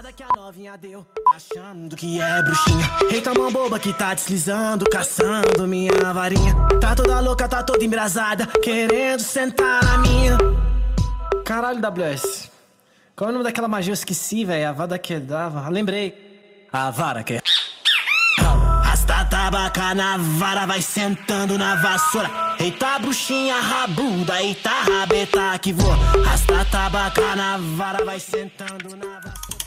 achando 1.35 1.95
que 1.95 2.21
é 2.21 2.43
bruxinha. 2.43 2.89
Eita, 3.11 3.33
mão 3.33 3.51
boba 3.51 3.79
que 3.79 3.93
tá 3.93 4.13
deslizando, 4.13 4.85
caçando 4.89 5.67
minha 5.67 5.91
varinha. 6.13 6.55
Tá 6.81 6.95
toda 6.95 7.19
louca, 7.19 7.47
tá 7.47 7.63
toda 7.63 7.83
embrasada, 7.83 8.45
querendo 8.61 9.21
sentar 9.21 9.83
na 9.83 9.97
minha. 9.99 10.37
Caralho, 11.45 11.79
WS. 11.81 12.49
Qual 13.19 13.27
é 13.27 13.31
o 13.31 13.33
nome 13.33 13.43
daquela 13.43 13.67
magia? 13.67 13.91
Eu 13.91 13.95
esqueci, 13.95 14.45
velho. 14.45 14.69
A 14.69 14.71
vada 14.71 14.97
que 14.97 15.19
dava. 15.19 15.65
Ah, 15.65 15.67
Lembrei. 15.67 16.65
A 16.71 16.89
vara 16.89 17.21
que. 17.21 17.41
Rasta 18.81 19.25
tabaca 19.25 19.93
na 19.93 20.15
vara, 20.15 20.65
vai 20.65 20.81
sentando 20.81 21.57
na 21.57 21.75
vassoura. 21.75 22.29
Eita, 22.57 22.97
bruxinha 22.97 23.59
rabuda, 23.59 24.41
eita, 24.41 24.69
rabeta 24.69 25.59
que 25.59 25.73
voa. 25.73 25.97
Rasta 26.23 26.63
tabaca 26.71 27.35
na 27.35 27.57
vara, 27.57 28.05
vai 28.05 28.21
sentando 28.21 28.95
na 28.95 29.19
vassoura. 29.19 29.59